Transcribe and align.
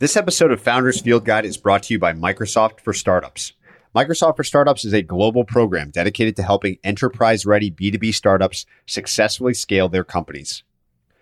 This 0.00 0.16
episode 0.16 0.50
of 0.50 0.60
Founders 0.60 1.00
Field 1.00 1.24
Guide 1.24 1.44
is 1.44 1.56
brought 1.56 1.84
to 1.84 1.94
you 1.94 2.00
by 2.00 2.12
Microsoft 2.14 2.80
for 2.80 2.92
Startups. 2.92 3.52
Microsoft 3.94 4.34
for 4.34 4.42
Startups 4.42 4.84
is 4.84 4.92
a 4.92 5.02
global 5.02 5.44
program 5.44 5.90
dedicated 5.90 6.34
to 6.34 6.42
helping 6.42 6.78
enterprise 6.82 7.46
ready 7.46 7.70
B2B 7.70 8.12
startups 8.12 8.66
successfully 8.86 9.54
scale 9.54 9.88
their 9.88 10.02
companies. 10.02 10.64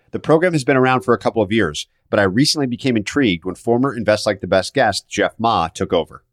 The 0.09 0.17
program 0.17 0.53
has 0.53 0.63
been 0.63 0.75
around 0.75 1.01
for 1.01 1.13
a 1.13 1.19
couple 1.19 1.43
of 1.43 1.51
years, 1.51 1.85
but 2.09 2.19
I 2.19 2.23
recently 2.23 2.65
became 2.65 2.97
intrigued 2.97 3.45
when 3.45 3.53
former 3.53 3.95
Invest 3.95 4.25
Like 4.25 4.41
the 4.41 4.47
Best 4.47 4.73
guest 4.73 5.07
Jeff 5.07 5.35
Ma 5.37 5.67
took 5.67 5.93
over. 5.93 6.23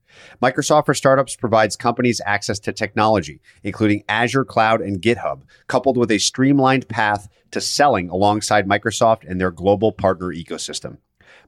Microsoft 0.42 0.86
for 0.86 0.94
Startups 0.94 1.36
provides 1.36 1.76
companies 1.76 2.22
access 2.24 2.58
to 2.60 2.72
technology, 2.72 3.42
including 3.62 4.02
Azure 4.08 4.46
Cloud 4.46 4.80
and 4.80 5.02
GitHub, 5.02 5.42
coupled 5.66 5.98
with 5.98 6.10
a 6.10 6.16
streamlined 6.16 6.88
path 6.88 7.28
to 7.50 7.60
selling 7.60 8.08
alongside 8.08 8.66
Microsoft 8.66 9.28
and 9.28 9.38
their 9.38 9.50
global 9.50 9.92
partner 9.92 10.28
ecosystem. 10.28 10.96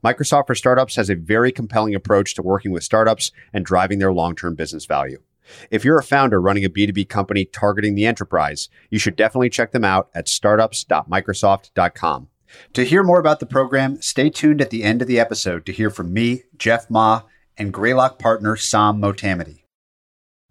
Microsoft 0.05 0.49
for 0.49 0.55
Startups 0.55 0.97
has 0.97 1.09
a 1.09 1.15
very 1.15 1.53
compelling 1.53 1.95
approach 1.95 2.35
to 2.35 2.43
working 2.43 2.73
with 2.73 2.83
startups 2.83 3.31
and 3.53 3.65
driving 3.65 4.01
their 4.01 4.13
long 4.13 4.35
term 4.35 4.57
business 4.57 4.85
value. 4.85 5.23
If 5.71 5.85
you're 5.85 5.99
a 5.99 6.03
founder 6.03 6.41
running 6.41 6.65
a 6.65 6.71
B2B 6.71 7.09
company 7.09 7.45
targeting 7.45 7.95
the 7.95 8.07
enterprise, 8.07 8.69
you 8.91 8.99
should 8.99 9.15
definitely 9.17 9.51
check 9.51 9.71
them 9.73 9.85
out 9.85 10.09
at 10.15 10.29
startups.microsoft.com. 10.29 12.29
To 12.75 12.85
hear 12.85 13.03
more 13.03 13.19
about 13.19 13.41
the 13.41 13.47
program, 13.47 14.03
stay 14.03 14.29
tuned 14.29 14.61
at 14.61 14.69
the 14.71 14.83
end 14.83 15.01
of 15.03 15.09
the 15.09 15.21
episode 15.21 15.65
to 15.67 15.73
hear 15.73 15.91
from 15.91 16.13
me, 16.13 16.43
Jeff 16.57 16.91
Ma, 16.91 17.23
and 17.57 17.73
Greylock 17.73 18.19
partner 18.19 18.57
Sam 18.57 19.01
Motamedi. 19.01 19.61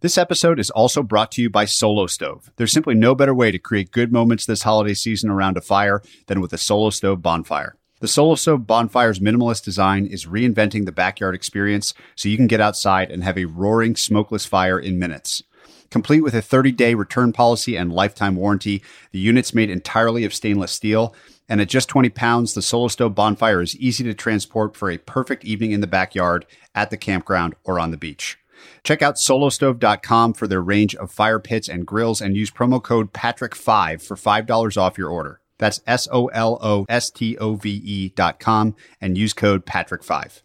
This 0.02 0.18
episode 0.18 0.60
is 0.60 0.72
also 0.72 1.04
brought 1.04 1.32
to 1.34 1.44
you 1.44 1.50
by 1.50 1.66
Solo 1.66 2.08
Stove. 2.08 2.52
There's 2.56 2.72
simply 2.72 2.96
no 2.96 3.14
better 3.14 3.36
way 3.36 3.52
to 3.52 3.60
create 3.60 3.92
good 3.92 4.12
moments 4.12 4.48
this 4.48 4.64
holiday 4.64 4.96
season 4.96 5.30
around 5.30 5.58
a 5.58 5.62
fire 5.62 6.02
than 6.26 6.42
with 6.42 6.54
a 6.54 6.58
Solo 6.58 6.90
Stove 6.90 7.22
bonfire. 7.22 7.76
The 8.02 8.08
Stove 8.08 8.66
Bonfire's 8.66 9.20
minimalist 9.20 9.64
design 9.64 10.08
is 10.08 10.26
reinventing 10.26 10.86
the 10.86 10.92
backyard 10.92 11.36
experience 11.36 11.94
so 12.16 12.30
you 12.30 12.36
can 12.36 12.48
get 12.48 12.60
outside 12.60 13.12
and 13.12 13.24
have 13.24 13.38
a 13.38 13.46
roaring 13.46 13.96
smokeless 13.96 14.44
fire 14.44 14.80
in 14.80 14.98
minutes. 14.98 15.44
Complete 15.92 16.22
with 16.22 16.34
a 16.34 16.42
30 16.42 16.72
day 16.72 16.96
return 16.96 17.32
policy 17.32 17.76
and 17.76 17.94
lifetime 17.94 18.36
warranty, 18.36 18.82
the 19.12 19.20
unit's 19.20 19.54
made 19.54 19.70
entirely 19.70 20.26
of 20.26 20.34
stainless 20.34 20.72
steel. 20.72 21.14
And 21.48 21.62
at 21.62 21.70
just 21.70 21.90
20 21.90 22.10
pounds, 22.10 22.56
the 22.56 22.64
Solo 22.64 22.88
Stove 22.88 23.14
Bonfire 23.14 23.62
is 23.62 23.76
easy 23.76 24.04
to 24.06 24.16
transport 24.16 24.76
for 24.76 24.90
a 24.90 24.98
perfect 24.98 25.46
evening 25.46 25.72
in 25.72 25.82
the 25.82 25.86
backyard, 25.86 26.48
at 26.74 26.90
the 26.90 26.98
campground, 26.98 27.54
or 27.66 27.80
on 27.80 27.92
the 27.92 27.98
beach. 27.98 28.40
Check 28.84 29.04
out 29.04 29.18
solostove.com 29.18 30.34
for 30.34 30.48
their 30.48 30.62
range 30.62 30.96
of 30.96 31.12
fire 31.12 31.40
pits 31.40 31.70
and 31.70 31.86
grills 31.86 32.20
and 32.20 32.36
use 32.36 32.50
promo 32.50 32.82
code 32.82 33.14
PATRICK5 33.14 34.02
for 34.02 34.16
$5 34.16 34.78
off 34.78 34.98
your 34.98 35.10
order. 35.10 35.41
That's 35.62 35.80
S 35.86 36.08
O 36.12 36.26
L 36.28 36.58
O 36.62 36.86
S 36.90 37.12
T 37.12 37.38
O 37.38 37.54
V 37.54 37.70
E 37.70 38.10
dot 38.10 38.40
com 38.40 38.76
and 39.00 39.18
use 39.18 39.34
code 39.34 39.66
Patrick5. 39.66 40.42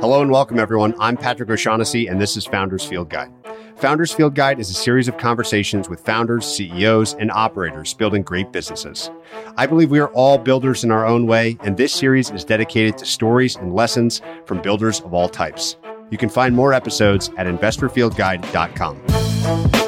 Hello 0.00 0.22
and 0.22 0.30
welcome, 0.30 0.58
everyone. 0.58 0.94
I'm 0.98 1.16
Patrick 1.16 1.48
O'Shaughnessy, 1.48 2.08
and 2.08 2.20
this 2.20 2.36
is 2.36 2.46
Founders 2.46 2.84
Field 2.84 3.10
Guide. 3.10 3.30
Founders 3.76 4.12
Field 4.12 4.34
Guide 4.34 4.58
is 4.58 4.70
a 4.70 4.74
series 4.74 5.06
of 5.06 5.16
conversations 5.18 5.88
with 5.88 6.04
founders, 6.04 6.44
CEOs, 6.46 7.14
and 7.14 7.30
operators 7.30 7.94
building 7.94 8.22
great 8.22 8.50
businesses. 8.50 9.08
I 9.56 9.66
believe 9.66 9.92
we 9.92 10.00
are 10.00 10.12
all 10.14 10.36
builders 10.36 10.82
in 10.82 10.90
our 10.90 11.06
own 11.06 11.28
way, 11.28 11.56
and 11.60 11.76
this 11.76 11.92
series 11.92 12.30
is 12.30 12.44
dedicated 12.44 12.98
to 12.98 13.06
stories 13.06 13.54
and 13.54 13.72
lessons 13.72 14.20
from 14.46 14.62
builders 14.62 15.00
of 15.00 15.14
all 15.14 15.28
types. 15.28 15.76
You 16.10 16.18
can 16.18 16.28
find 16.28 16.56
more 16.56 16.72
episodes 16.72 17.30
at 17.36 17.46
investorfieldguide.com. 17.46 19.87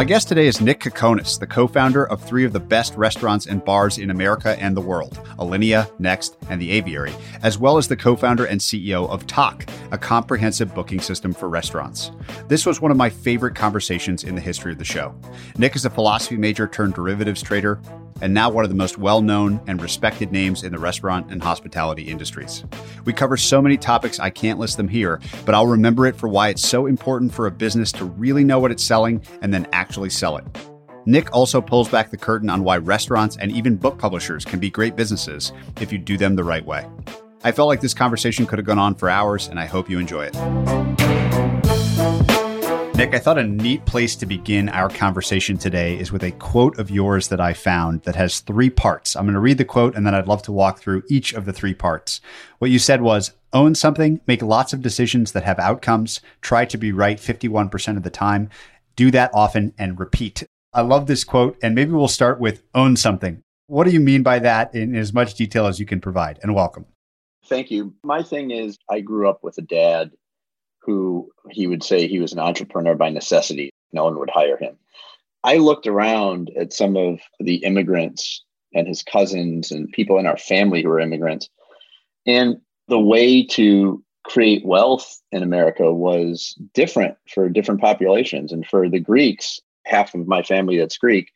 My 0.00 0.04
guest 0.04 0.28
today 0.28 0.46
is 0.46 0.62
Nick 0.62 0.80
Kokonas, 0.80 1.38
the 1.38 1.46
co 1.46 1.66
founder 1.66 2.06
of 2.06 2.24
three 2.24 2.46
of 2.46 2.54
the 2.54 2.58
best 2.58 2.94
restaurants 2.94 3.44
and 3.44 3.62
bars 3.62 3.98
in 3.98 4.08
America 4.08 4.58
and 4.58 4.74
the 4.74 4.80
world 4.80 5.20
Alinea, 5.38 5.90
Next, 6.00 6.38
and 6.48 6.58
The 6.58 6.70
Aviary, 6.70 7.12
as 7.42 7.58
well 7.58 7.76
as 7.76 7.86
the 7.86 7.98
co 7.98 8.16
founder 8.16 8.46
and 8.46 8.58
CEO 8.58 9.06
of 9.10 9.26
Tock, 9.26 9.66
a 9.92 9.98
comprehensive 9.98 10.74
booking 10.74 11.00
system 11.00 11.34
for 11.34 11.50
restaurants. 11.50 12.12
This 12.48 12.64
was 12.64 12.80
one 12.80 12.90
of 12.90 12.96
my 12.96 13.10
favorite 13.10 13.54
conversations 13.54 14.24
in 14.24 14.34
the 14.34 14.40
history 14.40 14.72
of 14.72 14.78
the 14.78 14.86
show. 14.86 15.14
Nick 15.58 15.76
is 15.76 15.84
a 15.84 15.90
philosophy 15.90 16.38
major 16.38 16.66
turned 16.66 16.94
derivatives 16.94 17.42
trader 17.42 17.78
and 18.20 18.34
now 18.34 18.50
one 18.50 18.64
of 18.64 18.70
the 18.70 18.76
most 18.76 18.98
well 18.98 19.22
known 19.22 19.60
and 19.66 19.80
respected 19.80 20.32
names 20.32 20.62
in 20.62 20.72
the 20.72 20.78
restaurant 20.78 21.30
and 21.30 21.42
hospitality 21.42 22.02
industries. 22.02 22.64
We 23.04 23.12
cover 23.12 23.36
so 23.36 23.60
many 23.62 23.76
topics 23.76 24.20
I 24.20 24.30
can't 24.30 24.58
list 24.58 24.76
them 24.76 24.88
here, 24.88 25.20
but 25.44 25.54
I'll 25.54 25.66
remember 25.66 26.06
it 26.06 26.16
for 26.16 26.28
why 26.28 26.48
it's 26.48 26.66
so 26.66 26.86
important 26.86 27.32
for 27.32 27.46
a 27.46 27.50
business 27.50 27.92
to 27.92 28.04
really 28.04 28.44
know 28.44 28.58
what 28.58 28.70
it's 28.70 28.84
selling 28.84 29.22
and 29.42 29.52
then 29.52 29.66
actually 29.72 30.10
sell 30.10 30.36
it. 30.36 30.44
Nick 31.06 31.32
also 31.34 31.60
pulls 31.60 31.88
back 31.88 32.10
the 32.10 32.16
curtain 32.16 32.50
on 32.50 32.62
why 32.62 32.76
restaurants 32.76 33.36
and 33.38 33.50
even 33.52 33.76
book 33.76 33.98
publishers 33.98 34.44
can 34.44 34.60
be 34.60 34.70
great 34.70 34.96
businesses 34.96 35.52
if 35.80 35.92
you 35.92 35.98
do 35.98 36.16
them 36.16 36.36
the 36.36 36.44
right 36.44 36.64
way. 36.64 36.86
I 37.42 37.52
felt 37.52 37.68
like 37.68 37.80
this 37.80 37.94
conversation 37.94 38.46
could 38.46 38.58
have 38.58 38.66
gone 38.66 38.78
on 38.78 38.94
for 38.94 39.08
hours, 39.08 39.48
and 39.48 39.58
I 39.58 39.64
hope 39.64 39.88
you 39.88 39.98
enjoy 39.98 40.28
it. 40.30 41.09
Nick, 43.00 43.14
I 43.14 43.18
thought 43.18 43.38
a 43.38 43.44
neat 43.44 43.86
place 43.86 44.14
to 44.16 44.26
begin 44.26 44.68
our 44.68 44.90
conversation 44.90 45.56
today 45.56 45.98
is 45.98 46.12
with 46.12 46.22
a 46.22 46.32
quote 46.32 46.78
of 46.78 46.90
yours 46.90 47.28
that 47.28 47.40
I 47.40 47.54
found 47.54 48.02
that 48.02 48.14
has 48.14 48.40
three 48.40 48.68
parts. 48.68 49.16
I'm 49.16 49.24
going 49.24 49.32
to 49.32 49.40
read 49.40 49.56
the 49.56 49.64
quote 49.64 49.96
and 49.96 50.06
then 50.06 50.14
I'd 50.14 50.28
love 50.28 50.42
to 50.42 50.52
walk 50.52 50.80
through 50.80 51.04
each 51.08 51.32
of 51.32 51.46
the 51.46 51.52
three 51.54 51.72
parts. 51.72 52.20
What 52.58 52.70
you 52.70 52.78
said 52.78 53.00
was 53.00 53.32
own 53.54 53.74
something, 53.74 54.20
make 54.26 54.42
lots 54.42 54.74
of 54.74 54.82
decisions 54.82 55.32
that 55.32 55.44
have 55.44 55.58
outcomes, 55.58 56.20
try 56.42 56.66
to 56.66 56.76
be 56.76 56.92
right 56.92 57.16
51% 57.16 57.96
of 57.96 58.02
the 58.02 58.10
time, 58.10 58.50
do 58.96 59.10
that 59.12 59.30
often 59.32 59.72
and 59.78 59.98
repeat. 59.98 60.44
I 60.74 60.82
love 60.82 61.06
this 61.06 61.24
quote 61.24 61.56
and 61.62 61.74
maybe 61.74 61.92
we'll 61.92 62.06
start 62.06 62.38
with 62.38 62.62
own 62.74 62.96
something. 62.96 63.40
What 63.66 63.84
do 63.84 63.92
you 63.92 64.00
mean 64.00 64.22
by 64.22 64.40
that 64.40 64.74
in 64.74 64.94
as 64.94 65.14
much 65.14 65.36
detail 65.36 65.64
as 65.66 65.80
you 65.80 65.86
can 65.86 66.02
provide? 66.02 66.38
And 66.42 66.54
welcome. 66.54 66.84
Thank 67.46 67.70
you. 67.70 67.94
My 68.04 68.22
thing 68.22 68.50
is, 68.50 68.76
I 68.90 69.00
grew 69.00 69.26
up 69.26 69.42
with 69.42 69.56
a 69.56 69.62
dad 69.62 70.10
who 70.82 71.30
he 71.50 71.66
would 71.66 71.82
say 71.82 72.06
he 72.06 72.20
was 72.20 72.32
an 72.32 72.38
entrepreneur 72.38 72.94
by 72.94 73.10
necessity. 73.10 73.70
No 73.92 74.04
one 74.04 74.18
would 74.18 74.30
hire 74.30 74.56
him. 74.56 74.76
I 75.44 75.56
looked 75.56 75.86
around 75.86 76.50
at 76.56 76.72
some 76.72 76.96
of 76.96 77.20
the 77.38 77.56
immigrants 77.56 78.44
and 78.74 78.86
his 78.86 79.02
cousins 79.02 79.70
and 79.70 79.90
people 79.92 80.18
in 80.18 80.26
our 80.26 80.36
family 80.36 80.82
who 80.82 80.88
were 80.88 81.00
immigrants. 81.00 81.48
And 82.26 82.60
the 82.88 83.00
way 83.00 83.44
to 83.44 84.04
create 84.24 84.64
wealth 84.64 85.20
in 85.32 85.42
America 85.42 85.92
was 85.92 86.54
different 86.74 87.16
for 87.32 87.48
different 87.48 87.80
populations. 87.80 88.52
And 88.52 88.66
for 88.66 88.88
the 88.88 89.00
Greeks, 89.00 89.60
half 89.86 90.14
of 90.14 90.26
my 90.26 90.42
family 90.42 90.78
that's 90.78 90.98
Greek, 90.98 91.30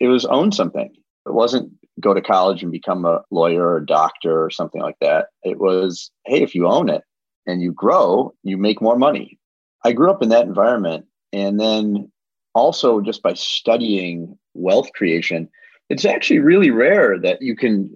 it 0.00 0.08
was 0.08 0.24
own 0.26 0.52
something. 0.52 0.90
It 1.24 1.32
wasn't 1.32 1.72
go 2.00 2.12
to 2.12 2.20
college 2.20 2.62
and 2.62 2.72
become 2.72 3.04
a 3.04 3.22
lawyer 3.30 3.72
or 3.72 3.80
doctor 3.80 4.44
or 4.44 4.50
something 4.50 4.82
like 4.82 4.98
that. 5.00 5.28
It 5.42 5.58
was, 5.58 6.10
hey, 6.26 6.42
if 6.42 6.54
you 6.54 6.66
own 6.66 6.90
it, 6.90 7.02
and 7.46 7.62
you 7.62 7.72
grow, 7.72 8.34
you 8.42 8.56
make 8.56 8.80
more 8.80 8.96
money. 8.96 9.38
I 9.84 9.92
grew 9.92 10.10
up 10.10 10.22
in 10.22 10.30
that 10.30 10.46
environment. 10.46 11.06
And 11.32 11.60
then 11.60 12.10
also 12.54 13.00
just 13.00 13.22
by 13.22 13.34
studying 13.34 14.38
wealth 14.54 14.92
creation, 14.94 15.48
it's 15.88 16.04
actually 16.04 16.40
really 16.40 16.70
rare 16.70 17.18
that 17.20 17.42
you 17.42 17.54
can, 17.54 17.94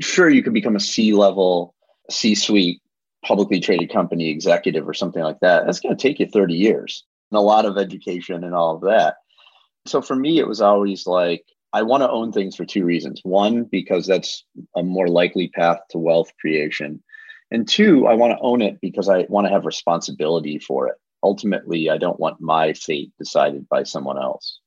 sure, 0.00 0.28
you 0.28 0.42
can 0.42 0.52
become 0.52 0.76
a 0.76 0.80
C 0.80 1.12
level, 1.12 1.74
C 2.10 2.34
suite 2.34 2.80
publicly 3.24 3.60
traded 3.60 3.92
company 3.92 4.28
executive 4.28 4.88
or 4.88 4.94
something 4.94 5.22
like 5.22 5.40
that. 5.40 5.64
That's 5.66 5.80
going 5.80 5.96
to 5.96 6.02
take 6.02 6.18
you 6.18 6.26
30 6.26 6.54
years 6.54 7.04
and 7.30 7.38
a 7.38 7.42
lot 7.42 7.64
of 7.64 7.78
education 7.78 8.44
and 8.44 8.54
all 8.54 8.74
of 8.74 8.82
that. 8.82 9.16
So 9.86 10.02
for 10.02 10.14
me, 10.14 10.38
it 10.38 10.46
was 10.46 10.60
always 10.60 11.06
like, 11.06 11.44
I 11.72 11.82
want 11.82 12.02
to 12.02 12.10
own 12.10 12.32
things 12.32 12.56
for 12.56 12.64
two 12.64 12.84
reasons. 12.84 13.20
One, 13.22 13.64
because 13.64 14.06
that's 14.06 14.44
a 14.76 14.82
more 14.82 15.08
likely 15.08 15.48
path 15.48 15.78
to 15.90 15.98
wealth 15.98 16.30
creation. 16.40 17.02
And 17.50 17.66
two, 17.66 18.06
I 18.06 18.14
want 18.14 18.32
to 18.32 18.40
own 18.40 18.62
it 18.62 18.80
because 18.80 19.08
I 19.08 19.26
want 19.28 19.46
to 19.46 19.52
have 19.52 19.64
responsibility 19.64 20.58
for 20.58 20.88
it. 20.88 20.96
Ultimately, 21.22 21.90
I 21.90 21.98
don't 21.98 22.20
want 22.20 22.40
my 22.40 22.72
fate 22.74 23.12
decided 23.18 23.68
by 23.68 23.82
someone 23.82 24.18
else. 24.18 24.60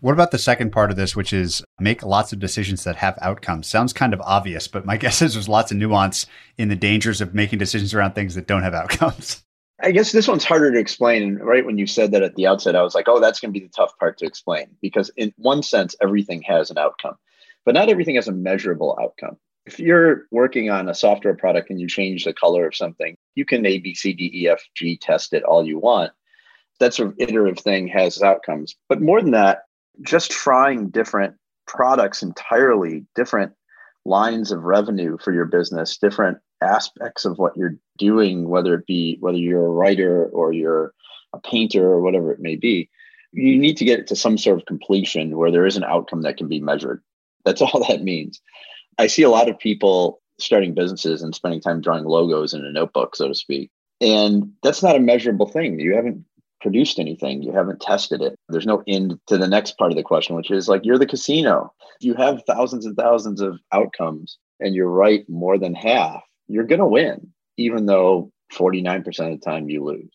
What 0.00 0.12
about 0.12 0.30
the 0.30 0.38
second 0.38 0.70
part 0.70 0.90
of 0.90 0.96
this, 0.96 1.16
which 1.16 1.32
is 1.32 1.64
make 1.80 2.02
lots 2.02 2.32
of 2.32 2.38
decisions 2.38 2.84
that 2.84 2.96
have 2.96 3.18
outcomes? 3.22 3.66
Sounds 3.66 3.92
kind 3.92 4.12
of 4.12 4.20
obvious, 4.20 4.68
but 4.68 4.84
my 4.84 4.96
guess 4.98 5.22
is 5.22 5.34
there's 5.34 5.48
lots 5.48 5.72
of 5.72 5.78
nuance 5.78 6.26
in 6.58 6.68
the 6.68 6.76
dangers 6.76 7.20
of 7.20 7.34
making 7.34 7.58
decisions 7.58 7.94
around 7.94 8.12
things 8.14 8.34
that 8.34 8.46
don't 8.46 8.62
have 8.62 8.74
outcomes. 8.74 9.42
I 9.80 9.90
guess 9.90 10.12
this 10.12 10.28
one's 10.28 10.44
harder 10.44 10.72
to 10.72 10.78
explain. 10.78 11.22
And 11.22 11.44
right 11.44 11.64
when 11.64 11.76
you 11.76 11.86
said 11.86 12.12
that 12.12 12.22
at 12.22 12.34
the 12.34 12.46
outset, 12.46 12.76
I 12.76 12.82
was 12.82 12.94
like, 12.94 13.08
oh, 13.08 13.20
that's 13.20 13.40
going 13.40 13.52
to 13.52 13.58
be 13.58 13.66
the 13.66 13.72
tough 13.72 13.96
part 13.98 14.18
to 14.18 14.26
explain 14.26 14.68
because, 14.80 15.10
in 15.16 15.34
one 15.36 15.62
sense, 15.62 15.94
everything 16.00 16.40
has 16.42 16.70
an 16.70 16.78
outcome, 16.78 17.16
but 17.64 17.74
not 17.74 17.90
everything 17.90 18.14
has 18.14 18.28
a 18.28 18.32
measurable 18.32 18.98
outcome. 19.00 19.36
If 19.66 19.80
you're 19.80 20.26
working 20.30 20.70
on 20.70 20.88
a 20.88 20.94
software 20.94 21.34
product 21.34 21.70
and 21.70 21.80
you 21.80 21.88
change 21.88 22.24
the 22.24 22.32
color 22.32 22.66
of 22.66 22.76
something, 22.76 23.16
you 23.34 23.44
can 23.44 23.66
A, 23.66 23.78
B, 23.78 23.94
C, 23.94 24.12
D, 24.12 24.30
E, 24.32 24.48
F, 24.48 24.60
G 24.74 24.96
test 24.96 25.32
it 25.32 25.42
all 25.42 25.66
you 25.66 25.78
want. 25.78 26.12
That 26.78 26.94
sort 26.94 27.08
of 27.08 27.14
iterative 27.18 27.58
thing 27.58 27.88
has 27.88 28.22
outcomes. 28.22 28.76
But 28.88 29.00
more 29.00 29.20
than 29.20 29.32
that, 29.32 29.62
just 30.02 30.30
trying 30.30 30.90
different 30.90 31.34
products 31.66 32.22
entirely, 32.22 33.06
different 33.14 33.52
lines 34.04 34.52
of 34.52 34.62
revenue 34.62 35.18
for 35.18 35.32
your 35.32 35.46
business, 35.46 35.98
different 35.98 36.38
aspects 36.62 37.24
of 37.24 37.38
what 37.38 37.56
you're 37.56 37.76
doing, 37.98 38.48
whether 38.48 38.74
it 38.74 38.86
be 38.86 39.16
whether 39.20 39.38
you're 39.38 39.66
a 39.66 39.70
writer 39.70 40.26
or 40.26 40.52
you're 40.52 40.92
a 41.32 41.40
painter 41.40 41.84
or 41.84 42.00
whatever 42.00 42.32
it 42.32 42.40
may 42.40 42.56
be, 42.56 42.88
you 43.32 43.58
need 43.58 43.76
to 43.76 43.84
get 43.84 43.98
it 43.98 44.06
to 44.06 44.16
some 44.16 44.38
sort 44.38 44.58
of 44.58 44.66
completion 44.66 45.36
where 45.36 45.50
there 45.50 45.66
is 45.66 45.76
an 45.76 45.84
outcome 45.84 46.22
that 46.22 46.36
can 46.36 46.48
be 46.48 46.60
measured. 46.60 47.02
That's 47.44 47.60
all 47.62 47.84
that 47.88 48.02
means. 48.02 48.40
I 48.98 49.06
see 49.06 49.22
a 49.22 49.30
lot 49.30 49.48
of 49.48 49.58
people 49.58 50.20
starting 50.38 50.74
businesses 50.74 51.22
and 51.22 51.34
spending 51.34 51.60
time 51.60 51.80
drawing 51.80 52.04
logos 52.04 52.54
in 52.54 52.64
a 52.64 52.72
notebook, 52.72 53.16
so 53.16 53.28
to 53.28 53.34
speak. 53.34 53.70
And 54.00 54.52
that's 54.62 54.82
not 54.82 54.96
a 54.96 55.00
measurable 55.00 55.46
thing. 55.46 55.78
You 55.78 55.94
haven't 55.94 56.24
produced 56.60 56.98
anything, 56.98 57.42
you 57.42 57.52
haven't 57.52 57.80
tested 57.80 58.20
it. 58.22 58.34
There's 58.48 58.66
no 58.66 58.82
end 58.86 59.18
to 59.28 59.38
the 59.38 59.48
next 59.48 59.78
part 59.78 59.92
of 59.92 59.96
the 59.96 60.02
question, 60.02 60.36
which 60.36 60.50
is 60.50 60.68
like 60.68 60.84
you're 60.84 60.98
the 60.98 61.06
casino. 61.06 61.72
You 62.00 62.14
have 62.14 62.42
thousands 62.46 62.86
and 62.86 62.96
thousands 62.96 63.40
of 63.40 63.58
outcomes 63.72 64.38
and 64.60 64.74
you're 64.74 64.90
right 64.90 65.28
more 65.28 65.58
than 65.58 65.74
half, 65.74 66.22
you're 66.48 66.64
going 66.64 66.80
to 66.80 66.86
win, 66.86 67.32
even 67.56 67.86
though 67.86 68.30
49% 68.52 69.06
of 69.06 69.14
the 69.40 69.44
time 69.44 69.68
you 69.68 69.84
lose. 69.84 70.10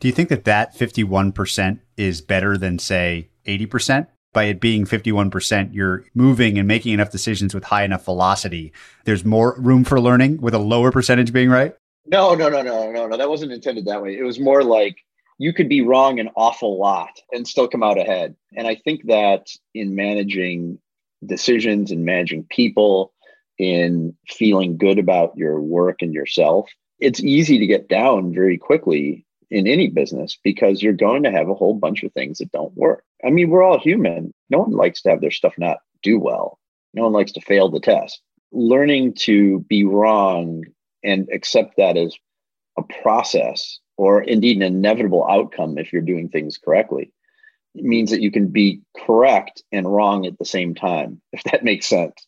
Do 0.00 0.08
you 0.08 0.14
think 0.14 0.28
that 0.28 0.44
that 0.44 0.76
51% 0.76 1.80
is 1.96 2.20
better 2.20 2.56
than, 2.56 2.78
say, 2.78 3.30
80%? 3.46 4.06
By 4.32 4.44
it 4.44 4.60
being 4.60 4.84
51%, 4.84 5.72
you're 5.72 6.04
moving 6.14 6.58
and 6.58 6.68
making 6.68 6.92
enough 6.92 7.10
decisions 7.10 7.54
with 7.54 7.64
high 7.64 7.84
enough 7.84 8.04
velocity. 8.04 8.72
There's 9.04 9.24
more 9.24 9.54
room 9.58 9.84
for 9.84 10.00
learning 10.00 10.40
with 10.40 10.54
a 10.54 10.58
lower 10.58 10.92
percentage 10.92 11.32
being 11.32 11.48
right? 11.48 11.74
No, 12.06 12.34
no, 12.34 12.48
no, 12.48 12.62
no, 12.62 12.90
no, 12.90 13.06
no. 13.06 13.16
That 13.16 13.28
wasn't 13.28 13.52
intended 13.52 13.86
that 13.86 14.02
way. 14.02 14.16
It 14.16 14.22
was 14.22 14.38
more 14.38 14.62
like 14.62 14.96
you 15.38 15.52
could 15.52 15.68
be 15.68 15.80
wrong 15.80 16.18
an 16.18 16.30
awful 16.36 16.78
lot 16.78 17.20
and 17.32 17.46
still 17.46 17.68
come 17.68 17.82
out 17.82 17.98
ahead. 17.98 18.34
And 18.56 18.66
I 18.66 18.74
think 18.74 19.06
that 19.06 19.48
in 19.74 19.94
managing 19.94 20.78
decisions 21.24 21.90
and 21.90 22.04
managing 22.04 22.44
people, 22.44 23.12
in 23.58 24.16
feeling 24.28 24.76
good 24.76 24.98
about 24.98 25.36
your 25.36 25.60
work 25.60 26.02
and 26.02 26.14
yourself, 26.14 26.70
it's 27.00 27.20
easy 27.20 27.58
to 27.58 27.66
get 27.66 27.88
down 27.88 28.32
very 28.32 28.58
quickly 28.58 29.26
in 29.50 29.66
any 29.66 29.88
business 29.88 30.38
because 30.42 30.82
you're 30.82 30.92
going 30.92 31.22
to 31.22 31.30
have 31.30 31.48
a 31.48 31.54
whole 31.54 31.74
bunch 31.74 32.02
of 32.02 32.12
things 32.12 32.38
that 32.38 32.52
don't 32.52 32.76
work. 32.76 33.04
I 33.24 33.30
mean, 33.30 33.50
we're 33.50 33.62
all 33.62 33.78
human. 33.78 34.32
No 34.50 34.58
one 34.58 34.72
likes 34.72 35.02
to 35.02 35.10
have 35.10 35.20
their 35.20 35.30
stuff 35.30 35.54
not 35.58 35.78
do 36.02 36.18
well. 36.18 36.58
No 36.94 37.04
one 37.04 37.12
likes 37.12 37.32
to 37.32 37.40
fail 37.40 37.68
the 37.68 37.80
test. 37.80 38.20
Learning 38.52 39.14
to 39.14 39.60
be 39.68 39.84
wrong 39.84 40.64
and 41.02 41.28
accept 41.32 41.76
that 41.76 41.96
as 41.96 42.16
a 42.78 42.82
process 43.02 43.80
or 43.96 44.22
indeed 44.22 44.56
an 44.58 44.62
inevitable 44.62 45.26
outcome 45.28 45.78
if 45.78 45.92
you're 45.92 46.02
doing 46.02 46.28
things 46.28 46.58
correctly 46.58 47.12
it 47.78 47.84
means 47.84 48.10
that 48.10 48.20
you 48.20 48.30
can 48.30 48.48
be 48.48 48.82
correct 48.96 49.62
and 49.72 49.90
wrong 49.90 50.26
at 50.26 50.38
the 50.38 50.44
same 50.44 50.74
time, 50.74 51.20
if 51.32 51.42
that 51.44 51.64
makes 51.64 51.86
sense. 51.86 52.26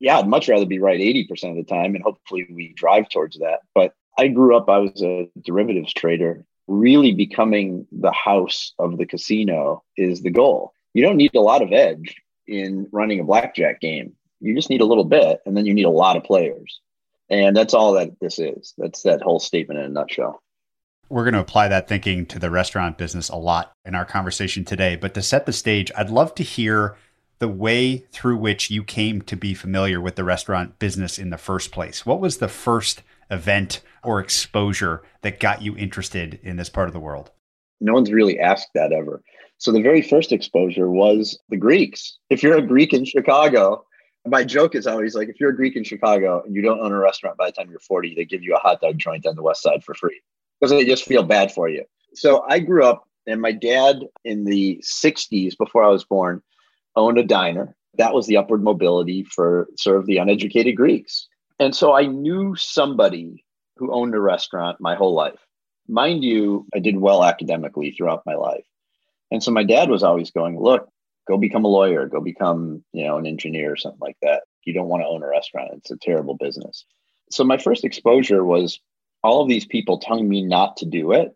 Yeah, 0.00 0.18
I'd 0.18 0.28
much 0.28 0.48
rather 0.48 0.66
be 0.66 0.80
right 0.80 1.00
80% 1.00 1.50
of 1.50 1.56
the 1.56 1.64
time, 1.64 1.94
and 1.94 2.02
hopefully 2.02 2.46
we 2.50 2.72
drive 2.74 3.08
towards 3.08 3.38
that. 3.38 3.60
But 3.74 3.92
I 4.18 4.28
grew 4.28 4.56
up, 4.56 4.68
I 4.68 4.78
was 4.78 5.02
a 5.02 5.28
derivatives 5.40 5.92
trader 5.92 6.44
really 6.66 7.12
becoming 7.12 7.86
the 7.92 8.12
house 8.12 8.72
of 8.78 8.98
the 8.98 9.06
casino 9.06 9.82
is 9.96 10.22
the 10.22 10.30
goal. 10.30 10.72
You 10.94 11.02
don't 11.02 11.16
need 11.16 11.34
a 11.34 11.40
lot 11.40 11.62
of 11.62 11.72
edge 11.72 12.16
in 12.46 12.88
running 12.92 13.20
a 13.20 13.24
blackjack 13.24 13.80
game. 13.80 14.14
You 14.40 14.54
just 14.54 14.70
need 14.70 14.80
a 14.80 14.86
little 14.86 15.04
bit, 15.04 15.40
and 15.46 15.56
then 15.56 15.66
you 15.66 15.74
need 15.74 15.86
a 15.86 15.90
lot 15.90 16.16
of 16.16 16.24
players. 16.24 16.80
And 17.30 17.56
that's 17.56 17.74
all 17.74 17.92
that 17.94 18.10
this 18.20 18.38
is. 18.38 18.74
That's 18.76 19.02
that 19.02 19.22
whole 19.22 19.40
statement 19.40 19.80
in 19.80 19.86
a 19.86 19.88
nutshell. 19.88 20.40
We're 21.08 21.24
going 21.24 21.34
to 21.34 21.40
apply 21.40 21.68
that 21.68 21.88
thinking 21.88 22.26
to 22.26 22.38
the 22.38 22.50
restaurant 22.50 22.98
business 22.98 23.28
a 23.28 23.36
lot 23.36 23.72
in 23.84 23.94
our 23.94 24.04
conversation 24.04 24.64
today. 24.64 24.96
But 24.96 25.14
to 25.14 25.22
set 25.22 25.46
the 25.46 25.52
stage, 25.52 25.90
I'd 25.96 26.10
love 26.10 26.34
to 26.36 26.42
hear 26.42 26.96
the 27.38 27.48
way 27.48 27.98
through 28.10 28.36
which 28.36 28.70
you 28.70 28.84
came 28.84 29.20
to 29.22 29.36
be 29.36 29.54
familiar 29.54 30.00
with 30.00 30.16
the 30.16 30.24
restaurant 30.24 30.78
business 30.78 31.18
in 31.18 31.30
the 31.30 31.38
first 31.38 31.72
place. 31.72 32.06
What 32.06 32.20
was 32.20 32.38
the 32.38 32.48
first 32.48 33.02
event 33.34 33.80
or 34.02 34.20
exposure 34.20 35.02
that 35.22 35.40
got 35.40 35.62
you 35.62 35.76
interested 35.76 36.38
in 36.42 36.56
this 36.56 36.68
part 36.68 36.88
of 36.88 36.94
the 36.94 37.00
world? 37.00 37.30
No 37.80 37.92
one's 37.92 38.12
really 38.12 38.38
asked 38.38 38.68
that 38.74 38.92
ever. 38.92 39.22
So 39.58 39.72
the 39.72 39.82
very 39.82 40.02
first 40.02 40.32
exposure 40.32 40.90
was 40.90 41.38
the 41.48 41.56
Greeks. 41.56 42.18
If 42.30 42.42
you're 42.42 42.56
a 42.56 42.66
Greek 42.66 42.92
in 42.92 43.04
Chicago, 43.04 43.84
my 44.26 44.44
joke 44.44 44.74
is 44.74 44.86
always 44.86 45.14
like 45.14 45.28
if 45.28 45.38
you're 45.38 45.50
a 45.50 45.56
Greek 45.56 45.76
in 45.76 45.84
Chicago 45.84 46.42
and 46.44 46.54
you 46.54 46.62
don't 46.62 46.80
own 46.80 46.92
a 46.92 46.98
restaurant 46.98 47.36
by 47.36 47.46
the 47.46 47.52
time 47.52 47.70
you're 47.70 47.80
40, 47.80 48.14
they 48.14 48.24
give 48.24 48.42
you 48.42 48.54
a 48.54 48.58
hot 48.58 48.80
dog 48.80 48.98
joint 48.98 49.26
on 49.26 49.36
the 49.36 49.42
west 49.42 49.62
side 49.62 49.84
for 49.84 49.94
free 49.94 50.20
because 50.60 50.70
they 50.70 50.84
just 50.84 51.04
feel 51.04 51.22
bad 51.22 51.52
for 51.52 51.68
you. 51.68 51.84
So 52.14 52.44
I 52.48 52.58
grew 52.58 52.84
up 52.84 53.04
and 53.26 53.40
my 53.40 53.52
dad 53.52 54.00
in 54.24 54.44
the 54.44 54.82
60s 54.82 55.56
before 55.56 55.82
I 55.82 55.88
was 55.88 56.04
born 56.04 56.42
owned 56.96 57.18
a 57.18 57.24
diner. 57.24 57.76
That 57.96 58.14
was 58.14 58.26
the 58.26 58.36
upward 58.36 58.62
mobility 58.62 59.24
for 59.24 59.68
sort 59.76 59.98
of 59.98 60.06
the 60.06 60.18
uneducated 60.18 60.76
Greeks. 60.76 61.28
And 61.58 61.74
so 61.74 61.92
I 61.92 62.06
knew 62.06 62.56
somebody 62.56 63.44
who 63.76 63.92
owned 63.92 64.14
a 64.14 64.20
restaurant 64.20 64.80
my 64.80 64.94
whole 64.94 65.14
life. 65.14 65.38
Mind 65.88 66.24
you, 66.24 66.66
I 66.74 66.78
did 66.78 66.98
well 66.98 67.24
academically 67.24 67.90
throughout 67.90 68.26
my 68.26 68.34
life. 68.34 68.64
And 69.30 69.42
so 69.42 69.50
my 69.50 69.64
dad 69.64 69.88
was 69.90 70.02
always 70.02 70.30
going, 70.30 70.58
look, 70.58 70.88
go 71.26 71.36
become 71.36 71.64
a 71.64 71.68
lawyer, 71.68 72.06
go 72.06 72.20
become, 72.20 72.84
you 72.92 73.04
know, 73.04 73.18
an 73.18 73.26
engineer 73.26 73.72
or 73.72 73.76
something 73.76 74.00
like 74.00 74.16
that. 74.22 74.42
You 74.64 74.72
don't 74.72 74.88
want 74.88 75.02
to 75.02 75.08
own 75.08 75.22
a 75.22 75.28
restaurant. 75.28 75.72
It's 75.74 75.90
a 75.90 75.96
terrible 75.96 76.36
business. 76.36 76.84
So 77.30 77.44
my 77.44 77.58
first 77.58 77.84
exposure 77.84 78.44
was 78.44 78.80
all 79.22 79.42
of 79.42 79.48
these 79.48 79.66
people 79.66 79.98
telling 79.98 80.28
me 80.28 80.42
not 80.42 80.76
to 80.78 80.86
do 80.86 81.12
it. 81.12 81.34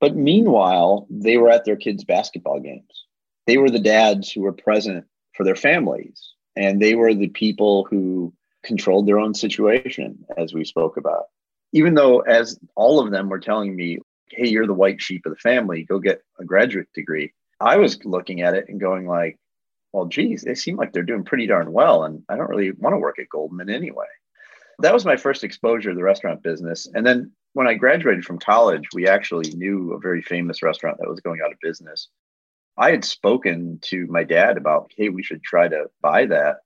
But 0.00 0.16
meanwhile, 0.16 1.06
they 1.10 1.36
were 1.36 1.50
at 1.50 1.64
their 1.64 1.76
kids' 1.76 2.04
basketball 2.04 2.60
games. 2.60 3.04
They 3.46 3.58
were 3.58 3.70
the 3.70 3.78
dads 3.78 4.30
who 4.30 4.42
were 4.42 4.52
present 4.52 5.04
for 5.34 5.44
their 5.44 5.56
families. 5.56 6.32
And 6.56 6.80
they 6.80 6.94
were 6.94 7.14
the 7.14 7.28
people 7.28 7.86
who 7.90 8.32
controlled 8.64 9.06
their 9.06 9.18
own 9.18 9.34
situation, 9.34 10.24
as 10.36 10.54
we 10.54 10.64
spoke 10.64 10.96
about. 10.96 11.24
Even 11.72 11.94
though, 11.94 12.20
as 12.20 12.58
all 12.76 13.00
of 13.00 13.10
them 13.10 13.28
were 13.28 13.40
telling 13.40 13.74
me, 13.74 13.98
hey, 14.30 14.48
you're 14.48 14.66
the 14.66 14.74
white 14.74 15.00
sheep 15.00 15.26
of 15.26 15.32
the 15.32 15.38
family, 15.38 15.84
go 15.84 15.98
get 15.98 16.22
a 16.38 16.44
graduate 16.44 16.88
degree. 16.94 17.32
I 17.60 17.76
was 17.76 18.04
looking 18.04 18.42
at 18.42 18.54
it 18.54 18.68
and 18.68 18.80
going 18.80 19.06
like, 19.06 19.38
well, 19.92 20.06
geez, 20.06 20.42
they 20.42 20.54
seem 20.54 20.76
like 20.76 20.92
they're 20.92 21.02
doing 21.02 21.24
pretty 21.24 21.46
darn 21.46 21.72
well. 21.72 22.04
And 22.04 22.22
I 22.28 22.36
don't 22.36 22.50
really 22.50 22.72
want 22.72 22.94
to 22.94 22.98
work 22.98 23.18
at 23.18 23.28
Goldman 23.28 23.70
anyway. 23.70 24.06
That 24.80 24.92
was 24.92 25.04
my 25.04 25.16
first 25.16 25.44
exposure 25.44 25.90
to 25.90 25.96
the 25.96 26.02
restaurant 26.02 26.42
business. 26.42 26.88
And 26.92 27.06
then 27.06 27.30
when 27.52 27.68
I 27.68 27.74
graduated 27.74 28.24
from 28.24 28.40
college, 28.40 28.88
we 28.92 29.06
actually 29.06 29.50
knew 29.50 29.92
a 29.92 30.00
very 30.00 30.20
famous 30.20 30.62
restaurant 30.62 30.98
that 30.98 31.08
was 31.08 31.20
going 31.20 31.40
out 31.44 31.52
of 31.52 31.60
business. 31.60 32.08
I 32.76 32.90
had 32.90 33.04
spoken 33.04 33.78
to 33.82 34.06
my 34.08 34.24
dad 34.24 34.56
about, 34.56 34.90
hey, 34.96 35.08
we 35.10 35.22
should 35.22 35.44
try 35.44 35.68
to 35.68 35.86
buy 36.02 36.26
that. 36.26 36.56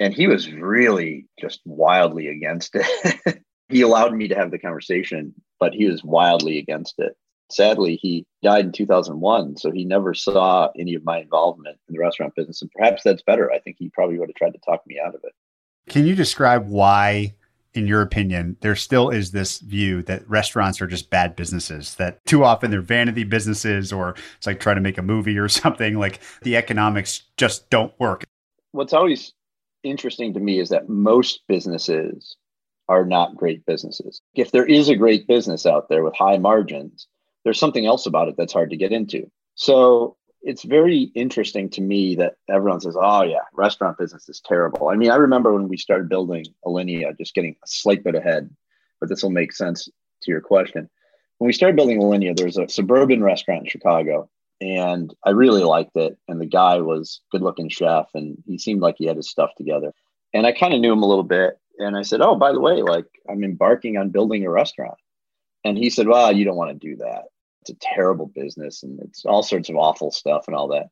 And 0.00 0.14
he 0.14 0.26
was 0.26 0.50
really 0.50 1.26
just 1.38 1.60
wildly 1.64 2.28
against 2.28 2.74
it. 2.74 3.42
he 3.68 3.82
allowed 3.82 4.14
me 4.14 4.28
to 4.28 4.34
have 4.34 4.50
the 4.50 4.58
conversation, 4.58 5.34
but 5.60 5.74
he 5.74 5.86
was 5.86 6.02
wildly 6.02 6.58
against 6.58 6.98
it. 6.98 7.16
Sadly, 7.50 7.96
he 7.96 8.24
died 8.42 8.64
in 8.64 8.72
2001. 8.72 9.58
So 9.58 9.70
he 9.70 9.84
never 9.84 10.14
saw 10.14 10.70
any 10.78 10.94
of 10.94 11.04
my 11.04 11.18
involvement 11.18 11.78
in 11.88 11.94
the 11.94 12.00
restaurant 12.00 12.34
business. 12.34 12.62
And 12.62 12.70
perhaps 12.70 13.02
that's 13.04 13.22
better. 13.22 13.52
I 13.52 13.58
think 13.58 13.76
he 13.78 13.90
probably 13.90 14.18
would 14.18 14.30
have 14.30 14.36
tried 14.36 14.54
to 14.54 14.60
talk 14.60 14.86
me 14.86 14.98
out 14.98 15.14
of 15.14 15.20
it. 15.22 15.32
Can 15.88 16.06
you 16.06 16.14
describe 16.14 16.68
why 16.68 17.34
in 17.72 17.86
your 17.86 18.02
opinion, 18.02 18.56
there 18.62 18.74
still 18.74 19.10
is 19.10 19.30
this 19.30 19.60
view 19.60 20.02
that 20.02 20.28
restaurants 20.28 20.80
are 20.80 20.88
just 20.88 21.08
bad 21.08 21.36
businesses, 21.36 21.94
that 21.96 22.24
too 22.26 22.42
often 22.42 22.70
they're 22.70 22.80
vanity 22.80 23.22
businesses 23.22 23.92
or 23.92 24.16
it's 24.36 24.46
like 24.46 24.58
trying 24.58 24.76
to 24.76 24.82
make 24.82 24.98
a 24.98 25.02
movie 25.02 25.38
or 25.38 25.48
something. 25.48 25.98
Like 25.98 26.20
the 26.42 26.56
economics 26.56 27.22
just 27.36 27.70
don't 27.70 27.92
work. 28.00 28.24
What's 28.72 28.92
always 28.92 29.32
interesting 29.82 30.34
to 30.34 30.40
me 30.40 30.60
is 30.60 30.70
that 30.70 30.88
most 30.88 31.42
businesses 31.48 32.36
are 32.88 33.04
not 33.04 33.36
great 33.36 33.64
businesses. 33.66 34.20
If 34.34 34.50
there 34.50 34.66
is 34.66 34.88
a 34.88 34.96
great 34.96 35.26
business 35.26 35.66
out 35.66 35.88
there 35.88 36.02
with 36.02 36.16
high 36.16 36.38
margins, 36.38 37.06
there's 37.44 37.58
something 37.58 37.86
else 37.86 38.06
about 38.06 38.28
it 38.28 38.34
that's 38.36 38.52
hard 38.52 38.70
to 38.70 38.76
get 38.76 38.92
into. 38.92 39.30
So 39.54 40.16
it's 40.42 40.64
very 40.64 41.10
interesting 41.14 41.68
to 41.70 41.80
me 41.80 42.16
that 42.16 42.34
everyone 42.48 42.80
says, 42.80 42.96
"Oh 42.98 43.22
yeah, 43.22 43.44
restaurant 43.52 43.98
business 43.98 44.28
is 44.28 44.40
terrible." 44.40 44.88
I 44.88 44.96
mean, 44.96 45.10
I 45.10 45.16
remember 45.16 45.52
when 45.52 45.68
we 45.68 45.76
started 45.76 46.08
building 46.08 46.46
Alinea, 46.64 47.16
just 47.16 47.34
getting 47.34 47.56
a 47.62 47.66
slight 47.66 48.02
bit 48.02 48.14
ahead, 48.14 48.50
but 48.98 49.08
this 49.08 49.22
will 49.22 49.30
make 49.30 49.52
sense 49.52 49.84
to 49.84 50.30
your 50.30 50.40
question. 50.40 50.88
When 51.38 51.46
we 51.46 51.52
started 51.52 51.76
building 51.76 52.00
Alinea, 52.00 52.36
there 52.36 52.46
was 52.46 52.58
a 52.58 52.68
suburban 52.68 53.22
restaurant 53.22 53.64
in 53.64 53.70
Chicago, 53.70 54.28
and 54.60 55.14
I 55.24 55.30
really 55.30 55.62
liked 55.62 55.96
it. 55.96 56.16
And 56.28 56.40
the 56.40 56.46
guy 56.46 56.80
was 56.80 57.20
good-looking 57.30 57.68
chef, 57.68 58.08
and 58.14 58.36
he 58.46 58.58
seemed 58.58 58.80
like 58.80 58.96
he 58.98 59.06
had 59.06 59.16
his 59.16 59.30
stuff 59.30 59.50
together. 59.56 59.92
And 60.32 60.46
I 60.46 60.52
kind 60.52 60.74
of 60.74 60.80
knew 60.80 60.92
him 60.92 61.02
a 61.02 61.08
little 61.08 61.24
bit, 61.24 61.58
and 61.78 61.96
I 61.96 62.02
said, 62.02 62.20
"Oh, 62.20 62.36
by 62.36 62.52
the 62.52 62.60
way, 62.60 62.82
like 62.82 63.06
I'm 63.28 63.44
embarking 63.44 63.96
on 63.96 64.10
building 64.10 64.44
a 64.44 64.50
restaurant." 64.50 64.98
And 65.64 65.76
he 65.76 65.90
said, 65.90 66.08
"Well, 66.08 66.32
you 66.32 66.44
don't 66.44 66.56
want 66.56 66.70
to 66.70 66.88
do 66.88 66.96
that." 66.96 67.24
it's 67.60 67.70
a 67.70 67.74
terrible 67.80 68.26
business 68.26 68.82
and 68.82 69.00
it's 69.00 69.24
all 69.24 69.42
sorts 69.42 69.68
of 69.68 69.76
awful 69.76 70.10
stuff 70.10 70.44
and 70.46 70.56
all 70.56 70.68
that. 70.68 70.88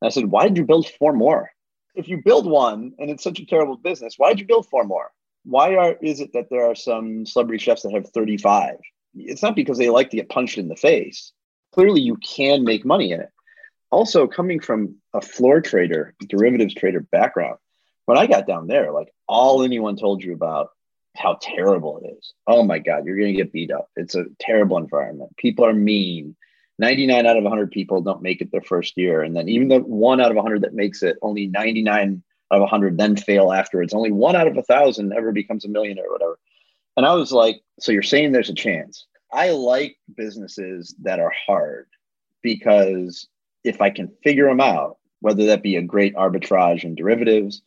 And 0.00 0.06
I 0.06 0.08
said, 0.08 0.26
why 0.26 0.48
did 0.48 0.56
you 0.56 0.64
build 0.64 0.88
four 0.88 1.12
more? 1.12 1.50
If 1.94 2.08
you 2.08 2.22
build 2.22 2.46
one 2.46 2.92
and 2.98 3.10
it's 3.10 3.24
such 3.24 3.38
a 3.38 3.46
terrible 3.46 3.76
business, 3.76 4.14
why 4.16 4.30
did 4.30 4.40
you 4.40 4.46
build 4.46 4.68
four 4.68 4.84
more? 4.84 5.10
Why 5.44 5.76
are 5.76 5.96
is 6.02 6.20
it 6.20 6.32
that 6.32 6.50
there 6.50 6.66
are 6.66 6.74
some 6.74 7.24
celebrity 7.24 7.62
chefs 7.62 7.82
that 7.82 7.92
have 7.92 8.08
35? 8.10 8.76
It's 9.14 9.42
not 9.42 9.56
because 9.56 9.78
they 9.78 9.88
like 9.88 10.10
to 10.10 10.16
get 10.16 10.28
punched 10.28 10.58
in 10.58 10.68
the 10.68 10.76
face. 10.76 11.32
Clearly, 11.76 12.00
you 12.00 12.16
can 12.16 12.64
make 12.64 12.86
money 12.86 13.12
in 13.12 13.20
it. 13.20 13.28
Also, 13.90 14.26
coming 14.26 14.60
from 14.60 14.96
a 15.12 15.20
floor 15.20 15.60
trader, 15.60 16.14
derivatives 16.26 16.74
trader 16.74 17.00
background, 17.00 17.58
when 18.06 18.16
I 18.16 18.26
got 18.26 18.46
down 18.46 18.66
there, 18.66 18.92
like 18.92 19.12
all 19.28 19.62
anyone 19.62 19.96
told 19.96 20.24
you 20.24 20.32
about 20.32 20.70
how 21.14 21.38
terrible 21.38 21.98
it 21.98 22.16
is. 22.18 22.32
Oh 22.46 22.62
my 22.62 22.78
God, 22.78 23.04
you're 23.04 23.18
going 23.18 23.32
to 23.32 23.36
get 23.36 23.52
beat 23.52 23.70
up. 23.70 23.90
It's 23.94 24.14
a 24.14 24.24
terrible 24.40 24.78
environment. 24.78 25.36
People 25.36 25.66
are 25.66 25.74
mean. 25.74 26.34
99 26.78 27.26
out 27.26 27.36
of 27.36 27.42
100 27.42 27.70
people 27.70 28.00
don't 28.00 28.22
make 28.22 28.40
it 28.40 28.50
their 28.50 28.62
first 28.62 28.96
year. 28.96 29.22
And 29.22 29.36
then 29.36 29.48
even 29.50 29.68
the 29.68 29.80
one 29.80 30.20
out 30.20 30.30
of 30.30 30.36
100 30.36 30.62
that 30.62 30.72
makes 30.72 31.02
it, 31.02 31.18
only 31.20 31.46
99 31.46 32.22
out 32.52 32.56
of 32.56 32.60
100 32.62 32.96
then 32.96 33.16
fail 33.16 33.52
afterwards. 33.52 33.92
Only 33.92 34.12
one 34.12 34.34
out 34.34 34.46
of 34.46 34.56
a 34.56 34.62
thousand 34.62 35.12
ever 35.12 35.30
becomes 35.30 35.66
a 35.66 35.68
millionaire 35.68 36.06
or 36.06 36.12
whatever. 36.12 36.38
And 36.96 37.04
I 37.04 37.12
was 37.14 37.32
like, 37.32 37.60
so 37.80 37.92
you're 37.92 38.02
saying 38.02 38.32
there's 38.32 38.48
a 38.48 38.54
chance. 38.54 39.06
I 39.36 39.50
like 39.50 39.98
businesses 40.16 40.94
that 41.02 41.20
are 41.20 41.32
hard 41.46 41.88
because 42.42 43.28
if 43.64 43.82
I 43.82 43.90
can 43.90 44.10
figure 44.24 44.48
them 44.48 44.60
out, 44.60 44.96
whether 45.20 45.44
that 45.46 45.62
be 45.62 45.76
a 45.76 45.82
great 45.82 46.14
arbitrage 46.16 46.84
in 46.84 46.94
derivatives 46.94 47.60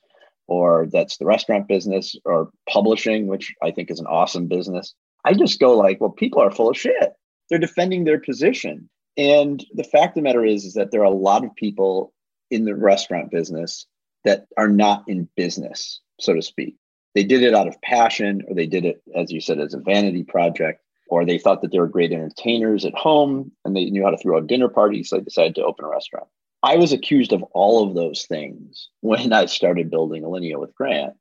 or 0.47 0.87
that's 0.91 1.17
the 1.17 1.27
restaurant 1.27 1.67
business 1.67 2.15
or 2.25 2.49
publishing, 2.67 3.27
which 3.27 3.53
I 3.61 3.69
think 3.69 3.91
is 3.91 3.99
an 3.99 4.07
awesome 4.07 4.47
business, 4.47 4.95
I 5.23 5.35
just 5.35 5.59
go 5.59 5.77
like, 5.77 6.01
well, 6.01 6.09
people 6.09 6.41
are 6.41 6.49
full 6.49 6.71
of 6.71 6.77
shit. 6.77 7.13
They're 7.49 7.59
defending 7.59 8.03
their 8.03 8.19
position. 8.19 8.89
And 9.15 9.63
the 9.75 9.83
fact 9.83 10.11
of 10.11 10.15
the 10.15 10.21
matter 10.21 10.43
is, 10.43 10.65
is 10.65 10.73
that 10.73 10.89
there 10.89 11.01
are 11.01 11.03
a 11.03 11.11
lot 11.11 11.45
of 11.45 11.55
people 11.55 12.13
in 12.49 12.65
the 12.65 12.75
restaurant 12.75 13.29
business 13.29 13.85
that 14.25 14.47
are 14.57 14.69
not 14.69 15.03
in 15.07 15.29
business, 15.35 16.01
so 16.19 16.33
to 16.33 16.41
speak. 16.41 16.77
They 17.13 17.23
did 17.23 17.43
it 17.43 17.53
out 17.53 17.67
of 17.67 17.79
passion, 17.81 18.41
or 18.47 18.55
they 18.55 18.65
did 18.65 18.85
it, 18.85 19.03
as 19.15 19.31
you 19.31 19.39
said, 19.39 19.59
as 19.59 19.75
a 19.75 19.79
vanity 19.79 20.23
project, 20.23 20.81
or 21.09 21.25
they 21.25 21.37
thought 21.37 21.61
that 21.61 21.71
they 21.71 21.79
were 21.79 21.87
great 21.87 22.11
entertainers 22.11 22.85
at 22.85 22.93
home 22.93 23.51
and 23.65 23.75
they 23.75 23.85
knew 23.85 24.03
how 24.03 24.11
to 24.11 24.17
throw 24.17 24.37
a 24.37 24.41
dinner 24.41 24.69
party, 24.69 25.03
so 25.03 25.17
they 25.17 25.23
decided 25.23 25.55
to 25.55 25.63
open 25.63 25.85
a 25.85 25.89
restaurant. 25.89 26.27
I 26.61 26.77
was 26.77 26.91
accused 26.91 27.33
of 27.33 27.43
all 27.53 27.87
of 27.87 27.95
those 27.95 28.25
things 28.25 28.89
when 29.01 29.33
I 29.33 29.45
started 29.45 29.89
building 29.89 30.23
Alinea 30.23 30.59
with 30.59 30.75
Grant. 30.75 31.13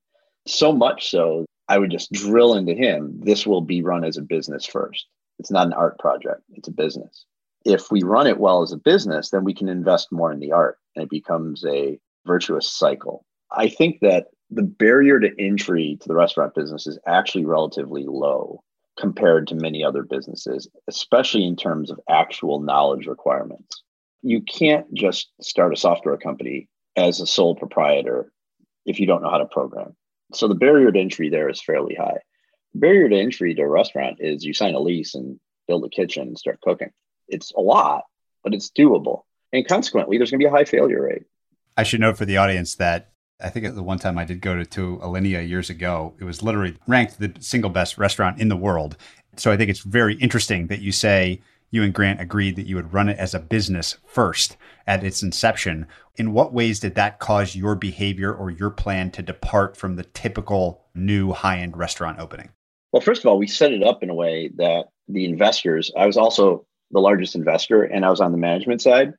So 0.47 0.73
much 0.73 1.11
so, 1.11 1.47
I 1.69 1.79
would 1.79 1.91
just 1.91 2.13
drill 2.13 2.55
into 2.55 2.75
him 2.75 3.21
this 3.23 3.47
will 3.47 3.61
be 3.61 3.83
run 3.83 4.05
as 4.05 4.17
a 4.17 4.23
business 4.23 4.67
first. 4.67 5.07
It's 5.39 5.51
not 5.51 5.67
an 5.67 5.73
art 5.73 5.99
project, 5.99 6.43
it's 6.55 6.69
a 6.69 6.73
business. 6.73 7.25
If 7.65 7.91
we 7.91 8.03
run 8.03 8.27
it 8.27 8.39
well 8.39 8.63
as 8.63 8.73
a 8.73 8.79
business, 8.79 9.31
then 9.31 9.45
we 9.45 9.55
can 9.55 9.69
invest 9.69 10.11
more 10.11 10.33
in 10.33 10.41
the 10.41 10.53
art 10.53 10.79
and 10.97 11.05
it 11.05 11.11
becomes 11.11 11.65
a 11.67 11.99
virtuous 12.27 12.71
cycle. 12.71 13.25
I 13.51 13.69
think 13.69 14.01
that 14.01 14.29
the 14.51 14.63
barrier 14.63 15.21
to 15.21 15.31
entry 15.39 15.99
to 16.01 16.09
the 16.09 16.15
restaurant 16.15 16.55
business 16.55 16.87
is 16.87 16.99
actually 17.07 17.45
relatively 17.45 18.05
low 18.07 18.63
compared 18.99 19.47
to 19.47 19.55
many 19.55 19.85
other 19.85 20.03
businesses, 20.03 20.69
especially 20.89 21.45
in 21.45 21.57
terms 21.57 21.91
of 21.91 22.01
actual 22.09 22.61
knowledge 22.61 23.07
requirements. 23.07 23.83
You 24.23 24.43
can't 24.43 24.93
just 24.93 25.31
start 25.41 25.73
a 25.73 25.77
software 25.77 26.17
company 26.17 26.69
as 26.97 27.21
a 27.21 27.27
sole 27.27 27.55
proprietor 27.55 28.33
if 28.85 28.99
you 28.99 29.07
don't 29.07 29.23
know 29.23 29.31
how 29.31 29.39
to 29.39 29.47
program. 29.47 29.95
So 30.35 30.49
the 30.49 30.57
barrier 30.57 30.91
to 30.91 30.99
entry 30.99 31.31
there 31.31 31.49
is 31.49 31.63
fairly 31.63 31.95
high. 31.95 32.19
The 32.75 32.81
barrier 32.81 33.09
to 33.09 33.17
entry 33.17 33.55
to 33.55 33.63
a 33.63 33.69
restaurant 33.69 34.19
is 34.21 34.45
you 34.45 34.53
sign 34.53 34.75
a 34.75 34.81
lease 34.81 35.15
and 35.15 35.39
build 35.69 35.85
a 35.85 35.89
kitchen 35.89 36.29
and 36.29 36.39
start 36.39 36.61
cooking. 36.61 36.91
It's 37.29 37.53
a 37.53 37.61
lot, 37.61 38.05
but 38.43 38.53
it's 38.53 38.71
doable. 38.71 39.23
And 39.53 39.67
consequently, 39.67 40.19
there's 40.19 40.31
going 40.31 40.41
to 40.41 40.45
be 40.45 40.49
a 40.49 40.51
high 40.51 40.65
failure 40.65 41.03
rate. 41.03 41.23
I 41.77 41.85
should 41.85 42.01
note 42.01 42.19
for 42.19 42.25
the 42.25 42.37
audience 42.37 42.75
that 42.75 43.13
I 43.41 43.51
think 43.51 43.73
the 43.73 43.83
one 43.83 43.99
time 43.99 44.19
I 44.19 44.25
did 44.25 44.41
go 44.41 44.57
to, 44.57 44.65
to 44.65 44.99
Alinea 44.99 45.49
years 45.49 45.71
ago, 45.71 46.15
it 46.19 46.25
was 46.25 46.43
literally 46.43 46.77
ranked 46.89 47.21
the 47.21 47.33
single 47.39 47.71
best 47.71 47.97
restaurant 47.97 48.41
in 48.41 48.49
the 48.49 48.57
world. 48.57 48.97
So 49.37 49.53
I 49.53 49.57
think 49.57 49.71
it's 49.71 49.81
very 49.81 50.15
interesting 50.17 50.67
that 50.67 50.81
you 50.81 50.91
say 50.91 51.41
you 51.71 51.85
and 51.85 51.95
Grant 51.95 52.21
agreed 52.21 52.57
that 52.57 52.67
you 52.67 52.75
would 52.75 52.93
run 52.93 53.09
it 53.09 53.19
as 53.19 53.35
a 53.35 53.39
business 53.39 53.97
first 54.07 54.57
at 54.89 55.05
its 55.05 55.23
inception. 55.23 55.87
In 56.17 56.33
what 56.33 56.53
ways 56.53 56.81
did 56.81 56.97
that 56.97 57.21
cause 57.21 57.55
your 57.55 57.77
behavior 57.77 58.35
or 58.35 58.51
your 58.51 58.71
plan 58.71 59.13
to 59.13 59.23
depart 59.23 59.77
from 59.77 59.95
the 59.95 60.05
typical 60.05 60.83
new 60.95 61.33
high 61.33 61.59
end 61.59 61.77
restaurant 61.77 62.19
opening? 62.19 62.51
Well, 62.91 63.03
first 63.03 63.23
of 63.23 63.27
all, 63.27 63.39
we 63.39 63.47
set 63.47 63.73
it 63.73 63.85
up 63.85 64.03
in 64.03 64.11
a 64.11 64.15
way 64.15 64.51
that 64.57 64.87
the 65.07 65.27
investors, 65.27 65.93
I 65.97 66.07
was 66.07 66.17
also 66.17 66.67
the 66.91 67.01
largest 67.01 67.37
investor 67.37 67.85
and 67.85 68.05
I 68.05 68.11
was 68.11 68.21
on 68.21 68.33
the 68.33 68.39
management 68.39 68.83
side, 68.83 69.13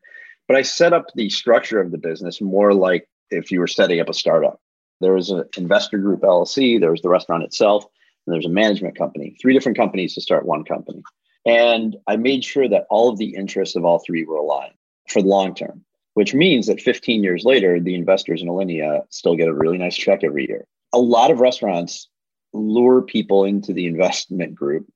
but 0.47 0.57
I 0.57 0.63
set 0.63 0.91
up 0.91 1.05
the 1.15 1.29
structure 1.29 1.79
of 1.79 1.91
the 1.91 1.97
business 1.97 2.41
more 2.41 2.73
like 2.73 3.07
if 3.31 3.51
you 3.51 3.59
were 3.59 3.67
setting 3.67 3.99
up 3.99 4.09
a 4.09 4.13
startup. 4.13 4.59
There 5.01 5.13
was 5.13 5.29
an 5.29 5.43
investor 5.57 5.97
group 5.97 6.21
LLC, 6.21 6.79
there 6.79 6.91
was 6.91 7.01
the 7.01 7.09
restaurant 7.09 7.43
itself, 7.43 7.85
and 8.25 8.33
there's 8.33 8.45
a 8.45 8.49
management 8.49 8.97
company, 8.97 9.37
three 9.41 9.53
different 9.53 9.77
companies 9.77 10.13
to 10.15 10.21
start 10.21 10.45
one 10.45 10.63
company. 10.65 11.01
And 11.45 11.95
I 12.07 12.17
made 12.17 12.43
sure 12.43 12.67
that 12.67 12.85
all 12.89 13.09
of 13.09 13.17
the 13.17 13.33
interests 13.35 13.75
of 13.75 13.85
all 13.85 13.99
three 13.99 14.25
were 14.25 14.35
aligned 14.35 14.73
for 15.07 15.21
the 15.21 15.27
long 15.27 15.55
term, 15.55 15.83
which 16.13 16.33
means 16.33 16.67
that 16.67 16.81
15 16.81 17.23
years 17.23 17.45
later, 17.45 17.79
the 17.79 17.95
investors 17.95 18.41
in 18.41 18.49
Alinea 18.49 19.03
still 19.09 19.35
get 19.35 19.47
a 19.47 19.53
really 19.53 19.77
nice 19.77 19.95
check 19.95 20.23
every 20.23 20.47
year. 20.47 20.65
A 20.93 20.99
lot 20.99 21.31
of 21.31 21.39
restaurants 21.39 22.09
lure 22.53 23.01
people 23.01 23.45
into 23.45 23.73
the 23.73 23.85
investment 23.85 24.55
group 24.55 24.91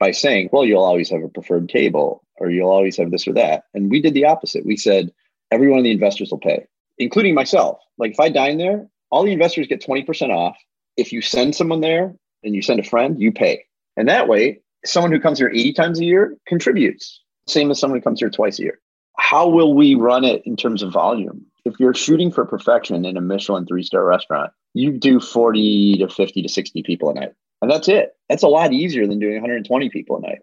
by 0.00 0.10
saying, 0.10 0.48
well, 0.52 0.64
you'll 0.64 0.82
always 0.82 1.10
have 1.10 1.22
a 1.22 1.28
preferred 1.28 1.68
table 1.68 2.24
or 2.36 2.50
you'll 2.50 2.70
always 2.70 2.96
have 2.96 3.10
this 3.10 3.28
or 3.28 3.32
that. 3.34 3.64
And 3.74 3.90
we 3.90 4.00
did 4.00 4.14
the 4.14 4.24
opposite. 4.24 4.66
We 4.66 4.76
said, 4.76 5.12
every 5.50 5.68
one 5.68 5.78
of 5.78 5.84
the 5.84 5.92
investors 5.92 6.30
will 6.30 6.38
pay, 6.38 6.66
including 6.98 7.34
myself. 7.34 7.78
Like 7.98 8.12
if 8.12 8.20
I 8.20 8.28
dine 8.28 8.58
there, 8.58 8.86
all 9.10 9.24
the 9.24 9.32
investors 9.32 9.66
get 9.66 9.84
20% 9.84 10.30
off. 10.30 10.56
If 10.96 11.12
you 11.12 11.22
send 11.22 11.54
someone 11.54 11.80
there 11.80 12.14
and 12.42 12.54
you 12.54 12.62
send 12.62 12.80
a 12.80 12.84
friend, 12.84 13.20
you 13.20 13.32
pay. 13.32 13.64
And 13.96 14.08
that 14.08 14.28
way, 14.28 14.60
someone 14.84 15.12
who 15.12 15.20
comes 15.20 15.38
here 15.38 15.48
80 15.48 15.72
times 15.72 16.00
a 16.00 16.04
year 16.04 16.36
contributes, 16.46 17.20
same 17.46 17.70
as 17.70 17.78
someone 17.78 17.98
who 17.98 18.04
comes 18.04 18.20
here 18.20 18.30
twice 18.30 18.58
a 18.58 18.62
year. 18.62 18.80
How 19.16 19.48
will 19.48 19.74
we 19.74 19.94
run 19.94 20.24
it 20.24 20.42
in 20.44 20.56
terms 20.56 20.82
of 20.82 20.92
volume? 20.92 21.44
If 21.64 21.78
you're 21.78 21.94
shooting 21.94 22.30
for 22.30 22.44
perfection 22.44 23.04
in 23.04 23.16
a 23.16 23.20
Michelin 23.20 23.66
three 23.66 23.82
star 23.82 24.04
restaurant, 24.04 24.52
you 24.74 24.92
do 24.92 25.20
40 25.20 25.98
to 25.98 26.08
50 26.08 26.42
to 26.42 26.48
60 26.48 26.82
people 26.82 27.10
a 27.10 27.14
night. 27.14 27.32
And 27.62 27.70
that's 27.70 27.88
it. 27.88 28.16
That's 28.28 28.42
a 28.42 28.48
lot 28.48 28.72
easier 28.72 29.06
than 29.06 29.18
doing 29.18 29.34
120 29.34 29.88
people 29.88 30.16
a 30.16 30.20
night. 30.20 30.40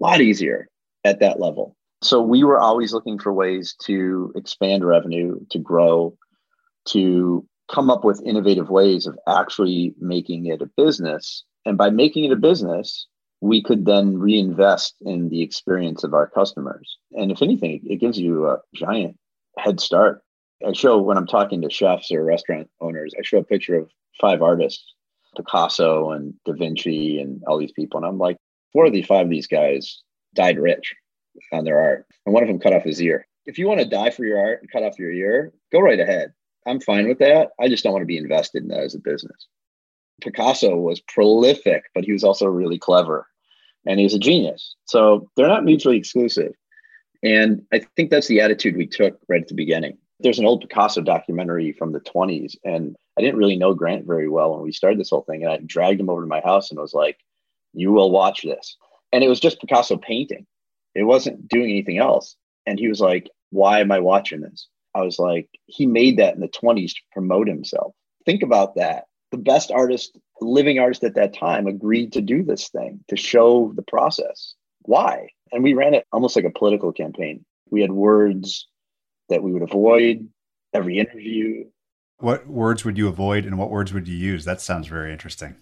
A 0.00 0.04
lot 0.04 0.20
easier 0.20 0.68
at 1.04 1.20
that 1.20 1.40
level. 1.40 1.76
So 2.02 2.22
we 2.22 2.44
were 2.44 2.58
always 2.58 2.92
looking 2.94 3.18
for 3.18 3.32
ways 3.32 3.74
to 3.82 4.32
expand 4.34 4.86
revenue, 4.86 5.38
to 5.50 5.58
grow, 5.58 6.16
to 6.88 7.46
come 7.70 7.90
up 7.90 8.04
with 8.04 8.22
innovative 8.24 8.70
ways 8.70 9.06
of 9.06 9.18
actually 9.28 9.94
making 10.00 10.46
it 10.46 10.62
a 10.62 10.70
business. 10.76 11.44
And 11.66 11.76
by 11.76 11.90
making 11.90 12.24
it 12.24 12.32
a 12.32 12.36
business, 12.36 13.06
we 13.42 13.62
could 13.62 13.84
then 13.84 14.18
reinvest 14.18 14.96
in 15.02 15.28
the 15.28 15.42
experience 15.42 16.02
of 16.02 16.14
our 16.14 16.26
customers. 16.26 16.98
And 17.12 17.30
if 17.30 17.42
anything, 17.42 17.80
it 17.84 18.00
gives 18.00 18.18
you 18.18 18.48
a 18.48 18.58
giant 18.74 19.18
head 19.58 19.78
start. 19.78 20.22
I 20.66 20.72
show 20.72 21.00
when 21.00 21.18
I'm 21.18 21.26
talking 21.26 21.60
to 21.62 21.70
chefs 21.70 22.10
or 22.10 22.24
restaurant 22.24 22.68
owners, 22.80 23.14
I 23.18 23.22
show 23.22 23.38
a 23.38 23.44
picture 23.44 23.76
of 23.76 23.90
five 24.20 24.42
artists, 24.42 24.94
Picasso 25.36 26.10
and 26.10 26.34
Da 26.44 26.52
Vinci 26.52 27.20
and 27.20 27.42
all 27.46 27.58
these 27.58 27.72
people. 27.72 27.98
And 27.98 28.06
I'm 28.06 28.18
like, 28.18 28.36
four 28.72 28.86
of 28.86 28.92
the 28.92 29.02
five 29.02 29.26
of 29.26 29.30
these 29.30 29.46
guys 29.46 30.02
died 30.34 30.58
rich 30.58 30.94
on 31.52 31.64
their 31.64 31.80
art. 31.80 32.06
And 32.26 32.32
one 32.32 32.42
of 32.42 32.48
them 32.48 32.60
cut 32.60 32.72
off 32.72 32.84
his 32.84 33.00
ear. 33.00 33.26
If 33.46 33.58
you 33.58 33.66
want 33.66 33.80
to 33.80 33.86
die 33.86 34.10
for 34.10 34.24
your 34.24 34.38
art 34.38 34.60
and 34.60 34.70
cut 34.70 34.82
off 34.82 34.98
your 34.98 35.10
ear, 35.10 35.52
go 35.72 35.80
right 35.80 35.98
ahead. 35.98 36.32
I'm 36.66 36.80
fine 36.80 37.08
with 37.08 37.18
that. 37.18 37.50
I 37.58 37.68
just 37.68 37.82
don't 37.82 37.92
want 37.92 38.02
to 38.02 38.06
be 38.06 38.18
invested 38.18 38.62
in 38.62 38.68
that 38.68 38.84
as 38.84 38.94
a 38.94 38.98
business. 38.98 39.48
Picasso 40.20 40.76
was 40.76 41.00
prolific, 41.00 41.84
but 41.94 42.04
he 42.04 42.12
was 42.12 42.24
also 42.24 42.46
really 42.46 42.78
clever 42.78 43.26
and 43.86 43.98
he 43.98 44.04
was 44.04 44.14
a 44.14 44.18
genius. 44.18 44.74
So 44.84 45.30
they're 45.36 45.48
not 45.48 45.64
mutually 45.64 45.96
exclusive. 45.96 46.52
And 47.22 47.62
I 47.72 47.80
think 47.96 48.10
that's 48.10 48.28
the 48.28 48.40
attitude 48.40 48.76
we 48.76 48.86
took 48.86 49.18
right 49.28 49.42
at 49.42 49.48
the 49.48 49.54
beginning. 49.54 49.98
There's 50.20 50.38
an 50.38 50.46
old 50.46 50.60
Picasso 50.60 51.00
documentary 51.00 51.72
from 51.72 51.92
the 51.92 52.00
20s, 52.00 52.56
and 52.64 52.94
I 53.18 53.22
didn't 53.22 53.38
really 53.38 53.56
know 53.56 53.74
Grant 53.74 54.06
very 54.06 54.28
well 54.28 54.52
when 54.52 54.62
we 54.62 54.72
started 54.72 55.00
this 55.00 55.10
whole 55.10 55.22
thing. 55.22 55.42
And 55.42 55.52
I 55.52 55.58
dragged 55.64 56.00
him 56.00 56.10
over 56.10 56.20
to 56.20 56.26
my 56.26 56.40
house 56.40 56.70
and 56.70 56.78
was 56.78 56.94
like, 56.94 57.18
You 57.72 57.92
will 57.92 58.10
watch 58.10 58.42
this. 58.42 58.76
And 59.12 59.24
it 59.24 59.28
was 59.28 59.40
just 59.40 59.60
Picasso 59.60 59.96
painting, 59.96 60.46
it 60.94 61.04
wasn't 61.04 61.48
doing 61.48 61.70
anything 61.70 61.98
else. 61.98 62.36
And 62.66 62.78
he 62.78 62.88
was 62.88 63.00
like, 63.00 63.28
Why 63.50 63.80
am 63.80 63.92
I 63.92 64.00
watching 64.00 64.40
this? 64.40 64.68
I 64.94 65.02
was 65.02 65.18
like, 65.18 65.48
He 65.66 65.86
made 65.86 66.18
that 66.18 66.34
in 66.34 66.40
the 66.40 66.48
20s 66.48 66.92
to 66.92 67.00
promote 67.12 67.48
himself. 67.48 67.94
Think 68.26 68.42
about 68.42 68.76
that 68.76 69.04
the 69.30 69.38
best 69.38 69.70
artist, 69.70 70.18
living 70.40 70.78
artist 70.78 71.04
at 71.04 71.14
that 71.14 71.34
time, 71.34 71.66
agreed 71.66 72.12
to 72.12 72.20
do 72.20 72.42
this 72.42 72.68
thing 72.68 73.00
to 73.08 73.16
show 73.16 73.72
the 73.74 73.82
process. 73.82 74.54
Why? 74.82 75.28
And 75.52 75.62
we 75.62 75.74
ran 75.74 75.94
it 75.94 76.06
almost 76.12 76.36
like 76.36 76.44
a 76.44 76.50
political 76.50 76.92
campaign. 76.92 77.44
We 77.70 77.80
had 77.80 77.92
words 77.92 78.66
that 79.28 79.42
we 79.42 79.52
would 79.52 79.62
avoid 79.62 80.28
every 80.72 80.98
interview. 80.98 81.64
What 82.18 82.46
words 82.46 82.84
would 82.84 82.98
you 82.98 83.08
avoid 83.08 83.44
and 83.44 83.58
what 83.58 83.70
words 83.70 83.92
would 83.92 84.08
you 84.08 84.16
use? 84.16 84.44
That 84.44 84.60
sounds 84.60 84.88
very 84.88 85.12
interesting. 85.12 85.56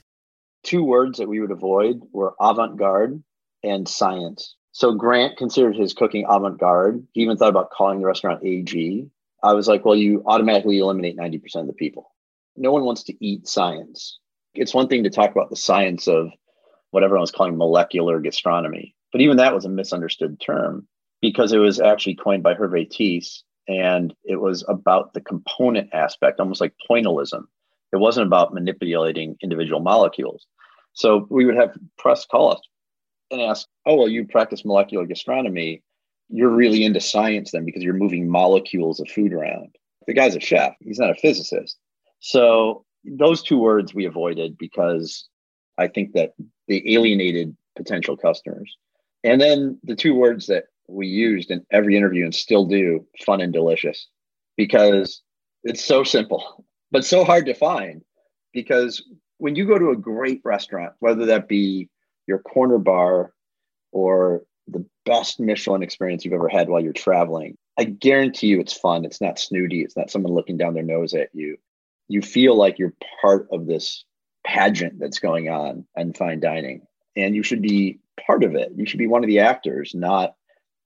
Two 0.64 0.82
words 0.82 1.18
that 1.18 1.28
we 1.28 1.40
would 1.40 1.50
avoid 1.50 2.00
were 2.12 2.34
avant 2.40 2.78
garde 2.78 3.22
and 3.62 3.88
science. 3.88 4.56
So 4.72 4.92
Grant 4.92 5.36
considered 5.36 5.76
his 5.76 5.94
cooking 5.94 6.24
avant 6.28 6.58
garde. 6.58 7.06
He 7.12 7.22
even 7.22 7.36
thought 7.36 7.48
about 7.48 7.70
calling 7.70 8.00
the 8.00 8.06
restaurant 8.06 8.44
AG. 8.44 9.06
I 9.42 9.52
was 9.54 9.68
like, 9.68 9.84
well, 9.84 9.96
you 9.96 10.22
automatically 10.26 10.78
eliminate 10.78 11.16
90% 11.16 11.56
of 11.56 11.66
the 11.66 11.72
people 11.72 12.10
no 12.58 12.72
one 12.72 12.84
wants 12.84 13.04
to 13.04 13.24
eat 13.24 13.46
science 13.46 14.18
It's 14.54 14.74
one 14.74 14.88
thing 14.88 15.04
to 15.04 15.10
talk 15.10 15.30
about 15.30 15.50
the 15.50 15.56
science 15.56 16.08
of 16.08 16.30
what 16.90 17.04
everyone 17.04 17.20
was 17.20 17.30
calling 17.30 17.56
molecular 17.56 18.18
gastronomy, 18.20 18.94
but 19.12 19.20
even 19.20 19.36
that 19.36 19.54
was 19.54 19.64
a 19.64 19.68
misunderstood 19.68 20.40
term 20.40 20.88
because 21.20 21.52
it 21.52 21.58
was 21.58 21.80
actually 21.80 22.16
coined 22.16 22.42
by 22.42 22.54
Hervé 22.54 22.88
This 22.90 23.44
and 23.68 24.14
it 24.24 24.36
was 24.36 24.64
about 24.68 25.12
the 25.12 25.20
component 25.20 25.92
aspect, 25.92 26.40
almost 26.40 26.60
like 26.60 26.74
pointillism. 26.90 27.44
It 27.92 27.98
wasn't 27.98 28.26
about 28.26 28.54
manipulating 28.54 29.36
individual 29.42 29.80
molecules. 29.80 30.46
So 30.94 31.26
we 31.30 31.44
would 31.44 31.56
have 31.56 31.76
press 31.98 32.24
call 32.24 32.52
us 32.52 32.60
and 33.30 33.40
ask, 33.40 33.68
"Oh, 33.86 33.96
well, 33.96 34.08
you 34.08 34.26
practice 34.26 34.64
molecular 34.64 35.06
gastronomy. 35.06 35.82
You're 36.28 36.50
really 36.50 36.84
into 36.84 37.00
science 37.00 37.52
then 37.52 37.64
because 37.64 37.82
you're 37.82 37.94
moving 37.94 38.28
molecules 38.28 39.00
of 39.00 39.08
food 39.08 39.32
around." 39.32 39.76
The 40.06 40.14
guy's 40.14 40.36
a 40.36 40.40
chef; 40.40 40.74
he's 40.80 40.98
not 40.98 41.10
a 41.10 41.14
physicist. 41.14 41.78
So 42.20 42.84
those 43.04 43.42
two 43.42 43.58
words 43.58 43.94
we 43.94 44.04
avoided 44.06 44.58
because 44.58 45.28
I 45.78 45.88
think 45.88 46.12
that 46.12 46.34
they 46.66 46.82
alienated 46.86 47.56
potential 47.76 48.16
customers. 48.16 48.76
And 49.24 49.40
then 49.40 49.78
the 49.84 49.96
two 49.96 50.14
words 50.14 50.46
that 50.46 50.64
we 50.88 51.06
used 51.06 51.50
in 51.50 51.64
every 51.70 51.96
interview 51.96 52.24
and 52.24 52.34
still 52.34 52.64
do 52.64 53.06
fun 53.24 53.40
and 53.40 53.52
delicious 53.52 54.08
because 54.56 55.22
it's 55.64 55.84
so 55.84 56.02
simple, 56.02 56.64
but 56.90 57.04
so 57.04 57.24
hard 57.24 57.46
to 57.46 57.54
find. 57.54 58.02
Because 58.52 59.02
when 59.38 59.54
you 59.54 59.66
go 59.66 59.78
to 59.78 59.90
a 59.90 59.96
great 59.96 60.40
restaurant, 60.44 60.92
whether 60.98 61.26
that 61.26 61.48
be 61.48 61.88
your 62.28 62.38
corner 62.38 62.78
bar 62.78 63.32
or 63.90 64.42
the 64.68 64.84
best 65.06 65.40
Michelin 65.40 65.82
experience 65.82 66.24
you've 66.24 66.34
ever 66.34 66.48
had 66.48 66.68
while 66.68 66.80
you're 66.80 66.92
traveling, 66.92 67.56
I 67.78 67.84
guarantee 67.84 68.48
you 68.48 68.60
it's 68.60 68.76
fun. 68.76 69.04
It's 69.04 69.20
not 69.20 69.38
snooty. 69.38 69.80
It's 69.80 69.96
not 69.96 70.10
someone 70.10 70.34
looking 70.34 70.58
down 70.58 70.74
their 70.74 70.82
nose 70.82 71.14
at 71.14 71.30
you. 71.32 71.56
You 72.08 72.22
feel 72.22 72.54
like 72.54 72.78
you're 72.78 72.94
part 73.20 73.48
of 73.50 73.66
this 73.66 74.04
pageant 74.46 74.98
that's 74.98 75.18
going 75.18 75.48
on 75.48 75.86
in 75.96 76.12
fine 76.12 76.40
dining, 76.40 76.82
and 77.16 77.34
you 77.34 77.42
should 77.42 77.62
be 77.62 77.98
part 78.26 78.44
of 78.44 78.54
it. 78.54 78.72
You 78.76 78.86
should 78.86 78.98
be 78.98 79.06
one 79.06 79.24
of 79.24 79.28
the 79.28 79.40
actors, 79.40 79.92
not 79.94 80.34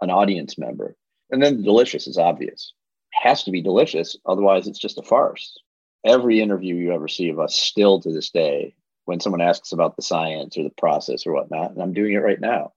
an 0.00 0.10
audience 0.10 0.58
member. 0.58 0.96
And 1.30 1.42
then 1.42 1.56
the 1.56 1.62
delicious 1.62 2.06
is 2.06 2.18
obvious. 2.18 2.72
It 3.12 3.28
has 3.28 3.44
to 3.44 3.50
be 3.50 3.62
delicious, 3.62 4.16
otherwise 4.26 4.66
it's 4.66 4.78
just 4.78 4.98
a 4.98 5.02
farce. 5.02 5.56
Every 6.04 6.40
interview 6.40 6.74
you 6.74 6.92
ever 6.92 7.08
see 7.08 7.28
of 7.28 7.38
us 7.38 7.54
still 7.54 8.00
to 8.00 8.12
this 8.12 8.30
day, 8.30 8.74
when 9.04 9.20
someone 9.20 9.40
asks 9.40 9.72
about 9.72 9.96
the 9.96 10.02
science 10.02 10.56
or 10.56 10.62
the 10.62 10.70
process 10.78 11.26
or 11.26 11.32
whatnot, 11.32 11.72
and 11.72 11.82
I'm 11.82 11.92
doing 11.92 12.12
it 12.12 12.18
right 12.18 12.40
now. 12.40 12.72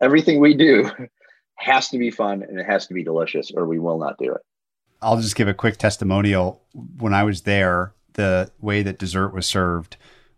Everything 0.00 0.40
we 0.40 0.54
do 0.54 0.90
has 1.56 1.88
to 1.88 1.98
be 1.98 2.10
fun 2.10 2.42
and 2.42 2.58
it 2.58 2.66
has 2.66 2.86
to 2.86 2.94
be 2.94 3.04
delicious, 3.04 3.50
or 3.54 3.66
we 3.66 3.78
will 3.78 3.98
not 3.98 4.18
do 4.18 4.32
it. 4.32 4.40
I'll 5.02 5.20
just 5.20 5.36
give 5.36 5.48
a 5.48 5.54
quick 5.54 5.76
testimonial. 5.76 6.62
When 6.98 7.14
I 7.14 7.24
was 7.24 7.42
there, 7.42 7.94
the 8.14 8.50
way 8.60 8.82
that 8.82 8.98
dessert 8.98 9.34
was 9.34 9.46
served 9.46 9.96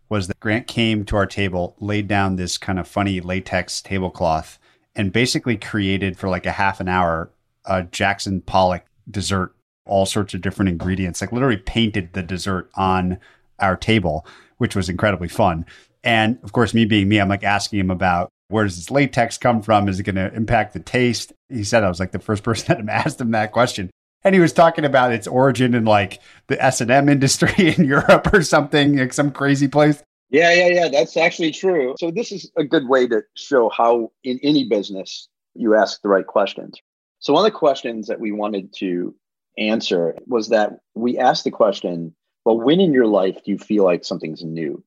was 0.09 0.27
that 0.27 0.39
Grant 0.39 0.67
came 0.67 1.05
to 1.05 1.15
our 1.15 1.25
table, 1.25 1.75
laid 1.79 2.07
down 2.07 2.35
this 2.35 2.57
kind 2.57 2.79
of 2.79 2.87
funny 2.87 3.21
latex 3.21 3.81
tablecloth, 3.81 4.59
and 4.95 5.13
basically 5.13 5.55
created 5.55 6.17
for 6.17 6.29
like 6.29 6.45
a 6.45 6.51
half 6.51 6.79
an 6.79 6.89
hour 6.89 7.31
a 7.65 7.83
Jackson 7.83 8.41
Pollock 8.41 8.85
dessert, 9.09 9.55
all 9.85 10.05
sorts 10.05 10.33
of 10.33 10.41
different 10.41 10.69
ingredients, 10.69 11.21
like 11.21 11.31
literally 11.31 11.57
painted 11.57 12.13
the 12.13 12.23
dessert 12.23 12.69
on 12.75 13.19
our 13.59 13.75
table, 13.75 14.25
which 14.59 14.75
was 14.75 14.87
incredibly 14.87 15.27
fun. 15.27 15.65
And 16.03 16.39
of 16.43 16.53
course, 16.53 16.73
me 16.73 16.85
being 16.85 17.09
me, 17.09 17.19
I'm 17.19 17.27
like 17.27 17.43
asking 17.43 17.79
him 17.79 17.91
about 17.91 18.29
where 18.49 18.63
does 18.63 18.77
this 18.77 18.91
latex 18.91 19.37
come 19.37 19.61
from? 19.61 19.89
Is 19.89 19.99
it 19.99 20.03
going 20.03 20.15
to 20.15 20.33
impact 20.33 20.73
the 20.73 20.79
taste? 20.79 21.33
He 21.49 21.63
said 21.63 21.83
I 21.83 21.89
was 21.89 21.99
like 21.99 22.11
the 22.11 22.19
first 22.19 22.43
person 22.45 22.85
that 22.85 23.05
asked 23.05 23.19
him 23.19 23.31
that 23.31 23.51
question. 23.51 23.89
And 24.23 24.35
he 24.35 24.41
was 24.41 24.53
talking 24.53 24.85
about 24.85 25.13
its 25.13 25.27
origin 25.27 25.73
in 25.73 25.85
like 25.85 26.19
the 26.47 26.61
S 26.63 26.81
and 26.81 26.91
M 26.91 27.09
industry 27.09 27.73
in 27.77 27.85
Europe 27.85 28.33
or 28.33 28.43
something, 28.43 28.97
like 28.97 29.13
some 29.13 29.31
crazy 29.31 29.67
place. 29.67 30.03
Yeah, 30.29 30.53
yeah, 30.53 30.67
yeah. 30.67 30.89
That's 30.89 31.17
actually 31.17 31.51
true. 31.51 31.95
So 31.99 32.11
this 32.11 32.31
is 32.31 32.51
a 32.55 32.63
good 32.63 32.87
way 32.87 33.07
to 33.07 33.23
show 33.35 33.69
how 33.69 34.11
in 34.23 34.39
any 34.43 34.67
business 34.67 35.27
you 35.55 35.75
ask 35.75 36.01
the 36.01 36.09
right 36.09 36.27
questions. 36.27 36.77
So 37.19 37.33
one 37.33 37.45
of 37.45 37.51
the 37.51 37.57
questions 37.57 38.07
that 38.07 38.19
we 38.19 38.31
wanted 38.31 38.73
to 38.77 39.15
answer 39.57 40.15
was 40.27 40.49
that 40.49 40.73
we 40.95 41.17
asked 41.17 41.43
the 41.43 41.51
question, 41.51 42.15
well, 42.49 42.65
when 42.65 42.79
in 42.79 42.93
your 42.93 43.05
life 43.05 43.43
do 43.43 43.51
you 43.51 43.59
feel 43.59 43.83
like 43.83 44.03
something's 44.03 44.43
new? 44.43 44.83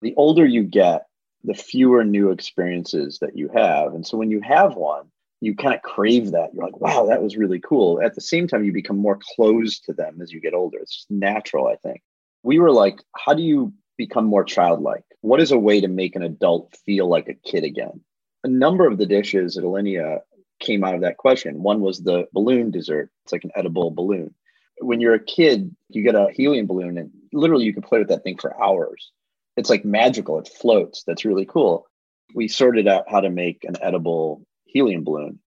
The 0.00 0.14
older 0.16 0.46
you 0.46 0.62
get, 0.62 1.04
the 1.44 1.52
fewer 1.52 2.04
new 2.04 2.30
experiences 2.30 3.18
that 3.18 3.36
you 3.36 3.50
have. 3.54 3.92
And 3.92 4.06
so 4.06 4.16
when 4.16 4.30
you 4.30 4.40
have 4.40 4.76
one, 4.76 5.08
you 5.42 5.54
kind 5.54 5.74
of 5.74 5.82
crave 5.82 6.30
that. 6.30 6.54
You're 6.54 6.64
like, 6.64 6.80
wow, 6.80 7.04
that 7.04 7.22
was 7.22 7.36
really 7.36 7.60
cool. 7.60 8.00
At 8.00 8.14
the 8.14 8.22
same 8.22 8.48
time, 8.48 8.64
you 8.64 8.72
become 8.72 8.96
more 8.96 9.18
closed 9.36 9.84
to 9.84 9.92
them 9.92 10.22
as 10.22 10.32
you 10.32 10.40
get 10.40 10.54
older. 10.54 10.78
It's 10.78 10.96
just 10.96 11.10
natural, 11.10 11.66
I 11.66 11.76
think. 11.76 12.00
We 12.44 12.58
were 12.58 12.72
like, 12.72 13.02
how 13.14 13.34
do 13.34 13.42
you 13.42 13.74
become 13.98 14.24
more 14.24 14.44
childlike? 14.44 15.04
What 15.20 15.42
is 15.42 15.52
a 15.52 15.58
way 15.58 15.82
to 15.82 15.88
make 15.88 16.16
an 16.16 16.22
adult 16.22 16.74
feel 16.86 17.08
like 17.08 17.28
a 17.28 17.34
kid 17.34 17.64
again? 17.64 18.00
A 18.42 18.48
number 18.48 18.86
of 18.86 18.96
the 18.96 19.04
dishes 19.04 19.58
at 19.58 19.64
Alinea 19.64 20.20
came 20.60 20.82
out 20.82 20.94
of 20.94 21.02
that 21.02 21.18
question. 21.18 21.62
One 21.62 21.82
was 21.82 21.98
the 21.98 22.26
balloon 22.32 22.70
dessert. 22.70 23.10
It's 23.24 23.32
like 23.32 23.44
an 23.44 23.52
edible 23.54 23.90
balloon. 23.90 24.34
When 24.82 25.00
you're 25.00 25.14
a 25.14 25.24
kid, 25.24 25.74
you 25.88 26.02
get 26.02 26.14
a 26.14 26.30
helium 26.32 26.66
balloon 26.66 26.98
and 26.98 27.10
literally 27.32 27.64
you 27.64 27.72
can 27.72 27.82
play 27.82 27.98
with 27.98 28.08
that 28.08 28.22
thing 28.22 28.38
for 28.38 28.60
hours. 28.62 29.10
It's 29.56 29.70
like 29.70 29.84
magical. 29.84 30.38
It 30.38 30.48
floats. 30.48 31.04
That's 31.06 31.24
really 31.24 31.46
cool. 31.46 31.86
We 32.34 32.48
sorted 32.48 32.88
out 32.88 33.10
how 33.10 33.20
to 33.20 33.30
make 33.30 33.64
an 33.64 33.76
edible 33.82 34.46
helium 34.64 35.04
balloon. 35.04 35.38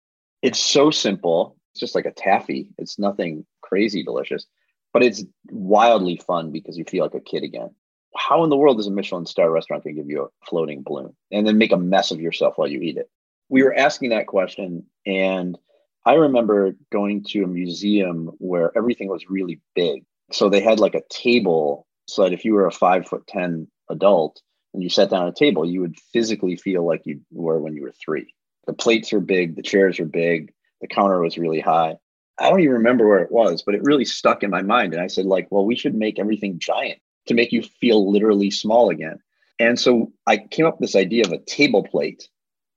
It's 0.43 0.61
so 0.61 0.91
simple. 0.91 1.57
It's 1.73 1.81
just 1.81 1.95
like 1.95 2.07
a 2.07 2.13
taffy. 2.13 2.71
It's 2.79 2.99
nothing 2.99 3.47
crazy 3.63 4.05
delicious, 4.05 4.47
but 4.93 5.03
it's 5.03 5.25
wildly 5.51 6.17
fun 6.17 6.53
because 6.53 6.77
you 6.77 6.85
feel 6.85 7.05
like 7.05 7.15
a 7.15 7.21
kid 7.21 7.43
again 7.43 7.71
how 8.17 8.45
in 8.45 8.51
the 8.51 8.57
world 8.57 8.79
is 8.81 8.87
a 8.87 8.91
Michelin 8.91 9.27
star 9.27 9.51
restaurant 9.51 9.85
going 9.85 9.97
to 9.97 10.03
give 10.03 10.11
you 10.11 10.23
a 10.25 10.47
floating 10.47 10.83
balloon 10.83 11.15
and 11.31 11.47
then 11.47 11.59
make 11.59 11.73
a 11.73 11.77
mess 11.77 12.11
of 12.11 12.21
yourself 12.21 12.57
while 12.57 12.69
you 12.69 12.81
eat 12.81 12.97
it? 12.97 13.11
We 13.49 13.63
were 13.63 13.75
asking 13.75 14.11
that 14.11 14.27
question, 14.27 14.87
and 15.05 15.59
I 16.07 16.15
remember 16.15 16.73
going 16.93 17.25
to 17.29 17.45
a 17.45 17.49
museum 17.49 18.31
where 18.39 18.77
everything 18.77 19.09
was 19.09 19.31
really 19.31 19.61
big. 19.75 20.05
So 20.33 20.49
they 20.49 20.61
had 20.61 20.81
like 20.81 20.95
a 20.95 21.03
table 21.09 21.87
so 22.07 22.23
that 22.23 22.33
if 22.33 22.45
you 22.45 22.55
were 22.55 22.67
a 22.67 22.73
five 22.73 23.07
foot 23.09 23.27
10 23.27 23.69
adult 23.91 24.41
and 24.73 24.83
you 24.83 24.91
sat 24.91 25.11
down 25.11 25.27
at 25.27 25.33
a 25.33 25.35
table, 25.35 25.65
you 25.65 25.81
would 25.81 25.99
physically 26.13 26.57
feel 26.57 26.87
like 26.87 27.03
you 27.05 27.21
were 27.31 27.59
when 27.59 27.75
you 27.75 27.83
were 27.83 27.93
three. 27.93 28.35
The 28.67 28.73
plates 28.73 29.13
were 29.13 29.21
big, 29.21 29.57
the 29.57 29.63
chairs 29.63 29.99
were 29.99 30.07
big, 30.07 30.53
the 30.81 30.89
counter 30.89 31.21
was 31.21 31.39
really 31.39 31.61
high. 31.61 31.97
I 32.39 32.51
don't 32.51 32.61
even 32.61 32.73
remember 32.75 33.07
where 33.07 33.21
it 33.21 33.31
was, 33.31 33.63
but 33.63 33.75
it 33.75 33.83
really 33.85 34.05
stuck 34.05 34.43
in 34.43 34.51
my 34.51 34.63
mind. 34.63 34.93
And 34.93 35.03
I 35.03 35.07
said, 35.07 35.25
like, 35.25 35.47
well, 35.51 35.65
we 35.65 35.77
should 35.77 35.95
make 35.95 36.19
everything 36.19 36.59
giant 36.59 36.99
to 37.27 37.35
make 37.35 37.53
you 37.53 37.63
feel 37.63 38.11
literally 38.11 38.51
small 38.51 38.91
again. 38.91 39.19
And 39.59 39.79
so 39.79 40.13
I 40.27 40.39
came 40.39 40.67
up 40.67 40.81
with 40.81 40.89
this 40.89 41.01
idea 41.01 41.25
of 41.25 41.33
a 41.33 41.39
table 41.39 41.85
plate, 41.85 42.29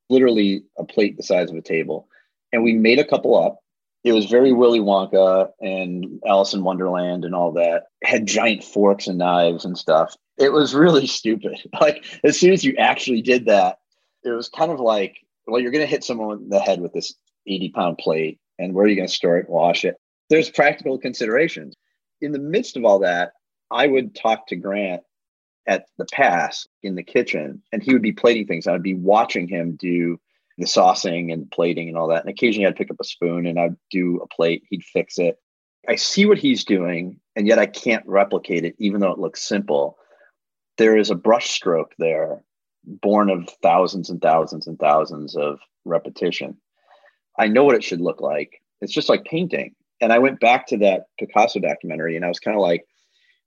literally 0.09 0.63
a 0.77 0.83
plate 0.83 1.17
the 1.17 1.23
size 1.23 1.49
of 1.49 1.55
a 1.55 1.61
table. 1.61 2.07
And 2.51 2.63
we 2.63 2.73
made 2.73 2.99
a 2.99 3.05
couple 3.05 3.35
up. 3.35 3.59
It 4.03 4.13
was 4.13 4.25
very 4.25 4.53
Willy 4.53 4.79
Wonka 4.79 5.49
and 5.59 6.21
Alice 6.25 6.53
in 6.53 6.63
Wonderland 6.63 7.25
and 7.25 7.35
all 7.35 7.51
that. 7.53 7.83
It 8.01 8.07
had 8.07 8.25
giant 8.25 8.63
forks 8.63 9.07
and 9.07 9.17
knives 9.17 9.65
and 9.65 9.77
stuff. 9.77 10.15
It 10.37 10.53
was 10.53 10.73
really 10.73 11.07
stupid. 11.19 11.57
Like 11.79 12.05
as 12.23 12.39
soon 12.39 12.53
as 12.53 12.63
you 12.63 12.75
actually 12.77 13.21
did 13.21 13.45
that, 13.45 13.79
it 14.23 14.29
was 14.29 14.49
kind 14.49 14.71
of 14.71 14.79
like, 14.79 15.17
well, 15.45 15.61
you're 15.61 15.71
going 15.71 15.83
to 15.83 15.89
hit 15.89 16.03
someone 16.03 16.37
in 16.43 16.49
the 16.49 16.59
head 16.59 16.81
with 16.81 16.93
this 16.93 17.13
80 17.47 17.69
pound 17.69 17.97
plate. 17.97 18.39
And 18.59 18.73
where 18.73 18.85
are 18.85 18.87
you 18.87 18.95
going 18.95 19.07
to 19.07 19.13
store 19.13 19.37
it, 19.37 19.49
wash 19.49 19.85
it? 19.85 19.95
There's 20.29 20.49
practical 20.49 20.97
considerations. 20.97 21.75
In 22.21 22.31
the 22.31 22.39
midst 22.39 22.75
of 22.75 22.85
all 22.85 22.99
that, 22.99 23.33
I 23.71 23.87
would 23.87 24.15
talk 24.15 24.47
to 24.47 24.55
Grant 24.55 25.03
at 25.67 25.85
the 25.97 26.05
pass 26.11 26.65
in 26.81 26.95
the 26.95 27.03
kitchen 27.03 27.61
and 27.71 27.83
he 27.83 27.93
would 27.93 28.01
be 28.01 28.13
plating 28.13 28.47
things. 28.47 28.67
I'd 28.67 28.81
be 28.81 28.95
watching 28.95 29.47
him 29.47 29.75
do 29.75 30.19
the 30.57 30.65
saucing 30.65 31.31
and 31.31 31.49
plating 31.51 31.87
and 31.87 31.97
all 31.97 32.07
that. 32.07 32.21
And 32.21 32.29
occasionally 32.29 32.67
I'd 32.67 32.75
pick 32.75 32.91
up 32.91 32.97
a 32.99 33.05
spoon 33.05 33.45
and 33.45 33.59
I'd 33.59 33.75
do 33.91 34.19
a 34.21 34.27
plate, 34.27 34.63
he'd 34.69 34.83
fix 34.83 35.17
it. 35.17 35.37
I 35.87 35.95
see 35.95 36.25
what 36.25 36.37
he's 36.37 36.65
doing, 36.65 37.19
and 37.35 37.47
yet 37.47 37.59
I 37.59 37.65
can't 37.65 38.05
replicate 38.05 38.65
it, 38.65 38.75
even 38.77 38.99
though 38.99 39.11
it 39.11 39.19
looks 39.19 39.47
simple. 39.47 39.97
There 40.77 40.97
is 40.97 41.09
a 41.09 41.15
brush 41.15 41.49
stroke 41.49 41.93
there, 41.97 42.43
born 42.83 43.29
of 43.29 43.49
thousands 43.63 44.09
and 44.09 44.21
thousands 44.21 44.67
and 44.67 44.77
thousands 44.77 45.35
of 45.35 45.59
repetition. 45.85 46.57
I 47.39 47.47
know 47.47 47.63
what 47.63 47.75
it 47.75 47.83
should 47.83 48.01
look 48.01 48.19
like. 48.19 48.61
It's 48.81 48.93
just 48.93 49.09
like 49.09 49.23
painting. 49.25 49.75
And 50.01 50.11
I 50.11 50.19
went 50.19 50.39
back 50.39 50.67
to 50.67 50.77
that 50.79 51.05
Picasso 51.17 51.59
documentary 51.59 52.15
and 52.15 52.25
I 52.25 52.27
was 52.27 52.39
kind 52.39 52.55
of 52.55 52.61
like, 52.61 52.85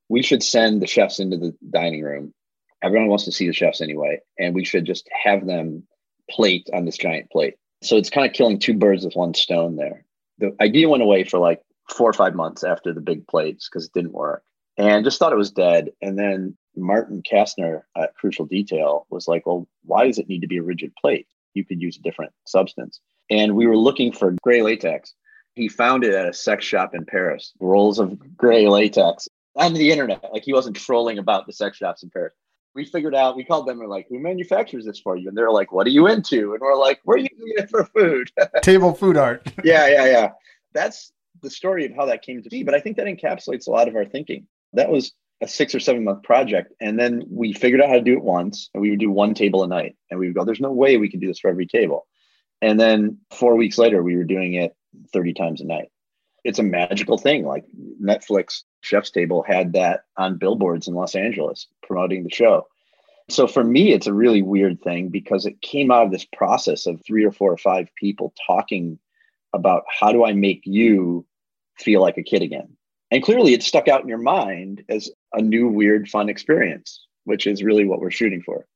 we 0.08 0.22
should 0.22 0.42
send 0.42 0.80
the 0.80 0.86
chefs 0.86 1.20
into 1.20 1.36
the 1.36 1.54
dining 1.70 2.02
room. 2.02 2.34
Everyone 2.82 3.08
wants 3.08 3.24
to 3.26 3.32
see 3.32 3.46
the 3.46 3.52
chefs 3.52 3.80
anyway, 3.80 4.20
and 4.38 4.54
we 4.54 4.64
should 4.64 4.86
just 4.86 5.08
have 5.22 5.46
them 5.46 5.86
plate 6.30 6.68
on 6.72 6.84
this 6.84 6.98
giant 6.98 7.30
plate. 7.30 7.54
So 7.82 7.96
it's 7.96 8.10
kind 8.10 8.26
of 8.26 8.32
killing 8.32 8.58
two 8.58 8.74
birds 8.74 9.04
with 9.04 9.14
one 9.14 9.34
stone 9.34 9.76
there. 9.76 10.04
The 10.38 10.54
idea 10.60 10.88
went 10.88 11.02
away 11.02 11.24
for 11.24 11.38
like 11.38 11.62
four 11.88 12.08
or 12.08 12.14
five 12.14 12.34
months 12.34 12.64
after 12.64 12.92
the 12.92 13.00
big 13.00 13.26
plates 13.26 13.68
because 13.68 13.86
it 13.86 13.92
didn't 13.92 14.12
work 14.12 14.44
and 14.76 15.04
just 15.04 15.18
thought 15.18 15.32
it 15.32 15.36
was 15.36 15.50
dead. 15.50 15.90
And 16.00 16.18
then 16.18 16.56
Martin 16.76 17.22
Kastner 17.22 17.82
at 17.96 18.14
Crucial 18.14 18.46
Detail 18.46 19.06
was 19.10 19.28
like, 19.28 19.46
well, 19.46 19.66
why 19.84 20.06
does 20.06 20.18
it 20.18 20.28
need 20.28 20.40
to 20.40 20.46
be 20.46 20.58
a 20.58 20.62
rigid 20.62 20.94
plate? 20.96 21.26
You 21.54 21.64
could 21.64 21.82
use 21.82 21.96
a 21.96 22.02
different 22.02 22.32
substance. 22.46 23.00
And 23.28 23.54
we 23.54 23.66
were 23.66 23.76
looking 23.76 24.12
for 24.12 24.34
gray 24.42 24.62
latex. 24.62 25.14
He 25.54 25.68
found 25.68 26.04
it 26.04 26.14
at 26.14 26.28
a 26.28 26.32
sex 26.32 26.64
shop 26.64 26.94
in 26.94 27.04
Paris, 27.04 27.52
rolls 27.60 27.98
of 27.98 28.36
gray 28.36 28.68
latex 28.68 29.28
on 29.56 29.74
the 29.74 29.90
internet. 29.90 30.32
Like 30.32 30.44
he 30.44 30.52
wasn't 30.52 30.76
trolling 30.76 31.18
about 31.18 31.46
the 31.46 31.52
sex 31.52 31.76
shops 31.76 32.02
in 32.02 32.10
Paris. 32.10 32.32
We 32.74 32.84
figured 32.84 33.14
out, 33.14 33.36
we 33.36 33.44
called 33.44 33.66
them 33.66 33.80
and 33.80 33.80
we're 33.80 33.94
like, 33.94 34.06
who 34.08 34.18
manufactures 34.18 34.84
this 34.84 35.00
for 35.00 35.16
you? 35.16 35.28
And 35.28 35.36
they're 35.36 35.50
like, 35.50 35.72
what 35.72 35.86
are 35.86 35.90
you 35.90 36.06
into? 36.06 36.52
And 36.52 36.60
we're 36.60 36.76
like, 36.76 37.00
we're 37.04 37.18
using 37.18 37.36
it 37.38 37.70
for 37.70 37.84
food. 37.86 38.30
Table 38.62 38.94
food 38.94 39.16
art. 39.16 39.46
yeah, 39.64 39.88
yeah, 39.88 40.06
yeah. 40.06 40.30
That's 40.72 41.12
the 41.42 41.50
story 41.50 41.84
of 41.86 41.94
how 41.94 42.06
that 42.06 42.22
came 42.22 42.42
to 42.42 42.48
be. 42.48 42.62
But 42.62 42.74
I 42.74 42.80
think 42.80 42.96
that 42.96 43.06
encapsulates 43.06 43.66
a 43.66 43.70
lot 43.70 43.88
of 43.88 43.96
our 43.96 44.04
thinking. 44.04 44.46
That 44.72 44.90
was 44.90 45.12
a 45.40 45.48
six 45.48 45.74
or 45.74 45.80
seven 45.80 46.04
month 46.04 46.22
project. 46.22 46.72
And 46.80 46.98
then 46.98 47.22
we 47.28 47.52
figured 47.52 47.80
out 47.80 47.88
how 47.88 47.96
to 47.96 48.02
do 48.02 48.12
it 48.12 48.22
once 48.22 48.70
and 48.74 48.80
we 48.80 48.90
would 48.90 49.00
do 49.00 49.10
one 49.10 49.34
table 49.34 49.64
a 49.64 49.68
night. 49.68 49.96
And 50.10 50.20
we 50.20 50.26
would 50.26 50.36
go, 50.36 50.44
there's 50.44 50.60
no 50.60 50.72
way 50.72 50.96
we 50.96 51.10
can 51.10 51.20
do 51.20 51.26
this 51.26 51.40
for 51.40 51.48
every 51.48 51.66
table. 51.66 52.06
And 52.62 52.78
then 52.78 53.18
four 53.32 53.56
weeks 53.56 53.78
later, 53.78 54.02
we 54.02 54.16
were 54.16 54.24
doing 54.24 54.54
it 54.54 54.76
30 55.12 55.34
times 55.34 55.60
a 55.60 55.64
night. 55.64 55.90
It's 56.44 56.58
a 56.58 56.64
magical 56.64 57.18
thing. 57.18 57.44
Like 57.44 57.64
Netflix 58.02 58.62
Chef's 58.80 59.10
Table 59.10 59.42
had 59.46 59.72
that 59.74 60.04
on 60.16 60.38
billboards 60.38 60.88
in 60.88 60.94
Los 60.94 61.14
Angeles 61.14 61.66
promoting 61.82 62.24
the 62.24 62.30
show. 62.30 62.66
So 63.28 63.46
for 63.46 63.62
me, 63.62 63.92
it's 63.92 64.06
a 64.06 64.12
really 64.12 64.42
weird 64.42 64.82
thing 64.82 65.08
because 65.08 65.46
it 65.46 65.60
came 65.62 65.90
out 65.90 66.04
of 66.04 66.12
this 66.12 66.24
process 66.24 66.86
of 66.86 67.00
three 67.06 67.24
or 67.24 67.30
four 67.30 67.52
or 67.52 67.56
five 67.56 67.88
people 67.96 68.32
talking 68.46 68.98
about 69.52 69.84
how 69.88 70.12
do 70.12 70.24
I 70.24 70.32
make 70.32 70.62
you 70.64 71.26
feel 71.78 72.00
like 72.00 72.18
a 72.18 72.22
kid 72.22 72.42
again? 72.42 72.76
And 73.10 73.22
clearly 73.22 73.54
it 73.54 73.62
stuck 73.62 73.88
out 73.88 74.02
in 74.02 74.08
your 74.08 74.18
mind 74.18 74.84
as 74.88 75.10
a 75.32 75.40
new, 75.40 75.68
weird, 75.68 76.08
fun 76.08 76.28
experience, 76.28 77.06
which 77.24 77.46
is 77.46 77.62
really 77.62 77.84
what 77.84 78.00
we're 78.00 78.10
shooting 78.10 78.42
for. 78.42 78.66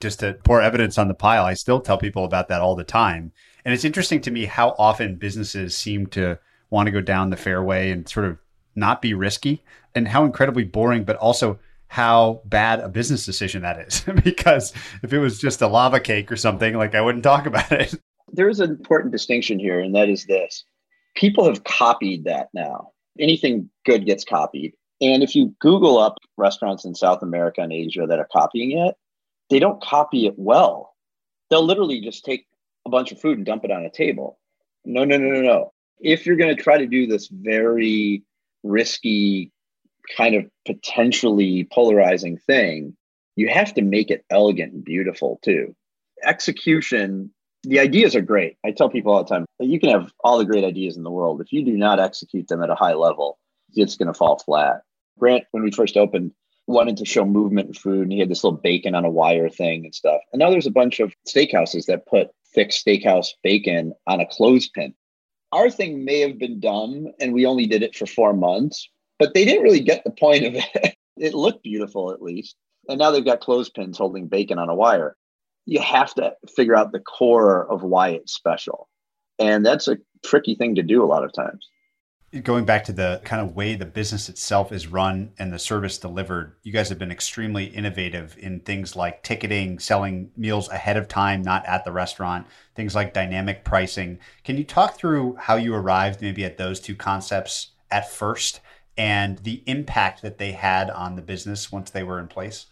Just 0.00 0.20
to 0.20 0.34
pour 0.44 0.60
evidence 0.60 0.98
on 0.98 1.08
the 1.08 1.14
pile, 1.14 1.44
I 1.44 1.54
still 1.54 1.80
tell 1.80 1.98
people 1.98 2.24
about 2.24 2.48
that 2.48 2.60
all 2.60 2.76
the 2.76 2.84
time. 2.84 3.32
And 3.64 3.72
it's 3.72 3.84
interesting 3.84 4.20
to 4.22 4.30
me 4.30 4.44
how 4.44 4.74
often 4.78 5.16
businesses 5.16 5.76
seem 5.76 6.06
to 6.08 6.38
want 6.74 6.88
to 6.88 6.92
go 6.92 7.00
down 7.00 7.30
the 7.30 7.36
fairway 7.36 7.90
and 7.90 8.08
sort 8.08 8.26
of 8.26 8.36
not 8.74 9.00
be 9.00 9.14
risky 9.14 9.62
and 9.94 10.08
how 10.08 10.24
incredibly 10.24 10.64
boring, 10.64 11.04
but 11.04 11.16
also 11.16 11.58
how 11.86 12.42
bad 12.44 12.80
a 12.80 12.88
business 12.88 13.24
decision 13.24 13.62
that 13.62 13.78
is. 13.78 14.04
because 14.24 14.72
if 15.02 15.12
it 15.12 15.20
was 15.20 15.38
just 15.38 15.62
a 15.62 15.68
lava 15.68 16.00
cake 16.00 16.30
or 16.30 16.36
something, 16.36 16.74
like 16.74 16.94
I 16.94 17.00
wouldn't 17.00 17.24
talk 17.24 17.46
about 17.46 17.70
it. 17.72 17.94
There's 18.32 18.58
an 18.58 18.70
important 18.70 19.12
distinction 19.12 19.58
here, 19.60 19.78
and 19.78 19.94
that 19.94 20.08
is 20.08 20.26
this 20.26 20.64
people 21.14 21.44
have 21.44 21.64
copied 21.64 22.24
that 22.24 22.48
now. 22.52 22.90
Anything 23.18 23.70
good 23.86 24.04
gets 24.04 24.24
copied. 24.24 24.74
And 25.00 25.22
if 25.22 25.36
you 25.36 25.54
Google 25.60 25.98
up 25.98 26.16
restaurants 26.36 26.84
in 26.84 26.94
South 26.94 27.22
America 27.22 27.60
and 27.60 27.72
Asia 27.72 28.06
that 28.08 28.18
are 28.18 28.28
copying 28.32 28.76
it, 28.76 28.96
they 29.50 29.60
don't 29.60 29.80
copy 29.80 30.26
it 30.26 30.34
well. 30.36 30.94
They'll 31.50 31.64
literally 31.64 32.00
just 32.00 32.24
take 32.24 32.46
a 32.86 32.90
bunch 32.90 33.12
of 33.12 33.20
food 33.20 33.36
and 33.36 33.46
dump 33.46 33.64
it 33.64 33.70
on 33.70 33.84
a 33.84 33.90
table. 33.90 34.40
No, 34.84 35.04
no, 35.04 35.16
no, 35.16 35.28
no, 35.28 35.42
no. 35.42 35.73
If 36.00 36.26
you're 36.26 36.36
going 36.36 36.54
to 36.54 36.62
try 36.62 36.78
to 36.78 36.86
do 36.86 37.06
this 37.06 37.28
very 37.28 38.22
risky, 38.62 39.52
kind 40.16 40.34
of 40.34 40.46
potentially 40.66 41.68
polarizing 41.72 42.38
thing, 42.38 42.96
you 43.36 43.48
have 43.48 43.74
to 43.74 43.82
make 43.82 44.10
it 44.10 44.24
elegant 44.30 44.72
and 44.72 44.84
beautiful 44.84 45.38
too. 45.42 45.74
Execution, 46.22 47.32
the 47.64 47.80
ideas 47.80 48.14
are 48.14 48.22
great. 48.22 48.56
I 48.64 48.70
tell 48.70 48.88
people 48.88 49.12
all 49.12 49.24
the 49.24 49.34
time 49.34 49.46
you 49.60 49.80
can 49.80 49.90
have 49.90 50.12
all 50.22 50.38
the 50.38 50.44
great 50.44 50.64
ideas 50.64 50.96
in 50.96 51.02
the 51.02 51.10
world. 51.10 51.40
If 51.40 51.52
you 51.52 51.64
do 51.64 51.76
not 51.76 52.00
execute 52.00 52.48
them 52.48 52.62
at 52.62 52.70
a 52.70 52.74
high 52.74 52.94
level, 52.94 53.38
it's 53.74 53.96
going 53.96 54.08
to 54.08 54.14
fall 54.14 54.38
flat. 54.38 54.82
Grant, 55.18 55.44
when 55.52 55.62
we 55.62 55.70
first 55.70 55.96
opened, 55.96 56.32
wanted 56.66 56.96
to 56.96 57.04
show 57.04 57.24
movement 57.24 57.68
in 57.68 57.74
food, 57.74 58.02
and 58.02 58.12
he 58.12 58.18
had 58.18 58.28
this 58.28 58.42
little 58.42 58.58
bacon 58.58 58.94
on 58.94 59.04
a 59.04 59.10
wire 59.10 59.48
thing 59.48 59.84
and 59.84 59.94
stuff. 59.94 60.20
And 60.32 60.40
now 60.40 60.50
there's 60.50 60.66
a 60.66 60.72
bunch 60.72 61.00
of 61.00 61.14
steakhouses 61.28 61.86
that 61.86 62.06
put 62.06 62.30
thick 62.54 62.70
steakhouse 62.70 63.28
bacon 63.42 63.92
on 64.06 64.20
a 64.20 64.26
clothespin 64.26 64.94
our 65.54 65.70
thing 65.70 66.04
may 66.04 66.20
have 66.20 66.38
been 66.38 66.60
dumb 66.60 67.06
and 67.20 67.32
we 67.32 67.46
only 67.46 67.66
did 67.66 67.82
it 67.82 67.94
for 67.94 68.06
four 68.06 68.32
months, 68.32 68.88
but 69.18 69.34
they 69.34 69.44
didn't 69.44 69.62
really 69.62 69.80
get 69.80 70.02
the 70.04 70.10
point 70.10 70.44
of 70.44 70.54
it. 70.54 70.96
it 71.16 71.34
looked 71.34 71.62
beautiful 71.62 72.10
at 72.10 72.20
least. 72.20 72.56
And 72.88 72.98
now 72.98 73.10
they've 73.10 73.24
got 73.24 73.40
clothespins 73.40 73.96
holding 73.96 74.26
bacon 74.26 74.58
on 74.58 74.68
a 74.68 74.74
wire. 74.74 75.16
You 75.64 75.80
have 75.80 76.12
to 76.14 76.34
figure 76.54 76.74
out 76.74 76.92
the 76.92 77.00
core 77.00 77.70
of 77.70 77.82
why 77.82 78.10
it's 78.10 78.34
special. 78.34 78.88
And 79.38 79.64
that's 79.64 79.88
a 79.88 79.98
tricky 80.24 80.54
thing 80.56 80.74
to 80.74 80.82
do 80.82 81.02
a 81.02 81.06
lot 81.06 81.24
of 81.24 81.32
times 81.32 81.68
going 82.42 82.64
back 82.64 82.84
to 82.84 82.92
the 82.92 83.20
kind 83.24 83.40
of 83.40 83.54
way 83.54 83.74
the 83.74 83.86
business 83.86 84.28
itself 84.28 84.72
is 84.72 84.88
run 84.88 85.32
and 85.38 85.52
the 85.52 85.58
service 85.58 85.98
delivered, 85.98 86.56
you 86.62 86.72
guys 86.72 86.88
have 86.88 86.98
been 86.98 87.12
extremely 87.12 87.66
innovative 87.66 88.36
in 88.38 88.60
things 88.60 88.96
like 88.96 89.22
ticketing, 89.22 89.78
selling 89.78 90.30
meals 90.36 90.68
ahead 90.68 90.96
of 90.96 91.06
time, 91.06 91.42
not 91.42 91.64
at 91.66 91.84
the 91.84 91.92
restaurant, 91.92 92.46
things 92.74 92.94
like 92.94 93.14
dynamic 93.14 93.64
pricing. 93.64 94.18
Can 94.42 94.56
you 94.56 94.64
talk 94.64 94.96
through 94.96 95.36
how 95.36 95.56
you 95.56 95.74
arrived 95.74 96.20
maybe 96.20 96.44
at 96.44 96.58
those 96.58 96.80
two 96.80 96.96
concepts 96.96 97.68
at 97.90 98.10
first 98.10 98.60
and 98.96 99.38
the 99.38 99.62
impact 99.66 100.22
that 100.22 100.38
they 100.38 100.52
had 100.52 100.90
on 100.90 101.16
the 101.16 101.22
business 101.22 101.70
once 101.70 101.90
they 101.90 102.02
were 102.02 102.18
in 102.18 102.28
place? 102.28 102.66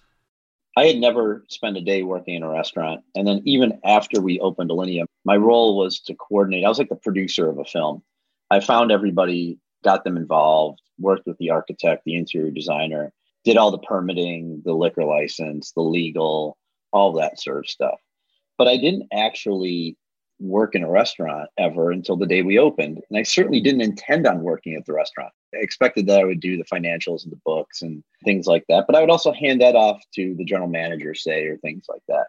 I 0.76 0.86
had 0.86 0.96
never 0.96 1.44
spent 1.48 1.76
a 1.76 1.82
day 1.82 2.02
working 2.02 2.34
in 2.34 2.42
a 2.42 2.48
restaurant. 2.48 3.02
And 3.14 3.26
then 3.28 3.42
even 3.44 3.78
after 3.84 4.20
we 4.20 4.40
opened 4.40 4.70
Alinea, 4.70 5.04
my 5.24 5.36
role 5.36 5.76
was 5.76 6.00
to 6.00 6.14
coordinate. 6.14 6.64
I 6.64 6.68
was 6.68 6.78
like 6.78 6.88
the 6.88 6.96
producer 6.96 7.48
of 7.48 7.58
a 7.58 7.64
film. 7.64 8.02
I 8.52 8.60
found 8.60 8.92
everybody, 8.92 9.58
got 9.82 10.04
them 10.04 10.18
involved, 10.18 10.82
worked 10.98 11.26
with 11.26 11.38
the 11.38 11.48
architect, 11.48 12.02
the 12.04 12.16
interior 12.16 12.50
designer, 12.50 13.10
did 13.44 13.56
all 13.56 13.70
the 13.70 13.78
permitting, 13.78 14.60
the 14.62 14.74
liquor 14.74 15.04
license, 15.04 15.72
the 15.72 15.80
legal, 15.80 16.58
all 16.92 17.12
that 17.14 17.40
sort 17.40 17.60
of 17.60 17.70
stuff. 17.70 17.98
But 18.58 18.68
I 18.68 18.76
didn't 18.76 19.08
actually 19.10 19.96
work 20.38 20.74
in 20.74 20.82
a 20.82 20.90
restaurant 20.90 21.48
ever 21.56 21.92
until 21.92 22.18
the 22.18 22.26
day 22.26 22.42
we 22.42 22.58
opened. 22.58 23.00
And 23.08 23.18
I 23.18 23.22
certainly 23.22 23.62
didn't 23.62 23.80
intend 23.80 24.26
on 24.26 24.42
working 24.42 24.74
at 24.74 24.84
the 24.84 24.92
restaurant. 24.92 25.32
I 25.54 25.58
expected 25.58 26.06
that 26.08 26.20
I 26.20 26.24
would 26.24 26.40
do 26.40 26.58
the 26.58 26.64
financials 26.64 27.24
and 27.24 27.32
the 27.32 27.40
books 27.46 27.80
and 27.80 28.04
things 28.22 28.46
like 28.46 28.66
that. 28.68 28.84
But 28.86 28.96
I 28.96 29.00
would 29.00 29.10
also 29.10 29.32
hand 29.32 29.62
that 29.62 29.76
off 29.76 30.02
to 30.16 30.34
the 30.34 30.44
general 30.44 30.68
manager, 30.68 31.14
say, 31.14 31.46
or 31.46 31.56
things 31.56 31.86
like 31.88 32.02
that 32.08 32.26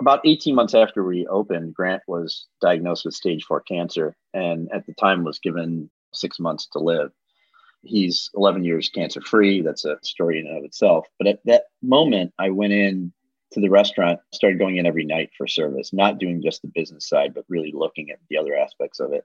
about 0.00 0.20
18 0.24 0.54
months 0.54 0.74
after 0.74 1.04
we 1.04 1.26
opened, 1.26 1.74
Grant 1.74 2.02
was 2.06 2.46
diagnosed 2.60 3.04
with 3.04 3.14
stage 3.14 3.44
four 3.44 3.60
cancer 3.60 4.16
and 4.32 4.68
at 4.72 4.86
the 4.86 4.94
time 4.94 5.24
was 5.24 5.38
given 5.38 5.90
six 6.12 6.40
months 6.40 6.66
to 6.72 6.78
live. 6.78 7.12
He's 7.82 8.30
11 8.34 8.64
years 8.64 8.88
cancer 8.88 9.20
free. 9.20 9.60
That's 9.60 9.84
a 9.84 9.98
story 10.02 10.40
in 10.40 10.46
and 10.46 10.58
of 10.58 10.64
itself. 10.64 11.06
But 11.18 11.28
at 11.28 11.40
that 11.44 11.64
moment, 11.82 12.32
I 12.38 12.50
went 12.50 12.72
in 12.72 13.12
to 13.52 13.60
the 13.60 13.68
restaurant, 13.68 14.20
started 14.32 14.58
going 14.58 14.78
in 14.78 14.86
every 14.86 15.04
night 15.04 15.30
for 15.36 15.46
service, 15.46 15.92
not 15.92 16.18
doing 16.18 16.42
just 16.42 16.62
the 16.62 16.72
business 16.74 17.08
side, 17.08 17.34
but 17.34 17.44
really 17.48 17.72
looking 17.72 18.10
at 18.10 18.18
the 18.30 18.36
other 18.36 18.56
aspects 18.56 19.00
of 19.00 19.12
it. 19.12 19.24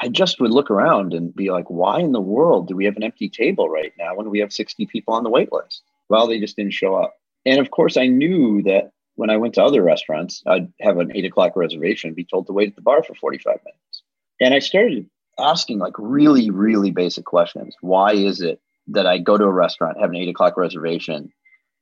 I 0.00 0.08
just 0.08 0.40
would 0.40 0.52
look 0.52 0.70
around 0.70 1.12
and 1.12 1.34
be 1.34 1.50
like, 1.50 1.68
why 1.68 2.00
in 2.00 2.12
the 2.12 2.20
world 2.20 2.68
do 2.68 2.76
we 2.76 2.84
have 2.84 2.96
an 2.96 3.02
empty 3.02 3.28
table 3.28 3.68
right 3.68 3.92
now 3.98 4.14
when 4.14 4.30
we 4.30 4.38
have 4.38 4.52
60 4.52 4.86
people 4.86 5.14
on 5.14 5.24
the 5.24 5.30
wait 5.30 5.52
list? 5.52 5.82
Well, 6.08 6.26
they 6.26 6.38
just 6.38 6.56
didn't 6.56 6.74
show 6.74 6.94
up. 6.94 7.14
And 7.44 7.58
of 7.58 7.70
course, 7.70 7.96
I 7.96 8.06
knew 8.06 8.62
that 8.62 8.90
when 9.18 9.30
I 9.30 9.36
went 9.36 9.54
to 9.54 9.64
other 9.64 9.82
restaurants, 9.82 10.44
I'd 10.46 10.72
have 10.80 10.98
an 10.98 11.10
eight 11.12 11.24
o'clock 11.24 11.56
reservation, 11.56 12.14
be 12.14 12.24
told 12.24 12.46
to 12.46 12.52
wait 12.52 12.68
at 12.68 12.76
the 12.76 12.82
bar 12.82 13.02
for 13.02 13.16
45 13.16 13.58
minutes. 13.64 14.02
And 14.40 14.54
I 14.54 14.60
started 14.60 15.10
asking 15.40 15.80
like 15.80 15.94
really, 15.98 16.50
really 16.50 16.92
basic 16.92 17.24
questions. 17.24 17.74
Why 17.80 18.12
is 18.12 18.40
it 18.40 18.60
that 18.86 19.06
I 19.06 19.18
go 19.18 19.36
to 19.36 19.42
a 19.42 19.52
restaurant, 19.52 19.98
have 19.98 20.10
an 20.10 20.16
eight 20.16 20.28
o'clock 20.28 20.56
reservation, 20.56 21.32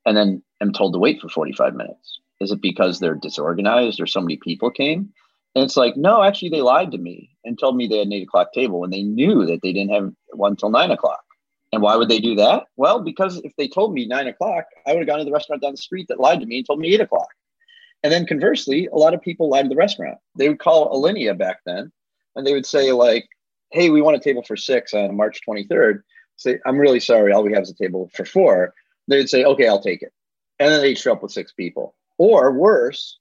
and 0.06 0.16
then 0.16 0.42
am 0.62 0.72
told 0.72 0.94
to 0.94 0.98
wait 0.98 1.20
for 1.20 1.28
45 1.28 1.74
minutes? 1.74 2.20
Is 2.40 2.52
it 2.52 2.62
because 2.62 3.00
they're 3.00 3.14
disorganized 3.14 4.00
or 4.00 4.06
so 4.06 4.22
many 4.22 4.38
people 4.38 4.70
came? 4.70 5.12
And 5.54 5.62
it's 5.62 5.76
like, 5.76 5.94
no, 5.94 6.22
actually, 6.22 6.48
they 6.48 6.62
lied 6.62 6.92
to 6.92 6.98
me 6.98 7.36
and 7.44 7.58
told 7.58 7.76
me 7.76 7.86
they 7.86 7.98
had 7.98 8.06
an 8.06 8.14
eight 8.14 8.22
o'clock 8.22 8.54
table 8.54 8.80
when 8.80 8.90
they 8.90 9.02
knew 9.02 9.44
that 9.44 9.60
they 9.62 9.74
didn't 9.74 9.92
have 9.92 10.10
one 10.32 10.56
till 10.56 10.70
nine 10.70 10.90
o'clock. 10.90 11.25
And 11.72 11.82
why 11.82 11.96
would 11.96 12.08
they 12.08 12.20
do 12.20 12.34
that? 12.36 12.64
Well, 12.76 13.00
because 13.00 13.38
if 13.38 13.52
they 13.56 13.68
told 13.68 13.92
me 13.92 14.06
nine 14.06 14.28
o'clock, 14.28 14.66
I 14.86 14.92
would 14.92 15.00
have 15.00 15.08
gone 15.08 15.18
to 15.18 15.24
the 15.24 15.32
restaurant 15.32 15.62
down 15.62 15.72
the 15.72 15.78
street 15.78 16.06
that 16.08 16.20
lied 16.20 16.40
to 16.40 16.46
me 16.46 16.58
and 16.58 16.66
told 16.66 16.78
me 16.78 16.94
eight 16.94 17.00
o'clock. 17.00 17.28
And 18.02 18.12
then 18.12 18.26
conversely, 18.26 18.86
a 18.86 18.96
lot 18.96 19.14
of 19.14 19.20
people 19.20 19.48
lied 19.48 19.64
to 19.64 19.68
the 19.68 19.76
restaurant. 19.76 20.18
They 20.36 20.48
would 20.48 20.60
call 20.60 20.92
Alinea 20.94 21.36
back 21.36 21.58
then 21.66 21.90
and 22.36 22.46
they 22.46 22.52
would 22.52 22.66
say, 22.66 22.92
like, 22.92 23.28
hey, 23.72 23.90
we 23.90 24.00
want 24.00 24.16
a 24.16 24.20
table 24.20 24.42
for 24.42 24.56
six 24.56 24.94
on 24.94 25.16
March 25.16 25.40
23rd. 25.48 26.02
Say, 26.36 26.58
I'm 26.66 26.78
really 26.78 27.00
sorry, 27.00 27.32
all 27.32 27.42
we 27.42 27.52
have 27.52 27.62
is 27.62 27.70
a 27.70 27.74
table 27.74 28.10
for 28.14 28.24
four. 28.24 28.74
They'd 29.08 29.28
say, 29.28 29.44
okay, 29.44 29.66
I'll 29.66 29.82
take 29.82 30.02
it. 30.02 30.12
And 30.58 30.70
then 30.70 30.82
they'd 30.82 30.98
show 30.98 31.12
up 31.12 31.22
with 31.22 31.32
six 31.32 31.52
people. 31.52 31.94
Or 32.18 32.52
worse, 32.52 33.18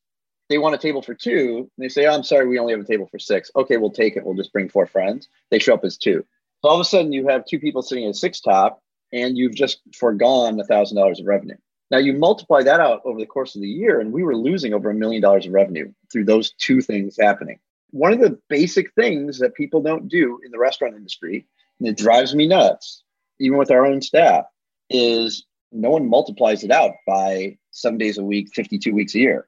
they 0.49 0.57
want 0.57 0.75
a 0.75 0.79
table 0.79 1.01
for 1.01 1.13
two. 1.13 1.69
And 1.77 1.83
they 1.83 1.89
say, 1.89 2.05
oh, 2.05 2.13
I'm 2.13 2.23
sorry, 2.23 2.47
we 2.47 2.59
only 2.59 2.73
have 2.73 2.81
a 2.81 2.85
table 2.85 3.07
for 3.07 3.19
six. 3.19 3.49
Okay, 3.55 3.77
we'll 3.77 3.91
take 3.91 4.15
it. 4.15 4.25
We'll 4.25 4.35
just 4.35 4.53
bring 4.53 4.69
four 4.69 4.85
friends. 4.85 5.27
They 5.49 5.59
show 5.59 5.73
up 5.73 5.85
as 5.85 5.97
two. 5.97 6.25
All 6.65 6.75
of 6.75 6.81
a 6.81 6.85
sudden, 6.85 7.13
you 7.13 7.27
have 7.27 7.45
two 7.45 7.59
people 7.59 7.83
sitting 7.83 8.05
at 8.05 8.15
six 8.15 8.39
top, 8.39 8.81
and 9.13 9.37
you've 9.37 9.53
just 9.53 9.81
foregone 9.95 10.59
a 10.59 10.63
thousand 10.63 10.97
dollars 10.97 11.19
of 11.19 11.27
revenue. 11.27 11.57
Now 11.91 11.99
you 11.99 12.13
multiply 12.13 12.63
that 12.63 12.79
out 12.79 13.01
over 13.05 13.19
the 13.19 13.27
course 13.27 13.55
of 13.55 13.61
the 13.61 13.69
year, 13.69 13.99
and 13.99 14.11
we 14.11 14.23
were 14.23 14.35
losing 14.35 14.73
over 14.73 14.89
a 14.89 14.95
million 14.95 15.21
dollars 15.21 15.45
of 15.45 15.53
revenue 15.53 15.93
through 16.11 16.25
those 16.25 16.51
two 16.53 16.81
things 16.81 17.17
happening. 17.19 17.59
One 17.91 18.13
of 18.13 18.19
the 18.19 18.39
basic 18.49 18.91
things 18.93 19.37
that 19.39 19.53
people 19.53 19.81
don't 19.81 20.07
do 20.07 20.39
in 20.43 20.51
the 20.51 20.57
restaurant 20.57 20.95
industry, 20.95 21.45
and 21.79 21.87
it 21.87 21.97
drives 21.97 22.33
me 22.33 22.47
nuts, 22.47 23.03
even 23.39 23.59
with 23.59 23.69
our 23.69 23.85
own 23.85 24.01
staff, 24.01 24.45
is 24.89 25.45
no 25.71 25.91
one 25.91 26.09
multiplies 26.09 26.63
it 26.63 26.71
out 26.71 26.93
by 27.05 27.57
seven 27.71 27.99
days 27.99 28.17
a 28.17 28.23
week, 28.23 28.49
52 28.55 28.91
weeks 28.91 29.13
a 29.13 29.19
year. 29.19 29.47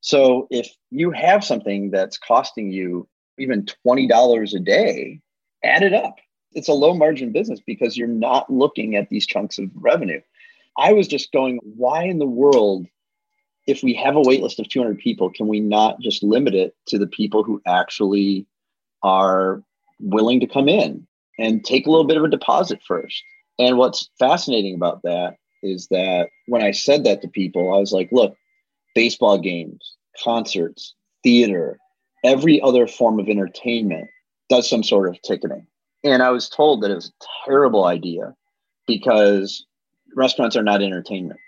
So 0.00 0.48
if 0.50 0.74
you 0.90 1.12
have 1.12 1.44
something 1.44 1.92
that's 1.92 2.18
costing 2.18 2.72
you 2.72 3.08
even 3.38 3.64
$20 3.86 4.54
a 4.54 4.58
day, 4.58 5.20
add 5.62 5.82
it 5.82 5.94
up 5.94 6.16
it's 6.54 6.68
a 6.68 6.74
low 6.74 6.94
margin 6.94 7.32
business 7.32 7.60
because 7.64 7.96
you're 7.96 8.08
not 8.08 8.50
looking 8.52 8.96
at 8.96 9.08
these 9.08 9.26
chunks 9.26 9.58
of 9.58 9.70
revenue. 9.74 10.20
I 10.78 10.92
was 10.92 11.06
just 11.08 11.32
going, 11.32 11.58
why 11.62 12.04
in 12.04 12.18
the 12.18 12.26
world, 12.26 12.86
if 13.66 13.82
we 13.82 13.94
have 13.94 14.16
a 14.16 14.22
wait 14.22 14.42
list 14.42 14.58
of 14.58 14.68
200 14.68 14.98
people, 14.98 15.30
can 15.30 15.48
we 15.48 15.60
not 15.60 16.00
just 16.00 16.22
limit 16.22 16.54
it 16.54 16.74
to 16.88 16.98
the 16.98 17.06
people 17.06 17.44
who 17.44 17.60
actually 17.66 18.46
are 19.02 19.62
willing 20.00 20.40
to 20.40 20.46
come 20.46 20.68
in 20.68 21.06
and 21.38 21.64
take 21.64 21.86
a 21.86 21.90
little 21.90 22.06
bit 22.06 22.16
of 22.16 22.24
a 22.24 22.30
deposit 22.30 22.80
first? 22.86 23.22
And 23.58 23.76
what's 23.76 24.10
fascinating 24.18 24.74
about 24.74 25.02
that 25.02 25.36
is 25.62 25.86
that 25.90 26.28
when 26.46 26.62
I 26.62 26.72
said 26.72 27.04
that 27.04 27.22
to 27.22 27.28
people, 27.28 27.74
I 27.74 27.78
was 27.78 27.92
like, 27.92 28.08
look, 28.10 28.34
baseball 28.94 29.38
games, 29.38 29.96
concerts, 30.22 30.94
theater, 31.22 31.78
every 32.24 32.60
other 32.60 32.86
form 32.86 33.20
of 33.20 33.28
entertainment 33.28 34.08
does 34.48 34.68
some 34.68 34.82
sort 34.82 35.08
of 35.08 35.20
ticketing. 35.22 35.66
And 36.04 36.22
I 36.22 36.30
was 36.30 36.48
told 36.48 36.82
that 36.82 36.90
it 36.90 36.96
was 36.96 37.08
a 37.08 37.24
terrible 37.46 37.84
idea 37.84 38.34
because 38.86 39.64
restaurants 40.16 40.56
are 40.56 40.62
not 40.62 40.82
entertainment. 40.82 41.40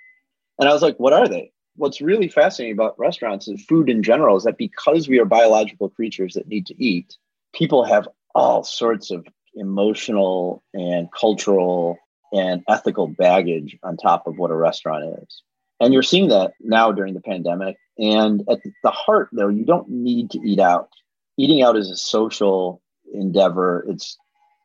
And 0.59 0.69
I 0.69 0.73
was 0.73 0.83
like, 0.83 0.97
what 0.99 1.13
are 1.13 1.29
they? 1.29 1.53
What's 1.77 2.01
really 2.01 2.29
fascinating 2.29 2.75
about 2.75 2.99
restaurants 2.99 3.49
and 3.49 3.61
food 3.61 3.91
in 3.91 4.03
general 4.03 4.37
is 4.37 4.45
that 4.45 4.59
because 4.59 5.09
we 5.09 5.19
are 5.19 5.25
biological 5.25 5.89
creatures 5.89 6.35
that 6.35 6.47
need 6.47 6.67
to 6.67 6.83
eat, 6.83 7.17
people 7.53 7.85
have 7.85 8.09
all 8.35 8.63
sorts 8.63 9.11
of 9.11 9.27
emotional 9.57 10.63
and 10.73 11.09
cultural 11.13 11.99
and 12.33 12.63
ethical 12.69 13.09
baggage 13.09 13.77
on 13.83 13.97
top 13.97 14.27
of 14.27 14.39
what 14.39 14.51
a 14.51 14.57
restaurant 14.57 15.05
is. 15.23 15.43
And 15.81 15.93
you're 15.93 16.03
seeing 16.03 16.29
that 16.29 16.53
now 16.61 16.93
during 16.93 17.15
the 17.15 17.21
pandemic. 17.21 17.77
And 17.99 18.45
at 18.49 18.61
the 18.83 18.91
heart, 18.91 19.29
though, 19.33 19.49
you 19.49 19.65
don't 19.65 19.89
need 19.89 20.31
to 20.31 20.41
eat 20.41 20.61
out. 20.61 20.89
Eating 21.37 21.63
out 21.63 21.77
is 21.77 21.91
a 21.91 21.97
social 21.97 22.81
endeavor, 23.13 23.85
it's 23.89 24.17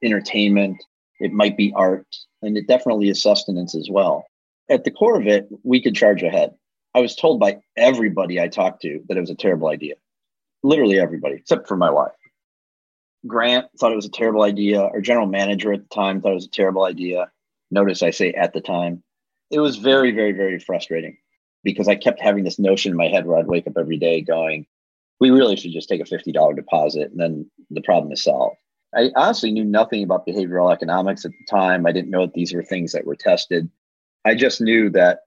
entertainment, 0.03 0.83
it 1.19 1.31
might 1.31 1.57
be 1.57 1.73
art, 1.75 2.07
and 2.41 2.57
it 2.57 2.67
definitely 2.67 3.09
is 3.09 3.21
sustenance 3.21 3.75
as 3.75 3.89
well. 3.89 4.25
At 4.69 4.83
the 4.83 4.91
core 4.91 5.19
of 5.19 5.27
it, 5.27 5.47
we 5.63 5.81
could 5.81 5.95
charge 5.95 6.23
ahead. 6.23 6.53
I 6.95 6.99
was 6.99 7.15
told 7.15 7.39
by 7.39 7.59
everybody 7.77 8.39
I 8.39 8.47
talked 8.47 8.81
to 8.83 9.01
that 9.07 9.17
it 9.17 9.21
was 9.21 9.29
a 9.29 9.35
terrible 9.35 9.67
idea. 9.67 9.95
Literally 10.63 10.99
everybody, 10.99 11.35
except 11.35 11.67
for 11.67 11.77
my 11.77 11.89
wife. 11.89 12.11
Grant 13.27 13.67
thought 13.77 13.91
it 13.91 13.97
was 13.97 14.05
a 14.05 14.11
terrible 14.11 14.43
idea. 14.43 14.81
Our 14.81 15.01
general 15.01 15.27
manager 15.27 15.73
at 15.73 15.81
the 15.81 15.95
time 15.95 16.21
thought 16.21 16.31
it 16.31 16.35
was 16.35 16.45
a 16.45 16.51
terrible 16.51 16.85
idea. 16.85 17.31
Notice 17.71 18.01
I 18.01 18.11
say 18.11 18.31
at 18.33 18.53
the 18.53 18.61
time. 18.61 19.03
It 19.51 19.59
was 19.59 19.77
very, 19.77 20.11
very, 20.11 20.31
very 20.31 20.59
frustrating 20.59 21.17
because 21.63 21.87
I 21.87 21.95
kept 21.95 22.21
having 22.21 22.43
this 22.43 22.59
notion 22.59 22.91
in 22.91 22.97
my 22.97 23.07
head 23.07 23.25
where 23.25 23.37
I'd 23.37 23.47
wake 23.47 23.67
up 23.67 23.77
every 23.77 23.97
day 23.97 24.21
going, 24.21 24.65
we 25.19 25.31
really 25.31 25.55
should 25.55 25.73
just 25.73 25.89
take 25.89 26.01
a 26.01 26.05
$50 26.05 26.55
deposit 26.55 27.11
and 27.11 27.19
then 27.19 27.51
the 27.69 27.81
problem 27.81 28.11
is 28.11 28.23
solved. 28.23 28.55
I 28.95 29.11
honestly 29.15 29.51
knew 29.51 29.65
nothing 29.65 30.03
about 30.03 30.25
behavioral 30.25 30.73
economics 30.73 31.25
at 31.25 31.31
the 31.31 31.45
time. 31.49 31.85
I 31.85 31.91
didn't 31.91 32.09
know 32.09 32.25
that 32.25 32.33
these 32.33 32.53
were 32.53 32.63
things 32.63 32.91
that 32.93 33.05
were 33.05 33.15
tested. 33.15 33.69
I 34.25 34.35
just 34.35 34.61
knew 34.61 34.89
that 34.91 35.21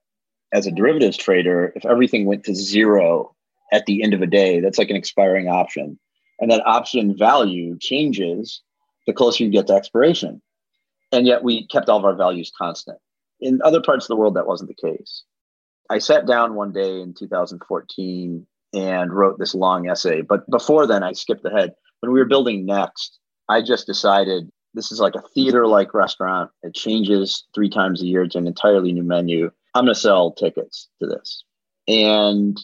as 0.53 0.67
a 0.67 0.71
derivatives 0.71 1.17
trader, 1.17 1.71
if 1.75 1.85
everything 1.85 2.25
went 2.25 2.43
to 2.45 2.55
zero 2.55 3.35
at 3.71 3.85
the 3.85 4.03
end 4.03 4.13
of 4.13 4.21
a 4.21 4.27
day, 4.27 4.59
that's 4.59 4.77
like 4.77 4.89
an 4.89 4.95
expiring 4.95 5.47
option. 5.47 5.97
And 6.39 6.51
that 6.51 6.65
option 6.65 7.17
value 7.17 7.77
changes 7.79 8.61
the 9.07 9.13
closer 9.13 9.43
you 9.43 9.49
get 9.49 9.67
to 9.67 9.73
expiration. 9.73 10.41
And 11.11 11.25
yet 11.25 11.43
we 11.43 11.67
kept 11.67 11.89
all 11.89 11.99
of 11.99 12.05
our 12.05 12.15
values 12.15 12.51
constant. 12.57 12.97
In 13.39 13.61
other 13.63 13.81
parts 13.81 14.05
of 14.05 14.09
the 14.09 14.15
world, 14.15 14.35
that 14.35 14.47
wasn't 14.47 14.69
the 14.69 14.89
case. 14.89 15.23
I 15.89 15.99
sat 15.99 16.25
down 16.25 16.55
one 16.55 16.71
day 16.71 17.01
in 17.01 17.13
2014 17.13 18.47
and 18.73 19.13
wrote 19.13 19.37
this 19.39 19.53
long 19.53 19.89
essay. 19.89 20.21
But 20.21 20.49
before 20.49 20.87
then, 20.87 21.03
I 21.03 21.13
skipped 21.13 21.45
ahead. 21.45 21.73
When 21.99 22.11
we 22.11 22.19
were 22.19 22.25
building 22.25 22.65
Next, 22.65 23.19
I 23.49 23.61
just 23.61 23.85
decided 23.85 24.49
this 24.73 24.91
is 24.91 24.99
like 24.99 25.15
a 25.15 25.21
theater 25.33 25.67
like 25.67 25.93
restaurant. 25.93 26.51
It 26.63 26.73
changes 26.73 27.45
three 27.53 27.69
times 27.69 28.01
a 28.01 28.05
year. 28.05 28.23
It's 28.23 28.35
an 28.35 28.47
entirely 28.47 28.91
new 28.91 29.03
menu. 29.03 29.51
I'm 29.75 29.85
going 29.85 29.93
to 29.93 29.99
sell 29.99 30.31
tickets 30.31 30.89
to 31.01 31.07
this. 31.07 31.43
And 31.87 32.59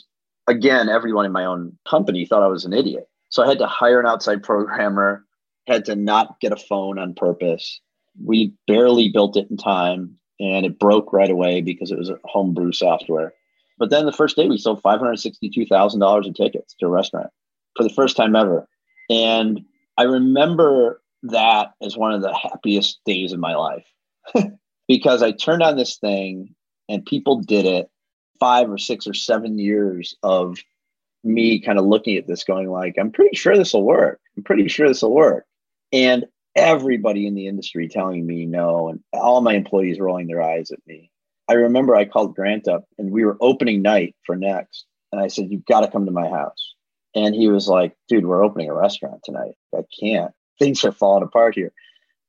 again, 0.47 0.89
everyone 0.89 1.25
in 1.25 1.31
my 1.31 1.45
own 1.45 1.77
company 1.87 2.25
thought 2.25 2.43
I 2.43 2.47
was 2.47 2.65
an 2.65 2.73
idiot. 2.73 3.07
So 3.29 3.43
I 3.43 3.47
had 3.47 3.59
to 3.59 3.67
hire 3.67 3.99
an 3.99 4.07
outside 4.07 4.43
programmer, 4.43 5.25
had 5.67 5.85
to 5.85 5.95
not 5.95 6.39
get 6.39 6.51
a 6.51 6.57
phone 6.57 6.97
on 6.97 7.13
purpose. 7.13 7.79
We 8.23 8.53
barely 8.67 9.09
built 9.09 9.37
it 9.37 9.49
in 9.49 9.57
time 9.57 10.15
and 10.39 10.65
it 10.65 10.79
broke 10.79 11.13
right 11.13 11.29
away 11.29 11.61
because 11.61 11.91
it 11.91 11.97
was 11.97 12.09
a 12.09 12.19
homebrew 12.25 12.71
software. 12.71 13.33
But 13.77 13.91
then 13.91 14.05
the 14.05 14.11
first 14.11 14.35
day 14.35 14.47
we 14.47 14.57
sold 14.57 14.81
$562,000 14.81 16.25
in 16.25 16.33
tickets 16.33 16.75
to 16.79 16.87
a 16.87 16.89
restaurant 16.89 17.29
for 17.77 17.83
the 17.83 17.89
first 17.89 18.17
time 18.17 18.35
ever. 18.35 18.67
And 19.09 19.61
I 19.99 20.03
remember 20.03 21.01
that 21.23 21.73
as 21.81 21.97
one 21.97 22.13
of 22.13 22.21
the 22.21 22.33
happiest 22.33 23.01
days 23.05 23.33
of 23.33 23.39
my 23.39 23.53
life 23.55 23.85
because 24.87 25.21
I 25.21 25.33
turned 25.33 25.61
on 25.61 25.75
this 25.75 25.97
thing 25.97 26.55
and 26.87 27.05
people 27.05 27.41
did 27.41 27.65
it 27.65 27.89
five 28.39 28.71
or 28.71 28.77
six 28.77 29.05
or 29.07 29.13
seven 29.13 29.59
years 29.59 30.15
of 30.23 30.57
me 31.25 31.59
kind 31.59 31.77
of 31.77 31.83
looking 31.83 32.15
at 32.15 32.27
this 32.27 32.45
going 32.45 32.69
like 32.69 32.95
i'm 32.97 33.11
pretty 33.11 33.35
sure 33.35 33.57
this 33.57 33.73
will 33.73 33.83
work. 33.83 34.21
I'm 34.37 34.43
pretty 34.43 34.69
sure 34.69 34.87
this 34.87 35.01
will 35.01 35.13
work. 35.13 35.45
And 35.91 36.25
everybody 36.55 37.27
in 37.27 37.35
the 37.35 37.47
industry 37.47 37.89
telling 37.89 38.25
me 38.25 38.45
no 38.45 38.87
and 38.87 39.01
all 39.11 39.41
my 39.41 39.53
employees 39.53 39.99
rolling 39.99 40.27
their 40.27 40.41
eyes 40.41 40.71
at 40.71 40.79
me. 40.87 41.11
I 41.49 41.55
remember 41.55 41.93
i 41.93 42.05
called 42.05 42.37
grant 42.37 42.69
up 42.69 42.85
and 42.97 43.11
we 43.11 43.25
were 43.25 43.35
opening 43.41 43.81
night 43.81 44.15
for 44.25 44.37
next. 44.37 44.85
And 45.11 45.19
i 45.19 45.27
said 45.27 45.51
you've 45.51 45.65
got 45.65 45.81
to 45.81 45.91
come 45.91 46.05
to 46.05 46.11
my 46.13 46.29
house 46.29 46.73
and 47.15 47.33
he 47.33 47.47
was 47.47 47.67
like, 47.67 47.95
dude, 48.07 48.25
we're 48.25 48.43
opening 48.43 48.69
a 48.69 48.73
restaurant 48.73 49.21
tonight. 49.23 49.55
I 49.75 49.83
can't. 49.99 50.31
Things 50.59 50.83
are 50.83 50.91
falling 50.91 51.23
apart 51.23 51.55
here. 51.55 51.71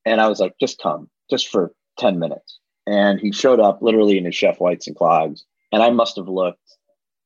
And 0.05 0.21
I 0.21 0.29
was 0.29 0.41
like, 0.41 0.55
just 0.61 0.81
come, 0.81 1.11
just 1.31 1.49
for 1.49 1.73
10 1.99 2.19
minutes. 2.19 2.59
And 2.87 3.21
he 3.21 3.33
showed 3.33 3.61
up 3.61 3.83
literally 3.83 4.19
in 4.19 4.25
his 4.25 4.35
chef 4.35 4.59
whites 4.59 4.87
and 4.87 4.97
clogs. 4.97 5.45
And 5.73 5.83
I 5.83 5.91
must 5.91 6.17
have 6.17 6.29
looked 6.29 6.59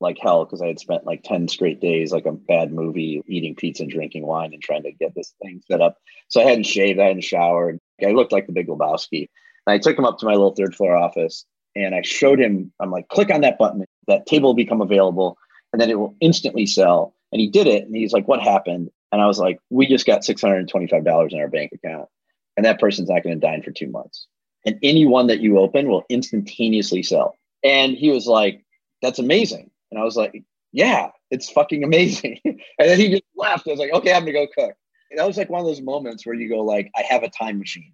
like 0.01 0.19
hell 0.21 0.45
because 0.45 0.61
I 0.61 0.67
had 0.67 0.81
spent 0.81 1.07
like 1.07 1.23
10 1.23 1.49
straight 1.49 1.81
days, 1.81 2.13
like 2.13 2.27
a 2.27 2.33
bad 2.33 2.73
movie, 2.73 3.23
eating 3.27 3.55
pizza 3.55 3.85
and 3.85 3.93
drinking 3.93 4.27
wine 4.27 4.53
and 4.53 4.63
trying 4.63 4.83
to 4.83 4.93
get 4.93 5.15
this 5.15 5.33
thing 5.43 5.63
set 5.71 5.81
up. 5.81 5.97
So 6.29 6.41
I 6.41 6.45
hadn't 6.45 6.65
shaved, 6.65 6.99
I 6.99 7.07
hadn't 7.07 7.23
showered. 7.23 7.79
I 8.05 8.11
looked 8.11 8.33
like 8.33 8.47
the 8.47 8.53
big 8.53 8.67
Lebowski. 8.67 9.29
And 9.67 9.75
I 9.75 9.79
took 9.79 9.99
him 9.99 10.05
up 10.05 10.19
to 10.19 10.27
my 10.27 10.33
little 10.33 10.55
third 10.55 10.75
floor 10.75 10.97
office 10.97 11.47
and 11.77 11.95
I 11.95 12.03
showed 12.03 12.41
him, 12.41 12.73
I'm 12.81 12.91
like, 12.91 13.09
click 13.09 13.31
on 13.31 13.41
that 13.43 13.59
button. 13.59 13.85
That 14.09 14.27
table 14.27 14.51
will 14.51 14.55
become 14.55 14.83
available 14.83 15.39
and 15.73 15.81
then 15.81 15.91
it 15.91 15.99
will 15.99 16.17
instantly 16.21 16.67
sell. 16.67 17.15
And 17.35 17.41
he 17.41 17.49
did 17.49 17.67
it. 17.67 17.85
And 17.85 17.95
he's 17.95 18.13
like, 18.13 18.29
What 18.29 18.41
happened? 18.41 18.91
And 19.11 19.21
I 19.21 19.27
was 19.27 19.41
like, 19.41 19.59
We 19.69 19.89
just 19.89 20.07
got 20.07 20.23
$625 20.23 21.33
in 21.33 21.41
our 21.41 21.49
bank 21.49 21.73
account. 21.73 22.09
And 22.57 22.65
that 22.65 22.79
person's 22.79 23.11
not 23.11 23.25
going 23.25 23.39
to 23.39 23.47
dine 23.47 23.61
for 23.61 23.73
two 23.73 23.89
months. 23.89 24.29
And 24.65 24.79
anyone 24.83 25.27
that 25.27 25.41
you 25.41 25.59
open 25.59 25.89
will 25.89 26.05
instantaneously 26.09 27.03
sell. 27.03 27.35
And 27.65 27.93
he 27.93 28.11
was 28.11 28.29
like, 28.29 28.65
That's 29.03 29.19
amazing. 29.19 29.71
And 29.91 30.01
I 30.01 30.05
was 30.05 30.17
like, 30.17 30.45
Yeah, 30.73 31.11
it's 31.33 31.51
fucking 31.51 31.83
amazing. 31.83 32.39
and 32.45 32.61
then 32.79 33.01
he 33.01 33.11
just 33.11 33.25
laughed. 33.37 33.67
I 33.67 33.73
was 33.73 33.81
like, 33.81 33.93
Okay, 33.93 34.13
I'm 34.13 34.25
going 34.25 34.35
to 34.35 34.47
go 34.47 34.67
cook. 34.67 34.77
And 35.11 35.19
that 35.19 35.27
was 35.27 35.37
like 35.37 35.51
one 35.51 35.61
of 35.61 35.67
those 35.67 35.83
moments 35.83 36.25
where 36.25 36.37
you 36.37 36.49
go, 36.49 36.61
like, 36.61 36.91
I 36.97 37.03
have 37.03 37.25
a 37.25 37.29
time 37.29 37.59
machine. 37.59 37.93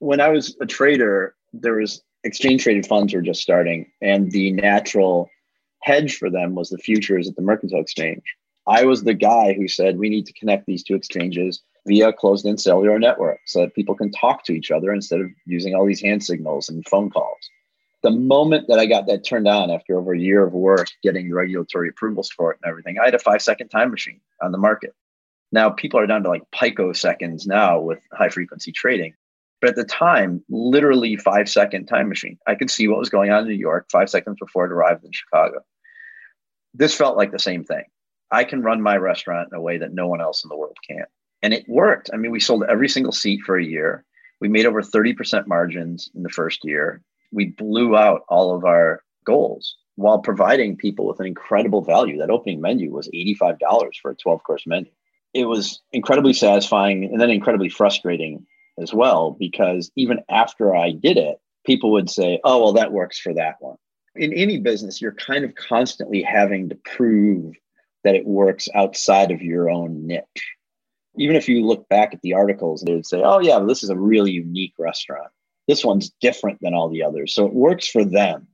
When 0.00 0.20
I 0.20 0.28
was 0.28 0.54
a 0.60 0.66
trader, 0.66 1.34
there 1.54 1.76
was 1.76 2.02
exchange 2.24 2.62
traded 2.62 2.86
funds 2.86 3.14
were 3.14 3.22
just 3.22 3.40
starting, 3.40 3.90
and 4.00 4.30
the 4.30 4.52
natural 4.52 5.30
hedge 5.82 6.16
for 6.16 6.30
them 6.30 6.54
was 6.54 6.70
the 6.70 6.78
futures 6.78 7.28
at 7.28 7.36
the 7.36 7.42
mercantile 7.42 7.80
exchange. 7.80 8.22
I 8.66 8.84
was 8.84 9.02
the 9.02 9.14
guy 9.14 9.54
who 9.54 9.66
said 9.66 9.98
we 9.98 10.08
need 10.08 10.26
to 10.26 10.32
connect 10.34 10.66
these 10.66 10.84
two 10.84 10.94
exchanges 10.94 11.62
via 11.86 12.12
closed 12.12 12.46
in 12.46 12.58
cellular 12.58 12.98
network 12.98 13.40
so 13.46 13.60
that 13.60 13.74
people 13.74 13.94
can 13.94 14.12
talk 14.12 14.44
to 14.44 14.52
each 14.52 14.70
other 14.70 14.92
instead 14.92 15.20
of 15.20 15.30
using 15.46 15.74
all 15.74 15.86
these 15.86 16.00
hand 16.00 16.22
signals 16.22 16.68
and 16.68 16.86
phone 16.86 17.10
calls. 17.10 17.50
The 18.02 18.10
moment 18.10 18.66
that 18.68 18.78
I 18.78 18.86
got 18.86 19.06
that 19.06 19.24
turned 19.24 19.48
on 19.48 19.70
after 19.70 19.98
over 19.98 20.12
a 20.12 20.18
year 20.18 20.44
of 20.44 20.52
work 20.52 20.88
getting 21.02 21.32
regulatory 21.32 21.88
approvals 21.88 22.30
for 22.30 22.52
it 22.52 22.58
and 22.62 22.68
everything, 22.68 22.98
I 22.98 23.04
had 23.04 23.14
a 23.14 23.18
five 23.18 23.42
second 23.42 23.68
time 23.68 23.90
machine 23.90 24.20
on 24.40 24.52
the 24.52 24.58
market. 24.58 24.94
Now 25.52 25.70
people 25.70 26.00
are 26.00 26.06
down 26.06 26.22
to 26.24 26.28
like 26.28 26.42
picoseconds 26.52 27.46
now 27.46 27.80
with 27.80 28.00
high 28.12 28.28
frequency 28.28 28.72
trading. 28.72 29.14
But 29.60 29.70
at 29.70 29.76
the 29.76 29.84
time, 29.84 30.42
literally 30.48 31.16
five 31.16 31.48
second 31.48 31.86
time 31.86 32.08
machine. 32.08 32.38
I 32.48 32.56
could 32.56 32.70
see 32.70 32.88
what 32.88 32.98
was 32.98 33.10
going 33.10 33.30
on 33.30 33.42
in 33.42 33.48
New 33.48 33.54
York 33.54 33.86
five 33.90 34.10
seconds 34.10 34.36
before 34.40 34.66
it 34.66 34.72
arrived 34.72 35.04
in 35.04 35.12
Chicago. 35.12 35.60
This 36.74 36.96
felt 36.96 37.16
like 37.16 37.30
the 37.30 37.38
same 37.38 37.64
thing. 37.64 37.84
I 38.32 38.44
can 38.44 38.62
run 38.62 38.80
my 38.80 38.96
restaurant 38.96 39.50
in 39.52 39.58
a 39.58 39.60
way 39.60 39.78
that 39.78 39.92
no 39.92 40.08
one 40.08 40.20
else 40.20 40.42
in 40.42 40.48
the 40.48 40.56
world 40.56 40.78
can. 40.88 41.04
And 41.42 41.52
it 41.52 41.68
worked. 41.68 42.10
I 42.12 42.16
mean, 42.16 42.32
we 42.32 42.40
sold 42.40 42.64
every 42.68 42.88
single 42.88 43.12
seat 43.12 43.42
for 43.44 43.58
a 43.58 43.64
year. 43.64 44.04
We 44.40 44.48
made 44.48 44.66
over 44.66 44.82
30% 44.82 45.46
margins 45.46 46.10
in 46.14 46.22
the 46.22 46.28
first 46.28 46.64
year. 46.64 47.02
We 47.30 47.46
blew 47.46 47.96
out 47.96 48.22
all 48.28 48.54
of 48.54 48.64
our 48.64 49.02
goals 49.24 49.76
while 49.96 50.18
providing 50.18 50.76
people 50.76 51.06
with 51.06 51.20
an 51.20 51.26
incredible 51.26 51.82
value. 51.82 52.18
That 52.18 52.30
opening 52.30 52.60
menu 52.60 52.90
was 52.90 53.08
$85 53.14 53.58
for 54.00 54.12
a 54.12 54.16
12 54.16 54.42
course 54.44 54.66
menu. 54.66 54.90
It 55.34 55.44
was 55.44 55.80
incredibly 55.92 56.32
satisfying 56.32 57.04
and 57.04 57.20
then 57.20 57.30
incredibly 57.30 57.68
frustrating 57.68 58.46
as 58.80 58.92
well, 58.94 59.36
because 59.38 59.90
even 59.96 60.20
after 60.30 60.74
I 60.74 60.92
did 60.92 61.18
it, 61.18 61.38
people 61.64 61.92
would 61.92 62.10
say, 62.10 62.40
oh, 62.44 62.62
well, 62.62 62.72
that 62.74 62.92
works 62.92 63.18
for 63.18 63.34
that 63.34 63.56
one. 63.60 63.76
In 64.14 64.32
any 64.32 64.58
business, 64.58 65.00
you're 65.00 65.14
kind 65.14 65.44
of 65.44 65.54
constantly 65.54 66.22
having 66.22 66.68
to 66.68 66.74
prove 66.74 67.54
that 68.04 68.14
it 68.14 68.26
works 68.26 68.68
outside 68.74 69.30
of 69.30 69.42
your 69.42 69.70
own 69.70 70.06
niche. 70.06 70.56
Even 71.16 71.36
if 71.36 71.48
you 71.48 71.64
look 71.66 71.88
back 71.88 72.14
at 72.14 72.22
the 72.22 72.34
articles, 72.34 72.82
they 72.82 72.94
would 72.94 73.06
say, 73.06 73.22
oh, 73.22 73.38
yeah, 73.40 73.58
this 73.60 73.82
is 73.82 73.90
a 73.90 73.96
really 73.96 74.32
unique 74.32 74.74
restaurant. 74.78 75.30
This 75.68 75.84
one's 75.84 76.10
different 76.20 76.58
than 76.60 76.74
all 76.74 76.88
the 76.88 77.02
others. 77.02 77.34
So 77.34 77.46
it 77.46 77.52
works 77.54 77.86
for 77.86 78.04
them. 78.04 78.48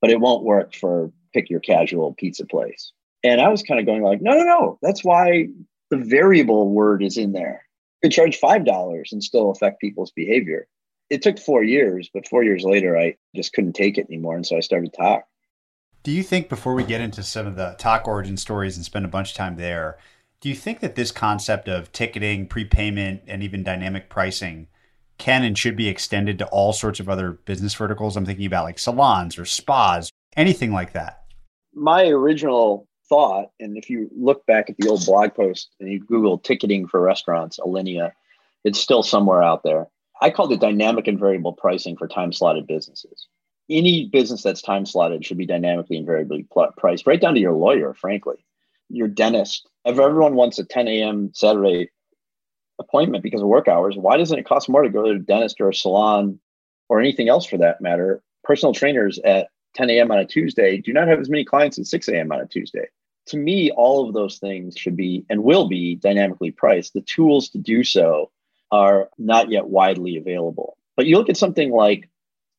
but 0.00 0.10
it 0.10 0.20
won't 0.20 0.44
work 0.44 0.74
for 0.74 1.12
pick 1.34 1.50
your 1.50 1.60
casual 1.60 2.14
pizza 2.14 2.46
place. 2.46 2.92
And 3.24 3.40
I 3.40 3.48
was 3.48 3.62
kind 3.62 3.80
of 3.80 3.86
going 3.86 4.02
like, 4.02 4.22
no, 4.22 4.32
no, 4.32 4.44
no. 4.44 4.78
That's 4.82 5.04
why 5.04 5.48
the 5.90 5.96
variable 5.96 6.70
word 6.70 7.02
is 7.02 7.16
in 7.16 7.32
there. 7.32 7.64
You 8.02 8.08
could 8.08 8.14
charge 8.14 8.40
$5 8.40 9.12
and 9.12 9.22
still 9.22 9.50
affect 9.50 9.80
people's 9.80 10.12
behavior. 10.12 10.68
It 11.10 11.22
took 11.22 11.38
four 11.38 11.64
years, 11.64 12.10
but 12.12 12.28
four 12.28 12.44
years 12.44 12.64
later, 12.64 12.96
I 12.96 13.16
just 13.34 13.52
couldn't 13.52 13.72
take 13.72 13.98
it 13.98 14.06
anymore. 14.08 14.36
And 14.36 14.46
so 14.46 14.56
I 14.56 14.60
started 14.60 14.92
Tock. 14.96 15.24
Do 16.08 16.14
you 16.14 16.22
think 16.22 16.48
before 16.48 16.72
we 16.72 16.84
get 16.84 17.02
into 17.02 17.22
some 17.22 17.46
of 17.46 17.56
the 17.56 17.76
Tock 17.78 18.08
origin 18.08 18.38
stories 18.38 18.76
and 18.76 18.84
spend 18.86 19.04
a 19.04 19.08
bunch 19.08 19.32
of 19.32 19.36
time 19.36 19.56
there, 19.56 19.98
do 20.40 20.48
you 20.48 20.54
think 20.54 20.80
that 20.80 20.94
this 20.94 21.12
concept 21.12 21.68
of 21.68 21.92
ticketing, 21.92 22.46
prepayment, 22.46 23.20
and 23.26 23.42
even 23.42 23.62
dynamic 23.62 24.08
pricing 24.08 24.68
can 25.18 25.44
and 25.44 25.58
should 25.58 25.76
be 25.76 25.86
extended 25.86 26.38
to 26.38 26.46
all 26.46 26.72
sorts 26.72 26.98
of 26.98 27.10
other 27.10 27.32
business 27.32 27.74
verticals? 27.74 28.16
I'm 28.16 28.24
thinking 28.24 28.46
about 28.46 28.64
like 28.64 28.78
salons 28.78 29.38
or 29.38 29.44
spas, 29.44 30.10
anything 30.34 30.72
like 30.72 30.94
that. 30.94 31.24
My 31.74 32.06
original 32.06 32.88
thought, 33.10 33.50
and 33.60 33.76
if 33.76 33.90
you 33.90 34.08
look 34.16 34.46
back 34.46 34.70
at 34.70 34.78
the 34.78 34.88
old 34.88 35.04
blog 35.04 35.34
post 35.34 35.74
and 35.78 35.92
you 35.92 36.00
Google 36.00 36.38
ticketing 36.38 36.88
for 36.88 37.02
restaurants, 37.02 37.58
Alinea, 37.58 38.12
it's 38.64 38.80
still 38.80 39.02
somewhere 39.02 39.42
out 39.42 39.62
there. 39.62 39.88
I 40.22 40.30
called 40.30 40.52
it 40.52 40.60
dynamic 40.60 41.06
and 41.06 41.18
variable 41.18 41.52
pricing 41.52 41.98
for 41.98 42.08
time 42.08 42.32
slotted 42.32 42.66
businesses. 42.66 43.28
Any 43.70 44.06
business 44.06 44.42
that's 44.42 44.62
time 44.62 44.86
slotted 44.86 45.24
should 45.24 45.38
be 45.38 45.46
dynamically 45.46 45.98
and 45.98 46.06
variably 46.06 46.46
priced, 46.76 47.06
right 47.06 47.20
down 47.20 47.34
to 47.34 47.40
your 47.40 47.52
lawyer, 47.52 47.94
frankly, 47.94 48.44
your 48.88 49.08
dentist. 49.08 49.68
If 49.84 49.98
everyone 49.98 50.34
wants 50.34 50.58
a 50.58 50.64
10 50.64 50.88
a.m. 50.88 51.30
Saturday 51.34 51.90
appointment 52.78 53.22
because 53.22 53.42
of 53.42 53.48
work 53.48 53.68
hours, 53.68 53.96
why 53.96 54.16
doesn't 54.16 54.38
it 54.38 54.46
cost 54.46 54.68
more 54.68 54.82
to 54.82 54.88
go 54.88 55.02
to 55.02 55.10
a 55.10 55.18
dentist 55.18 55.60
or 55.60 55.68
a 55.68 55.74
salon 55.74 56.40
or 56.88 57.00
anything 57.00 57.28
else 57.28 57.46
for 57.46 57.58
that 57.58 57.80
matter? 57.80 58.22
Personal 58.42 58.72
trainers 58.72 59.18
at 59.18 59.48
10 59.74 59.90
a.m. 59.90 60.10
on 60.10 60.18
a 60.18 60.24
Tuesday 60.24 60.78
do 60.78 60.92
not 60.92 61.08
have 61.08 61.20
as 61.20 61.28
many 61.28 61.44
clients 61.44 61.78
as 61.78 61.90
6 61.90 62.08
a.m. 62.08 62.32
on 62.32 62.40
a 62.40 62.46
Tuesday. 62.46 62.86
To 63.26 63.36
me, 63.36 63.70
all 63.70 64.06
of 64.06 64.14
those 64.14 64.38
things 64.38 64.76
should 64.78 64.96
be 64.96 65.26
and 65.28 65.44
will 65.44 65.68
be 65.68 65.96
dynamically 65.96 66.50
priced. 66.50 66.94
The 66.94 67.02
tools 67.02 67.50
to 67.50 67.58
do 67.58 67.84
so 67.84 68.30
are 68.70 69.10
not 69.18 69.50
yet 69.50 69.66
widely 69.66 70.16
available. 70.16 70.78
But 70.96 71.06
you 71.06 71.16
look 71.16 71.28
at 71.28 71.36
something 71.36 71.70
like 71.70 72.08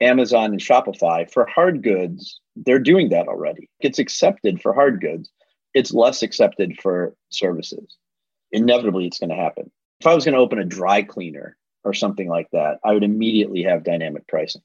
Amazon 0.02 0.52
and 0.52 0.62
Shopify 0.62 1.30
for 1.32 1.46
hard 1.46 1.84
goods, 1.84 2.40
they're 2.56 2.80
doing 2.80 3.10
that 3.10 3.28
already. 3.28 3.70
It's 3.80 4.00
accepted 4.00 4.62
for 4.62 4.74
hard 4.74 5.02
goods, 5.02 5.30
it's 5.74 5.94
less 5.94 6.24
accepted 6.24 6.80
for 6.82 7.16
services. 7.30 7.98
Inevitably, 8.52 9.08
it's 9.08 9.20
going 9.20 9.30
to 9.30 9.36
happen. 9.36 9.70
If 10.00 10.08
I 10.08 10.16
was 10.16 10.26
going 10.26 10.34
to 10.34 10.42
open 10.42 10.60
a 10.60 10.66
dry 10.66 11.04
cleaner 11.04 11.58
or 11.84 11.94
something 11.94 12.28
like 12.28 12.48
that, 12.52 12.80
I 12.84 12.94
would 12.94 13.04
immediately 13.04 13.64
have 13.64 13.84
dynamic 13.84 14.28
pricing. 14.28 14.62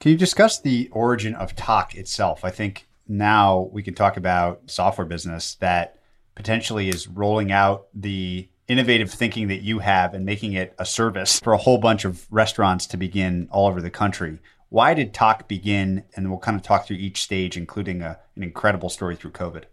Can 0.00 0.12
you 0.12 0.18
discuss 0.18 0.60
the 0.60 0.88
origin 0.92 1.34
of 1.34 1.54
Tock 1.54 1.94
itself? 1.94 2.44
I 2.44 2.50
think 2.50 2.88
now 3.06 3.70
we 3.72 3.82
can 3.82 3.94
talk 3.94 4.16
about 4.16 4.70
software 4.70 5.06
business 5.06 5.54
that 5.56 5.98
potentially 6.34 6.88
is 6.88 7.08
rolling 7.08 7.50
out 7.50 7.88
the 7.94 8.48
innovative 8.68 9.10
thinking 9.10 9.48
that 9.48 9.62
you 9.62 9.78
have 9.80 10.14
and 10.14 10.24
making 10.24 10.52
it 10.52 10.74
a 10.78 10.84
service 10.84 11.40
for 11.40 11.52
a 11.52 11.58
whole 11.58 11.78
bunch 11.78 12.04
of 12.04 12.26
restaurants 12.30 12.86
to 12.86 12.96
begin 12.96 13.48
all 13.50 13.66
over 13.66 13.80
the 13.80 13.90
country. 13.90 14.38
Why 14.70 14.94
did 14.94 15.14
Tock 15.14 15.48
begin? 15.48 16.04
And 16.14 16.28
we'll 16.28 16.38
kind 16.38 16.56
of 16.56 16.62
talk 16.62 16.86
through 16.86 16.96
each 16.96 17.22
stage, 17.22 17.56
including 17.56 18.02
a, 18.02 18.18
an 18.36 18.42
incredible 18.42 18.90
story 18.90 19.16
through 19.16 19.30
COVID. 19.32 19.64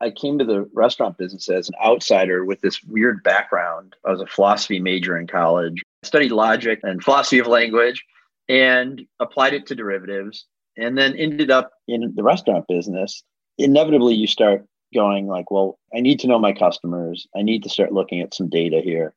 I 0.00 0.10
came 0.10 0.38
to 0.38 0.44
the 0.44 0.68
restaurant 0.72 1.16
business 1.16 1.48
as 1.48 1.68
an 1.68 1.76
outsider 1.84 2.44
with 2.44 2.60
this 2.60 2.82
weird 2.82 3.22
background. 3.22 3.94
I 4.04 4.10
was 4.10 4.20
a 4.20 4.26
philosophy 4.26 4.80
major 4.80 5.16
in 5.16 5.28
college, 5.28 5.80
I 6.02 6.06
studied 6.06 6.32
logic 6.32 6.80
and 6.82 7.02
philosophy 7.04 7.38
of 7.38 7.46
language, 7.46 8.04
and 8.48 9.02
applied 9.20 9.54
it 9.54 9.66
to 9.66 9.76
derivatives, 9.76 10.46
and 10.76 10.98
then 10.98 11.14
ended 11.14 11.52
up 11.52 11.70
in 11.86 12.12
the 12.16 12.24
restaurant 12.24 12.66
business. 12.66 13.22
Inevitably, 13.58 14.14
you 14.14 14.26
start 14.26 14.66
going 14.92 15.28
like, 15.28 15.52
well, 15.52 15.78
I 15.94 16.00
need 16.00 16.18
to 16.20 16.26
know 16.26 16.38
my 16.38 16.52
customers. 16.52 17.28
I 17.36 17.42
need 17.42 17.62
to 17.62 17.68
start 17.68 17.92
looking 17.92 18.20
at 18.20 18.34
some 18.34 18.48
data 18.48 18.80
here. 18.80 19.14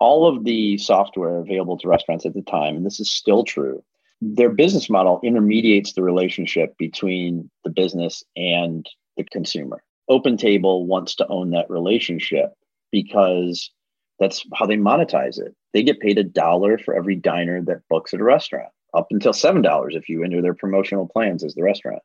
All 0.00 0.26
of 0.26 0.42
the 0.42 0.78
software 0.78 1.38
available 1.38 1.78
to 1.78 1.88
restaurants 1.88 2.26
at 2.26 2.34
the 2.34 2.42
time, 2.42 2.76
and 2.76 2.84
this 2.84 2.98
is 2.98 3.08
still 3.08 3.44
true, 3.44 3.84
their 4.32 4.50
business 4.50 4.88
model 4.88 5.20
intermediates 5.22 5.92
the 5.92 6.02
relationship 6.02 6.76
between 6.78 7.50
the 7.64 7.70
business 7.70 8.24
and 8.36 8.86
the 9.16 9.24
consumer. 9.24 9.82
OpenTable 10.10 10.86
wants 10.86 11.14
to 11.16 11.26
own 11.28 11.50
that 11.50 11.68
relationship 11.68 12.52
because 12.90 13.70
that's 14.18 14.44
how 14.54 14.66
they 14.66 14.76
monetize 14.76 15.38
it. 15.38 15.54
They 15.72 15.82
get 15.82 16.00
paid 16.00 16.18
a 16.18 16.24
dollar 16.24 16.78
for 16.78 16.94
every 16.94 17.16
diner 17.16 17.62
that 17.62 17.82
books 17.90 18.14
at 18.14 18.20
a 18.20 18.24
restaurant, 18.24 18.70
up 18.94 19.08
until 19.10 19.32
$7 19.32 19.94
if 19.94 20.08
you 20.08 20.22
enter 20.24 20.40
their 20.40 20.54
promotional 20.54 21.08
plans 21.08 21.44
as 21.44 21.54
the 21.54 21.62
restaurant. 21.62 22.02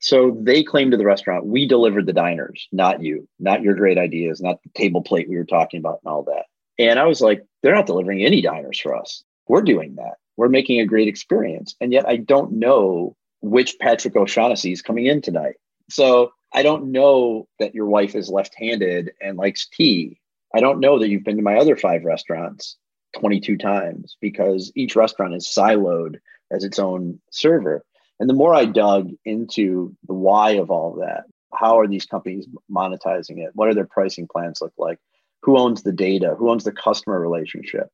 So 0.00 0.36
they 0.40 0.62
claim 0.62 0.90
to 0.90 0.96
the 0.96 1.06
restaurant, 1.06 1.46
we 1.46 1.66
delivered 1.66 2.06
the 2.06 2.12
diners, 2.12 2.68
not 2.72 3.02
you, 3.02 3.26
not 3.40 3.62
your 3.62 3.74
great 3.74 3.96
ideas, 3.96 4.40
not 4.40 4.62
the 4.62 4.70
table 4.74 5.02
plate 5.02 5.28
we 5.28 5.36
were 5.36 5.44
talking 5.44 5.80
about 5.80 6.00
and 6.04 6.12
all 6.12 6.24
that. 6.24 6.44
And 6.78 6.98
I 6.98 7.06
was 7.06 7.20
like, 7.20 7.42
they're 7.62 7.74
not 7.74 7.86
delivering 7.86 8.22
any 8.22 8.42
diners 8.42 8.78
for 8.78 8.94
us. 8.94 9.24
We're 9.48 9.62
doing 9.62 9.94
that. 9.96 10.16
We're 10.36 10.48
making 10.48 10.80
a 10.80 10.86
great 10.86 11.08
experience. 11.08 11.74
And 11.80 11.92
yet 11.92 12.08
I 12.08 12.16
don't 12.16 12.52
know 12.52 13.16
which 13.40 13.78
Patrick 13.78 14.16
O'Shaughnessy 14.16 14.72
is 14.72 14.82
coming 14.82 15.06
in 15.06 15.20
tonight. 15.20 15.56
So 15.90 16.32
I 16.52 16.62
don't 16.62 16.92
know 16.92 17.48
that 17.58 17.74
your 17.74 17.86
wife 17.86 18.14
is 18.14 18.30
left 18.30 18.54
handed 18.56 19.12
and 19.20 19.36
likes 19.36 19.68
tea. 19.68 20.20
I 20.54 20.60
don't 20.60 20.80
know 20.80 20.98
that 20.98 21.08
you've 21.08 21.24
been 21.24 21.36
to 21.36 21.42
my 21.42 21.56
other 21.56 21.76
five 21.76 22.04
restaurants 22.04 22.76
22 23.18 23.56
times 23.56 24.16
because 24.20 24.72
each 24.74 24.96
restaurant 24.96 25.34
is 25.34 25.46
siloed 25.46 26.16
as 26.50 26.64
its 26.64 26.78
own 26.78 27.20
server. 27.30 27.84
And 28.20 28.30
the 28.30 28.34
more 28.34 28.54
I 28.54 28.64
dug 28.64 29.10
into 29.24 29.94
the 30.06 30.14
why 30.14 30.52
of 30.52 30.70
all 30.70 30.92
of 30.92 31.00
that, 31.00 31.24
how 31.52 31.78
are 31.78 31.88
these 31.88 32.06
companies 32.06 32.46
monetizing 32.70 33.38
it? 33.38 33.50
What 33.54 33.68
are 33.68 33.74
their 33.74 33.86
pricing 33.86 34.28
plans 34.30 34.60
look 34.60 34.72
like? 34.78 34.98
Who 35.42 35.58
owns 35.58 35.82
the 35.82 35.92
data? 35.92 36.34
Who 36.38 36.50
owns 36.50 36.64
the 36.64 36.72
customer 36.72 37.20
relationship? 37.20 37.90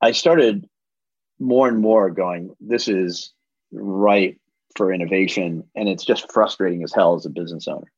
I 0.00 0.12
started 0.12 0.66
more 1.38 1.68
and 1.68 1.78
more 1.78 2.10
going, 2.10 2.54
this 2.60 2.88
is 2.88 3.32
right 3.72 4.38
for 4.76 4.92
innovation. 4.92 5.64
And 5.74 5.88
it's 5.88 6.04
just 6.04 6.30
frustrating 6.32 6.82
as 6.82 6.92
hell 6.92 7.14
as 7.14 7.26
a 7.26 7.30
business 7.30 7.68
owner. 7.68 7.90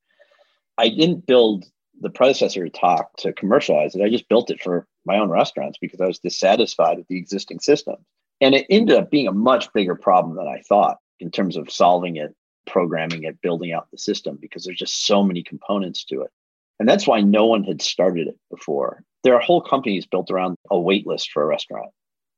I 0.78 0.88
didn't 0.88 1.26
build 1.26 1.64
the 2.00 2.10
predecessor 2.10 2.68
Tock 2.68 3.16
to 3.18 3.32
commercialize 3.32 3.94
it. 3.94 4.02
I 4.02 4.08
just 4.08 4.28
built 4.28 4.50
it 4.50 4.62
for 4.62 4.86
my 5.04 5.18
own 5.18 5.30
restaurants 5.30 5.78
because 5.78 6.00
I 6.00 6.06
was 6.06 6.18
dissatisfied 6.18 6.98
with 6.98 7.08
the 7.08 7.18
existing 7.18 7.60
system. 7.60 7.96
And 8.40 8.54
it 8.54 8.66
ended 8.70 8.96
up 8.96 9.10
being 9.10 9.28
a 9.28 9.32
much 9.32 9.72
bigger 9.72 9.94
problem 9.94 10.36
than 10.36 10.48
I 10.48 10.62
thought 10.66 10.98
in 11.18 11.30
terms 11.30 11.56
of 11.56 11.70
solving 11.70 12.16
it, 12.16 12.34
programming 12.66 13.24
it, 13.24 13.40
building 13.42 13.72
out 13.72 13.90
the 13.90 13.98
system, 13.98 14.38
because 14.40 14.64
there's 14.64 14.78
just 14.78 15.06
so 15.06 15.22
many 15.22 15.42
components 15.42 16.04
to 16.04 16.22
it. 16.22 16.30
And 16.78 16.88
that's 16.88 17.06
why 17.06 17.20
no 17.20 17.44
one 17.46 17.64
had 17.64 17.82
started 17.82 18.28
it 18.28 18.38
before. 18.50 19.04
There 19.22 19.34
are 19.34 19.40
whole 19.40 19.60
companies 19.60 20.06
built 20.06 20.30
around 20.30 20.56
a 20.70 20.80
wait 20.80 21.06
list 21.06 21.30
for 21.30 21.42
a 21.42 21.46
restaurant. 21.46 21.90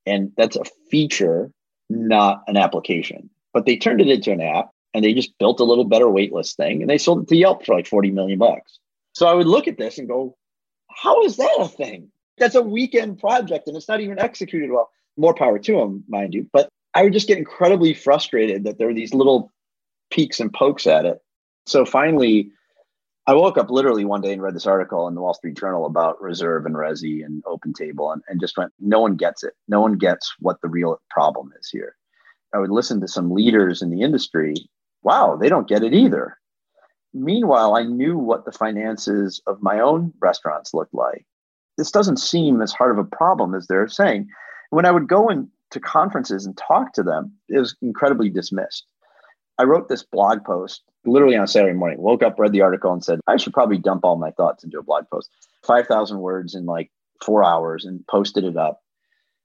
And 0.06 0.32
that's 0.36 0.56
a 0.56 0.64
feature, 0.90 1.50
not 1.88 2.42
an 2.46 2.56
application. 2.56 3.30
But 3.52 3.66
they 3.66 3.76
turned 3.76 4.00
it 4.00 4.08
into 4.08 4.32
an 4.32 4.40
app 4.40 4.70
and 4.94 5.04
they 5.04 5.14
just 5.14 5.36
built 5.38 5.60
a 5.60 5.64
little 5.64 5.84
better 5.84 6.06
waitlist 6.06 6.56
thing 6.56 6.80
and 6.80 6.90
they 6.90 6.98
sold 6.98 7.22
it 7.22 7.28
to 7.28 7.36
Yelp 7.36 7.64
for 7.64 7.74
like 7.74 7.86
40 7.86 8.10
million 8.10 8.38
bucks. 8.38 8.78
So 9.14 9.26
I 9.26 9.34
would 9.34 9.46
look 9.46 9.68
at 9.68 9.78
this 9.78 9.98
and 9.98 10.08
go, 10.08 10.36
how 10.90 11.22
is 11.22 11.36
that 11.36 11.56
a 11.58 11.68
thing? 11.68 12.10
That's 12.38 12.54
a 12.54 12.62
weekend 12.62 13.18
project 13.18 13.68
and 13.68 13.76
it's 13.76 13.88
not 13.88 14.00
even 14.00 14.18
executed 14.18 14.70
well. 14.70 14.90
More 15.16 15.34
power 15.34 15.58
to 15.58 15.72
them, 15.76 16.04
mind 16.08 16.34
you. 16.34 16.46
But 16.52 16.68
I 16.94 17.02
would 17.04 17.12
just 17.12 17.28
get 17.28 17.38
incredibly 17.38 17.94
frustrated 17.94 18.64
that 18.64 18.78
there 18.78 18.86
were 18.86 18.94
these 18.94 19.14
little 19.14 19.50
peaks 20.10 20.40
and 20.40 20.52
pokes 20.52 20.86
at 20.86 21.04
it. 21.04 21.18
So 21.66 21.84
finally, 21.84 22.50
I 23.26 23.34
woke 23.34 23.56
up 23.56 23.70
literally 23.70 24.04
one 24.04 24.20
day 24.20 24.32
and 24.32 24.42
read 24.42 24.54
this 24.54 24.66
article 24.66 25.06
in 25.06 25.14
the 25.14 25.20
Wall 25.20 25.34
Street 25.34 25.56
Journal 25.56 25.86
about 25.86 26.20
Reserve 26.20 26.66
and 26.66 26.74
Resy 26.74 27.24
and 27.24 27.42
OpenTable 27.44 28.12
and, 28.12 28.22
and 28.28 28.40
just 28.40 28.56
went, 28.56 28.72
no 28.80 29.00
one 29.00 29.16
gets 29.16 29.44
it. 29.44 29.54
No 29.68 29.80
one 29.80 29.96
gets 29.96 30.34
what 30.40 30.60
the 30.60 30.68
real 30.68 31.00
problem 31.08 31.52
is 31.60 31.68
here. 31.70 31.94
I 32.52 32.58
would 32.58 32.70
listen 32.70 33.00
to 33.00 33.08
some 33.08 33.30
leaders 33.30 33.80
in 33.80 33.90
the 33.90 34.02
industry 34.02 34.54
wow, 35.02 35.36
they 35.36 35.48
don't 35.48 35.68
get 35.68 35.82
it 35.82 35.92
either. 35.92 36.38
Meanwhile, 37.14 37.76
I 37.76 37.82
knew 37.82 38.16
what 38.16 38.44
the 38.44 38.52
finances 38.52 39.42
of 39.46 39.62
my 39.62 39.80
own 39.80 40.12
restaurants 40.20 40.72
looked 40.72 40.94
like. 40.94 41.26
This 41.76 41.90
doesn't 41.90 42.18
seem 42.18 42.62
as 42.62 42.72
hard 42.72 42.92
of 42.92 43.04
a 43.04 43.16
problem 43.16 43.54
as 43.54 43.66
they're 43.66 43.88
saying. 43.88 44.28
When 44.70 44.86
I 44.86 44.90
would 44.90 45.08
go 45.08 45.28
into 45.28 45.80
conferences 45.80 46.46
and 46.46 46.56
talk 46.56 46.92
to 46.94 47.02
them, 47.02 47.32
it 47.48 47.58
was 47.58 47.76
incredibly 47.82 48.30
dismissed. 48.30 48.86
I 49.58 49.64
wrote 49.64 49.88
this 49.88 50.04
blog 50.04 50.44
post 50.44 50.82
literally 51.04 51.36
on 51.36 51.46
Saturday 51.46 51.74
morning, 51.74 52.00
woke 52.00 52.22
up, 52.22 52.38
read 52.38 52.52
the 52.52 52.60
article, 52.60 52.92
and 52.92 53.04
said, 53.04 53.20
I 53.26 53.36
should 53.36 53.52
probably 53.52 53.78
dump 53.78 54.04
all 54.04 54.16
my 54.16 54.30
thoughts 54.30 54.64
into 54.64 54.78
a 54.78 54.82
blog 54.82 55.04
post. 55.10 55.30
5,000 55.64 56.18
words 56.18 56.54
in 56.54 56.66
like 56.66 56.90
four 57.24 57.44
hours 57.44 57.84
and 57.84 58.04
posted 58.06 58.44
it 58.44 58.56
up 58.56 58.82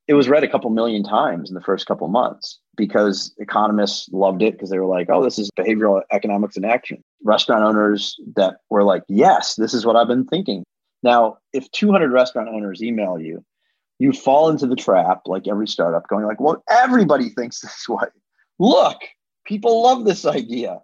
it 0.08 0.14
was 0.14 0.30
read 0.30 0.44
a 0.44 0.48
couple 0.48 0.70
million 0.70 1.04
times 1.04 1.50
in 1.50 1.56
the 1.56 1.62
first 1.62 1.86
couple 1.86 2.08
months 2.08 2.60
because 2.76 3.34
economists 3.38 4.10
loved 4.12 4.42
it 4.42 4.54
because 4.54 4.70
they 4.70 4.80
were 4.80 4.86
like, 4.86 5.10
oh, 5.10 5.24
this 5.24 5.38
is 5.38 5.50
behavioral 5.58 6.02
economics 6.12 6.56
in 6.56 6.64
action. 6.64 7.04
Restaurant 7.24 7.64
owners 7.64 8.18
that 8.36 8.58
were 8.70 8.84
like, 8.84 9.04
yes, 9.10 9.56
this 9.56 9.74
is 9.74 9.86
what 9.86 9.96
I've 9.96 10.08
been 10.08 10.26
thinking. 10.26 10.64
Now, 11.04 11.38
if 11.54 11.70
200 11.72 12.12
restaurant 12.12 12.48
owners 12.48 12.82
email 12.82 13.20
you, 13.20 13.44
you 14.00 14.14
fall 14.14 14.50
into 14.50 14.66
the 14.68 14.76
trap, 14.76 15.22
like 15.26 15.48
every 15.48 15.68
startup, 15.68 16.08
going 16.08 16.26
like, 16.26 16.40
well, 16.40 16.64
everybody 16.70 17.30
thinks 17.30 17.60
this 17.62 17.90
way. 17.90 18.08
Look, 18.60 19.00
people 19.46 19.84
love 19.84 20.06
this 20.06 20.26
idea. 20.26 20.80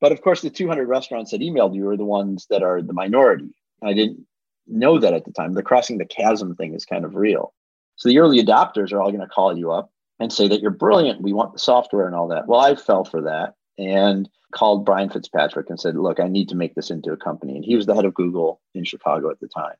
But 0.00 0.12
of 0.12 0.22
course, 0.22 0.42
the 0.42 0.50
200 0.50 0.86
restaurants 0.86 1.30
that 1.30 1.40
emailed 1.40 1.74
you 1.74 1.88
are 1.88 1.96
the 1.96 2.04
ones 2.04 2.46
that 2.50 2.62
are 2.62 2.82
the 2.82 2.92
minority. 2.92 3.50
I 3.82 3.92
didn't 3.92 4.26
know 4.66 4.98
that 4.98 5.14
at 5.14 5.24
the 5.24 5.32
time. 5.32 5.54
The 5.54 5.62
crossing 5.62 5.98
the 5.98 6.04
chasm 6.04 6.54
thing 6.54 6.74
is 6.74 6.84
kind 6.84 7.04
of 7.04 7.14
real. 7.14 7.52
So 7.96 8.08
the 8.08 8.18
early 8.18 8.42
adopters 8.42 8.92
are 8.92 9.00
all 9.00 9.10
going 9.10 9.22
to 9.22 9.26
call 9.26 9.56
you 9.56 9.72
up 9.72 9.90
and 10.20 10.32
say 10.32 10.46
that 10.48 10.60
you're 10.60 10.70
brilliant. 10.70 11.22
We 11.22 11.32
want 11.32 11.52
the 11.52 11.58
software 11.58 12.06
and 12.06 12.14
all 12.14 12.28
that. 12.28 12.46
Well, 12.46 12.60
I 12.60 12.74
fell 12.74 13.04
for 13.04 13.22
that 13.22 13.54
and 13.76 14.28
called 14.52 14.84
Brian 14.84 15.10
Fitzpatrick 15.10 15.68
and 15.68 15.80
said, 15.80 15.96
Look, 15.96 16.20
I 16.20 16.28
need 16.28 16.48
to 16.50 16.56
make 16.56 16.74
this 16.74 16.90
into 16.90 17.12
a 17.12 17.16
company. 17.16 17.56
And 17.56 17.64
he 17.64 17.76
was 17.76 17.86
the 17.86 17.94
head 17.94 18.04
of 18.04 18.14
Google 18.14 18.60
in 18.74 18.84
Chicago 18.84 19.30
at 19.30 19.40
the 19.40 19.48
time. 19.48 19.74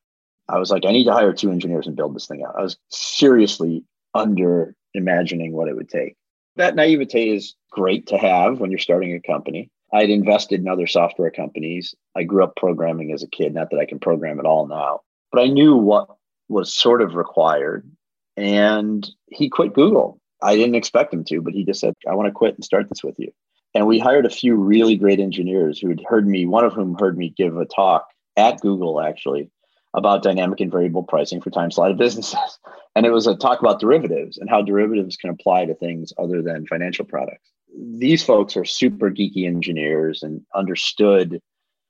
I 0.49 0.59
was 0.59 0.71
like, 0.71 0.85
I 0.87 0.93
need 0.93 1.05
to 1.05 1.13
hire 1.13 1.33
two 1.33 1.51
engineers 1.51 1.87
and 1.87 1.97
build 1.97 2.15
this 2.15 2.27
thing 2.27 2.43
out. 2.43 2.57
I 2.57 2.63
was 2.63 2.79
seriously 2.89 3.85
under 4.15 4.75
imagining 4.95 5.53
what 5.53 5.69
it 5.69 5.77
would 5.77 5.91
take. 5.91 6.17
That 6.57 6.75
naivete 6.75 7.31
is 7.31 7.55
great 7.71 8.07
to 8.09 8.19
have 8.19 8.59
when 8.59 8.71
you're 8.71 8.79
starting 8.79 9.15
a 9.15 9.21
company. 9.21 9.71
I'd 9.93 10.11
invested 10.11 10.61
in 10.61 10.69
other 10.69 10.87
software 10.87 11.31
companies. 11.31 11.95
I 12.15 12.25
grew 12.25 12.45
up 12.45 12.57
programming 12.57 13.13
as 13.13 13.23
a 13.23 13.29
kid, 13.29 13.55
not 13.55 13.71
that 13.71 13.79
I 13.79 13.87
can 13.87 13.99
program 13.99 14.39
at 14.39 14.47
all 14.47 14.67
now, 14.67 15.01
but 15.33 15.41
I 15.41 15.47
knew 15.47 15.77
what 15.77 16.09
was 16.49 16.75
sort 16.75 17.03
of 17.03 17.15
required. 17.15 17.91
And 18.37 19.09
he 19.27 19.49
quit 19.49 19.75
Google. 19.75 20.21
I 20.43 20.57
didn't 20.57 20.77
expect 20.77 21.13
him 21.13 21.25
to, 21.25 21.41
but 21.41 21.55
he 21.55 21.65
just 21.65 21.81
said, 21.81 21.95
I 22.09 22.15
want 22.15 22.27
to 22.27 22.33
quit 22.33 22.55
and 22.55 22.65
start 22.65 22.89
this 22.89 23.03
with 23.03 23.19
you. 23.19 23.33
And 23.75 23.87
we 23.87 23.99
hired 23.99 24.27
a 24.27 24.31
few 24.31 24.55
really 24.55 24.97
great 24.97 25.21
engineers 25.21 25.79
who 25.79 25.89
had 25.89 26.03
heard 26.07 26.27
me, 26.27 26.47
one 26.47 26.65
of 26.65 26.73
whom 26.73 26.97
heard 26.99 27.19
me 27.19 27.35
give 27.37 27.57
a 27.57 27.67
talk 27.67 28.09
at 28.37 28.61
Google 28.61 29.01
actually 29.01 29.51
about 29.95 30.23
dynamic 30.23 30.61
and 30.61 30.71
variable 30.71 31.03
pricing 31.03 31.41
for 31.41 31.51
time 31.51 31.71
slotted 31.71 31.99
businesses. 31.99 32.39
And 32.97 33.07
it 33.07 33.13
was 33.13 33.29
a 33.29 33.37
talk 33.37 33.61
about 33.61 33.79
derivatives 33.79 34.39
and 34.39 34.51
how 34.51 34.61
derivatives 34.61 35.17
can 35.17 35.31
apply 35.31 35.67
to 35.67 35.75
things 35.75 36.13
other 36.19 36.43
than 36.43 36.67
financial 36.67 37.05
products. 37.05 37.49
These 37.77 38.25
folks 38.25 38.57
are 38.57 38.65
super 38.65 39.11
geeky 39.11 39.47
engineers 39.47 40.23
and 40.23 40.43
understood 40.55 41.41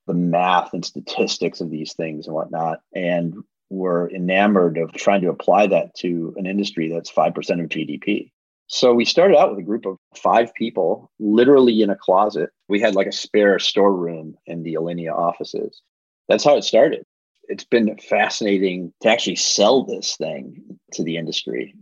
the 0.07 0.15
math 0.15 0.73
and 0.73 0.85
statistics 0.85 1.61
of 1.61 1.71
these 1.71 1.93
things 1.95 2.27
and 2.27 2.35
whatnot, 2.35 2.81
and 2.95 3.35
were 3.71 4.11
enamored 4.11 4.79
of 4.79 4.93
trying 4.93 5.21
to 5.21 5.29
apply 5.29 5.67
that 5.67 5.95
to 5.97 6.35
an 6.37 6.47
industry 6.47 6.89
that's 6.89 7.13
5% 7.13 7.29
of 7.37 7.69
GDP. 7.69 8.31
So 8.67 8.95
we 8.95 9.05
started 9.05 9.37
out 9.37 9.51
with 9.51 9.59
a 9.59 9.63
group 9.63 9.87
of 9.87 9.99
five 10.15 10.55
people, 10.55 11.11
literally 11.19 11.83
in 11.83 11.91
a 11.91 11.97
closet. 11.97 12.51
We 12.69 12.81
had 12.81 12.95
like 12.95 13.07
a 13.07 13.13
spare 13.13 13.59
storeroom 13.59 14.37
in 14.47 14.63
the 14.63 14.75
Alinea 14.75 15.15
offices. 15.15 15.81
That's 16.29 16.45
how 16.45 16.57
it 16.57 16.65
started 16.65 17.05
it's 17.49 17.65
been 17.65 17.97
fascinating 17.97 18.93
to 19.01 19.09
actually 19.09 19.37
sell 19.37 19.85
this 19.85 20.17
thing 20.17 20.79
to 20.93 21.03
the 21.03 21.17
industry. 21.17 21.75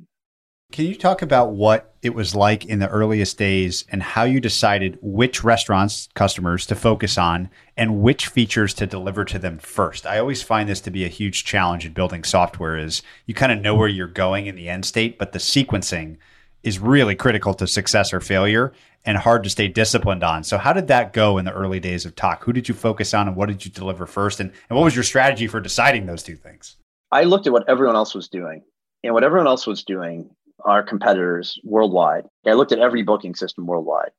Can 0.76 0.84
you 0.84 0.94
talk 0.94 1.22
about 1.22 1.52
what 1.52 1.94
it 2.02 2.14
was 2.14 2.34
like 2.34 2.66
in 2.66 2.80
the 2.80 2.88
earliest 2.90 3.38
days 3.38 3.86
and 3.90 4.02
how 4.02 4.24
you 4.24 4.42
decided 4.42 4.98
which 5.00 5.42
restaurants 5.42 6.10
customers 6.14 6.66
to 6.66 6.74
focus 6.74 7.16
on 7.16 7.48
and 7.78 8.02
which 8.02 8.26
features 8.26 8.74
to 8.74 8.86
deliver 8.86 9.24
to 9.24 9.38
them 9.38 9.56
first? 9.56 10.04
I 10.04 10.18
always 10.18 10.42
find 10.42 10.68
this 10.68 10.82
to 10.82 10.90
be 10.90 11.06
a 11.06 11.08
huge 11.08 11.46
challenge 11.46 11.86
in 11.86 11.94
building 11.94 12.24
software 12.24 12.76
is 12.76 13.00
you 13.24 13.32
kind 13.32 13.52
of 13.52 13.62
know 13.62 13.74
where 13.74 13.88
you're 13.88 14.06
going 14.06 14.48
in 14.48 14.54
the 14.54 14.68
end 14.68 14.84
state, 14.84 15.18
but 15.18 15.32
the 15.32 15.38
sequencing 15.38 16.18
is 16.62 16.78
really 16.78 17.14
critical 17.14 17.54
to 17.54 17.66
success 17.66 18.12
or 18.12 18.20
failure 18.20 18.74
and 19.06 19.16
hard 19.16 19.44
to 19.44 19.50
stay 19.50 19.68
disciplined 19.68 20.22
on. 20.22 20.44
So 20.44 20.58
how 20.58 20.74
did 20.74 20.88
that 20.88 21.14
go 21.14 21.38
in 21.38 21.46
the 21.46 21.54
early 21.54 21.80
days 21.80 22.04
of 22.04 22.16
Tock? 22.16 22.44
Who 22.44 22.52
did 22.52 22.68
you 22.68 22.74
focus 22.74 23.14
on 23.14 23.28
and 23.28 23.36
what 23.36 23.48
did 23.48 23.64
you 23.64 23.70
deliver 23.70 24.04
first? 24.04 24.40
And, 24.40 24.52
and 24.68 24.76
what 24.76 24.84
was 24.84 24.94
your 24.94 25.04
strategy 25.04 25.46
for 25.46 25.58
deciding 25.58 26.04
those 26.04 26.22
two 26.22 26.36
things? 26.36 26.76
I 27.10 27.22
looked 27.22 27.46
at 27.46 27.52
what 27.54 27.66
everyone 27.66 27.96
else 27.96 28.14
was 28.14 28.28
doing. 28.28 28.62
And 29.04 29.14
what 29.14 29.24
everyone 29.24 29.46
else 29.46 29.66
was 29.66 29.84
doing, 29.84 30.30
our 30.66 30.82
competitors 30.82 31.58
worldwide, 31.64 32.24
I 32.46 32.52
looked 32.52 32.72
at 32.72 32.78
every 32.78 33.02
booking 33.02 33.34
system 33.34 33.66
worldwide. 33.66 34.10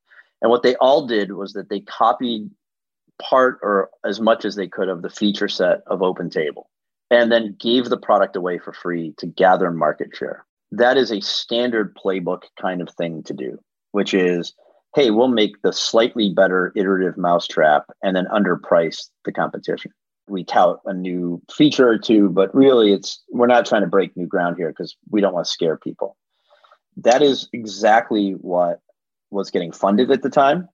And 0.42 0.50
what 0.50 0.64
they 0.64 0.76
all 0.78 1.06
did 1.08 1.32
was 1.34 1.54
that 1.54 1.70
they 1.70 1.82
copied 1.82 2.50
part 3.22 3.60
or 3.62 3.90
as 4.06 4.20
much 4.20 4.46
as 4.46 4.56
they 4.56 4.68
could 4.68 4.90
of 4.90 5.02
the 5.02 5.10
feature 5.10 5.48
set 5.48 5.82
of 5.88 6.00
OpenTable 6.00 6.64
and 7.10 7.32
then 7.32 7.56
gave 7.60 7.86
the 7.86 7.98
product 7.98 8.36
away 8.36 8.60
for 8.60 8.74
free 8.74 9.14
to 9.18 9.26
gather 9.26 9.72
market 9.72 10.16
share 10.16 10.48
that 10.72 10.98
is 10.98 11.12
a 11.12 11.22
standard 11.22 11.96
playbook 11.96 12.44
kind 12.60 12.82
of 12.82 12.90
thing 12.90 13.24
to 13.24 13.34
do, 13.34 13.60
which 13.92 14.14
is, 14.14 14.54
hey, 14.96 15.12
we'll 15.12 15.28
make 15.28 15.62
the 15.62 15.74
slightly 15.74 16.34
better 16.34 16.72
iterative 16.76 17.18
mousetrap 17.18 17.86
and 18.04 18.16
then 18.16 18.26
underprice 18.26 19.10
the 19.26 19.32
competition. 19.32 19.92
We 20.28 20.44
tout 20.44 20.82
a 20.86 20.94
new 20.94 21.42
feature 21.50 21.88
or 21.88 21.98
two, 21.98 22.30
but 22.30 22.54
really 22.54 22.92
it's 22.92 23.24
we're 23.30 23.48
not 23.48 23.66
trying 23.66 23.84
to 23.84 23.88
break 23.88 24.16
new 24.18 24.28
ground 24.28 24.58
here 24.58 24.70
because 24.70 24.96
we 25.10 25.22
don't 25.22 25.34
want 25.34 25.46
to 25.46 25.52
scare 25.52 25.78
people. 25.78 26.18
That 26.98 27.22
is 27.22 27.48
exactly 27.54 28.32
what 28.32 28.82
was 29.30 29.52
getting 29.52 29.72
funded 29.72 30.12
at 30.12 30.22
the 30.22 30.30
time. 30.30 30.68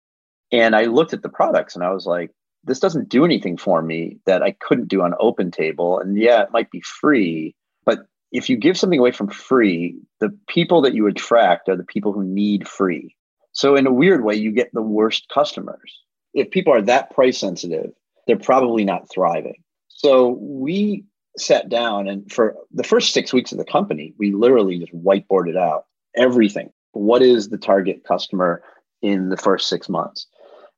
And 0.51 0.75
I 0.75 0.85
looked 0.85 1.13
at 1.13 1.21
the 1.21 1.29
products 1.29 1.75
and 1.75 1.83
I 1.83 1.91
was 1.91 2.05
like, 2.05 2.31
this 2.63 2.79
doesn't 2.79 3.09
do 3.09 3.25
anything 3.25 3.57
for 3.57 3.81
me 3.81 4.19
that 4.25 4.41
I 4.41 4.51
couldn't 4.51 4.87
do 4.87 5.01
on 5.01 5.13
OpenTable. 5.13 6.01
And 6.01 6.17
yeah, 6.17 6.43
it 6.43 6.51
might 6.51 6.71
be 6.71 6.81
free, 6.81 7.55
but 7.85 8.05
if 8.31 8.49
you 8.49 8.57
give 8.57 8.77
something 8.77 8.99
away 8.99 9.11
from 9.11 9.27
free, 9.27 9.97
the 10.19 10.35
people 10.47 10.81
that 10.81 10.93
you 10.93 11.07
attract 11.07 11.69
are 11.69 11.75
the 11.75 11.83
people 11.83 12.13
who 12.13 12.23
need 12.23 12.67
free. 12.67 13.15
So 13.51 13.75
in 13.75 13.85
a 13.85 13.93
weird 13.93 14.23
way, 14.23 14.35
you 14.35 14.51
get 14.51 14.73
the 14.73 14.81
worst 14.81 15.27
customers. 15.31 16.01
If 16.33 16.49
people 16.49 16.73
are 16.73 16.81
that 16.83 17.11
price 17.11 17.37
sensitive, 17.37 17.91
they're 18.25 18.37
probably 18.37 18.85
not 18.85 19.09
thriving. 19.11 19.61
So 19.89 20.29
we 20.39 21.05
sat 21.37 21.69
down 21.69 22.07
and 22.07 22.31
for 22.31 22.55
the 22.71 22.83
first 22.83 23.13
six 23.13 23.33
weeks 23.33 23.51
of 23.51 23.57
the 23.57 23.65
company, 23.65 24.13
we 24.17 24.31
literally 24.31 24.79
just 24.79 24.93
whiteboarded 24.93 25.57
out 25.57 25.85
everything. 26.15 26.71
What 26.91 27.21
is 27.21 27.49
the 27.49 27.57
target 27.57 28.03
customer 28.07 28.63
in 29.01 29.29
the 29.29 29.37
first 29.37 29.67
six 29.67 29.89
months? 29.89 30.27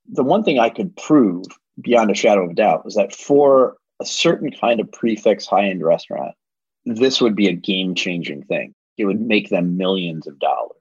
The 0.07 0.23
one 0.23 0.43
thing 0.43 0.59
I 0.59 0.69
could 0.69 0.95
prove 0.95 1.45
beyond 1.81 2.11
a 2.11 2.15
shadow 2.15 2.45
of 2.45 2.51
a 2.51 2.55
doubt 2.55 2.85
was 2.85 2.95
that 2.95 3.13
for 3.13 3.77
a 4.01 4.05
certain 4.05 4.51
kind 4.51 4.79
of 4.79 4.91
prix 4.91 5.15
fixe 5.15 5.45
high 5.45 5.69
end 5.69 5.83
restaurant, 5.83 6.35
this 6.85 7.21
would 7.21 7.35
be 7.35 7.47
a 7.47 7.53
game 7.53 7.95
changing 7.95 8.43
thing. 8.43 8.73
It 8.97 9.05
would 9.05 9.21
make 9.21 9.49
them 9.49 9.77
millions 9.77 10.27
of 10.27 10.39
dollars. 10.39 10.71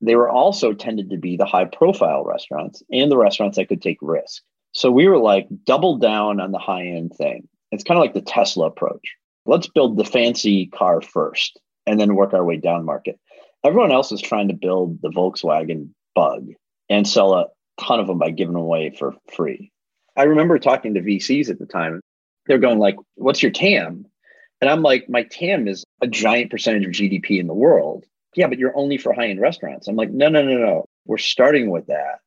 They 0.00 0.14
were 0.14 0.28
also 0.28 0.72
tended 0.72 1.10
to 1.10 1.16
be 1.16 1.36
the 1.36 1.46
high 1.46 1.64
profile 1.64 2.24
restaurants 2.24 2.82
and 2.92 3.10
the 3.10 3.16
restaurants 3.16 3.56
that 3.56 3.68
could 3.68 3.82
take 3.82 3.98
risk. 4.02 4.42
So 4.72 4.90
we 4.90 5.08
were 5.08 5.18
like, 5.18 5.48
double 5.64 5.96
down 5.96 6.38
on 6.38 6.52
the 6.52 6.58
high 6.58 6.86
end 6.86 7.14
thing. 7.16 7.48
It's 7.72 7.82
kind 7.82 7.98
of 7.98 8.02
like 8.02 8.14
the 8.14 8.20
Tesla 8.20 8.66
approach. 8.66 9.16
Let's 9.46 9.68
build 9.68 9.96
the 9.96 10.04
fancy 10.04 10.66
car 10.66 11.00
first 11.00 11.58
and 11.86 11.98
then 11.98 12.14
work 12.14 12.34
our 12.34 12.44
way 12.44 12.58
down 12.58 12.84
market. 12.84 13.18
Everyone 13.66 13.92
else 13.92 14.12
is 14.12 14.22
trying 14.22 14.48
to 14.48 14.54
build 14.54 15.02
the 15.02 15.10
Volkswagen 15.10 15.90
bug 16.14 16.52
and 16.88 17.06
sell 17.06 17.34
a 17.34 17.46
ton 17.80 18.00
of 18.00 18.06
them 18.06 18.18
by 18.18 18.30
giving 18.30 18.54
them 18.54 18.62
away 18.62 18.90
for 18.90 19.14
free. 19.34 19.72
I 20.16 20.22
remember 20.22 20.58
talking 20.58 20.94
to 20.94 21.00
VCs 21.00 21.50
at 21.50 21.58
the 21.58 21.66
time. 21.66 22.00
They're 22.46 22.58
going 22.58 22.78
like, 22.78 22.96
"What's 23.16 23.42
your 23.42 23.52
TAM?" 23.52 24.06
And 24.60 24.70
I'm 24.70 24.82
like, 24.82 25.08
my 25.08 25.24
TAM 25.24 25.68
is 25.68 25.84
a 26.00 26.06
giant 26.06 26.50
percentage 26.50 26.86
of 26.86 26.92
GDP 26.92 27.38
in 27.38 27.46
the 27.46 27.54
world. 27.54 28.04
Yeah, 28.34 28.46
but 28.46 28.58
you're 28.58 28.76
only 28.76 28.98
for 28.98 29.12
high 29.12 29.28
end 29.28 29.40
restaurants. 29.40 29.88
I'm 29.88 29.96
like, 29.96 30.10
no, 30.10 30.28
no, 30.28 30.42
no, 30.42 30.56
no. 30.58 30.84
We're 31.06 31.18
starting 31.18 31.70
with 31.70 31.86
that. 31.86 32.20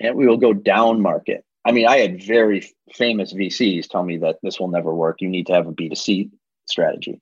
And 0.00 0.16
we 0.16 0.26
will 0.26 0.36
go 0.36 0.52
down 0.52 1.00
market. 1.00 1.44
I 1.64 1.72
mean, 1.72 1.86
I 1.86 1.98
had 1.98 2.22
very 2.22 2.70
famous 2.92 3.32
VCs 3.32 3.88
tell 3.88 4.02
me 4.02 4.18
that 4.18 4.38
this 4.42 4.60
will 4.60 4.68
never 4.68 4.94
work. 4.94 5.20
You 5.20 5.28
need 5.28 5.46
to 5.46 5.54
have 5.54 5.66
a 5.66 5.72
B2C 5.72 6.30
strategy. 6.66 7.20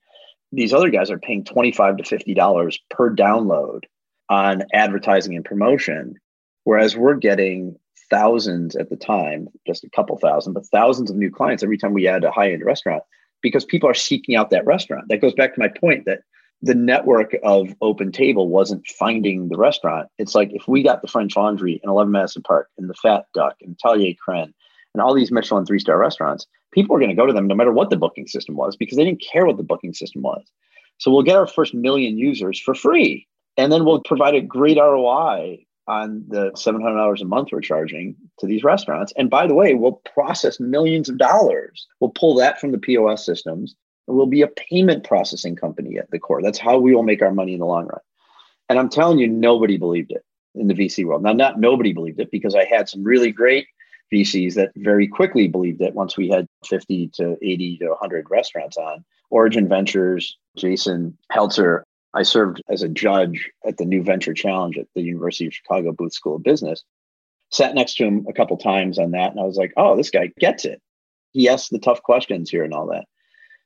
These 0.53 0.74
other 0.74 0.90
guys 0.90 1.11
are 1.11 1.18
paying 1.18 1.44
25 1.44 1.96
to 1.98 2.03
$50 2.03 2.78
per 2.90 3.14
download 3.14 3.84
on 4.28 4.64
advertising 4.72 5.34
and 5.34 5.44
promotion, 5.44 6.18
whereas 6.64 6.96
we're 6.96 7.14
getting 7.14 7.76
thousands 8.11 8.76
at 8.76 8.90
the 8.90 8.96
time, 8.96 9.48
just 9.66 9.84
a 9.84 9.90
couple 9.90 10.18
thousand, 10.18 10.53
but 10.53 10.66
thousands 10.66 11.11
of 11.11 11.16
new 11.16 11.30
clients 11.30 11.62
every 11.62 11.78
time 11.78 11.94
we 11.94 12.07
add 12.07 12.24
a 12.24 12.30
high 12.30 12.53
end 12.53 12.64
restaurant 12.64 13.03
because 13.40 13.64
people 13.64 13.88
are 13.88 13.94
seeking 13.94 14.36
out 14.36 14.50
that 14.50 14.66
restaurant. 14.66 15.09
That 15.09 15.20
goes 15.20 15.34
back 15.34 15.55
to 15.55 15.61
my 15.61 15.68
point 15.68 16.05
that 16.05 16.20
the 16.61 16.74
network 16.74 17.34
of 17.42 17.74
open 17.80 18.12
table 18.12 18.48
wasn't 18.48 18.86
finding 18.86 19.48
the 19.48 19.57
restaurant. 19.57 20.09
It's 20.18 20.34
like 20.34 20.53
if 20.53 20.68
we 20.68 20.82
got 20.82 21.03
the 21.03 21.09
French 21.09 21.36
Laundry 21.36 21.80
and 21.82 21.90
11 21.90 22.12
Madison 22.12 22.42
Park 22.42 22.68
and 22.78 22.88
the 22.88 22.94
Fat 22.94 23.24
Duck 23.34 23.57
and 23.62 23.76
Atelier 23.82 24.14
Crenn 24.26 24.53
and 24.94 25.03
all 25.03 25.14
these 25.14 25.32
Michelin 25.32 25.66
three 25.66 25.80
star 25.80 25.98
restaurants, 25.98 26.46
people 26.73 26.95
were 26.95 27.01
going 27.01 27.11
to 27.11 27.16
go 27.16 27.27
to 27.27 27.33
them 27.33 27.47
no 27.47 27.55
matter 27.55 27.73
what 27.73 27.91
the 27.91 27.97
booking 27.97 28.27
system 28.27 28.57
was 28.57 28.77
because 28.77 28.97
they 28.97 29.05
didn't 29.05 29.23
care 29.23 29.47
what 29.47 29.57
the 29.57 29.62
booking 29.62 29.95
system 29.95 30.23
was. 30.23 30.43
So 30.99 31.11
we'll 31.11 31.23
get 31.23 31.37
our 31.37 31.47
first 31.47 31.75
million 31.75 32.18
users 32.18 32.59
for 32.59 32.75
free. 32.75 33.27
And 33.57 33.70
then 33.70 33.85
we'll 33.85 34.01
provide 34.01 34.35
a 34.35 34.41
great 34.41 34.79
ROI 34.79 35.64
on 35.87 36.25
the 36.29 36.53
$700 36.53 37.20
a 37.20 37.25
month 37.25 37.49
we're 37.53 37.61
charging 37.61 38.16
to 38.39 38.47
these 38.47 38.64
restaurants. 38.64 39.12
And 39.16 39.29
by 39.29 39.47
the 39.47 39.55
way, 39.55 39.75
we'll 39.75 40.01
process 40.14 40.61
millions 40.61 41.09
of 41.09 41.18
dollars. 41.18 41.87
We'll 42.01 42.11
pull 42.11 42.35
that 42.37 42.61
from 42.61 42.73
the 42.73 42.79
POS 42.79 43.27
systems. 43.27 43.75
And 44.09 44.16
we'll 44.16 44.27
be 44.27 44.43
a 44.43 44.49
payment 44.49 45.05
processing 45.05 45.57
company 45.57 45.99
at 45.99 46.11
the 46.11 46.18
core. 46.18 46.43
That's 46.43 46.59
how 46.59 46.79
we 46.79 46.95
will 46.95 47.03
make 47.03 47.23
our 47.23 47.33
money 47.33 47.53
in 47.55 47.61
the 47.61 47.66
long 47.66 47.87
run. 47.87 48.01
And 48.68 48.79
I'm 48.79 48.89
telling 48.89 49.18
you, 49.18 49.29
nobody 49.29 49.77
believed 49.77 50.12
it 50.12 50.25
in 50.55 50.68
the 50.68 50.75
VC 50.75 51.05
world. 51.05 51.23
Now, 51.23 51.33
not 51.33 51.61
nobody 51.61 51.93
believed 51.93 52.20
it 52.20 52.31
because 52.31 52.55
I 52.55 52.64
had 52.64 52.89
some 52.89 53.05
really 53.05 53.31
great 53.31 53.66
VCs 54.12 54.55
that 54.55 54.73
very 54.77 55.07
quickly 55.09 55.49
believed 55.49 55.81
it 55.81 55.95
once 55.95 56.16
we 56.16 56.29
had 56.29 56.47
50 56.67 57.11
to 57.15 57.37
80 57.43 57.79
to 57.79 57.89
100 57.89 58.31
restaurants 58.31 58.77
on. 58.77 59.05
Origin 59.31 59.69
Ventures, 59.69 60.37
Jason 60.57 61.17
Heltzer 61.33 61.85
I 62.15 62.23
served 62.23 62.63
as 62.69 62.83
a 62.83 62.89
judge 62.89 63.51
at 63.67 63.79
the 63.79 63.85
New 63.85 64.03
Venture 64.03 64.35
Challenge 64.35 64.77
at 64.77 64.87
the 64.95 65.03
University 65.03 65.47
of 65.47 65.55
Chicago 65.55 65.93
Booth 65.93 66.13
School 66.13 66.37
of 66.37 66.43
Business. 66.43 66.85
Sat 67.51 67.75
next 67.75 67.95
to 67.95 68.05
him 68.05 68.27
a 68.29 68.33
couple 68.33 68.57
times 68.57 68.99
on 68.99 69.13
that, 69.13 69.31
and 69.31 69.41
I 69.41 69.45
was 69.45 69.57
like, 69.57 69.73
oh, 69.77 69.97
this 69.97 70.11
guy 70.11 70.31
gets 70.39 70.65
it. 70.65 70.81
He 71.33 71.49
asks 71.49 71.71
the 71.71 71.79
tough 71.79 72.03
questions 72.03 72.51
here 72.51 72.65
and 72.65 72.75
all 72.75 72.87
that. 72.89 73.07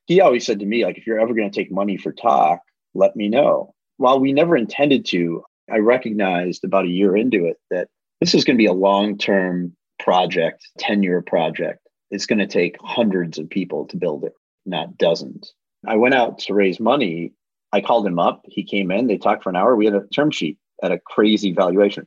He 0.07 0.21
always 0.21 0.47
said 0.47 0.61
to 0.61 0.67
me, 0.67 0.85
like, 0.85 0.99
if 0.99 1.07
you're 1.07 1.21
ever 1.21 1.35
going 1.35 1.51
to 1.51 1.55
take 1.57 1.73
money 1.73 1.97
for 1.97 2.13
Tock, 2.13 2.61
let 2.95 3.17
me 3.17 3.29
know. 3.29 3.75
While 3.97 4.21
we 4.21 4.33
never 4.33 4.57
intended 4.57 5.05
to, 5.07 5.43
I 5.71 5.79
recognized 5.79 6.63
about 6.65 6.85
a 6.85 6.91
year 6.91 7.17
into 7.17 7.47
it 7.47 7.57
that 7.71 7.89
this 8.21 8.35
is 8.35 8.45
going 8.45 8.57
to 8.57 8.63
be 8.63 8.67
a 8.67 8.73
long 8.73 9.19
term 9.19 9.77
project, 9.99 10.65
10 10.79 11.03
year 11.03 11.23
project. 11.23 11.81
It's 12.11 12.27
going 12.27 12.39
to 12.39 12.47
take 12.47 12.77
hundreds 12.81 13.39
of 13.39 13.51
people 13.51 13.87
to 13.87 13.97
build 13.97 14.25
it, 14.25 14.35
not 14.65 14.97
dozens. 14.99 15.53
I 15.87 15.97
went 15.97 16.15
out 16.15 16.39
to 16.41 16.55
raise 16.55 16.81
money. 16.81 17.33
I 17.73 17.81
called 17.81 18.07
him 18.07 18.19
up. 18.19 18.43
He 18.47 18.65
came 18.65 18.91
in. 18.91 19.07
They 19.07 19.19
talked 19.19 19.43
for 19.43 19.51
an 19.51 19.57
hour. 19.57 19.77
We 19.77 19.85
had 19.85 19.95
a 19.95 20.07
term 20.09 20.31
sheet 20.31 20.59
at 20.83 20.93
a 20.93 21.01
crazy 21.01 21.53
valuation 21.53 22.07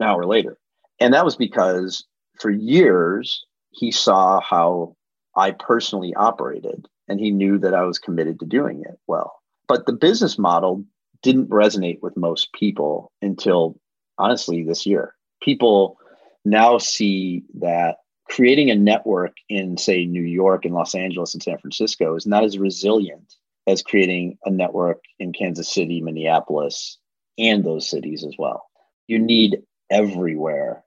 an 0.00 0.06
hour 0.06 0.24
later. 0.24 0.58
And 1.00 1.14
that 1.14 1.24
was 1.24 1.36
because 1.36 2.04
for 2.40 2.50
years, 2.50 3.44
he 3.70 3.90
saw 3.90 4.40
how 4.40 4.96
I 5.36 5.52
personally 5.52 6.14
operated 6.14 6.86
and 7.08 7.20
he 7.20 7.30
knew 7.30 7.58
that 7.58 7.74
I 7.74 7.82
was 7.82 7.98
committed 7.98 8.40
to 8.40 8.46
doing 8.46 8.82
it 8.82 8.98
well. 9.06 9.40
But 9.68 9.86
the 9.86 9.92
business 9.92 10.38
model 10.38 10.84
didn't 11.22 11.50
resonate 11.50 12.00
with 12.02 12.16
most 12.16 12.52
people 12.52 13.12
until 13.22 13.78
honestly 14.18 14.62
this 14.64 14.86
year. 14.86 15.14
People 15.42 15.98
now 16.44 16.78
see 16.78 17.42
that 17.60 17.96
creating 18.28 18.70
a 18.70 18.74
network 18.74 19.36
in, 19.48 19.76
say, 19.76 20.04
New 20.04 20.22
York 20.22 20.64
and 20.64 20.74
Los 20.74 20.94
Angeles 20.94 21.34
and 21.34 21.42
San 21.42 21.58
Francisco 21.58 22.14
is 22.16 22.26
not 22.26 22.44
as 22.44 22.58
resilient 22.58 23.34
as 23.66 23.82
creating 23.82 24.38
a 24.44 24.50
network 24.50 25.02
in 25.18 25.32
Kansas 25.32 25.72
City, 25.72 26.00
Minneapolis, 26.00 26.98
and 27.38 27.64
those 27.64 27.88
cities 27.88 28.24
as 28.24 28.34
well. 28.38 28.68
You 29.06 29.18
need 29.18 29.62
everywhere 29.90 30.84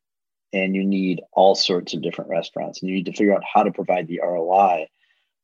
and 0.51 0.75
you 0.75 0.83
need 0.83 1.21
all 1.33 1.55
sorts 1.55 1.93
of 1.93 2.01
different 2.01 2.29
restaurants 2.29 2.81
and 2.81 2.89
you 2.89 2.95
need 2.95 3.05
to 3.05 3.13
figure 3.13 3.35
out 3.35 3.43
how 3.43 3.63
to 3.63 3.71
provide 3.71 4.07
the 4.07 4.21
ROI 4.23 4.87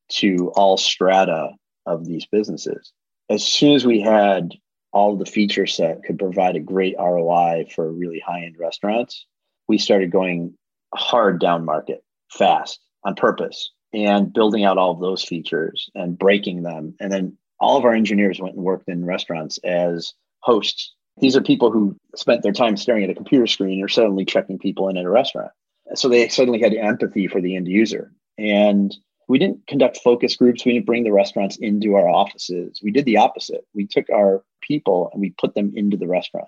to 0.07 0.51
all 0.55 0.77
strata 0.77 1.51
of 1.85 2.05
these 2.05 2.25
businesses. 2.25 2.91
As 3.29 3.43
soon 3.43 3.75
as 3.75 3.85
we 3.85 4.01
had 4.01 4.53
all 4.91 5.15
the 5.15 5.25
feature 5.25 5.67
set 5.67 6.03
could 6.03 6.17
provide 6.17 6.55
a 6.55 6.61
great 6.61 6.95
ROI 6.97 7.67
for 7.73 7.91
really 7.91 8.19
high 8.19 8.43
end 8.45 8.55
restaurants, 8.57 9.25
we 9.67 9.77
started 9.77 10.11
going 10.11 10.57
hard 10.95 11.39
down 11.39 11.65
market 11.65 12.03
fast 12.31 12.79
on 13.03 13.15
purpose 13.15 13.71
and 13.93 14.33
building 14.33 14.63
out 14.65 14.77
all 14.77 14.91
of 14.91 14.99
those 14.99 15.23
features 15.23 15.89
and 15.95 16.17
breaking 16.17 16.63
them. 16.63 16.95
And 16.99 17.11
then 17.11 17.37
all 17.59 17.77
of 17.77 17.85
our 17.85 17.93
engineers 17.93 18.39
went 18.39 18.55
and 18.55 18.63
worked 18.63 18.89
in 18.89 19.05
restaurants 19.05 19.57
as 19.59 20.13
hosts. 20.39 20.93
These 21.21 21.37
are 21.37 21.41
people 21.41 21.71
who 21.71 21.95
spent 22.15 22.43
their 22.43 22.51
time 22.51 22.75
staring 22.75 23.03
at 23.03 23.09
a 23.09 23.15
computer 23.15 23.47
screen 23.47 23.81
or 23.81 23.87
suddenly 23.87 24.25
checking 24.25 24.59
people 24.59 24.89
in 24.89 24.97
at 24.97 25.05
a 25.05 25.09
restaurant. 25.09 25.51
So 25.93 26.09
they 26.09 26.27
suddenly 26.27 26.59
had 26.59 26.73
empathy 26.73 27.27
for 27.27 27.39
the 27.39 27.55
end 27.55 27.67
user. 27.67 28.11
And 28.37 28.93
we 29.27 29.39
didn't 29.39 29.65
conduct 29.67 30.01
focus 30.03 30.35
groups. 30.35 30.65
We 30.65 30.73
didn't 30.73 30.85
bring 30.85 31.03
the 31.03 31.13
restaurants 31.13 31.57
into 31.57 31.95
our 31.95 32.09
offices. 32.09 32.81
We 32.83 32.91
did 32.91 33.05
the 33.05 33.17
opposite. 33.17 33.65
We 33.73 33.87
took 33.87 34.09
our 34.09 34.43
people 34.61 35.09
and 35.13 35.21
we 35.21 35.33
put 35.39 35.55
them 35.55 35.71
into 35.75 35.95
the 35.95 36.07
restaurant 36.07 36.47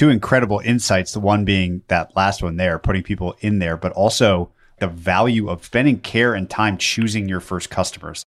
two 0.00 0.08
incredible 0.08 0.62
insights. 0.64 1.12
The 1.12 1.20
one 1.20 1.44
being 1.44 1.82
that 1.88 2.16
last 2.16 2.42
one 2.42 2.56
there, 2.56 2.78
putting 2.78 3.02
people 3.02 3.36
in 3.40 3.58
there, 3.58 3.76
but 3.76 3.92
also 3.92 4.50
the 4.78 4.88
value 4.88 5.50
of 5.50 5.62
spending 5.62 6.00
care 6.00 6.32
and 6.32 6.48
time 6.48 6.78
choosing 6.78 7.28
your 7.28 7.40
first 7.40 7.68
customers. 7.68 8.24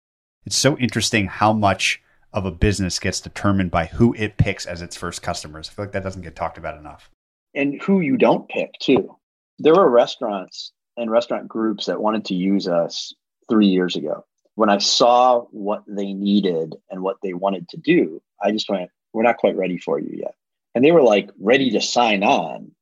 It's 0.44 0.56
so 0.56 0.76
interesting 0.78 1.28
how 1.28 1.52
much 1.52 2.02
of 2.32 2.44
a 2.44 2.50
business 2.50 2.98
gets 2.98 3.20
determined 3.20 3.70
by 3.70 3.86
who 3.86 4.12
it 4.18 4.36
picks 4.36 4.66
as 4.66 4.82
its 4.82 4.96
first 4.96 5.22
customers. 5.22 5.68
I 5.68 5.72
feel 5.72 5.84
like 5.84 5.92
that 5.92 6.02
doesn't 6.02 6.22
get 6.22 6.34
talked 6.34 6.58
about 6.58 6.76
enough. 6.76 7.08
And 7.54 7.80
who 7.80 8.00
you 8.00 8.16
don't 8.16 8.48
pick, 8.48 8.72
too. 8.80 9.16
There 9.60 9.76
were 9.76 9.88
restaurants 9.88 10.72
and 10.96 11.08
restaurant 11.08 11.46
groups 11.46 11.86
that 11.86 12.02
wanted 12.02 12.24
to 12.26 12.34
use 12.34 12.66
us 12.66 13.14
three 13.48 13.68
years 13.68 13.94
ago. 13.94 14.24
When 14.56 14.70
I 14.70 14.78
saw 14.78 15.42
what 15.52 15.84
they 15.86 16.14
needed 16.14 16.74
and 16.90 17.00
what 17.00 17.18
they 17.22 17.32
wanted 17.32 17.68
to 17.68 17.76
do, 17.76 18.20
I 18.42 18.50
just 18.50 18.68
went, 18.68 18.90
We're 19.12 19.22
not 19.22 19.36
quite 19.36 19.56
ready 19.56 19.78
for 19.78 20.00
you 20.00 20.16
yet 20.18 20.34
and 20.74 20.84
they 20.84 20.92
were 20.92 21.02
like 21.02 21.30
ready 21.38 21.70
to 21.70 21.80
sign 21.80 22.22
on. 22.22 22.72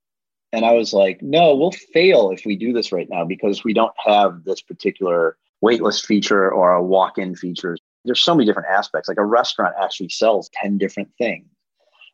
And 0.52 0.64
i 0.64 0.72
was 0.72 0.94
like 0.94 1.20
no 1.20 1.54
we'll 1.54 1.72
fail 1.72 2.30
if 2.30 2.46
we 2.46 2.56
do 2.56 2.72
this 2.72 2.90
right 2.90 3.08
now 3.10 3.24
because 3.24 3.64
we 3.64 3.74
don't 3.74 3.92
have 3.98 4.44
this 4.44 4.62
particular 4.62 5.36
waitlist 5.62 6.06
feature 6.06 6.50
or 6.50 6.72
a 6.72 6.82
walk-in 6.82 7.34
feature. 7.34 7.76
There's 8.04 8.22
so 8.22 8.34
many 8.34 8.46
different 8.46 8.68
aspects. 8.68 9.08
Like 9.08 9.18
a 9.18 9.24
restaurant 9.24 9.74
actually 9.80 10.08
sells 10.08 10.48
10 10.54 10.78
different 10.78 11.10
things. 11.18 11.46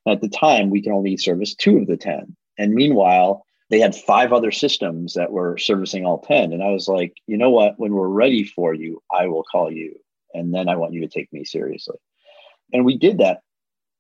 And 0.07 0.15
at 0.15 0.23
the 0.23 0.29
time 0.29 0.71
we 0.71 0.83
can 0.83 0.93
only 0.93 1.17
service 1.17 1.55
two 1.55 1.79
of 1.79 1.87
the 1.87 1.97
10 1.97 2.37
and 2.59 2.75
meanwhile 2.75 3.47
they 3.71 3.81
had 3.81 3.95
five 3.95 4.33
other 4.33 4.51
systems 4.51 5.15
that 5.15 5.33
were 5.33 5.57
servicing 5.57 6.05
all 6.05 6.19
10 6.19 6.53
and 6.53 6.63
i 6.63 6.71
was 6.71 6.89
like 6.89 7.15
you 7.27 7.37
know 7.37 7.51
what? 7.51 7.79
When 7.79 7.95
we're 7.95 8.09
ready 8.09 8.45
for 8.45 8.75
you 8.75 9.03
i 9.13 9.27
will 9.27 9.45
call 9.45 9.71
you. 9.71 9.95
And 10.35 10.53
then 10.53 10.69
i 10.69 10.77
want 10.77 10.93
you 10.93 11.01
to 11.03 11.09
take 11.09 11.33
me 11.33 11.45
seriously. 11.45 11.99
And 12.73 12.85
we 12.85 12.99
did 12.99 13.19
that 13.19 13.43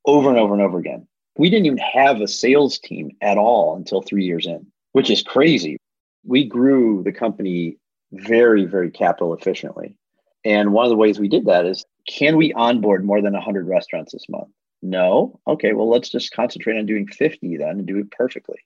over 0.04 0.28
and 0.28 0.38
over 0.38 0.54
and 0.54 0.62
over 0.62 0.78
again 0.78 1.06
we 1.36 1.50
didn't 1.50 1.66
even 1.66 1.78
have 1.78 2.20
a 2.20 2.28
sales 2.28 2.78
team 2.78 3.10
at 3.20 3.38
all 3.38 3.76
until 3.76 4.02
three 4.02 4.24
years 4.24 4.46
in, 4.46 4.66
which 4.92 5.10
is 5.10 5.22
crazy. 5.22 5.78
We 6.24 6.44
grew 6.44 7.02
the 7.02 7.12
company 7.12 7.76
very, 8.12 8.64
very 8.64 8.90
capital 8.90 9.34
efficiently. 9.34 9.96
And 10.44 10.72
one 10.72 10.84
of 10.84 10.90
the 10.90 10.96
ways 10.96 11.18
we 11.18 11.28
did 11.28 11.46
that 11.46 11.66
is 11.66 11.84
can 12.06 12.36
we 12.36 12.52
onboard 12.52 13.04
more 13.04 13.22
than 13.22 13.32
100 13.32 13.66
restaurants 13.66 14.12
this 14.12 14.28
month? 14.28 14.48
No. 14.82 15.40
Okay, 15.46 15.72
well, 15.72 15.88
let's 15.88 16.10
just 16.10 16.32
concentrate 16.32 16.78
on 16.78 16.86
doing 16.86 17.06
50 17.06 17.56
then 17.56 17.70
and 17.70 17.86
do 17.86 17.98
it 17.98 18.10
perfectly. 18.10 18.58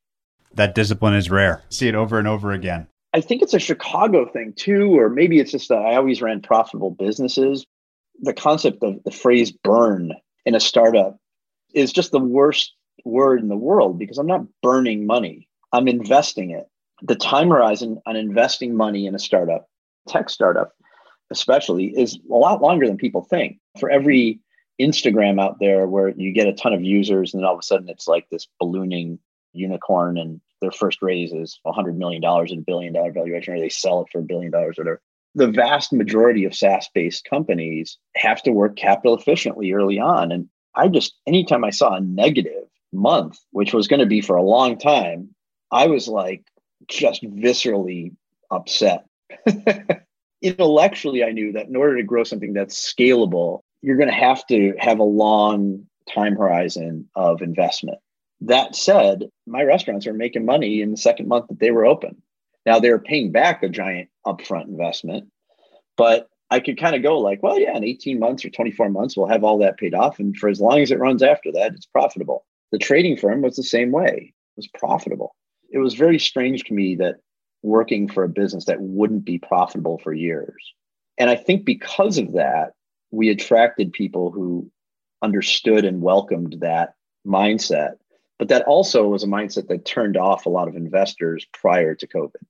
That 0.54 0.74
discipline 0.74 1.14
is 1.14 1.30
rare. 1.30 1.62
See 1.68 1.86
it 1.86 1.94
over 1.94 2.18
and 2.18 2.26
over 2.26 2.50
again. 2.50 2.88
I 3.14 3.20
think 3.20 3.42
it's 3.42 3.54
a 3.54 3.60
Chicago 3.60 4.26
thing 4.26 4.52
too, 4.54 4.98
or 4.98 5.08
maybe 5.08 5.38
it's 5.38 5.52
just 5.52 5.68
that 5.68 5.78
I 5.78 5.96
always 5.96 6.20
ran 6.20 6.42
profitable 6.42 6.90
businesses. 6.90 7.64
The 8.20 8.34
concept 8.34 8.82
of 8.82 9.02
the 9.04 9.10
phrase 9.12 9.52
burn 9.52 10.12
in 10.44 10.54
a 10.54 10.60
startup 10.60 11.16
is 11.78 11.92
just 11.92 12.12
the 12.12 12.20
worst 12.20 12.74
word 13.04 13.40
in 13.40 13.48
the 13.48 13.56
world 13.56 13.98
because 13.98 14.18
I'm 14.18 14.26
not 14.26 14.46
burning 14.62 15.06
money. 15.06 15.48
I'm 15.72 15.88
investing 15.88 16.50
it. 16.50 16.66
The 17.02 17.14
time 17.14 17.48
horizon 17.48 18.00
on 18.06 18.16
investing 18.16 18.74
money 18.74 19.06
in 19.06 19.14
a 19.14 19.18
startup, 19.18 19.68
tech 20.08 20.30
startup 20.30 20.72
especially, 21.30 21.86
is 21.96 22.18
a 22.30 22.34
lot 22.34 22.62
longer 22.62 22.86
than 22.86 22.96
people 22.96 23.22
think. 23.22 23.58
For 23.78 23.90
every 23.90 24.40
Instagram 24.80 25.40
out 25.40 25.58
there 25.60 25.86
where 25.86 26.10
you 26.16 26.32
get 26.32 26.48
a 26.48 26.52
ton 26.52 26.72
of 26.72 26.82
users 26.82 27.34
and 27.34 27.42
then 27.42 27.46
all 27.46 27.54
of 27.54 27.60
a 27.60 27.62
sudden 27.62 27.88
it's 27.88 28.08
like 28.08 28.26
this 28.30 28.46
ballooning 28.60 29.18
unicorn 29.52 30.18
and 30.18 30.40
their 30.60 30.70
first 30.70 31.02
raise 31.02 31.32
is 31.32 31.60
$100 31.66 31.96
million 31.96 32.24
at 32.24 32.50
a 32.50 32.64
billion 32.66 32.92
dollar 32.92 33.12
valuation 33.12 33.54
or 33.54 33.60
they 33.60 33.68
sell 33.68 34.02
it 34.02 34.08
for 34.10 34.18
a 34.18 34.22
billion 34.22 34.50
dollars 34.50 34.78
or 34.78 34.82
whatever. 34.82 35.02
The 35.34 35.48
vast 35.48 35.92
majority 35.92 36.44
of 36.44 36.54
SaaS 36.54 36.88
based 36.94 37.24
companies 37.28 37.98
have 38.16 38.42
to 38.42 38.52
work 38.52 38.76
capital 38.76 39.16
efficiently 39.16 39.72
early 39.72 39.98
on. 39.98 40.32
And 40.32 40.48
I 40.78 40.88
just, 40.88 41.14
anytime 41.26 41.64
I 41.64 41.70
saw 41.70 41.94
a 41.94 42.00
negative 42.00 42.68
month, 42.92 43.38
which 43.50 43.74
was 43.74 43.88
going 43.88 44.00
to 44.00 44.06
be 44.06 44.20
for 44.20 44.36
a 44.36 44.42
long 44.42 44.78
time, 44.78 45.34
I 45.70 45.88
was 45.88 46.08
like 46.08 46.44
just 46.86 47.22
viscerally 47.22 48.14
upset. 48.50 49.04
Intellectually, 50.42 51.24
I 51.24 51.32
knew 51.32 51.52
that 51.52 51.66
in 51.66 51.74
order 51.74 51.96
to 51.96 52.04
grow 52.04 52.22
something 52.22 52.52
that's 52.52 52.94
scalable, 52.94 53.60
you're 53.82 53.96
going 53.96 54.08
to 54.08 54.14
have 54.14 54.46
to 54.46 54.74
have 54.78 55.00
a 55.00 55.04
long 55.04 55.86
time 56.14 56.36
horizon 56.36 57.08
of 57.16 57.42
investment. 57.42 57.98
That 58.42 58.76
said, 58.76 59.30
my 59.46 59.64
restaurants 59.64 60.06
are 60.06 60.14
making 60.14 60.44
money 60.44 60.80
in 60.80 60.92
the 60.92 60.96
second 60.96 61.26
month 61.26 61.48
that 61.48 61.58
they 61.58 61.72
were 61.72 61.86
open. 61.86 62.22
Now 62.64 62.78
they're 62.78 63.00
paying 63.00 63.32
back 63.32 63.64
a 63.64 63.68
giant 63.68 64.10
upfront 64.24 64.68
investment, 64.68 65.28
but 65.96 66.28
I 66.50 66.60
could 66.60 66.78
kind 66.78 66.96
of 66.96 67.02
go 67.02 67.18
like, 67.18 67.42
well, 67.42 67.58
yeah, 67.58 67.76
in 67.76 67.84
18 67.84 68.18
months 68.18 68.44
or 68.44 68.50
24 68.50 68.88
months, 68.88 69.16
we'll 69.16 69.28
have 69.28 69.44
all 69.44 69.58
that 69.58 69.76
paid 69.76 69.94
off. 69.94 70.18
And 70.18 70.36
for 70.36 70.48
as 70.48 70.60
long 70.60 70.80
as 70.80 70.90
it 70.90 70.98
runs 70.98 71.22
after 71.22 71.52
that, 71.52 71.74
it's 71.74 71.86
profitable. 71.86 72.46
The 72.72 72.78
trading 72.78 73.16
firm 73.16 73.42
was 73.42 73.56
the 73.56 73.62
same 73.62 73.92
way, 73.92 74.32
it 74.32 74.56
was 74.56 74.68
profitable. 74.68 75.34
It 75.70 75.78
was 75.78 75.94
very 75.94 76.18
strange 76.18 76.64
to 76.64 76.74
me 76.74 76.96
that 76.96 77.16
working 77.62 78.08
for 78.08 78.24
a 78.24 78.28
business 78.28 78.66
that 78.66 78.80
wouldn't 78.80 79.24
be 79.24 79.38
profitable 79.38 79.98
for 79.98 80.12
years. 80.12 80.72
And 81.18 81.28
I 81.28 81.36
think 81.36 81.64
because 81.64 82.16
of 82.16 82.32
that, 82.32 82.72
we 83.10 83.28
attracted 83.28 83.92
people 83.92 84.30
who 84.30 84.70
understood 85.22 85.84
and 85.84 86.00
welcomed 86.00 86.58
that 86.60 86.94
mindset. 87.26 87.94
But 88.38 88.48
that 88.48 88.64
also 88.66 89.08
was 89.08 89.24
a 89.24 89.28
mindset 89.28 89.68
that 89.68 89.84
turned 89.84 90.16
off 90.16 90.46
a 90.46 90.50
lot 90.50 90.68
of 90.68 90.76
investors 90.76 91.46
prior 91.52 91.94
to 91.96 92.06
COVID. 92.06 92.42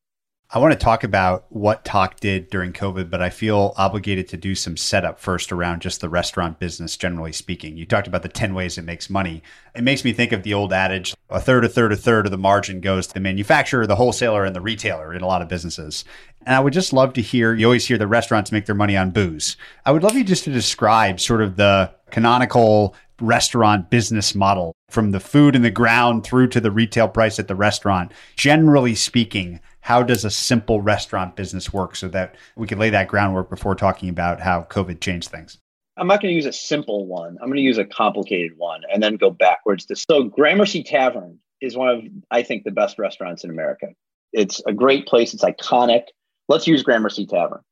I 0.51 0.61
want 0.61 0.73
to 0.73 0.79
talk 0.79 1.05
about 1.05 1.45
what 1.51 1.85
Tock 1.85 2.21
did 2.21 2.49
during 2.49 2.73
COVID, 2.73 3.11
but 3.11 3.21
I 3.21 3.29
feel 3.29 3.75
obligated 3.77 4.29
to 4.29 4.39
do 4.39 4.55
some 4.55 4.79
setup 4.79 5.21
first 5.21 5.53
around 5.53 5.83
just 5.83 6.01
the 6.01 6.09
restaurant 6.09 6.59
business, 6.59 6.97
generally 6.97 7.33
speaking. 7.33 7.77
You 7.77 7.85
talked 7.85 8.07
about 8.07 8.23
the 8.23 8.31
10 8.31 8.55
ways 8.55 8.79
it 8.79 8.87
makes 8.87 9.11
money. 9.11 9.43
It 9.75 9.85
makes 9.85 10.07
me 10.07 10.15
think 10.15 10.33
of 10.33 10.45
the 10.45 10.55
old 10.55 10.73
adage 10.73 11.15
a 11.29 11.39
third, 11.39 11.67
a 11.67 11.69
third, 11.69 11.93
a 11.93 11.97
third 11.97 12.25
of 12.25 12.31
the 12.31 12.39
margin 12.39 12.81
goes 12.81 13.07
to 13.07 13.13
the 13.13 13.21
manufacturer, 13.21 13.87
the 13.87 13.97
wholesaler, 13.97 14.47
and 14.47 14.57
the 14.57 14.63
retailer 14.63 15.13
in 15.13 15.21
a 15.21 15.27
lot 15.27 15.43
of 15.43 15.49
businesses. 15.49 16.07
And 16.47 16.57
I 16.57 16.61
would 16.61 16.73
just 16.73 16.95
love 16.95 17.13
to 17.13 17.21
hear, 17.21 17.53
you 17.53 17.67
always 17.67 17.87
hear 17.87 17.99
the 17.99 18.07
restaurants 18.07 18.51
make 18.51 18.65
their 18.65 18.75
money 18.75 18.97
on 18.97 19.11
booze. 19.11 19.59
I 19.85 19.93
would 19.93 20.03
love 20.03 20.17
you 20.17 20.25
just 20.25 20.45
to 20.45 20.51
describe 20.51 21.21
sort 21.21 21.43
of 21.43 21.57
the 21.57 21.93
canonical 22.11 22.95
restaurant 23.21 23.91
business 23.91 24.35
model 24.35 24.75
from 24.89 25.11
the 25.11 25.21
food 25.21 25.55
in 25.55 25.61
the 25.61 25.71
ground 25.71 26.25
through 26.25 26.49
to 26.49 26.61
the 26.61 26.71
retail 26.71 27.09
price 27.09 27.39
at 27.39 27.49
the 27.49 27.55
restaurant. 27.55 28.13
Generally 28.37 28.95
speaking, 28.95 29.61
how 29.89 30.03
does 30.03 30.23
a 30.23 30.31
simple 30.31 30.83
restaurant 30.83 31.35
business 31.35 31.73
work 31.73 31.97
so 31.97 32.09
that 32.09 32.35
we 32.57 32.67
can 32.67 32.79
lay 32.79 32.91
that 32.91 33.09
groundwork 33.09 33.49
before 33.49 33.75
talking 33.75 34.11
about 34.11 34.39
how 34.39 34.63
COVID 34.65 35.01
changed 35.01 35.31
things? 35.31 35.57
I'm 35.97 36.07
not 36.07 36.21
going 36.21 36.31
to 36.31 36.37
use 36.37 36.45
a 36.45 36.53
simple 36.53 37.07
one. 37.07 37.39
I'm 37.41 37.49
going 37.49 37.57
to 37.57 37.63
use 37.63 37.79
a 37.79 37.87
complicated 37.87 38.53
one 38.59 38.83
and 38.93 39.03
then 39.03 39.17
go 39.17 39.31
backwards 39.31 39.87
to 39.87 39.97
so 39.97 40.25
Gramercy 40.25 40.83
Tavern 40.83 41.39
is 41.63 41.75
one 41.75 41.89
of 41.89 42.05
I 42.31 42.43
think 42.43 42.65
the 42.65 42.71
best 42.71 42.99
restaurants 42.99 43.45
in 43.45 43.51
America. 43.51 43.87
It's 44.35 44.61
a 44.67 44.75
great 44.75 45.07
place. 45.07 45.33
It's 45.33 45.43
iconic. 45.43 46.03
Let's 46.49 46.67
use 46.67 46.83
Gramercy 46.83 47.25
Tavern. 47.25 47.63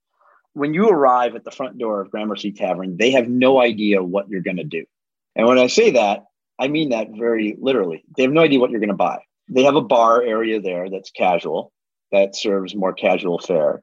When 0.55 0.73
you 0.73 0.89
arrive 0.89 1.37
at 1.37 1.45
the 1.45 1.51
front 1.51 1.77
door 1.77 2.01
of 2.01 2.11
Gramercy 2.11 2.51
Tavern, 2.51 2.97
they 2.97 3.11
have 3.11 3.29
no 3.29 3.61
idea 3.61 4.03
what 4.03 4.31
you're 4.31 4.41
going 4.41 4.57
to 4.57 4.65
do. 4.65 4.87
And 5.35 5.47
when 5.47 5.59
I 5.59 5.67
say 5.67 5.91
that, 5.91 6.25
I 6.59 6.69
mean 6.69 6.89
that 6.89 7.09
very 7.11 7.59
literally. 7.61 8.05
They 8.17 8.23
have 8.23 8.33
no 8.33 8.41
idea 8.41 8.59
what 8.59 8.71
you're 8.71 8.81
going 8.81 8.89
to 8.89 8.97
buy. 8.97 9.19
They 9.51 9.65
have 9.65 9.77
a 9.77 9.83
bar 9.83 10.23
area 10.23 10.63
there 10.63 10.89
that's 10.89 11.11
casual, 11.11 11.75
that 12.13 12.37
serves 12.37 12.75
more 12.75 12.93
casual 12.93 13.39
fare. 13.39 13.83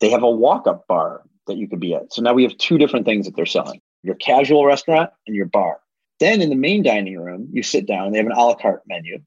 They 0.00 0.10
have 0.10 0.22
a 0.22 0.30
walk 0.30 0.66
up 0.66 0.86
bar 0.86 1.22
that 1.46 1.56
you 1.56 1.68
could 1.68 1.80
be 1.80 1.94
at. 1.94 2.12
So 2.12 2.22
now 2.22 2.34
we 2.34 2.44
have 2.44 2.56
two 2.58 2.78
different 2.78 3.06
things 3.06 3.26
that 3.26 3.36
they're 3.36 3.46
selling 3.46 3.80
your 4.02 4.14
casual 4.14 4.64
restaurant 4.64 5.10
and 5.26 5.34
your 5.34 5.46
bar. 5.46 5.78
Then 6.20 6.40
in 6.40 6.50
the 6.50 6.56
main 6.56 6.82
dining 6.82 7.18
room, 7.18 7.48
you 7.52 7.62
sit 7.62 7.86
down, 7.86 8.12
they 8.12 8.18
have 8.18 8.26
an 8.26 8.32
a 8.32 8.44
la 8.44 8.54
carte 8.54 8.82
menu, 8.86 9.18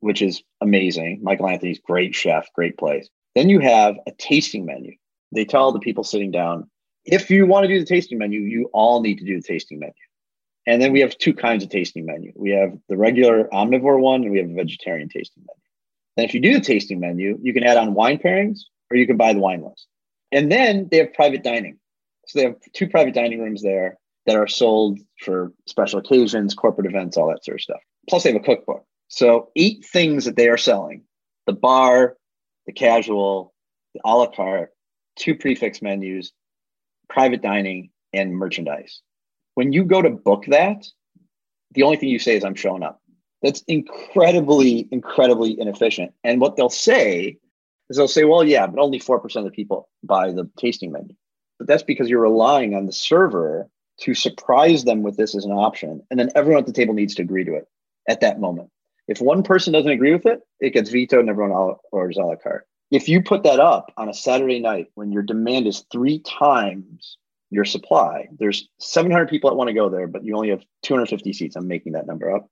which 0.00 0.22
is 0.22 0.42
amazing. 0.60 1.20
Michael 1.22 1.48
Anthony's 1.48 1.80
great 1.80 2.14
chef, 2.14 2.52
great 2.54 2.76
place. 2.78 3.08
Then 3.34 3.48
you 3.48 3.60
have 3.60 3.96
a 4.06 4.12
tasting 4.12 4.66
menu. 4.66 4.92
They 5.34 5.44
tell 5.44 5.72
the 5.72 5.80
people 5.80 6.04
sitting 6.04 6.30
down, 6.30 6.68
if 7.04 7.30
you 7.30 7.46
want 7.46 7.64
to 7.64 7.68
do 7.68 7.80
the 7.80 7.86
tasting 7.86 8.18
menu, 8.18 8.40
you 8.40 8.68
all 8.72 9.00
need 9.00 9.18
to 9.18 9.24
do 9.24 9.40
the 9.40 9.46
tasting 9.46 9.78
menu. 9.78 9.92
And 10.66 10.80
then 10.80 10.92
we 10.92 11.00
have 11.00 11.18
two 11.18 11.34
kinds 11.34 11.64
of 11.64 11.70
tasting 11.70 12.06
menu. 12.06 12.32
We 12.36 12.50
have 12.52 12.78
the 12.88 12.96
regular 12.96 13.48
omnivore 13.52 13.98
one, 13.98 14.22
and 14.22 14.30
we 14.30 14.38
have 14.38 14.50
a 14.50 14.54
vegetarian 14.54 15.08
tasting 15.08 15.42
menu. 15.42 15.61
Then, 16.16 16.24
if 16.26 16.34
you 16.34 16.40
do 16.40 16.54
the 16.54 16.60
tasting 16.60 17.00
menu, 17.00 17.38
you 17.42 17.52
can 17.52 17.64
add 17.64 17.76
on 17.76 17.94
wine 17.94 18.18
pairings, 18.18 18.60
or 18.90 18.96
you 18.96 19.06
can 19.06 19.16
buy 19.16 19.32
the 19.32 19.40
wine 19.40 19.62
list. 19.62 19.86
And 20.30 20.50
then 20.50 20.88
they 20.90 20.98
have 20.98 21.12
private 21.14 21.42
dining. 21.42 21.78
So 22.26 22.38
they 22.38 22.44
have 22.46 22.56
two 22.74 22.88
private 22.88 23.14
dining 23.14 23.40
rooms 23.40 23.62
there 23.62 23.98
that 24.26 24.36
are 24.36 24.46
sold 24.46 25.00
for 25.18 25.52
special 25.66 25.98
occasions, 25.98 26.54
corporate 26.54 26.86
events, 26.86 27.16
all 27.16 27.28
that 27.28 27.44
sort 27.44 27.56
of 27.56 27.62
stuff. 27.62 27.80
Plus, 28.08 28.22
they 28.22 28.32
have 28.32 28.40
a 28.40 28.44
cookbook. 28.44 28.84
So, 29.08 29.50
eight 29.56 29.84
things 29.84 30.24
that 30.24 30.36
they 30.36 30.48
are 30.48 30.56
selling 30.56 31.02
the 31.46 31.52
bar, 31.52 32.16
the 32.66 32.72
casual, 32.72 33.52
the 33.94 34.00
a 34.04 34.16
la 34.16 34.26
carte, 34.28 34.70
two 35.16 35.34
prix 35.34 35.56
fixe 35.56 35.82
menus, 35.82 36.32
private 37.08 37.42
dining, 37.42 37.90
and 38.12 38.32
merchandise. 38.32 39.02
When 39.54 39.72
you 39.72 39.84
go 39.84 40.00
to 40.00 40.10
book 40.10 40.44
that, 40.48 40.86
the 41.72 41.82
only 41.82 41.96
thing 41.96 42.08
you 42.08 42.18
say 42.18 42.36
is, 42.36 42.44
I'm 42.44 42.54
showing 42.54 42.82
up. 42.82 43.01
That's 43.42 43.62
incredibly, 43.66 44.88
incredibly 44.90 45.58
inefficient. 45.60 46.12
And 46.24 46.40
what 46.40 46.56
they'll 46.56 46.70
say 46.70 47.36
is 47.90 47.96
they'll 47.96 48.08
say, 48.08 48.24
well, 48.24 48.44
yeah, 48.44 48.66
but 48.66 48.80
only 48.80 49.00
4% 49.00 49.36
of 49.36 49.44
the 49.44 49.50
people 49.50 49.88
buy 50.02 50.30
the 50.30 50.48
tasting 50.58 50.92
menu. 50.92 51.14
But 51.58 51.66
that's 51.68 51.82
because 51.82 52.08
you're 52.08 52.20
relying 52.20 52.74
on 52.74 52.86
the 52.86 52.92
server 52.92 53.68
to 54.00 54.14
surprise 54.14 54.84
them 54.84 55.02
with 55.02 55.16
this 55.16 55.34
as 55.34 55.44
an 55.44 55.52
option. 55.52 56.02
And 56.10 56.18
then 56.18 56.30
everyone 56.34 56.60
at 56.60 56.66
the 56.66 56.72
table 56.72 56.94
needs 56.94 57.14
to 57.16 57.22
agree 57.22 57.44
to 57.44 57.54
it 57.54 57.66
at 58.08 58.20
that 58.20 58.40
moment. 58.40 58.70
If 59.08 59.20
one 59.20 59.42
person 59.42 59.72
doesn't 59.72 59.90
agree 59.90 60.12
with 60.12 60.26
it, 60.26 60.40
it 60.60 60.70
gets 60.70 60.90
vetoed 60.90 61.20
and 61.20 61.28
everyone 61.28 61.76
orders 61.90 62.16
a 62.16 62.22
la 62.22 62.36
carte. 62.36 62.66
If 62.90 63.08
you 63.08 63.22
put 63.22 63.42
that 63.42 63.58
up 63.58 63.92
on 63.96 64.08
a 64.08 64.14
Saturday 64.14 64.60
night 64.60 64.88
when 64.94 65.12
your 65.12 65.22
demand 65.22 65.66
is 65.66 65.84
three 65.90 66.20
times 66.20 67.16
your 67.50 67.64
supply, 67.64 68.28
there's 68.38 68.68
700 68.78 69.28
people 69.28 69.50
that 69.50 69.56
want 69.56 69.68
to 69.68 69.74
go 69.74 69.88
there, 69.88 70.06
but 70.06 70.24
you 70.24 70.34
only 70.36 70.50
have 70.50 70.64
250 70.82 71.32
seats. 71.32 71.56
I'm 71.56 71.68
making 71.68 71.92
that 71.92 72.06
number 72.06 72.34
up. 72.34 72.48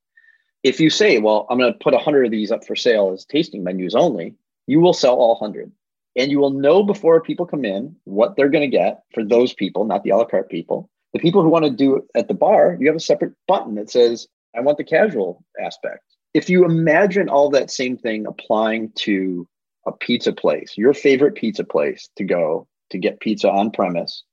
If 0.63 0.79
you 0.81 0.91
say, 0.91 1.19
well, 1.19 1.47
I'm 1.49 1.59
going 1.59 1.73
to 1.73 1.79
put 1.79 1.95
100 1.95 2.27
of 2.27 2.31
these 2.31 2.51
up 2.51 2.67
for 2.67 2.77
sale 2.77 3.13
as 3.13 3.25
tasting 3.25 3.65
menus 3.65 3.95
only, 3.95 4.35
you 4.67 4.81
will 4.81 4.93
sell 4.93 5.15
all 5.15 5.39
100. 5.41 5.73
And 6.17 6.31
you 6.31 6.39
will 6.39 6.51
know 6.51 6.83
before 6.83 7.21
people 7.21 7.47
come 7.47 7.65
in 7.65 7.97
what 8.05 8.37
they're 8.37 8.49
going 8.51 8.69
to 8.69 8.77
get 8.77 9.03
for 9.15 9.25
those 9.25 9.55
people, 9.55 9.85
not 9.85 10.03
the 10.03 10.11
a 10.11 10.17
la 10.17 10.25
carte 10.25 10.51
people. 10.51 10.91
The 11.13 11.21
people 11.21 11.43
who 11.43 11.49
want 11.49 11.65
to 11.65 11.71
do 11.71 11.97
it 11.97 12.05
at 12.15 12.29
the 12.29 12.35
bar, 12.35 12.77
you 12.79 12.87
have 12.89 12.97
a 12.97 13.01
separate 13.01 13.33
button 13.49 13.77
that 13.77 13.91
says, 13.91 14.29
I 14.55 14.61
want 14.61 14.79
the 14.79 14.85
casual 14.85 15.45
aspect. 15.61 16.05
If 16.35 16.51
you 16.51 16.65
imagine 16.65 17.29
all 17.29 17.51
that 17.51 17.71
same 17.71 17.97
thing 17.97 18.27
applying 18.27 18.93
to 18.97 19.49
a 19.87 19.93
pizza 19.93 20.33
place, 20.33 20.75
your 20.77 20.95
favorite 20.95 21.35
pizza 21.35 21.65
place 21.65 22.09
to 22.17 22.25
go 22.25 22.69
to 22.91 22.99
get 22.99 23.21
pizza 23.21 23.51
on 23.51 23.71
premise, 23.71 24.25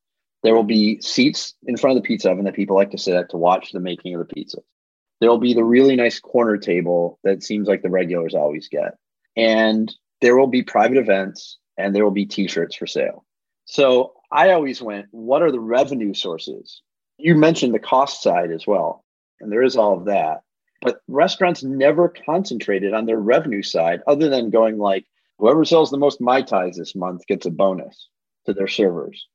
there 0.44 0.56
will 0.56 0.64
be 0.64 1.02
seats 1.02 1.56
in 1.66 1.78
front 1.78 1.98
of 1.98 2.04
the 2.04 2.08
pizza 2.08 2.30
oven 2.30 2.46
that 2.46 2.56
people 2.56 2.76
like 2.76 2.92
to 2.92 2.98
sit 2.98 3.16
at 3.16 3.30
to 3.30 3.38
watch 3.38 3.72
the 3.72 3.80
making 3.80 4.14
of 4.14 4.20
the 4.20 4.34
pizza. 4.34 4.60
There 5.20 5.30
will 5.30 5.40
be 5.40 5.54
the 5.54 5.64
really 5.64 5.96
nice 5.96 6.20
corner 6.20 6.58
table 6.58 7.20
that 7.24 7.44
seems 7.44 7.68
like 7.68 7.82
the 7.82 7.90
regulars 7.90 8.36
always 8.36 8.68
get. 8.68 8.96
And 9.36 9.94
there 10.22 10.38
will 10.38 10.48
be 10.48 10.64
private 10.64 10.98
events 10.98 11.58
and 11.78 11.96
there 11.96 12.04
will 12.04 12.12
be 12.12 12.26
t-shirts 12.26 12.76
for 12.76 12.88
sale. 12.88 13.26
So 13.66 14.14
I 14.32 14.52
always 14.52 14.82
went, 14.82 15.08
what 15.12 15.42
are 15.42 15.52
the 15.52 15.60
revenue 15.60 16.14
sources? 16.14 16.82
You 17.18 17.36
mentioned 17.36 17.74
the 17.74 17.80
cost 17.80 18.22
side 18.22 18.52
as 18.52 18.68
well, 18.68 19.04
and 19.40 19.52
there 19.52 19.64
is 19.64 19.76
all 19.76 19.98
of 19.98 20.06
that. 20.06 20.42
But 20.82 21.02
restaurants 21.08 21.64
never 21.64 22.10
concentrated 22.10 22.94
on 22.94 23.06
their 23.06 23.20
revenue 23.20 23.64
side 23.64 24.02
other 24.08 24.30
than 24.30 24.52
going 24.52 24.78
like, 24.78 25.06
whoever 25.40 25.66
sells 25.66 25.90
the 25.90 25.98
most 25.98 26.22
Mai 26.22 26.44
Tais 26.44 26.78
this 26.78 26.96
month 26.96 27.26
gets 27.28 27.46
a 27.46 27.52
bonus 27.52 28.10
to 28.46 28.54
their 28.54 28.68
servers, 28.68 29.28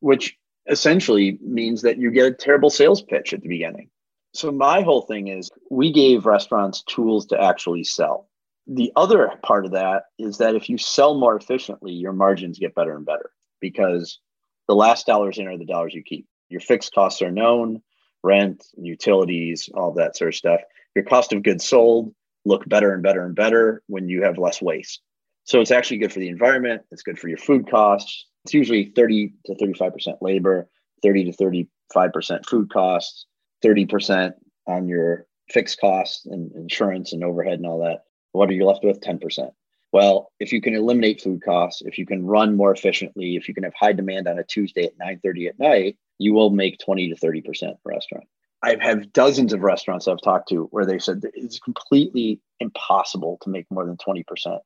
which 0.00 0.36
essentially 0.66 1.38
means 1.42 1.82
that 1.82 1.98
you 1.98 2.10
get 2.10 2.26
a 2.26 2.34
terrible 2.34 2.70
sales 2.70 3.02
pitch 3.02 3.32
at 3.32 3.40
the 3.42 3.48
beginning. 3.48 3.88
So 4.32 4.52
my 4.52 4.82
whole 4.82 5.02
thing 5.02 5.28
is 5.28 5.50
we 5.70 5.92
gave 5.92 6.26
restaurants 6.26 6.82
tools 6.82 7.26
to 7.26 7.40
actually 7.40 7.84
sell 7.84 8.30
the 8.72 8.92
other 8.94 9.32
part 9.42 9.66
of 9.66 9.72
that 9.72 10.04
is 10.18 10.38
that 10.38 10.54
if 10.54 10.68
you 10.68 10.78
sell 10.78 11.18
more 11.18 11.36
efficiently, 11.36 11.92
your 11.92 12.12
margins 12.12 12.58
get 12.58 12.74
better 12.74 12.96
and 12.96 13.04
better 13.04 13.32
because 13.60 14.20
the 14.68 14.76
last 14.76 15.06
dollars 15.06 15.38
in 15.38 15.48
are 15.48 15.58
the 15.58 15.64
dollars 15.64 15.92
you 15.92 16.04
keep. 16.04 16.26
Your 16.48 16.60
fixed 16.60 16.94
costs 16.94 17.20
are 17.20 17.32
known, 17.32 17.82
rent, 18.22 18.64
utilities, 18.76 19.68
all 19.74 19.92
that 19.94 20.16
sort 20.16 20.28
of 20.28 20.36
stuff. 20.36 20.60
Your 20.94 21.04
cost 21.04 21.32
of 21.32 21.42
goods 21.42 21.64
sold 21.64 22.14
look 22.44 22.68
better 22.68 22.94
and 22.94 23.02
better 23.02 23.24
and 23.24 23.34
better 23.34 23.82
when 23.88 24.08
you 24.08 24.22
have 24.22 24.38
less 24.38 24.62
waste. 24.62 25.00
So 25.44 25.60
it's 25.60 25.72
actually 25.72 25.98
good 25.98 26.12
for 26.12 26.20
the 26.20 26.28
environment. 26.28 26.82
It's 26.92 27.02
good 27.02 27.18
for 27.18 27.28
your 27.28 27.38
food 27.38 27.68
costs. 27.68 28.26
It's 28.44 28.54
usually 28.54 28.92
30 28.94 29.34
to 29.46 29.54
35% 29.54 30.18
labor, 30.20 30.68
30 31.02 31.32
to 31.32 31.66
35% 31.92 32.46
food 32.46 32.72
costs, 32.72 33.26
30% 33.64 34.34
on 34.66 34.88
your 34.88 35.26
fixed 35.48 35.80
costs 35.80 36.26
and 36.26 36.52
insurance 36.52 37.12
and 37.12 37.24
overhead 37.24 37.54
and 37.54 37.66
all 37.66 37.80
that. 37.80 38.04
What 38.32 38.48
are 38.48 38.54
you 38.54 38.64
left 38.64 38.84
with? 38.84 39.00
10%. 39.00 39.50
Well, 39.92 40.30
if 40.38 40.52
you 40.52 40.60
can 40.60 40.74
eliminate 40.74 41.20
food 41.20 41.42
costs, 41.42 41.82
if 41.84 41.98
you 41.98 42.06
can 42.06 42.24
run 42.24 42.56
more 42.56 42.72
efficiently, 42.72 43.34
if 43.34 43.48
you 43.48 43.54
can 43.54 43.64
have 43.64 43.74
high 43.74 43.92
demand 43.92 44.28
on 44.28 44.38
a 44.38 44.44
Tuesday 44.44 44.84
at 44.84 44.96
9:30 44.98 45.48
at 45.48 45.58
night, 45.58 45.96
you 46.18 46.32
will 46.32 46.50
make 46.50 46.78
20 46.78 47.08
to 47.08 47.16
30% 47.16 47.76
restaurant. 47.84 48.28
I 48.62 48.76
have 48.80 49.12
dozens 49.12 49.52
of 49.52 49.62
restaurants 49.62 50.06
I've 50.06 50.20
talked 50.20 50.48
to 50.50 50.64
where 50.70 50.86
they 50.86 50.98
said 50.98 51.22
it's 51.34 51.58
completely 51.58 52.40
impossible 52.60 53.38
to 53.42 53.50
make 53.50 53.66
more 53.70 53.86
than 53.86 53.96
20%. 53.96 54.60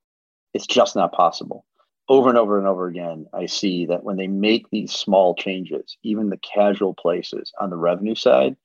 It's 0.53 0.67
just 0.67 0.97
not 0.97 1.13
possible. 1.13 1.65
Over 2.09 2.29
and 2.29 2.37
over 2.37 2.59
and 2.59 2.67
over 2.67 2.87
again, 2.87 3.27
I 3.33 3.47
see 3.47 3.87
that 3.87 4.05
when 4.05 4.17
they 4.17 4.27
make 4.27 4.69
these 4.69 4.93
small 4.93 5.35
changes, 5.35 5.97
even 6.03 6.29
the 6.29 6.37
casual 6.39 6.93
places 6.93 7.51
on 7.59 7.71
the 7.71 7.77
revenue 7.77 8.15
side, 8.15 8.57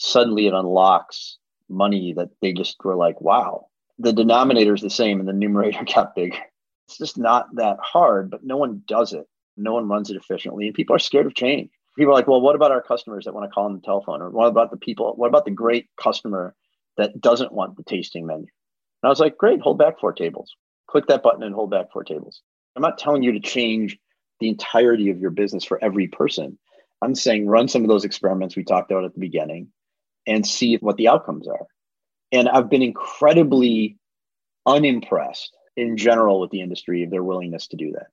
suddenly 0.00 0.46
it 0.46 0.54
unlocks 0.54 1.36
money 1.68 2.14
that 2.14 2.30
they 2.40 2.52
just 2.54 2.76
were 2.82 2.96
like, 2.96 3.20
wow, 3.20 3.66
the 3.98 4.12
denominator 4.14 4.74
is 4.74 4.80
the 4.80 4.90
same 4.90 5.20
and 5.20 5.28
the 5.28 5.32
numerator 5.32 5.84
got 5.94 6.14
bigger. 6.14 6.38
It's 6.88 6.98
just 6.98 7.18
not 7.18 7.54
that 7.56 7.76
hard, 7.80 8.30
but 8.30 8.42
no 8.42 8.56
one 8.56 8.82
does 8.86 9.12
it. 9.12 9.28
No 9.56 9.74
one 9.74 9.88
runs 9.88 10.10
it 10.10 10.16
efficiently. 10.16 10.66
And 10.66 10.74
people 10.74 10.96
are 10.96 11.00
scared 11.00 11.26
of 11.26 11.34
change. 11.34 11.70
People 11.96 12.12
are 12.12 12.14
like, 12.14 12.26
well, 12.26 12.40
what 12.40 12.56
about 12.56 12.72
our 12.72 12.80
customers 12.80 13.26
that 13.26 13.34
want 13.34 13.48
to 13.48 13.54
call 13.54 13.66
on 13.66 13.74
the 13.74 13.80
telephone? 13.80 14.22
Or 14.22 14.30
what 14.30 14.46
about 14.46 14.70
the 14.70 14.78
people? 14.78 15.12
What 15.16 15.28
about 15.28 15.44
the 15.44 15.50
great 15.50 15.88
customer 16.00 16.54
that 16.96 17.20
doesn't 17.20 17.52
want 17.52 17.76
the 17.76 17.84
tasting 17.84 18.26
menu? 18.26 18.46
And 19.02 19.08
I 19.08 19.08
was 19.08 19.20
like, 19.20 19.36
great, 19.36 19.60
hold 19.60 19.78
back 19.78 20.00
four 20.00 20.14
tables. 20.14 20.56
Click 20.88 21.06
that 21.08 21.22
button 21.22 21.42
and 21.42 21.54
hold 21.54 21.70
back 21.70 21.92
four 21.92 22.04
tables. 22.04 22.40
I'm 22.74 22.82
not 22.82 22.98
telling 22.98 23.22
you 23.22 23.32
to 23.32 23.40
change 23.40 23.98
the 24.40 24.48
entirety 24.48 25.10
of 25.10 25.20
your 25.20 25.30
business 25.30 25.64
for 25.64 25.82
every 25.84 26.08
person. 26.08 26.58
I'm 27.02 27.14
saying 27.14 27.46
run 27.46 27.68
some 27.68 27.82
of 27.82 27.88
those 27.88 28.04
experiments 28.04 28.56
we 28.56 28.64
talked 28.64 28.90
about 28.90 29.04
at 29.04 29.12
the 29.12 29.20
beginning 29.20 29.68
and 30.26 30.46
see 30.46 30.76
what 30.76 30.96
the 30.96 31.08
outcomes 31.08 31.48
are. 31.48 31.66
And 32.32 32.48
I've 32.48 32.70
been 32.70 32.82
incredibly 32.82 33.96
unimpressed 34.66 35.56
in 35.76 35.96
general 35.96 36.40
with 36.40 36.50
the 36.50 36.60
industry 36.60 37.02
of 37.02 37.10
their 37.10 37.24
willingness 37.24 37.66
to 37.68 37.76
do 37.76 37.92
that. 37.92 38.08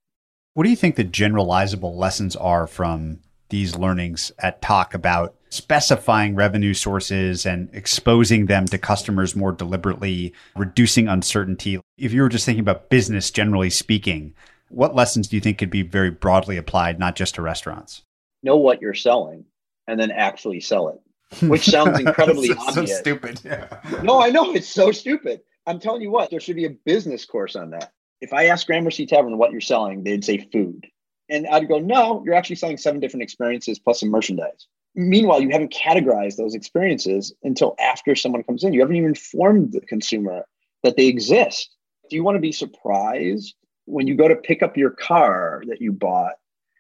What 0.54 0.64
do 0.64 0.70
you 0.70 0.76
think 0.76 0.96
the 0.96 1.04
generalizable 1.04 1.96
lessons 1.96 2.36
are 2.36 2.66
from 2.66 3.20
these 3.50 3.76
learnings 3.76 4.32
at 4.40 4.62
Tock 4.62 4.94
about 4.94 5.36
specifying 5.50 6.36
revenue 6.36 6.74
sources 6.74 7.46
and 7.46 7.70
exposing 7.74 8.48
them 8.48 8.66
to 8.66 8.78
customers 8.78 9.36
more 9.36 9.52
deliberately, 9.52 10.34
reducing 10.56 11.08
uncertainty? 11.08 11.80
If 11.98 12.12
you 12.12 12.22
were 12.24 12.30
just 12.30 12.46
thinking 12.46 12.62
about 12.62 12.90
business 12.90 13.30
generally 13.32 13.70
speaking, 13.70 14.34
What 14.70 14.96
lessons 14.96 15.28
do 15.28 15.36
you 15.36 15.42
think 15.42 15.58
could 15.58 15.70
be 15.70 15.82
very 15.82 16.10
broadly 16.10 16.58
applied, 16.58 17.00
not 17.00 17.16
just 17.16 17.36
to 17.36 17.42
restaurants? 17.42 18.04
Know 18.44 18.58
what 18.58 18.82
you're 18.82 18.94
selling 18.94 19.46
and 19.88 20.00
then 20.00 20.12
actually 20.12 20.60
sell 20.60 20.90
it, 20.90 21.00
which 21.42 21.66
sounds 21.66 22.00
incredibly 22.00 22.48
so, 22.50 22.60
obvious. 22.60 22.92
So 22.92 23.02
stupid. 23.02 23.42
Yeah. 23.44 23.80
no, 24.04 24.22
I 24.22 24.30
know 24.30 24.54
it's 24.54 24.70
so 24.70 24.92
stupid. 24.92 25.42
I'm 25.66 25.80
telling 25.80 26.02
you 26.02 26.12
what, 26.12 26.30
there 26.30 26.40
should 26.40 26.56
be 26.56 26.66
a 26.66 26.70
business 26.70 27.26
course 27.26 27.56
on 27.56 27.72
that. 27.72 27.92
If 28.22 28.34
I 28.34 28.46
asked 28.46 28.68
Gramercy 28.68 29.06
Tavern 29.06 29.38
what 29.38 29.52
you're 29.52 29.62
selling, 29.62 30.04
they'd 30.04 30.24
say 30.24 30.48
food. 30.52 30.88
And 31.30 31.46
I'd 31.48 31.68
go, 31.68 31.80
no, 31.80 32.24
you're 32.26 32.34
actually 32.34 32.56
selling 32.56 32.78
seven 32.78 33.02
different 33.02 33.24
experiences 33.24 33.78
plus 33.78 34.00
some 34.00 34.10
merchandise. 34.10 34.68
Meanwhile, 34.96 35.42
you 35.42 35.50
haven't 35.50 35.74
categorized 35.74 36.38
those 36.38 36.56
experiences 36.56 37.34
until 37.44 37.76
after 37.80 38.16
someone 38.16 38.44
comes 38.44 38.64
in. 38.64 38.74
You 38.74 38.80
haven't 38.80 38.96
even 38.96 39.10
informed 39.10 39.74
the 39.74 39.82
consumer 39.82 40.46
that 40.84 40.96
they 40.96 41.08
exist. 41.08 41.70
Do 42.10 42.16
you 42.16 42.24
want 42.24 42.36
to 42.38 42.42
be 42.42 42.54
surprised 42.54 43.54
when 43.86 44.08
you 44.08 44.16
go 44.16 44.28
to 44.28 44.36
pick 44.36 44.64
up 44.64 44.78
your 44.78 44.92
car 44.92 45.64
that 45.68 45.82
you 45.82 45.92
bought? 45.92 46.36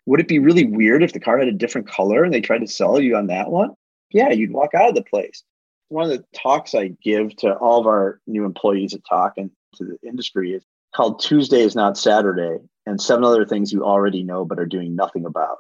Would 0.05 0.21
it 0.21 0.29
be 0.29 0.39
really 0.39 0.65
weird 0.65 1.03
if 1.03 1.11
the 1.11 1.19
car 1.19 1.37
had 1.37 1.49
a 1.49 1.51
different 1.51 1.87
color 1.89 2.23
and 2.23 2.33
they 2.33 2.41
tried 2.41 2.59
to 2.59 2.67
sell 2.67 2.99
you 2.99 3.17
on 3.17 3.27
that 3.27 3.51
one? 3.51 3.71
Yeah, 4.11 4.31
you'd 4.31 4.53
walk 4.53 4.73
out 4.73 4.89
of 4.89 4.95
the 4.95 5.03
place. 5.03 5.43
One 5.89 6.09
of 6.09 6.17
the 6.17 6.25
talks 6.33 6.75
I 6.75 6.89
give 7.01 7.35
to 7.37 7.53
all 7.55 7.79
of 7.79 7.87
our 7.87 8.19
new 8.27 8.45
employees 8.45 8.93
at 8.93 9.01
Tock 9.07 9.33
and 9.37 9.51
to 9.75 9.85
the 9.85 9.97
industry 10.07 10.53
is 10.53 10.65
called 10.95 11.21
Tuesday 11.21 11.61
is 11.61 11.75
Not 11.75 11.97
Saturday 11.97 12.57
and 12.85 13.01
seven 13.01 13.23
other 13.23 13.45
things 13.45 13.71
you 13.71 13.83
already 13.83 14.23
know 14.23 14.45
but 14.45 14.59
are 14.59 14.65
doing 14.65 14.95
nothing 14.95 15.25
about. 15.25 15.57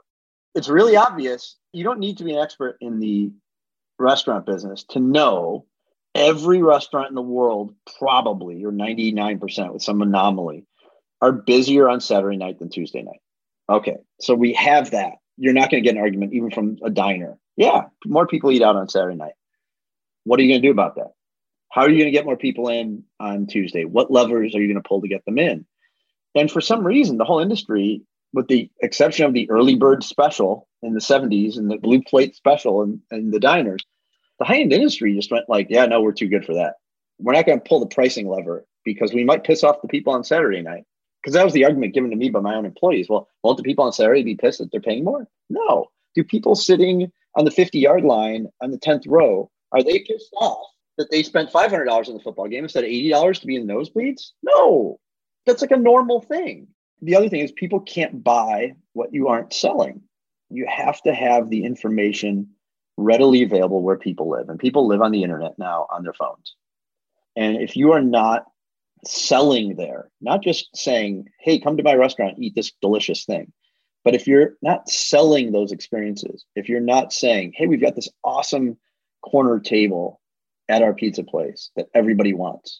It's 0.55 0.69
really 0.69 0.95
obvious. 0.95 1.55
You 1.71 1.83
don't 1.83 1.99
need 1.99 2.17
to 2.17 2.23
be 2.23 2.33
an 2.33 2.39
expert 2.39 2.77
in 2.81 2.99
the 2.99 3.31
restaurant 3.99 4.45
business 4.45 4.83
to 4.89 4.99
know 4.99 5.65
every 6.15 6.61
restaurant 6.61 7.09
in 7.09 7.15
the 7.15 7.21
world, 7.21 7.73
probably, 7.99 8.63
or 8.65 8.71
99% 8.71 9.73
with 9.73 9.83
some 9.83 10.01
anomaly, 10.01 10.65
are 11.21 11.31
busier 11.31 11.89
on 11.89 12.01
Saturday 12.01 12.37
night 12.37 12.59
than 12.59 12.69
Tuesday 12.69 13.03
night. 13.03 13.19
Okay, 13.69 13.97
so 14.19 14.33
we 14.33 14.53
have 14.53 14.91
that. 14.91 15.13
You're 15.37 15.53
not 15.53 15.69
going 15.69 15.83
to 15.83 15.87
get 15.87 15.95
an 15.95 16.01
argument 16.01 16.33
even 16.33 16.51
from 16.51 16.77
a 16.83 16.89
diner. 16.89 17.37
Yeah, 17.57 17.85
more 18.05 18.27
people 18.27 18.51
eat 18.51 18.61
out 18.61 18.75
on 18.75 18.87
Saturday 18.87 19.17
night. 19.17 19.33
What 20.23 20.39
are 20.39 20.43
you 20.43 20.51
going 20.51 20.61
to 20.61 20.67
do 20.67 20.71
about 20.71 20.95
that? 20.95 21.11
How 21.71 21.81
are 21.81 21.89
you 21.89 21.97
going 21.97 22.11
to 22.11 22.17
get 22.17 22.25
more 22.25 22.37
people 22.37 22.69
in 22.69 23.03
on 23.19 23.47
Tuesday? 23.47 23.83
What 23.83 24.11
levers 24.11 24.55
are 24.55 24.61
you 24.61 24.67
going 24.67 24.81
to 24.81 24.87
pull 24.87 25.01
to 25.01 25.07
get 25.07 25.25
them 25.25 25.37
in? 25.37 25.65
And 26.35 26.51
for 26.51 26.61
some 26.61 26.85
reason, 26.85 27.17
the 27.17 27.25
whole 27.25 27.39
industry, 27.39 28.03
with 28.31 28.47
the 28.47 28.69
exception 28.81 29.25
of 29.25 29.33
the 29.33 29.49
early 29.49 29.75
bird 29.75 30.03
special 30.03 30.67
in 30.81 30.93
the 30.93 30.99
70s 30.99 31.57
and 31.57 31.69
the 31.69 31.77
blue 31.77 32.01
plate 32.01 32.35
special 32.35 32.83
and, 32.83 33.01
and 33.09 33.33
the 33.33 33.39
diners, 33.39 33.83
the 34.39 34.45
high 34.45 34.59
end 34.59 34.71
industry 34.71 35.15
just 35.15 35.31
went 35.31 35.49
like, 35.49 35.67
yeah, 35.69 35.85
no, 35.85 36.01
we're 36.01 36.11
too 36.13 36.27
good 36.27 36.45
for 36.45 36.53
that. 36.53 36.75
We're 37.19 37.33
not 37.33 37.47
going 37.47 37.59
to 37.59 37.67
pull 37.67 37.79
the 37.79 37.87
pricing 37.87 38.27
lever 38.27 38.65
because 38.85 39.13
we 39.13 39.23
might 39.23 39.43
piss 39.43 39.63
off 39.63 39.81
the 39.81 39.87
people 39.87 40.13
on 40.13 40.23
Saturday 40.23 40.61
night. 40.61 40.83
Because 41.21 41.33
that 41.33 41.43
was 41.43 41.53
the 41.53 41.65
argument 41.65 41.95
given 41.95 42.11
to 42.11 42.15
me 42.15 42.29
by 42.29 42.39
my 42.39 42.55
own 42.55 42.65
employees. 42.65 43.07
Well, 43.09 43.27
won't 43.43 43.57
the 43.57 43.63
people 43.63 43.83
on 43.85 43.91
Saturday 43.91 44.23
be 44.23 44.35
pissed 44.35 44.59
that 44.59 44.71
they're 44.71 44.79
paying 44.79 45.03
more? 45.03 45.27
No. 45.49 45.87
Do 46.15 46.23
people 46.23 46.55
sitting 46.55 47.11
on 47.37 47.45
the 47.45 47.51
50 47.51 47.79
yard 47.79 48.03
line 48.03 48.47
on 48.61 48.71
the 48.71 48.79
10th 48.79 49.03
row, 49.07 49.49
are 49.71 49.83
they 49.83 49.99
pissed 49.99 50.33
off 50.35 50.67
that 50.97 51.11
they 51.11 51.23
spent 51.23 51.51
$500 51.51 52.07
on 52.07 52.13
the 52.13 52.19
football 52.19 52.47
game 52.47 52.63
instead 52.63 52.83
of 52.83 52.89
$80 52.89 53.39
to 53.39 53.47
be 53.47 53.55
in 53.55 53.67
the 53.67 53.73
nosebleeds? 53.73 54.31
No. 54.43 54.99
That's 55.45 55.61
like 55.61 55.71
a 55.71 55.77
normal 55.77 56.21
thing. 56.21 56.67
The 57.01 57.15
other 57.15 57.29
thing 57.29 57.41
is 57.41 57.51
people 57.51 57.79
can't 57.79 58.23
buy 58.23 58.73
what 58.93 59.13
you 59.13 59.27
aren't 59.27 59.53
selling. 59.53 60.01
You 60.49 60.65
have 60.67 61.01
to 61.03 61.13
have 61.13 61.49
the 61.49 61.63
information 61.63 62.49
readily 62.97 63.43
available 63.43 63.83
where 63.83 63.97
people 63.97 64.29
live. 64.29 64.49
And 64.49 64.59
people 64.59 64.87
live 64.87 65.01
on 65.01 65.11
the 65.11 65.21
internet 65.21 65.59
now 65.59 65.85
on 65.93 66.03
their 66.03 66.13
phones. 66.13 66.55
And 67.35 67.57
if 67.57 67.77
you 67.77 67.91
are 67.91 68.01
not 68.01 68.45
selling 69.05 69.75
there, 69.75 70.09
not 70.21 70.41
just 70.41 70.75
saying, 70.75 71.27
hey, 71.39 71.59
come 71.59 71.77
to 71.77 71.83
my 71.83 71.93
restaurant, 71.93 72.39
eat 72.39 72.55
this 72.55 72.71
delicious 72.81 73.25
thing, 73.25 73.53
but 74.07 74.15
if 74.15 74.25
you're 74.25 74.53
not 74.61 74.87
selling 74.87 75.51
those 75.51 75.73
experiences, 75.73 76.45
if 76.55 76.69
you're 76.69 76.79
not 76.79 77.11
saying, 77.11 77.51
hey, 77.53 77.67
we've 77.67 77.81
got 77.81 77.93
this 77.93 78.07
awesome 78.23 78.77
corner 79.21 79.59
table 79.59 80.21
at 80.69 80.81
our 80.81 80.93
pizza 80.93 81.25
place 81.25 81.71
that 81.75 81.89
everybody 81.93 82.33
wants, 82.33 82.79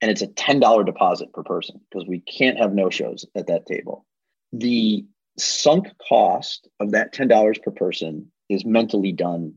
and 0.00 0.08
it's 0.08 0.22
a 0.22 0.28
$10 0.28 0.86
deposit 0.86 1.32
per 1.32 1.42
person 1.42 1.80
because 1.90 2.06
we 2.06 2.20
can't 2.20 2.58
have 2.58 2.72
no 2.74 2.90
shows 2.90 3.26
at 3.34 3.48
that 3.48 3.66
table. 3.66 4.06
The 4.52 5.04
sunk 5.36 5.88
cost 6.08 6.68
of 6.78 6.92
that 6.92 7.12
$10 7.12 7.60
per 7.60 7.72
person 7.72 8.30
is 8.48 8.64
mentally 8.64 9.10
done 9.10 9.54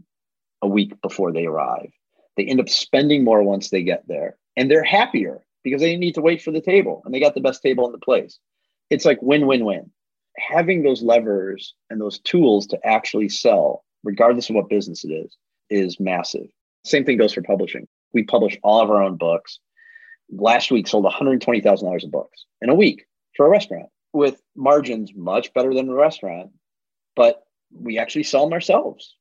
a 0.63 0.67
week 0.67 0.99
before 1.03 1.31
they 1.31 1.45
arrive. 1.45 1.91
They 2.35 2.45
end 2.45 2.61
up 2.61 2.67
spending 2.67 3.23
more 3.23 3.43
once 3.43 3.69
they 3.69 3.83
get 3.83 4.07
there 4.07 4.37
and 4.57 4.71
they're 4.71 4.83
happier 4.83 5.45
because 5.63 5.81
they 5.81 5.89
didn't 5.89 6.01
need 6.01 6.15
to 6.15 6.21
wait 6.21 6.41
for 6.41 6.49
the 6.49 6.61
table 6.61 7.03
and 7.05 7.13
they 7.13 7.19
got 7.19 7.35
the 7.35 7.41
best 7.41 7.61
table 7.61 7.85
in 7.85 7.91
the 7.91 7.99
place. 7.99 8.39
It's 8.89 9.05
like 9.05 9.21
win 9.21 9.45
win 9.45 9.65
win. 9.65 9.91
Having 10.37 10.83
those 10.83 11.01
levers 11.01 11.73
and 11.89 11.99
those 11.99 12.19
tools 12.19 12.67
to 12.67 12.79
actually 12.85 13.29
sell, 13.29 13.83
regardless 14.03 14.49
of 14.49 14.55
what 14.55 14.69
business 14.69 15.03
it 15.03 15.09
is, 15.11 15.35
is 15.69 15.99
massive. 15.99 16.47
Same 16.83 17.05
thing 17.05 17.17
goes 17.17 17.33
for 17.33 17.41
publishing. 17.41 17.87
We 18.13 18.23
publish 18.23 18.57
all 18.63 18.81
of 18.81 18.89
our 18.89 19.01
own 19.01 19.17
books 19.17 19.59
last 20.31 20.71
week 20.71 20.87
sold 20.87 21.05
$120,000 21.05 22.03
of 22.03 22.11
books 22.11 22.45
in 22.61 22.69
a 22.69 22.75
week 22.75 23.05
for 23.35 23.45
a 23.45 23.49
restaurant 23.49 23.89
with 24.13 24.41
margins 24.55 25.13
much 25.15 25.53
better 25.53 25.73
than 25.73 25.89
a 25.89 25.93
restaurant, 25.93 26.51
but 27.15 27.43
we 27.73 27.97
actually 27.97 28.23
sell 28.23 28.45
them 28.45 28.53
ourselves. 28.53 29.15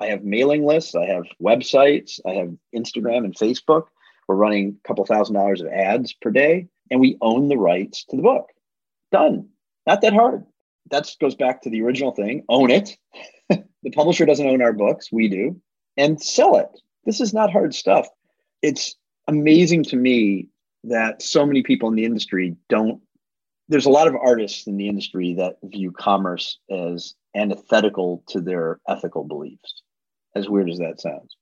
I 0.00 0.06
have 0.06 0.24
mailing 0.24 0.64
lists, 0.64 0.94
I 0.94 1.06
have 1.06 1.24
websites, 1.42 2.20
I 2.26 2.34
have 2.34 2.54
Instagram 2.74 3.24
and 3.24 3.34
Facebook. 3.34 3.84
We're 4.26 4.36
running 4.36 4.78
a 4.82 4.88
couple 4.88 5.04
thousand 5.04 5.34
dollars 5.34 5.60
of 5.60 5.68
ads 5.68 6.14
per 6.14 6.30
day, 6.30 6.68
and 6.90 7.00
we 7.00 7.18
own 7.20 7.48
the 7.48 7.58
rights 7.58 8.04
to 8.06 8.16
the 8.16 8.22
book. 8.22 8.48
Done. 9.12 9.48
Not 9.86 10.00
that 10.02 10.12
hard. 10.12 10.44
That 10.90 11.10
goes 11.20 11.34
back 11.34 11.62
to 11.62 11.70
the 11.70 11.82
original 11.82 12.12
thing 12.12 12.44
own 12.48 12.70
it. 12.70 12.96
the 13.48 13.90
publisher 13.94 14.26
doesn't 14.26 14.46
own 14.46 14.62
our 14.62 14.72
books, 14.72 15.10
we 15.12 15.28
do, 15.28 15.60
and 15.96 16.20
sell 16.20 16.56
it. 16.56 16.68
This 17.04 17.20
is 17.20 17.34
not 17.34 17.52
hard 17.52 17.74
stuff. 17.74 18.06
It's 18.62 18.96
amazing 19.28 19.84
to 19.84 19.96
me 19.96 20.48
that 20.84 21.22
so 21.22 21.46
many 21.46 21.62
people 21.62 21.88
in 21.88 21.94
the 21.94 22.04
industry 22.04 22.56
don't 22.68 23.00
there's 23.68 23.86
a 23.86 23.90
lot 23.90 24.06
of 24.06 24.14
artists 24.14 24.66
in 24.66 24.76
the 24.76 24.88
industry 24.88 25.34
that 25.34 25.56
view 25.64 25.90
commerce 25.90 26.58
as 26.70 27.14
antithetical 27.34 28.22
to 28.28 28.40
their 28.40 28.78
ethical 28.86 29.24
beliefs 29.24 29.82
as 30.36 30.48
weird 30.48 30.68
as 30.68 30.78
that 30.78 31.00
sounds 31.00 31.36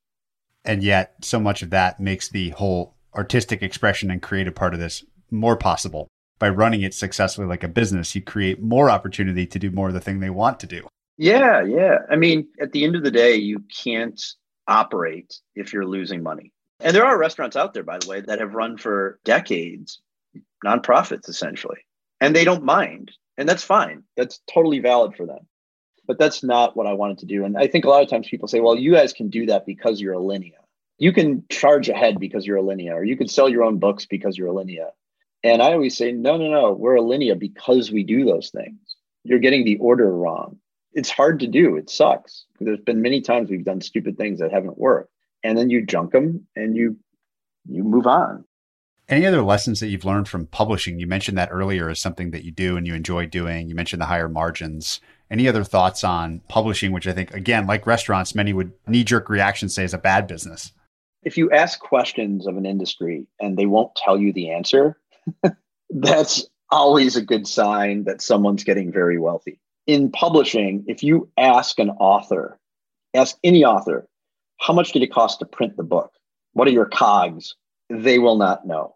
and 0.64 0.82
yet 0.82 1.14
so 1.22 1.40
much 1.40 1.62
of 1.62 1.70
that 1.70 1.98
makes 1.98 2.28
the 2.28 2.50
whole 2.50 2.94
artistic 3.16 3.62
expression 3.62 4.10
and 4.10 4.22
creative 4.22 4.54
part 4.54 4.74
of 4.74 4.80
this 4.80 5.04
more 5.30 5.56
possible 5.56 6.08
by 6.38 6.48
running 6.48 6.82
it 6.82 6.94
successfully 6.94 7.46
like 7.46 7.62
a 7.62 7.68
business 7.68 8.14
you 8.14 8.20
create 8.20 8.62
more 8.62 8.90
opportunity 8.90 9.46
to 9.46 9.58
do 9.58 9.70
more 9.70 9.88
of 9.88 9.94
the 9.94 10.00
thing 10.00 10.20
they 10.20 10.30
want 10.30 10.58
to 10.60 10.66
do 10.66 10.86
yeah 11.16 11.62
yeah 11.62 11.98
i 12.10 12.16
mean 12.16 12.46
at 12.60 12.72
the 12.72 12.84
end 12.84 12.96
of 12.96 13.02
the 13.02 13.10
day 13.10 13.34
you 13.34 13.62
can't 13.82 14.22
operate 14.68 15.34
if 15.54 15.72
you're 15.72 15.86
losing 15.86 16.22
money 16.22 16.52
and 16.82 16.96
there 16.96 17.06
are 17.06 17.16
restaurants 17.16 17.56
out 17.56 17.74
there, 17.74 17.84
by 17.84 17.98
the 17.98 18.08
way, 18.08 18.20
that 18.20 18.40
have 18.40 18.54
run 18.54 18.76
for 18.76 19.20
decades, 19.24 20.00
nonprofits 20.64 21.28
essentially, 21.28 21.78
and 22.20 22.34
they 22.34 22.44
don't 22.44 22.64
mind. 22.64 23.12
And 23.38 23.48
that's 23.48 23.62
fine. 23.62 24.02
That's 24.16 24.40
totally 24.52 24.80
valid 24.80 25.14
for 25.16 25.24
them. 25.24 25.46
But 26.06 26.18
that's 26.18 26.42
not 26.42 26.76
what 26.76 26.88
I 26.88 26.92
wanted 26.94 27.18
to 27.18 27.26
do. 27.26 27.44
And 27.44 27.56
I 27.56 27.68
think 27.68 27.84
a 27.84 27.88
lot 27.88 28.02
of 28.02 28.10
times 28.10 28.28
people 28.28 28.48
say, 28.48 28.60
well, 28.60 28.76
you 28.76 28.92
guys 28.92 29.12
can 29.12 29.30
do 29.30 29.46
that 29.46 29.64
because 29.64 30.00
you're 30.00 30.14
Alinea. 30.14 30.58
You 30.98 31.12
can 31.12 31.44
charge 31.48 31.88
ahead 31.88 32.18
because 32.18 32.44
you're 32.44 32.58
Alinea, 32.58 32.92
or 32.92 33.04
you 33.04 33.16
can 33.16 33.28
sell 33.28 33.48
your 33.48 33.62
own 33.62 33.78
books 33.78 34.04
because 34.06 34.36
you're 34.36 34.52
Alinea. 34.52 34.90
And 35.44 35.62
I 35.62 35.72
always 35.72 35.96
say, 35.96 36.12
no, 36.12 36.36
no, 36.36 36.48
no, 36.48 36.72
we're 36.72 36.96
a 36.96 37.00
Alinea 37.00 37.38
because 37.38 37.90
we 37.90 38.04
do 38.04 38.24
those 38.24 38.50
things. 38.50 38.78
You're 39.24 39.40
getting 39.40 39.64
the 39.64 39.76
order 39.78 40.10
wrong. 40.10 40.58
It's 40.92 41.10
hard 41.10 41.40
to 41.40 41.46
do. 41.46 41.76
It 41.76 41.90
sucks. 41.90 42.44
There's 42.60 42.80
been 42.80 43.02
many 43.02 43.20
times 43.20 43.50
we've 43.50 43.64
done 43.64 43.80
stupid 43.80 44.16
things 44.16 44.40
that 44.40 44.52
haven't 44.52 44.78
worked 44.78 45.12
and 45.42 45.56
then 45.56 45.70
you 45.70 45.84
junk 45.84 46.12
them 46.12 46.46
and 46.56 46.76
you 46.76 46.96
you 47.68 47.84
move 47.84 48.06
on. 48.06 48.44
Any 49.08 49.26
other 49.26 49.42
lessons 49.42 49.80
that 49.80 49.88
you've 49.88 50.04
learned 50.04 50.28
from 50.28 50.46
publishing? 50.46 50.98
You 50.98 51.06
mentioned 51.06 51.36
that 51.38 51.50
earlier 51.52 51.88
as 51.88 52.00
something 52.00 52.30
that 52.30 52.44
you 52.44 52.50
do 52.50 52.76
and 52.76 52.86
you 52.86 52.94
enjoy 52.94 53.26
doing. 53.26 53.68
You 53.68 53.74
mentioned 53.74 54.00
the 54.00 54.06
higher 54.06 54.28
margins. 54.28 55.00
Any 55.30 55.48
other 55.48 55.64
thoughts 55.64 56.04
on 56.04 56.40
publishing, 56.48 56.92
which 56.92 57.06
I 57.06 57.12
think, 57.12 57.32
again, 57.34 57.66
like 57.66 57.86
restaurants, 57.86 58.34
many 58.34 58.52
would 58.52 58.72
knee 58.86 59.04
jerk 59.04 59.28
reaction 59.28 59.68
say 59.68 59.84
is 59.84 59.94
a 59.94 59.98
bad 59.98 60.26
business? 60.26 60.72
If 61.22 61.36
you 61.36 61.50
ask 61.50 61.78
questions 61.78 62.46
of 62.46 62.56
an 62.56 62.66
industry 62.66 63.26
and 63.40 63.56
they 63.56 63.66
won't 63.66 63.94
tell 63.94 64.18
you 64.18 64.32
the 64.32 64.50
answer, 64.50 64.98
that's 65.90 66.46
always 66.70 67.16
a 67.16 67.22
good 67.22 67.46
sign 67.46 68.04
that 68.04 68.22
someone's 68.22 68.64
getting 68.64 68.90
very 68.90 69.18
wealthy. 69.18 69.60
In 69.86 70.10
publishing, 70.10 70.84
if 70.86 71.02
you 71.02 71.28
ask 71.36 71.78
an 71.78 71.90
author, 71.90 72.58
ask 73.14 73.36
any 73.44 73.64
author, 73.64 74.08
how 74.58 74.72
much 74.72 74.92
did 74.92 75.02
it 75.02 75.12
cost 75.12 75.40
to 75.40 75.44
print 75.44 75.76
the 75.76 75.82
book? 75.82 76.12
What 76.52 76.68
are 76.68 76.72
your 76.72 76.86
cogs? 76.86 77.56
They 77.90 78.18
will 78.18 78.36
not 78.36 78.66
know. 78.66 78.94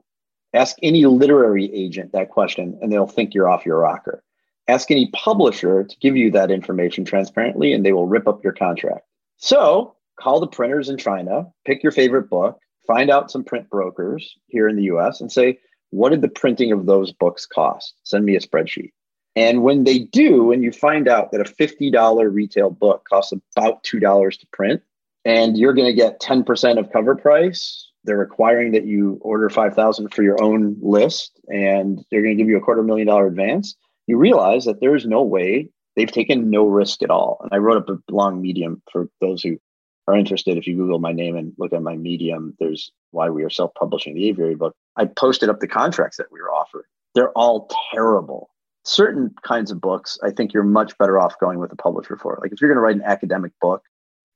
Ask 0.54 0.76
any 0.82 1.04
literary 1.04 1.72
agent 1.74 2.12
that 2.12 2.30
question 2.30 2.78
and 2.80 2.90
they'll 2.90 3.06
think 3.06 3.34
you're 3.34 3.48
off 3.48 3.66
your 3.66 3.78
rocker. 3.80 4.22
Ask 4.68 4.90
any 4.90 5.10
publisher 5.12 5.84
to 5.84 5.96
give 5.98 6.16
you 6.16 6.30
that 6.30 6.50
information 6.50 7.04
transparently 7.04 7.72
and 7.72 7.84
they 7.84 7.92
will 7.92 8.06
rip 8.06 8.26
up 8.26 8.42
your 8.42 8.52
contract. 8.52 9.06
So 9.36 9.96
call 10.18 10.40
the 10.40 10.46
printers 10.46 10.88
in 10.88 10.96
China, 10.96 11.46
pick 11.66 11.82
your 11.82 11.92
favorite 11.92 12.30
book, 12.30 12.58
find 12.86 13.10
out 13.10 13.30
some 13.30 13.44
print 13.44 13.68
brokers 13.68 14.36
here 14.46 14.68
in 14.68 14.76
the 14.76 14.84
US 14.84 15.20
and 15.20 15.30
say, 15.30 15.58
what 15.90 16.10
did 16.10 16.22
the 16.22 16.28
printing 16.28 16.72
of 16.72 16.86
those 16.86 17.12
books 17.12 17.46
cost? 17.46 17.94
Send 18.04 18.24
me 18.24 18.36
a 18.36 18.40
spreadsheet. 18.40 18.92
And 19.34 19.62
when 19.62 19.84
they 19.84 19.98
do, 19.98 20.50
and 20.50 20.62
you 20.62 20.72
find 20.72 21.08
out 21.08 21.30
that 21.32 21.42
a 21.42 21.44
$50 21.44 22.32
retail 22.32 22.70
book 22.70 23.06
costs 23.08 23.32
about 23.54 23.84
$2 23.84 24.38
to 24.38 24.46
print, 24.52 24.82
and 25.24 25.58
you're 25.58 25.74
going 25.74 25.88
to 25.88 25.92
get 25.92 26.20
10% 26.20 26.78
of 26.78 26.90
cover 26.90 27.14
price, 27.14 27.90
they're 28.04 28.16
requiring 28.16 28.72
that 28.72 28.86
you 28.86 29.18
order 29.20 29.50
5,000 29.50 30.14
for 30.14 30.22
your 30.22 30.42
own 30.42 30.76
list, 30.80 31.38
and 31.48 32.02
they're 32.10 32.22
going 32.22 32.36
to 32.36 32.42
give 32.42 32.48
you 32.48 32.56
a 32.56 32.60
quarter 32.62 32.82
million 32.82 33.08
dollar 33.08 33.26
advance. 33.26 33.76
You 34.06 34.16
realize 34.16 34.64
that 34.64 34.80
there's 34.80 35.04
no 35.04 35.22
way 35.22 35.68
they've 35.96 36.10
taken 36.10 36.48
no 36.48 36.66
risk 36.66 37.02
at 37.02 37.10
all. 37.10 37.40
And 37.42 37.50
I 37.52 37.58
wrote 37.58 37.78
up 37.78 37.88
a 37.88 38.12
long 38.12 38.40
medium 38.40 38.80
for 38.90 39.08
those 39.20 39.42
who 39.42 39.58
are 40.06 40.16
interested. 40.16 40.56
If 40.56 40.66
you 40.66 40.76
Google 40.76 41.00
my 41.00 41.12
name 41.12 41.36
and 41.36 41.52
look 41.58 41.72
at 41.72 41.82
my 41.82 41.96
medium, 41.96 42.54
there's 42.60 42.92
why 43.10 43.30
we 43.30 43.42
are 43.42 43.50
self 43.50 43.74
publishing 43.74 44.14
the 44.14 44.28
aviary 44.28 44.54
book. 44.54 44.76
I 44.96 45.06
posted 45.06 45.48
up 45.48 45.60
the 45.60 45.68
contracts 45.68 46.16
that 46.16 46.32
we 46.32 46.40
were 46.40 46.52
offered. 46.52 46.86
They're 47.14 47.32
all 47.32 47.70
terrible 47.92 48.50
certain 48.86 49.34
kinds 49.42 49.70
of 49.70 49.80
books, 49.80 50.16
I 50.22 50.30
think 50.30 50.52
you're 50.52 50.62
much 50.62 50.96
better 50.96 51.18
off 51.18 51.38
going 51.40 51.58
with 51.58 51.72
a 51.72 51.76
publisher 51.76 52.16
for. 52.16 52.38
Like 52.40 52.52
if 52.52 52.60
you're 52.60 52.70
going 52.70 52.76
to 52.76 52.82
write 52.82 52.96
an 52.96 53.02
academic 53.02 53.52
book 53.60 53.82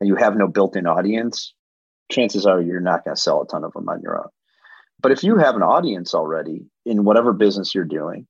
and 0.01 0.09
you 0.09 0.17
have 0.17 0.37
no 0.37 0.49
built-in 0.49 0.87
audience, 0.87 1.55
chances 2.11 2.47
are 2.47 2.61
you're 2.61 2.81
not 2.81 3.05
going 3.05 3.15
to 3.15 3.21
sell 3.21 3.43
a 3.43 3.47
ton 3.47 3.65
of 3.65 3.73
them 3.73 3.89
on 3.89 4.03
your 4.03 4.19
own. 4.19 4.29
But 5.01 5.13
if 5.13 5.23
you 5.23 5.39
have 5.39 5.55
an 5.55 5.63
audience 5.63 6.15
already 6.15 6.67
in 6.85 7.05
whatever 7.05 7.33
business 7.33 7.75
you're 7.75 7.85
doing, 7.85 8.27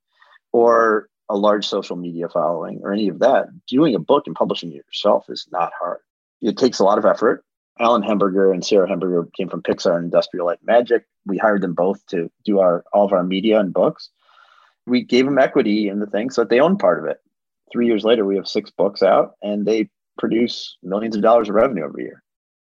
or 0.53 1.09
a 1.29 1.37
large 1.37 1.67
social 1.67 1.97
media 1.97 2.29
following, 2.29 2.81
or 2.83 2.93
any 2.93 3.09
of 3.09 3.21
that, 3.21 3.47
doing 3.67 3.95
a 3.95 4.01
book 4.01 4.27
and 4.27 4.37
publishing 4.37 4.71
it 4.71 4.85
yourself 4.87 5.25
is 5.29 5.49
not 5.51 5.73
hard. 5.81 6.01
It 6.43 6.59
takes 6.59 6.81
a 6.81 6.85
lot 6.85 6.99
of 6.99 7.05
effort. 7.05 7.45
Allen 7.81 8.03
Hemberger 8.03 8.53
and 8.53 8.65
Sarah 8.65 8.89
Hemberger 8.89 9.33
came 9.35 9.49
from 9.49 9.63
Pixar 9.63 9.97
and 9.97 10.05
Industrial 10.05 10.47
Light 10.47 10.59
Magic. 10.63 11.05
We 11.27 11.39
hired 11.39 11.63
them 11.63 11.75
both 11.75 12.05
to 12.07 12.31
do 12.45 12.61
our 12.61 12.85
all 12.93 13.07
of 13.07 13.13
our 13.13 13.25
media 13.25 13.59
and 13.59 13.73
books 13.73 14.11
we 14.87 15.03
gave 15.03 15.25
them 15.25 15.39
equity 15.39 15.89
in 15.89 16.01
the 16.01 16.07
thing 16.07 16.31
so 16.31 16.43
that 16.43 16.51
they 16.51 16.61
own 16.61 16.77
part 16.77 17.03
of 17.03 17.11
it. 17.11 17.19
Three 17.73 17.87
years 17.87 18.05
later, 18.05 18.25
we 18.25 18.37
have 18.37 18.49
six 18.49 18.71
books 18.71 19.03
out 19.03 19.35
and 19.43 19.65
they 19.65 19.89
produce 20.19 20.77
millions 20.83 21.17
of 21.17 21.23
dollars 21.23 21.49
of 21.49 21.55
revenue 21.55 21.85
every 21.85 22.05
year. 22.05 22.23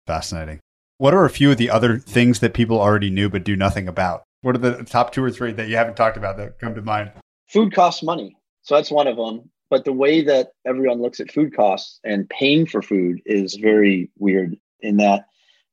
Fascinating. 0.06 0.60
What 0.98 1.14
are 1.14 1.26
a 1.26 1.30
few 1.30 1.50
of 1.50 1.58
the 1.58 1.70
other 1.70 1.98
things 1.98 2.40
that 2.40 2.54
people 2.54 2.80
already 2.80 3.10
knew 3.10 3.28
but 3.28 3.44
do 3.44 3.54
nothing 3.54 3.86
about? 3.86 4.22
What 4.40 4.54
are 4.54 4.58
the 4.58 4.82
top 4.84 5.12
two 5.12 5.22
or 5.22 5.30
three 5.30 5.52
that 5.52 5.68
you 5.68 5.76
haven't 5.76 5.96
talked 5.96 6.16
about 6.16 6.38
that 6.38 6.58
come 6.58 6.74
to 6.74 6.82
mind? 6.82 7.12
Food 7.48 7.74
costs 7.74 8.02
money. 8.02 8.36
So 8.62 8.74
that's 8.74 8.90
one 8.90 9.06
of 9.06 9.16
them. 9.16 9.50
But 9.68 9.84
the 9.84 9.92
way 9.92 10.22
that 10.22 10.52
everyone 10.64 11.02
looks 11.02 11.20
at 11.20 11.30
food 11.30 11.54
costs 11.54 12.00
and 12.04 12.28
paying 12.30 12.66
for 12.66 12.80
food 12.80 13.20
is 13.26 13.56
very 13.56 14.10
weird 14.16 14.56
in 14.86 14.98
that 14.98 15.26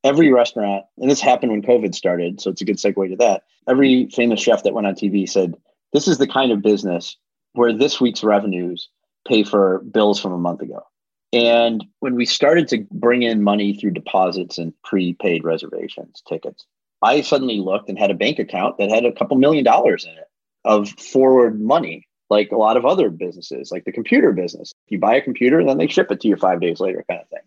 every 0.04 0.32
restaurant, 0.32 0.86
and 0.98 1.10
this 1.10 1.22
happened 1.22 1.52
when 1.52 1.62
COVID 1.62 1.96
started, 1.96 2.42
so 2.42 2.50
it's 2.50 2.62
a 2.62 2.66
good 2.66 2.78
segue 2.78 3.10
to 3.10 3.16
that. 3.18 3.44
Every 3.68 4.08
famous 4.08 4.42
chef 4.42 4.64
that 4.64 4.74
went 4.74 4.88
on 4.88 4.96
TV 4.96 5.30
said, 5.30 5.56
this 5.94 6.08
is 6.08 6.18
the 6.18 6.28
kind 6.28 6.52
of 6.52 6.62
business 6.62 7.16
where 7.54 7.72
this 7.72 8.02
week's 8.02 8.24
revenues 8.24 8.90
pay 9.28 9.44
for 9.44 9.80
bills 9.80 10.20
from 10.20 10.34
a 10.34 10.38
month 10.38 10.62
ago. 10.62 10.84
And 11.32 11.84
when 12.00 12.16
we 12.16 12.26
started 12.26 12.68
to 12.70 12.86
bring 12.92 13.24
in 13.24 13.44
money 13.44 13.74
through 13.76 13.92
deposits 13.92 14.58
and 14.58 14.74
prepaid 14.84 15.44
reservations, 15.44 16.22
tickets, 16.28 16.66
I 17.02 17.22
suddenly 17.22 17.60
looked 17.60 17.90
and 17.90 17.98
had 17.98 18.12
a 18.12 18.16
bank 18.16 18.40
account 18.40 18.78
that 18.78 18.90
had 18.90 19.06
a 19.06 19.12
couple 19.12 19.38
million 19.38 19.64
dollars 19.64 20.06
in 20.06 20.12
it 20.12 20.30
of 20.64 20.90
forward 20.90 21.60
money, 21.60 22.08
like 22.30 22.52
a 22.52 22.58
lot 22.58 22.78
of 22.78 22.86
other 22.86 23.10
businesses, 23.10 23.72
like 23.72 23.84
the 23.84 23.92
computer 23.92 24.32
business. 24.32 24.74
You 24.88 25.00
buy 25.00 25.16
a 25.16 25.22
computer 25.22 25.60
and 25.60 25.68
then 25.68 25.78
they 25.78 25.88
ship 25.88 26.12
it 26.12 26.22
to 26.22 26.28
you 26.28 26.36
five 26.36 26.62
days 26.62 26.80
later, 26.80 27.04
kind 27.10 27.22
of 27.22 27.28
thing. 27.30 27.40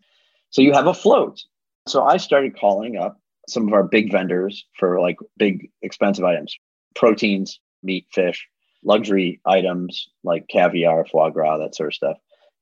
So 0.51 0.63
you 0.63 0.73
have 0.73 0.87
a 0.87 0.95
float. 0.95 1.43
So 1.87 2.03
I 2.03 2.17
started 2.17 2.59
calling 2.59 2.97
up 2.97 3.21
some 3.49 3.69
of 3.69 3.73
our 3.73 3.85
big 3.85 4.11
vendors 4.11 4.67
for 4.77 5.01
like 5.01 5.19
big 5.37 5.71
expensive 5.83 6.25
items, 6.25 6.57
proteins, 6.95 7.61
meat, 7.83 8.07
fish, 8.13 8.49
luxury 8.85 9.41
items 9.45 10.09
like 10.25 10.49
caviar, 10.49 11.05
foie 11.05 11.31
gras, 11.31 11.59
that 11.59 11.75
sort 11.75 11.91
of 11.91 11.95
stuff, 11.95 12.17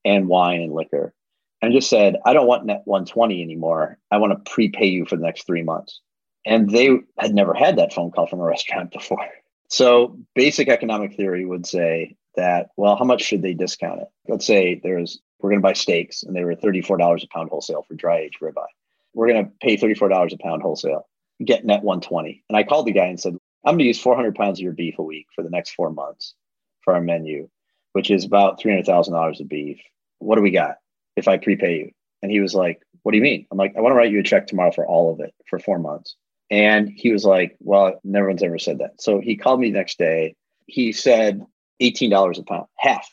and 0.04 0.28
wine 0.28 0.60
and 0.60 0.72
liquor. 0.72 1.14
And 1.62 1.72
just 1.72 1.88
said, 1.88 2.16
I 2.26 2.34
don't 2.34 2.46
want 2.46 2.66
net 2.66 2.82
120 2.84 3.42
anymore. 3.42 3.98
I 4.10 4.18
want 4.18 4.32
to 4.32 4.50
prepay 4.50 4.86
you 4.86 5.06
for 5.06 5.16
the 5.16 5.22
next 5.22 5.46
three 5.46 5.62
months. 5.62 6.00
And 6.44 6.68
they 6.68 6.90
had 7.18 7.34
never 7.34 7.54
had 7.54 7.78
that 7.78 7.94
phone 7.94 8.10
call 8.10 8.26
from 8.26 8.40
a 8.40 8.44
restaurant 8.44 8.92
before. 8.92 9.26
So 9.70 10.18
basic 10.34 10.68
economic 10.68 11.16
theory 11.16 11.46
would 11.46 11.66
say 11.66 12.16
that, 12.36 12.68
well, 12.76 12.96
how 12.96 13.04
much 13.04 13.22
should 13.22 13.40
they 13.40 13.54
discount 13.54 14.02
it? 14.02 14.08
Let's 14.28 14.46
say 14.46 14.80
there's, 14.82 15.18
we're 15.40 15.50
going 15.50 15.60
to 15.60 15.66
buy 15.66 15.72
steaks 15.72 16.22
and 16.22 16.36
they 16.36 16.44
were 16.44 16.54
$34 16.54 17.24
a 17.24 17.28
pound 17.28 17.48
wholesale 17.48 17.84
for 17.88 17.94
dry 17.94 18.18
aged 18.18 18.40
ribeye. 18.42 18.66
We're 19.14 19.28
going 19.28 19.44
to 19.44 19.52
pay 19.60 19.76
$34 19.76 20.32
a 20.32 20.38
pound 20.38 20.62
wholesale, 20.62 21.06
get 21.44 21.64
net 21.64 21.82
120. 21.82 22.44
And 22.48 22.56
I 22.56 22.62
called 22.64 22.86
the 22.86 22.92
guy 22.92 23.06
and 23.06 23.20
said, 23.20 23.36
I'm 23.64 23.74
going 23.74 23.78
to 23.78 23.84
use 23.84 24.00
400 24.00 24.34
pounds 24.34 24.58
of 24.58 24.62
your 24.62 24.72
beef 24.72 24.98
a 24.98 25.02
week 25.02 25.26
for 25.34 25.42
the 25.42 25.50
next 25.50 25.70
four 25.70 25.90
months 25.90 26.34
for 26.82 26.94
our 26.94 27.00
menu, 27.00 27.48
which 27.92 28.10
is 28.10 28.24
about 28.24 28.60
$300,000 28.60 29.40
of 29.40 29.48
beef. 29.48 29.80
What 30.18 30.36
do 30.36 30.42
we 30.42 30.50
got 30.50 30.76
if 31.16 31.28
I 31.28 31.38
prepay 31.38 31.78
you? 31.78 31.90
And 32.22 32.30
he 32.30 32.40
was 32.40 32.54
like, 32.54 32.82
What 33.02 33.12
do 33.12 33.18
you 33.18 33.22
mean? 33.22 33.46
I'm 33.50 33.58
like, 33.58 33.74
I 33.76 33.80
want 33.80 33.92
to 33.92 33.96
write 33.96 34.10
you 34.10 34.20
a 34.20 34.22
check 34.22 34.46
tomorrow 34.46 34.72
for 34.72 34.86
all 34.86 35.12
of 35.12 35.20
it 35.20 35.34
for 35.48 35.58
four 35.58 35.78
months. 35.78 36.16
And 36.50 36.90
he 36.94 37.12
was 37.12 37.24
like, 37.24 37.56
Well, 37.60 38.00
no 38.04 38.24
one's 38.24 38.42
ever 38.42 38.58
said 38.58 38.78
that. 38.78 39.00
So 39.00 39.20
he 39.20 39.36
called 39.36 39.60
me 39.60 39.70
the 39.70 39.78
next 39.78 39.98
day. 39.98 40.34
He 40.66 40.92
said 40.92 41.44
$18 41.82 42.38
a 42.38 42.42
pound, 42.44 42.66
half, 42.78 43.08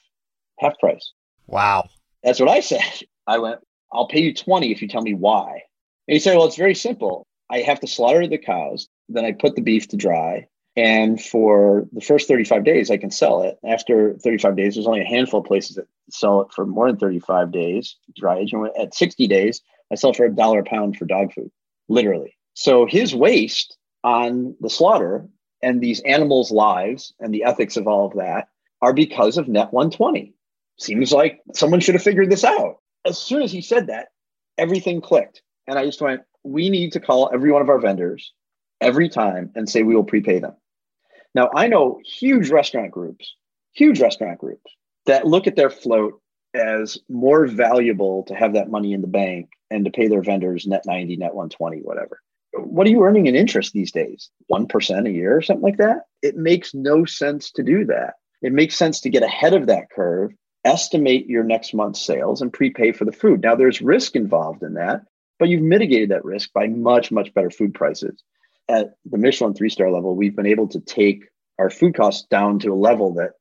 half 0.60 0.78
price. 0.80 1.12
Wow. 1.48 1.90
That's 2.24 2.40
what 2.40 2.50
I 2.50 2.60
said. 2.62 3.04
I 3.28 3.40
went, 3.40 3.60
I'll 3.92 4.08
pay 4.08 4.22
you 4.22 4.34
20 4.34 4.72
if 4.72 4.82
you 4.82 4.88
tell 4.88 5.02
me 5.02 5.14
why. 5.14 5.64
And 6.12 6.16
he 6.16 6.20
said, 6.20 6.36
Well, 6.36 6.46
it's 6.46 6.58
very 6.58 6.76
simple. 6.76 7.26
I 7.50 7.60
have 7.60 7.80
to 7.80 7.88
slaughter 7.88 8.28
the 8.28 8.38
cows. 8.38 8.90
Then 9.08 9.24
I 9.24 9.32
put 9.32 9.56
the 9.56 9.62
beef 9.62 9.88
to 9.88 9.96
dry. 9.96 10.46
And 10.76 11.22
for 11.24 11.88
the 11.94 12.02
first 12.02 12.28
35 12.28 12.66
days, 12.66 12.92
I 12.92 12.98
can 12.98 13.12
sell 13.12 13.44
it. 13.44 13.58
After 13.66 14.16
35 14.16 14.58
days, 14.58 14.76
there's 14.76 14.88
only 14.88 15.00
a 15.00 15.06
handful 15.06 15.40
of 15.40 15.46
places 15.46 15.78
that 15.78 15.88
sell 16.10 16.42
it 16.42 16.52
for 16.54 16.66
more 16.66 16.88
than 16.88 17.00
35 17.00 17.54
days, 17.54 17.96
dry 18.14 18.40
age. 18.40 18.52
And 18.52 18.70
at 18.78 18.94
60 18.94 19.26
days, 19.28 19.62
I 19.90 19.96
sell 19.96 20.12
for 20.12 20.26
a 20.26 20.36
dollar 20.36 20.60
a 20.60 20.64
pound 20.66 20.98
for 20.98 21.06
dog 21.06 21.32
food, 21.32 21.50
literally. 21.88 22.36
So 22.56 22.86
his 22.86 23.16
waste 23.16 23.78
on 24.04 24.54
the 24.60 24.70
slaughter 24.70 25.30
and 25.64 25.80
these 25.80 26.02
animals' 26.02 26.52
lives 26.52 27.14
and 27.22 27.34
the 27.34 27.46
ethics 27.46 27.78
of 27.78 27.88
all 27.88 28.08
of 28.08 28.18
that 28.18 28.50
are 28.82 28.94
because 28.94 29.38
of 29.38 29.48
net 29.48 29.72
120. 29.72 30.34
Seems 30.78 31.14
like 31.14 31.40
someone 31.54 31.80
should 31.80 31.96
have 31.96 32.04
figured 32.04 32.30
this 32.30 32.44
out. 32.44 32.80
As 33.06 33.18
soon 33.18 33.44
as 33.44 33.54
he 33.54 33.62
said 33.62 33.88
that, 33.88 34.10
everything 34.58 35.00
clicked. 35.00 35.42
And 35.72 35.80
I 35.80 35.86
just 35.86 36.02
went, 36.02 36.24
we 36.44 36.70
need 36.70 36.92
to 36.92 37.00
call 37.00 37.32
every 37.34 37.50
one 37.50 37.62
of 37.62 37.70
our 37.70 37.80
vendors 37.80 38.34
every 38.82 39.08
time 39.08 39.52
and 39.56 39.70
say 39.70 39.84
we 39.84 39.96
will 39.96 40.04
prepay 40.04 40.40
them. 40.40 40.58
Now, 41.34 41.50
I 41.56 41.70
know 41.70 42.02
huge 42.04 42.50
restaurant 42.50 42.92
groups, 42.92 43.38
huge 43.72 44.02
restaurant 44.02 44.38
groups 44.38 44.70
that 45.06 45.26
look 45.26 45.48
at 45.48 45.56
their 45.56 45.70
float 45.70 46.20
as 46.54 46.98
more 47.08 47.48
valuable 47.48 48.24
to 48.24 48.36
have 48.36 48.56
that 48.56 48.70
money 48.70 48.92
in 48.92 49.00
the 49.00 49.08
bank 49.08 49.48
and 49.70 49.86
to 49.86 49.92
pay 49.92 50.10
their 50.10 50.22
vendors 50.22 50.68
net 50.68 50.84
90, 50.86 51.16
net 51.16 51.34
120, 51.34 51.78
whatever. 51.84 52.20
What 52.54 52.86
are 52.86 52.90
you 52.90 53.04
earning 53.04 53.28
in 53.28 53.38
interest 53.38 53.72
these 53.72 53.94
days? 53.94 54.30
1% 54.52 55.08
a 55.08 55.10
year 55.10 55.38
or 55.38 55.42
something 55.42 55.64
like 55.64 55.78
that? 55.78 56.02
It 56.22 56.36
makes 56.36 56.74
no 56.74 57.06
sense 57.06 57.50
to 57.52 57.64
do 57.64 57.86
that. 57.86 58.16
It 58.42 58.52
makes 58.52 58.76
sense 58.76 59.00
to 59.02 59.10
get 59.10 59.24
ahead 59.24 59.54
of 59.54 59.68
that 59.68 59.90
curve, 59.90 60.34
estimate 60.66 61.28
your 61.28 61.46
next 61.46 61.74
month's 61.74 62.02
sales, 62.02 62.42
and 62.42 62.52
prepay 62.52 62.92
for 62.92 63.06
the 63.06 63.14
food. 63.14 63.42
Now, 63.42 63.56
there's 63.56 63.82
risk 63.82 64.18
involved 64.18 64.64
in 64.64 64.74
that, 64.74 65.04
but 65.42 65.50
you've 65.50 65.64
mitigated 65.64 66.10
that 66.10 66.24
risk 66.24 66.54
by 66.54 66.68
much, 66.68 67.12
much 67.12 67.34
better 67.34 67.50
food 67.50 67.74
prices 67.74 68.24
at 68.70 68.94
the 69.10 69.18
Michelin 69.18 69.56
three 69.56 69.70
star 69.70 69.90
level, 69.92 70.16
we've 70.16 70.36
been 70.36 70.46
able 70.46 70.68
to 70.68 70.80
take 70.80 71.24
our 71.58 71.72
food 71.72 71.96
costs 71.96 72.28
down 72.30 72.60
to 72.60 72.72
a 72.72 72.76
level 72.76 73.12
that 73.16 73.32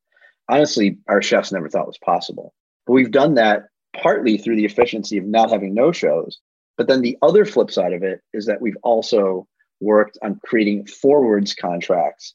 honestly 0.49 0.97
our 1.09 1.21
chefs 1.21 1.53
never 1.53 1.69
thought 1.69 1.87
was 1.87 1.99
possible. 1.99 2.55
But 2.87 2.95
we've 2.95 3.11
done 3.11 3.35
that 3.35 3.65
partly 3.95 4.39
through 4.39 4.57
the 4.57 4.65
efficiency 4.65 5.19
of 5.19 5.27
not 5.27 5.51
having 5.51 5.75
no 5.75 5.93
shows. 5.93 6.41
But 6.79 6.89
then 6.89 7.03
the 7.03 7.19
other 7.21 7.45
flip 7.45 7.71
side 7.71 7.93
of 7.93 8.03
it 8.03 8.21
is 8.33 8.47
that 8.47 8.63
we've 8.63 8.79
also 8.83 9.47
worked 9.81 10.17
on 10.23 10.41
creating 10.43 10.87
forwards 10.87 11.53
contracts 11.53 12.35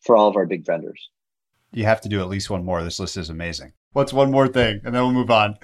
for 0.00 0.14
all 0.14 0.28
of 0.28 0.36
our 0.36 0.44
big 0.44 0.66
vendors. 0.66 1.08
You 1.72 1.84
have 1.84 2.02
to 2.02 2.10
do 2.10 2.20
at 2.20 2.28
least 2.28 2.50
one 2.50 2.66
more. 2.66 2.84
This 2.84 3.00
list 3.00 3.16
is 3.16 3.30
amazing. 3.30 3.72
What's 3.92 4.12
one 4.12 4.30
more 4.30 4.46
thing? 4.46 4.82
And 4.84 4.94
then 4.94 5.02
we'll 5.02 5.12
move 5.12 5.30
on. 5.30 5.56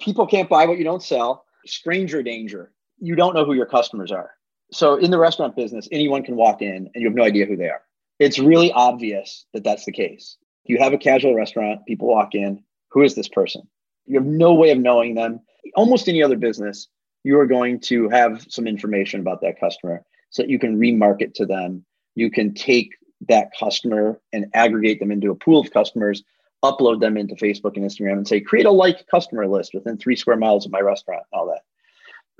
People 0.00 0.28
can't 0.28 0.48
buy 0.48 0.66
what 0.66 0.78
you 0.78 0.84
don't 0.84 1.02
sell. 1.02 1.44
Stranger 1.66 2.22
danger. 2.22 2.70
You 2.98 3.14
don't 3.16 3.34
know 3.34 3.44
who 3.44 3.54
your 3.54 3.66
customers 3.66 4.12
are 4.12 4.30
so 4.74 4.96
in 4.96 5.10
the 5.10 5.18
restaurant 5.18 5.56
business, 5.56 5.88
anyone 5.92 6.24
can 6.24 6.36
walk 6.36 6.62
in 6.62 6.90
and 6.92 6.94
you 6.94 7.06
have 7.06 7.16
no 7.16 7.24
idea 7.24 7.46
who 7.46 7.56
they 7.56 7.68
are. 7.68 7.82
It's 8.18 8.38
really 8.38 8.72
obvious 8.72 9.46
that 9.54 9.64
that's 9.64 9.84
the 9.84 9.92
case. 9.92 10.36
You 10.64 10.78
have 10.78 10.92
a 10.92 10.98
casual 10.98 11.34
restaurant, 11.34 11.84
people 11.86 12.08
walk 12.08 12.34
in, 12.34 12.62
who 12.90 13.02
is 13.02 13.14
this 13.14 13.28
person? 13.28 13.62
You 14.06 14.18
have 14.18 14.26
no 14.26 14.54
way 14.54 14.70
of 14.70 14.78
knowing 14.78 15.14
them. 15.14 15.40
Almost 15.76 16.08
any 16.08 16.22
other 16.22 16.36
business, 16.36 16.88
you 17.22 17.38
are 17.38 17.46
going 17.46 17.80
to 17.80 18.08
have 18.08 18.46
some 18.48 18.66
information 18.66 19.20
about 19.20 19.40
that 19.42 19.60
customer 19.60 20.04
so 20.30 20.42
that 20.42 20.50
you 20.50 20.58
can 20.58 20.78
remarket 20.78 21.34
to 21.34 21.46
them. 21.46 21.84
You 22.14 22.30
can 22.30 22.54
take 22.54 22.90
that 23.28 23.50
customer 23.58 24.20
and 24.32 24.46
aggregate 24.54 25.00
them 25.00 25.10
into 25.10 25.30
a 25.30 25.34
pool 25.34 25.60
of 25.60 25.72
customers, 25.72 26.22
upload 26.62 27.00
them 27.00 27.16
into 27.16 27.34
Facebook 27.34 27.76
and 27.76 27.84
Instagram 27.84 28.18
and 28.18 28.28
say, 28.28 28.40
create 28.40 28.66
a 28.66 28.70
like 28.70 29.06
customer 29.08 29.46
list 29.46 29.72
within 29.74 29.96
three 29.96 30.16
square 30.16 30.36
miles 30.36 30.66
of 30.66 30.72
my 30.72 30.80
restaurant, 30.80 31.24
all 31.32 31.46
that. 31.46 31.62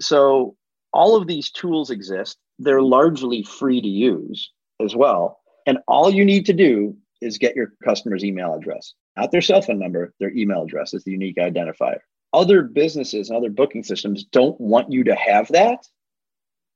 So 0.01 0.57
all 0.93 1.17
of 1.17 1.27
these 1.27 1.51
tools 1.51 1.91
exist. 1.91 2.39
They're 2.59 2.83
largely 2.83 3.43
free 3.43 3.81
to 3.81 3.89
use 3.89 4.51
as 4.81 4.95
well. 4.95 5.41
And 5.67 5.79
all 5.89 6.11
you 6.11 6.25
need 6.25 6.47
to 6.47 6.53
do 6.53 6.97
is 7.21 7.39
get 7.39 7.57
your 7.57 7.73
customer's 7.85 8.25
email 8.25 8.55
address. 8.55 8.95
not 9.17 9.33
their 9.33 9.41
cell 9.41 9.63
phone 9.63 9.79
number, 9.79 10.13
their 10.21 10.33
email 10.33 10.63
address 10.63 10.95
is 10.95 11.05
the 11.05 11.13
unique 11.13 11.37
identifier. 11.37 11.99
Other 12.33 12.63
businesses 12.63 13.29
and 13.29 13.37
other 13.37 13.51
booking 13.51 13.85
systems 13.85 14.25
don't 14.25 14.61
want 14.61 14.93
you 14.93 15.05
to 15.05 15.15
have 15.15 15.49
that, 15.49 15.87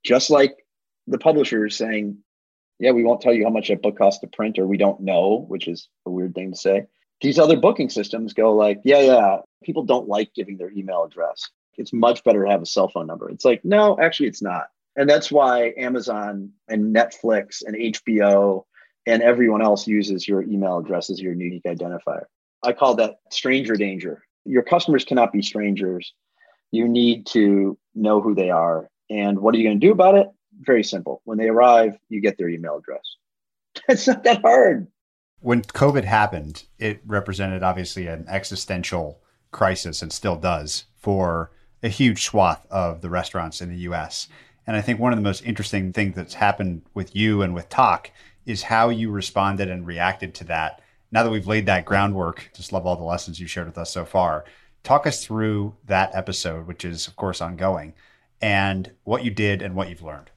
just 0.04 0.30
like 0.30 0.56
the 1.06 1.18
publisher 1.18 1.66
is 1.66 1.76
saying, 1.76 2.18
yeah, 2.78 2.92
we 2.92 3.02
won't 3.02 3.20
tell 3.20 3.34
you 3.34 3.44
how 3.44 3.50
much 3.50 3.70
a 3.70 3.76
book 3.76 3.98
costs 3.98 4.20
to 4.20 4.28
print, 4.28 4.58
or 4.58 4.66
we 4.66 4.76
don't 4.76 5.00
know, 5.00 5.44
which 5.48 5.66
is 5.66 5.88
a 6.06 6.10
weird 6.10 6.34
thing 6.34 6.52
to 6.52 6.56
say. 6.56 6.86
These 7.20 7.38
other 7.38 7.56
booking 7.56 7.90
systems 7.90 8.32
go 8.32 8.54
like, 8.54 8.80
yeah, 8.84 9.00
yeah, 9.00 9.38
people 9.64 9.84
don't 9.84 10.08
like 10.08 10.32
giving 10.34 10.56
their 10.56 10.70
email 10.70 11.02
address. 11.02 11.50
It's 11.78 11.92
much 11.92 12.24
better 12.24 12.44
to 12.44 12.50
have 12.50 12.62
a 12.62 12.66
cell 12.66 12.88
phone 12.88 13.06
number. 13.06 13.30
It's 13.30 13.44
like, 13.44 13.64
no, 13.64 13.98
actually, 13.98 14.28
it's 14.28 14.42
not. 14.42 14.68
And 14.96 15.08
that's 15.08 15.30
why 15.30 15.72
Amazon 15.78 16.50
and 16.66 16.94
Netflix 16.94 17.62
and 17.64 17.76
HBO 17.76 18.64
and 19.06 19.22
everyone 19.22 19.62
else 19.62 19.86
uses 19.86 20.26
your 20.26 20.42
email 20.42 20.78
address 20.78 21.08
as 21.08 21.20
your 21.20 21.32
unique 21.32 21.62
identifier. 21.64 22.24
I 22.62 22.72
call 22.72 22.96
that 22.96 23.20
stranger 23.30 23.76
danger. 23.76 24.24
Your 24.44 24.62
customers 24.62 25.04
cannot 25.04 25.32
be 25.32 25.40
strangers. 25.40 26.12
You 26.72 26.88
need 26.88 27.26
to 27.28 27.78
know 27.94 28.20
who 28.20 28.34
they 28.34 28.50
are. 28.50 28.90
And 29.08 29.38
what 29.38 29.54
are 29.54 29.58
you 29.58 29.64
going 29.64 29.80
to 29.80 29.86
do 29.86 29.92
about 29.92 30.16
it? 30.16 30.28
Very 30.60 30.82
simple. 30.82 31.22
When 31.24 31.38
they 31.38 31.48
arrive, 31.48 31.96
you 32.08 32.20
get 32.20 32.36
their 32.36 32.48
email 32.48 32.78
address. 32.78 33.02
It's 33.88 34.08
not 34.08 34.24
that 34.24 34.42
hard. 34.42 34.88
When 35.40 35.62
COVID 35.62 36.02
happened, 36.02 36.64
it 36.78 37.00
represented 37.06 37.62
obviously 37.62 38.08
an 38.08 38.26
existential 38.28 39.20
crisis 39.52 40.02
and 40.02 40.12
still 40.12 40.36
does 40.36 40.84
for 40.96 41.52
a 41.82 41.88
huge 41.88 42.24
swath 42.24 42.66
of 42.70 43.00
the 43.00 43.10
restaurants 43.10 43.60
in 43.60 43.70
the 43.70 43.78
US. 43.90 44.28
And 44.66 44.76
I 44.76 44.80
think 44.80 45.00
one 45.00 45.12
of 45.12 45.18
the 45.18 45.22
most 45.22 45.44
interesting 45.44 45.92
things 45.92 46.14
that's 46.14 46.34
happened 46.34 46.82
with 46.94 47.16
you 47.16 47.42
and 47.42 47.54
with 47.54 47.68
Tock 47.68 48.10
is 48.44 48.62
how 48.62 48.88
you 48.88 49.10
responded 49.10 49.68
and 49.68 49.86
reacted 49.86 50.34
to 50.34 50.44
that. 50.44 50.82
Now 51.10 51.22
that 51.22 51.30
we've 51.30 51.46
laid 51.46 51.66
that 51.66 51.84
groundwork, 51.84 52.50
just 52.54 52.72
love 52.72 52.86
all 52.86 52.96
the 52.96 53.04
lessons 53.04 53.40
you 53.40 53.46
shared 53.46 53.66
with 53.66 53.78
us 53.78 53.90
so 53.90 54.04
far. 54.04 54.44
Talk 54.82 55.06
us 55.06 55.24
through 55.24 55.74
that 55.86 56.14
episode, 56.14 56.66
which 56.66 56.84
is, 56.84 57.06
of 57.06 57.16
course, 57.16 57.40
ongoing, 57.40 57.94
and 58.40 58.90
what 59.04 59.24
you 59.24 59.30
did 59.30 59.62
and 59.62 59.74
what 59.74 59.88
you've 59.88 60.02
learned. 60.02 60.30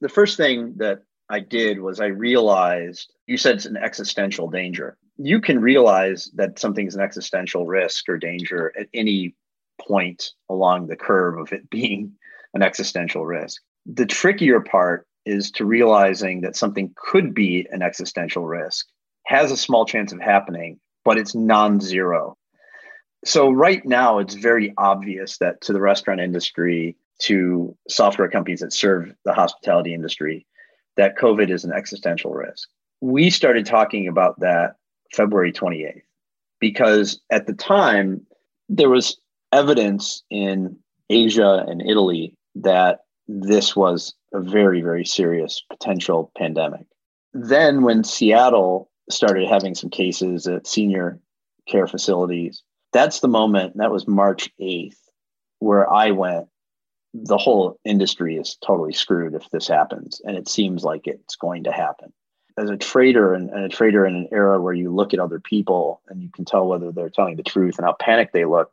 The 0.00 0.08
first 0.08 0.36
thing 0.36 0.74
that 0.76 1.02
I 1.28 1.40
did 1.40 1.80
was 1.80 2.00
I 2.00 2.06
realized 2.06 3.12
you 3.26 3.36
said 3.38 3.56
it's 3.56 3.66
an 3.66 3.76
existential 3.76 4.50
danger. 4.50 4.98
You 5.16 5.40
can 5.40 5.60
realize 5.60 6.30
that 6.34 6.58
something's 6.58 6.94
an 6.94 7.00
existential 7.00 7.66
risk 7.66 8.08
or 8.08 8.18
danger 8.18 8.72
at 8.78 8.88
any 8.92 9.34
point 9.86 10.30
along 10.48 10.86
the 10.86 10.96
curve 10.96 11.38
of 11.38 11.52
it 11.52 11.68
being 11.70 12.12
an 12.54 12.62
existential 12.62 13.24
risk. 13.24 13.62
The 13.86 14.06
trickier 14.06 14.60
part 14.60 15.06
is 15.24 15.50
to 15.52 15.64
realizing 15.64 16.40
that 16.42 16.56
something 16.56 16.92
could 16.96 17.34
be 17.34 17.66
an 17.70 17.82
existential 17.82 18.44
risk, 18.44 18.86
has 19.26 19.52
a 19.52 19.56
small 19.56 19.86
chance 19.86 20.12
of 20.12 20.20
happening, 20.20 20.78
but 21.04 21.18
it's 21.18 21.34
non 21.34 21.80
zero. 21.80 22.36
So, 23.24 23.50
right 23.50 23.84
now, 23.84 24.18
it's 24.18 24.34
very 24.34 24.74
obvious 24.76 25.38
that 25.38 25.60
to 25.62 25.72
the 25.72 25.80
restaurant 25.80 26.20
industry, 26.20 26.96
to 27.20 27.76
software 27.88 28.28
companies 28.28 28.60
that 28.60 28.72
serve 28.72 29.12
the 29.24 29.32
hospitality 29.32 29.94
industry, 29.94 30.44
that 30.96 31.16
COVID 31.16 31.50
is 31.50 31.64
an 31.64 31.72
existential 31.72 32.32
risk. 32.32 32.68
We 33.00 33.30
started 33.30 33.64
talking 33.64 34.08
about 34.08 34.40
that 34.40 34.74
February 35.14 35.52
28th 35.52 36.02
because 36.60 37.20
at 37.30 37.46
the 37.46 37.52
time, 37.52 38.26
there 38.68 38.90
was 38.90 39.16
evidence 39.52 40.22
in 40.30 40.76
Asia 41.10 41.64
and 41.68 41.82
Italy 41.82 42.34
that 42.56 43.00
this 43.28 43.76
was 43.76 44.14
a 44.32 44.40
very, 44.40 44.80
very 44.80 45.04
serious 45.04 45.62
potential 45.70 46.32
pandemic. 46.36 46.86
Then, 47.32 47.82
when 47.82 48.04
Seattle 48.04 48.90
started 49.10 49.48
having 49.48 49.74
some 49.74 49.90
cases 49.90 50.46
at 50.46 50.66
senior 50.66 51.20
care 51.68 51.86
facilities, 51.86 52.62
that's 52.92 53.20
the 53.20 53.28
moment, 53.28 53.76
that 53.78 53.90
was 53.90 54.06
March 54.06 54.50
8th, 54.60 54.98
where 55.60 55.90
I 55.90 56.10
went, 56.10 56.48
the 57.14 57.38
whole 57.38 57.78
industry 57.84 58.36
is 58.36 58.56
totally 58.64 58.92
screwed 58.92 59.34
if 59.34 59.48
this 59.50 59.68
happens. 59.68 60.20
And 60.24 60.36
it 60.36 60.48
seems 60.48 60.84
like 60.84 61.06
it's 61.06 61.36
going 61.36 61.64
to 61.64 61.72
happen. 61.72 62.12
As 62.58 62.68
a 62.68 62.76
trader 62.76 63.32
and, 63.32 63.48
and 63.50 63.64
a 63.64 63.68
trader 63.68 64.06
in 64.06 64.14
an 64.14 64.28
era 64.30 64.60
where 64.60 64.74
you 64.74 64.92
look 64.94 65.14
at 65.14 65.20
other 65.20 65.40
people 65.40 66.02
and 66.08 66.22
you 66.22 66.28
can 66.34 66.44
tell 66.44 66.66
whether 66.66 66.92
they're 66.92 67.10
telling 67.10 67.36
the 67.36 67.42
truth 67.42 67.78
and 67.78 67.86
how 67.86 67.94
panicked 67.98 68.34
they 68.34 68.44
look, 68.44 68.72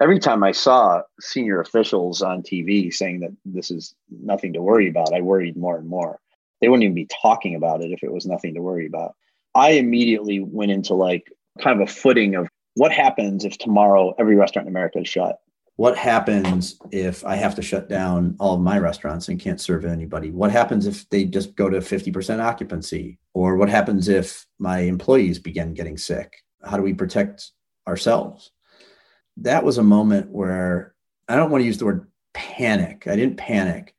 every 0.00 0.18
time 0.18 0.42
I 0.42 0.52
saw 0.52 1.02
senior 1.20 1.60
officials 1.60 2.22
on 2.22 2.42
TV 2.42 2.92
saying 2.92 3.20
that 3.20 3.34
this 3.44 3.70
is 3.70 3.94
nothing 4.10 4.52
to 4.54 4.62
worry 4.62 4.88
about, 4.88 5.14
I 5.14 5.20
worried 5.20 5.56
more 5.56 5.78
and 5.78 5.88
more. 5.88 6.20
They 6.60 6.68
wouldn't 6.68 6.84
even 6.84 6.94
be 6.94 7.08
talking 7.22 7.54
about 7.54 7.82
it 7.82 7.92
if 7.92 8.02
it 8.02 8.12
was 8.12 8.26
nothing 8.26 8.54
to 8.54 8.62
worry 8.62 8.86
about. 8.86 9.14
I 9.54 9.70
immediately 9.72 10.40
went 10.40 10.70
into 10.70 10.94
like 10.94 11.32
kind 11.60 11.80
of 11.80 11.88
a 11.88 11.92
footing 11.92 12.34
of 12.34 12.48
what 12.74 12.92
happens 12.92 13.44
if 13.44 13.56
tomorrow 13.56 14.14
every 14.18 14.36
restaurant 14.36 14.68
in 14.68 14.72
America 14.72 15.00
is 15.00 15.08
shut? 15.08 15.38
What 15.76 15.96
happens 15.96 16.78
if 16.90 17.24
I 17.24 17.36
have 17.36 17.54
to 17.56 17.62
shut 17.62 17.88
down 17.88 18.36
all 18.38 18.54
of 18.54 18.60
my 18.60 18.78
restaurants 18.78 19.28
and 19.28 19.40
can't 19.40 19.60
serve 19.60 19.84
anybody? 19.84 20.30
What 20.30 20.50
happens 20.50 20.86
if 20.86 21.08
they 21.10 21.24
just 21.24 21.54
go 21.54 21.68
to 21.68 21.78
50% 21.78 22.42
occupancy? 22.42 23.18
Or 23.34 23.56
what 23.56 23.68
happens 23.68 24.08
if 24.08 24.46
my 24.58 24.80
employees 24.80 25.38
begin 25.38 25.74
getting 25.74 25.98
sick? 25.98 26.44
How 26.64 26.76
do 26.76 26.82
we 26.82 26.94
protect 26.94 27.50
ourselves? 27.86 28.52
That 29.38 29.64
was 29.64 29.78
a 29.78 29.82
moment 29.82 30.30
where 30.30 30.94
I 31.28 31.36
don't 31.36 31.50
want 31.50 31.62
to 31.62 31.66
use 31.66 31.78
the 31.78 31.84
word 31.84 32.06
panic. 32.34 33.06
I 33.06 33.16
didn't 33.16 33.36
panic, 33.36 33.94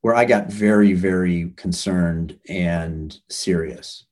where 0.00 0.14
I 0.14 0.24
got 0.24 0.50
very, 0.50 0.92
very 0.92 1.52
concerned 1.56 2.38
and 2.48 3.16
serious. 3.28 4.04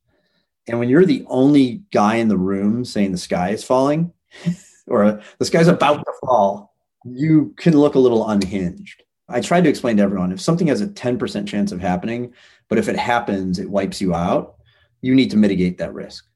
And 0.66 0.78
when 0.78 0.88
you're 0.88 1.04
the 1.04 1.24
only 1.28 1.82
guy 1.92 2.16
in 2.16 2.28
the 2.28 2.36
room 2.36 2.84
saying 2.84 3.12
the 3.12 3.18
sky 3.18 3.50
is 3.50 3.64
falling 3.64 4.12
or 4.86 5.20
the 5.38 5.44
sky's 5.44 5.68
about 5.68 5.98
to 5.98 6.12
fall, 6.24 6.74
you 7.04 7.54
can 7.56 7.76
look 7.76 7.94
a 7.94 8.00
little 8.00 8.28
unhinged. 8.28 9.02
I 9.28 9.40
tried 9.40 9.64
to 9.64 9.70
explain 9.70 9.96
to 9.96 10.02
everyone 10.02 10.32
if 10.32 10.40
something 10.40 10.66
has 10.68 10.80
a 10.80 10.86
10% 10.86 11.48
chance 11.48 11.72
of 11.72 11.80
happening, 11.80 12.32
but 12.68 12.78
if 12.78 12.88
it 12.88 12.96
happens, 12.96 13.58
it 13.58 13.70
wipes 13.70 14.00
you 14.00 14.14
out, 14.14 14.56
you 15.00 15.14
need 15.14 15.30
to 15.30 15.36
mitigate 15.36 15.78
that 15.78 15.94
risk. 15.94 16.26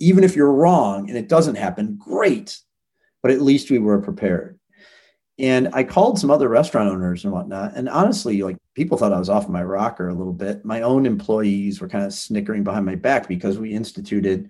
Even 0.00 0.24
if 0.24 0.34
you're 0.34 0.52
wrong 0.52 1.08
and 1.08 1.16
it 1.16 1.28
doesn't 1.28 1.54
happen, 1.56 1.96
great 1.96 2.58
but 3.26 3.34
at 3.34 3.42
least 3.42 3.72
we 3.72 3.80
were 3.80 4.00
prepared. 4.00 4.56
And 5.36 5.70
I 5.72 5.82
called 5.82 6.16
some 6.16 6.30
other 6.30 6.48
restaurant 6.48 6.90
owners 6.90 7.24
and 7.24 7.32
whatnot. 7.32 7.72
And 7.74 7.88
honestly, 7.88 8.40
like 8.40 8.56
people 8.74 8.96
thought 8.96 9.12
I 9.12 9.18
was 9.18 9.28
off 9.28 9.48
my 9.48 9.64
rocker 9.64 10.08
a 10.08 10.14
little 10.14 10.32
bit. 10.32 10.64
My 10.64 10.82
own 10.82 11.06
employees 11.06 11.80
were 11.80 11.88
kind 11.88 12.04
of 12.04 12.14
snickering 12.14 12.62
behind 12.62 12.86
my 12.86 12.94
back 12.94 13.26
because 13.26 13.58
we 13.58 13.72
instituted 13.72 14.48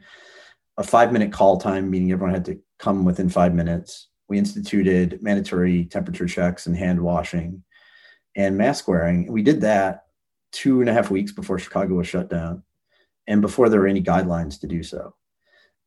a 0.77 0.83
five 0.83 1.11
minute 1.11 1.33
call 1.33 1.57
time, 1.57 1.91
meaning 1.91 2.13
everyone 2.13 2.35
had 2.35 2.45
to 2.45 2.61
come 2.79 3.07
within 3.07 3.31
five 3.31 3.55
minutes. 3.55 4.09
We 4.29 4.37
instituted 4.37 5.23
mandatory 5.23 5.87
temperature 5.87 6.27
checks 6.27 6.67
and 6.67 6.77
hand 6.77 7.01
washing 7.01 7.65
and 8.35 8.59
mask 8.59 8.89
wearing. 8.89 9.33
We 9.33 9.41
did 9.41 9.63
that 9.63 10.05
two 10.53 10.83
and 10.83 10.91
a 10.91 10.93
half 10.93 11.11
weeks 11.11 11.33
before 11.33 11.59
Chicago 11.59 11.95
was 11.95 12.09
shut 12.09 12.29
down 12.29 12.63
and 13.27 13.41
before 13.41 13.71
there 13.71 13.81
were 13.81 13.87
any 13.87 14.03
guidelines 14.03 14.61
to 14.61 14.67
do 14.67 14.83
so. 14.83 15.15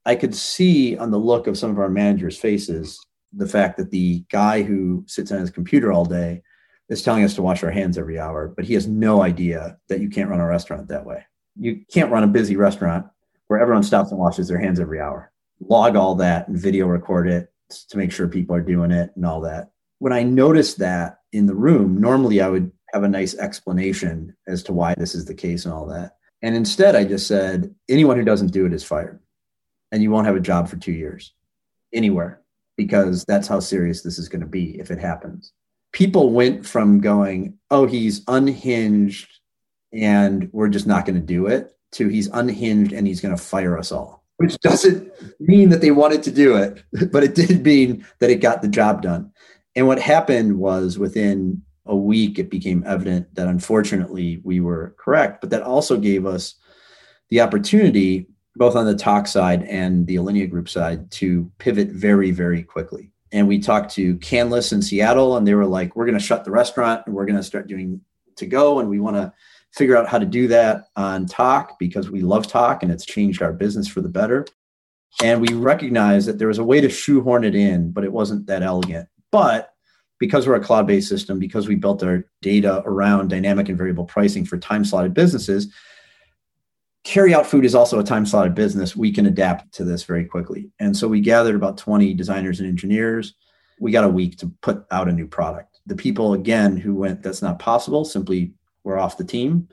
I 0.05 0.15
could 0.15 0.35
see 0.35 0.97
on 0.97 1.11
the 1.11 1.19
look 1.19 1.47
of 1.47 1.57
some 1.57 1.71
of 1.71 1.79
our 1.79 1.89
managers' 1.89 2.37
faces 2.37 2.99
the 3.33 3.47
fact 3.47 3.77
that 3.77 3.91
the 3.91 4.23
guy 4.31 4.63
who 4.63 5.03
sits 5.07 5.31
on 5.31 5.39
his 5.39 5.51
computer 5.51 5.91
all 5.91 6.05
day 6.05 6.41
is 6.89 7.03
telling 7.03 7.23
us 7.23 7.35
to 7.35 7.41
wash 7.41 7.63
our 7.63 7.71
hands 7.71 7.97
every 7.97 8.19
hour, 8.19 8.47
but 8.47 8.65
he 8.65 8.73
has 8.73 8.87
no 8.87 9.21
idea 9.21 9.77
that 9.87 9.99
you 9.99 10.09
can't 10.09 10.29
run 10.29 10.39
a 10.39 10.47
restaurant 10.47 10.87
that 10.87 11.05
way. 11.05 11.23
You 11.55 11.81
can't 11.91 12.11
run 12.11 12.23
a 12.23 12.27
busy 12.27 12.55
restaurant 12.55 13.05
where 13.47 13.59
everyone 13.59 13.83
stops 13.83 14.11
and 14.11 14.19
washes 14.19 14.47
their 14.47 14.59
hands 14.59 14.79
every 14.79 14.99
hour. 14.99 15.31
Log 15.59 15.95
all 15.95 16.15
that 16.15 16.47
and 16.47 16.57
video 16.57 16.87
record 16.87 17.27
it 17.27 17.51
to 17.89 17.97
make 17.97 18.11
sure 18.11 18.27
people 18.27 18.55
are 18.55 18.61
doing 18.61 18.91
it 18.91 19.11
and 19.15 19.25
all 19.25 19.41
that. 19.41 19.71
When 19.99 20.13
I 20.13 20.23
noticed 20.23 20.79
that 20.79 21.19
in 21.31 21.45
the 21.45 21.55
room, 21.55 21.99
normally 21.99 22.41
I 22.41 22.49
would 22.49 22.71
have 22.93 23.03
a 23.03 23.09
nice 23.09 23.35
explanation 23.35 24.35
as 24.47 24.63
to 24.63 24.73
why 24.73 24.95
this 24.97 25.13
is 25.13 25.25
the 25.25 25.35
case 25.35 25.65
and 25.65 25.73
all 25.73 25.85
that. 25.87 26.13
And 26.41 26.55
instead, 26.55 26.95
I 26.95 27.03
just 27.03 27.27
said, 27.27 27.75
anyone 27.89 28.17
who 28.17 28.23
doesn't 28.23 28.53
do 28.53 28.65
it 28.65 28.73
is 28.73 28.83
fired 28.83 29.19
and 29.91 30.03
you 30.03 30.11
won't 30.11 30.27
have 30.27 30.35
a 30.35 30.41
job 30.41 30.69
for 30.69 30.77
two 30.77 30.91
years 30.91 31.33
anywhere 31.93 32.41
because 32.77 33.25
that's 33.25 33.47
how 33.47 33.59
serious 33.59 34.01
this 34.01 34.17
is 34.17 34.29
going 34.29 34.41
to 34.41 34.47
be 34.47 34.79
if 34.79 34.91
it 34.91 34.99
happens. 34.99 35.51
People 35.91 36.31
went 36.31 36.65
from 36.65 37.01
going, 37.01 37.57
oh, 37.71 37.85
he's 37.85 38.23
unhinged 38.27 39.27
and 39.91 40.49
we're 40.53 40.69
just 40.69 40.87
not 40.87 41.05
going 41.05 41.19
to 41.19 41.25
do 41.25 41.47
it, 41.47 41.71
to 41.93 42.07
he's 42.07 42.27
unhinged 42.27 42.93
and 42.93 43.07
he's 43.07 43.21
going 43.21 43.35
to 43.35 43.41
fire 43.41 43.77
us 43.77 43.91
all, 43.91 44.23
which 44.37 44.57
doesn't 44.59 45.11
mean 45.39 45.69
that 45.69 45.81
they 45.81 45.91
wanted 45.91 46.23
to 46.23 46.31
do 46.31 46.55
it, 46.55 46.83
but 47.11 47.23
it 47.23 47.35
did 47.35 47.63
mean 47.63 48.05
that 48.19 48.29
it 48.29 48.41
got 48.41 48.61
the 48.61 48.67
job 48.67 49.01
done. 49.01 49.31
And 49.75 49.87
what 49.87 49.99
happened 49.99 50.57
was 50.57 50.99
within 50.99 51.63
a 51.85 51.95
week, 51.95 52.37
it 52.37 52.49
became 52.49 52.83
evident 52.85 53.33
that 53.35 53.47
unfortunately 53.47 54.39
we 54.43 54.59
were 54.59 54.95
correct, 54.97 55.41
but 55.41 55.49
that 55.49 55.63
also 55.63 55.97
gave 55.97 56.25
us 56.25 56.55
the 57.29 57.41
opportunity 57.41 58.27
both 58.55 58.75
on 58.75 58.85
the 58.85 58.95
Tock 58.95 59.27
side 59.27 59.63
and 59.63 60.05
the 60.07 60.15
Alinea 60.15 60.49
Group 60.49 60.69
side 60.69 61.09
to 61.11 61.51
pivot 61.57 61.89
very, 61.89 62.31
very 62.31 62.63
quickly. 62.63 63.11
And 63.31 63.47
we 63.47 63.59
talked 63.59 63.91
to 63.95 64.17
Canlis 64.17 64.73
in 64.73 64.81
Seattle, 64.81 65.37
and 65.37 65.47
they 65.47 65.53
were 65.53 65.65
like, 65.65 65.95
"We're 65.95 66.05
going 66.05 66.17
to 66.17 66.23
shut 66.23 66.45
the 66.45 66.51
restaurant, 66.51 67.03
and 67.05 67.15
we're 67.15 67.25
going 67.25 67.35
to 67.35 67.43
start 67.43 67.67
doing 67.67 68.01
to 68.37 68.45
go, 68.45 68.79
and 68.79 68.89
we 68.89 68.99
want 68.99 69.17
to 69.17 69.31
figure 69.71 69.95
out 69.95 70.07
how 70.07 70.17
to 70.17 70.25
do 70.25 70.47
that 70.47 70.85
on 70.95 71.27
Tock 71.27 71.77
because 71.77 72.09
we 72.09 72.21
love 72.21 72.47
Tock 72.47 72.81
and 72.81 72.91
it's 72.91 73.05
changed 73.05 73.41
our 73.41 73.53
business 73.53 73.87
for 73.87 74.01
the 74.01 74.09
better." 74.09 74.45
And 75.23 75.41
we 75.41 75.53
recognized 75.53 76.27
that 76.27 76.37
there 76.39 76.47
was 76.47 76.59
a 76.59 76.63
way 76.63 76.81
to 76.81 76.89
shoehorn 76.89 77.43
it 77.43 77.55
in, 77.55 77.91
but 77.91 78.03
it 78.03 78.13
wasn't 78.13 78.47
that 78.47 78.63
elegant. 78.63 79.07
But 79.31 79.73
because 80.19 80.47
we're 80.47 80.55
a 80.55 80.63
cloud 80.63 80.85
based 80.85 81.09
system, 81.09 81.39
because 81.39 81.67
we 81.67 81.75
built 81.75 82.03
our 82.03 82.25
data 82.41 82.83
around 82.85 83.29
dynamic 83.29 83.69
and 83.69 83.77
variable 83.77 84.05
pricing 84.05 84.45
for 84.45 84.57
time 84.57 84.85
slotted 84.85 85.13
businesses, 85.13 85.73
carry 87.03 87.33
out 87.33 87.47
food 87.47 87.65
is 87.65 87.75
also 87.75 87.99
a 87.99 88.03
time 88.03 88.25
slotted 88.25 88.55
business. 88.55 88.95
We 88.95 89.11
can 89.11 89.25
adapt 89.25 89.73
to 89.75 89.83
this 89.83 90.03
very 90.03 90.25
quickly. 90.25 90.69
And 90.79 90.95
so 90.95 91.07
we 91.07 91.21
gathered 91.21 91.55
about 91.55 91.77
20 91.77 92.13
designers 92.13 92.59
and 92.59 92.69
engineers. 92.69 93.35
We 93.79 93.91
got 93.91 94.03
a 94.03 94.09
week 94.09 94.37
to 94.39 94.51
put 94.61 94.85
out 94.91 95.07
a 95.07 95.13
new 95.13 95.27
product. 95.27 95.79
The 95.85 95.95
people, 95.95 96.33
again, 96.33 96.77
who 96.77 96.95
went, 96.95 97.23
that's 97.23 97.41
not 97.41 97.59
possible, 97.59 98.05
simply 98.05 98.53
were 98.83 98.99
off 98.99 99.17
the 99.17 99.23
team. 99.23 99.69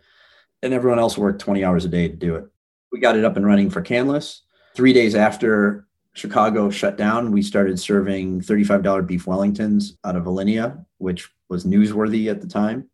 And 0.62 0.72
everyone 0.72 0.98
else 0.98 1.18
worked 1.18 1.40
20 1.40 1.64
hours 1.64 1.84
a 1.84 1.88
day 1.88 2.08
to 2.08 2.16
do 2.16 2.36
it. 2.36 2.44
We 2.92 3.00
got 3.00 3.16
it 3.16 3.24
up 3.24 3.36
and 3.36 3.46
running 3.46 3.70
for 3.70 3.82
Canlis. 3.82 4.40
Three 4.74 4.92
days 4.92 5.14
after 5.14 5.86
Chicago 6.14 6.70
shut 6.70 6.96
down, 6.96 7.32
we 7.32 7.42
started 7.42 7.78
serving 7.78 8.40
$35 8.40 9.06
beef 9.06 9.26
Wellingtons 9.26 9.96
out 10.04 10.16
of 10.16 10.24
Alinea, 10.24 10.84
which 10.98 11.28
was 11.48 11.64
newsworthy 11.64 12.30
at 12.30 12.40
the 12.40 12.46
time 12.46 12.88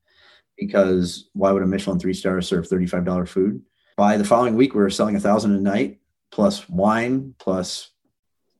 because 0.58 1.28
why 1.32 1.52
would 1.52 1.62
a 1.62 1.66
Michelin 1.66 1.98
three 1.98 2.14
star 2.14 2.40
serve 2.40 2.68
$35 2.68 3.28
food? 3.28 3.62
By 3.96 4.16
the 4.16 4.24
following 4.24 4.56
week, 4.56 4.74
we 4.74 4.80
were 4.80 4.90
selling 4.90 5.16
a 5.16 5.20
thousand 5.20 5.54
a 5.54 5.60
night 5.60 5.98
plus 6.30 6.68
wine, 6.68 7.34
plus 7.38 7.90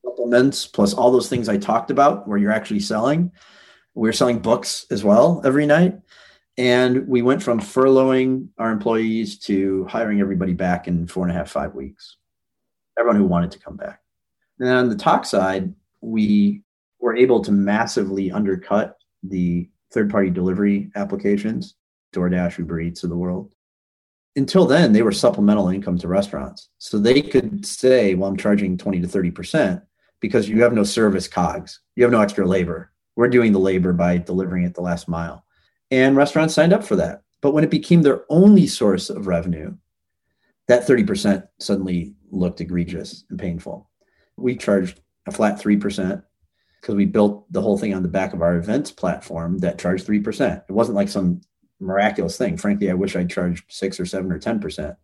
supplements, 0.05 0.67
plus 0.67 0.93
all 0.93 1.11
those 1.11 1.27
things 1.27 1.49
I 1.49 1.57
talked 1.57 1.91
about 1.91 2.27
where 2.27 2.37
you're 2.37 2.51
actually 2.51 2.79
selling. 2.79 3.31
We 3.95 4.07
we're 4.07 4.13
selling 4.13 4.39
books 4.39 4.85
as 4.91 5.03
well 5.03 5.41
every 5.43 5.65
night. 5.65 5.99
And 6.57 7.07
we 7.07 7.23
went 7.23 7.41
from 7.41 7.59
furloughing 7.59 8.49
our 8.59 8.71
employees 8.71 9.39
to 9.39 9.85
hiring 9.85 10.21
everybody 10.21 10.53
back 10.53 10.87
in 10.87 11.07
four 11.07 11.23
and 11.23 11.31
a 11.31 11.35
half, 11.35 11.49
five 11.49 11.73
weeks. 11.73 12.17
Everyone 12.97 13.17
who 13.19 13.25
wanted 13.25 13.51
to 13.51 13.59
come 13.59 13.75
back. 13.75 14.01
And 14.59 14.69
on 14.69 14.89
the 14.89 14.95
Tock 14.95 15.25
side, 15.25 15.73
we 16.01 16.61
were 16.99 17.15
able 17.15 17.43
to 17.43 17.51
massively 17.51 18.31
undercut 18.31 18.97
the 19.23 19.67
third 19.91 20.11
party 20.11 20.29
delivery 20.29 20.91
applications, 20.95 21.75
DoorDash, 22.13 22.59
Uber 22.59 22.81
Eats 22.81 23.03
of 23.03 23.09
the 23.09 23.17
world. 23.17 23.53
Until 24.35 24.65
then, 24.65 24.93
they 24.93 25.03
were 25.03 25.11
supplemental 25.11 25.69
income 25.69 25.97
to 25.99 26.07
restaurants. 26.07 26.69
So 26.79 26.97
they 26.97 27.21
could 27.21 27.65
say, 27.65 28.15
well, 28.15 28.29
I'm 28.29 28.37
charging 28.37 28.77
20 28.77 29.01
to 29.01 29.07
30% 29.07 29.81
because 30.19 30.49
you 30.49 30.63
have 30.63 30.73
no 30.73 30.83
service 30.83 31.27
cogs, 31.27 31.79
you 31.95 32.03
have 32.03 32.11
no 32.11 32.21
extra 32.21 32.47
labor. 32.47 32.91
We're 33.15 33.27
doing 33.27 33.51
the 33.51 33.59
labor 33.59 33.93
by 33.93 34.17
delivering 34.17 34.63
it 34.63 34.73
the 34.73 34.81
last 34.81 35.07
mile. 35.07 35.45
And 35.91 36.15
restaurants 36.15 36.55
signed 36.55 36.73
up 36.73 36.83
for 36.83 36.95
that. 36.95 37.21
But 37.41 37.53
when 37.53 37.63
it 37.63 37.69
became 37.69 38.01
their 38.01 38.23
only 38.29 38.65
source 38.65 39.09
of 39.09 39.27
revenue, 39.27 39.75
that 40.67 40.87
30% 40.87 41.47
suddenly 41.59 42.15
looked 42.31 42.61
egregious 42.61 43.25
and 43.29 43.37
painful. 43.37 43.89
We 44.37 44.55
charged 44.55 45.01
a 45.27 45.31
flat 45.31 45.61
3% 45.61 46.23
because 46.81 46.95
we 46.95 47.05
built 47.05 47.51
the 47.51 47.61
whole 47.61 47.77
thing 47.77 47.93
on 47.93 48.01
the 48.01 48.09
back 48.09 48.33
of 48.33 48.41
our 48.41 48.55
events 48.55 48.91
platform 48.91 49.59
that 49.59 49.77
charged 49.77 50.07
3%. 50.07 50.63
It 50.67 50.71
wasn't 50.71 50.95
like 50.95 51.09
some 51.09 51.41
miraculous 51.83 52.37
thing. 52.37 52.57
Frankly, 52.57 52.89
I 52.89 52.93
wish 52.93 53.15
I'd 53.15 53.29
charged 53.29 53.65
six 53.67 53.99
or 53.99 54.05
seven 54.05 54.31
or 54.31 54.39
10%. 54.39 54.95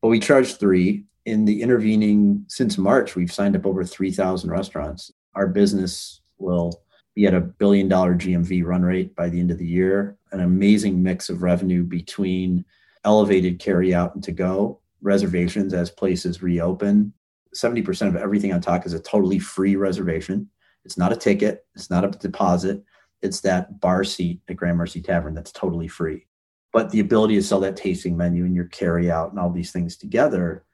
But 0.00 0.08
we 0.08 0.20
charged 0.20 0.58
three. 0.58 1.04
In 1.24 1.44
the 1.44 1.60
intervening, 1.60 2.44
since 2.46 2.78
March, 2.78 3.16
we've 3.16 3.32
signed 3.32 3.56
up 3.56 3.66
over 3.66 3.84
3,000 3.84 4.48
restaurants. 4.48 5.12
Our 5.34 5.48
business 5.48 6.20
will 6.38 6.82
be 7.16 7.26
at 7.26 7.34
a 7.34 7.40
billion 7.40 7.88
dollar 7.88 8.14
GMV 8.14 8.64
run 8.64 8.82
rate 8.82 9.16
by 9.16 9.28
the 9.28 9.40
end 9.40 9.50
of 9.50 9.58
the 9.58 9.66
year, 9.66 10.16
an 10.32 10.40
amazing 10.40 11.02
mix 11.02 11.28
of 11.28 11.42
revenue 11.42 11.82
between 11.82 12.64
elevated 13.04 13.58
carry 13.58 13.94
out 13.94 14.14
and 14.14 14.22
to 14.22 14.32
go 14.32 14.80
reservations 15.00 15.72
as 15.72 15.90
places 15.90 16.42
reopen. 16.42 17.12
70% 17.54 18.08
of 18.08 18.16
everything 18.16 18.52
on 18.52 18.60
Tock 18.60 18.84
is 18.84 18.92
a 18.92 19.00
totally 19.00 19.38
free 19.38 19.76
reservation. 19.76 20.48
It's 20.84 20.98
not 20.98 21.12
a 21.12 21.16
ticket, 21.16 21.64
it's 21.74 21.90
not 21.90 22.04
a 22.04 22.08
deposit, 22.08 22.84
it's 23.22 23.40
that 23.40 23.80
bar 23.80 24.04
seat 24.04 24.40
at 24.48 24.56
Gramercy 24.56 25.00
Tavern 25.00 25.34
that's 25.34 25.52
totally 25.52 25.88
free. 25.88 26.26
But 26.72 26.90
the 26.90 27.00
ability 27.00 27.36
to 27.36 27.42
sell 27.42 27.60
that 27.60 27.76
tasting 27.76 28.16
menu 28.16 28.44
and 28.44 28.54
your 28.54 28.66
carry 28.66 29.10
out 29.10 29.30
and 29.30 29.38
all 29.38 29.50
these 29.50 29.72
things 29.72 29.96
together 29.96 30.64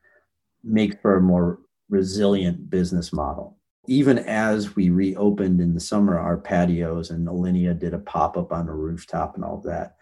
make 0.64 1.01
for 1.01 1.16
a 1.16 1.20
more 1.20 1.61
resilient 1.88 2.70
business 2.70 3.12
model. 3.12 3.59
Even 3.86 4.18
as 4.18 4.76
we 4.76 4.90
reopened 4.90 5.61
in 5.61 5.74
the 5.74 5.80
summer 5.80 6.18
our 6.18 6.38
patios 6.38 7.11
and 7.11 7.26
Alinea 7.26 7.78
did 7.78 7.95
a 7.95 7.99
pop 7.99 8.36
up 8.36 8.53
on 8.53 8.68
a 8.68 8.74
rooftop 8.74 9.34
and 9.34 9.45
all 9.45 9.59
of 9.59 9.64
that, 9.64 9.97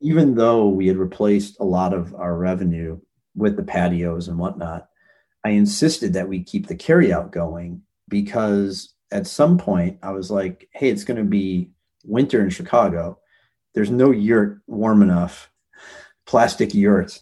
even 0.00 0.34
though 0.34 0.68
we 0.68 0.86
had 0.86 0.96
replaced 0.96 1.56
a 1.60 1.64
lot 1.64 1.94
of 1.94 2.14
our 2.14 2.36
revenue 2.36 2.98
with 3.34 3.56
the 3.56 3.62
patios 3.62 4.28
and 4.28 4.38
whatnot, 4.38 4.88
I 5.44 5.50
insisted 5.50 6.12
that 6.14 6.28
we 6.28 6.42
keep 6.42 6.66
the 6.66 6.74
carryout 6.74 7.30
going 7.30 7.82
because 8.08 8.94
at 9.10 9.26
some 9.26 9.58
point 9.58 9.98
I 10.02 10.12
was 10.12 10.30
like, 10.30 10.68
hey, 10.72 10.88
it's 10.88 11.04
going 11.04 11.18
to 11.18 11.24
be 11.24 11.70
winter 12.04 12.42
in 12.42 12.50
Chicago. 12.50 13.18
There's 13.74 13.90
no 13.90 14.10
yurt 14.10 14.60
warm 14.66 15.02
enough, 15.02 15.50
plastic 16.26 16.74
yurt, 16.74 17.20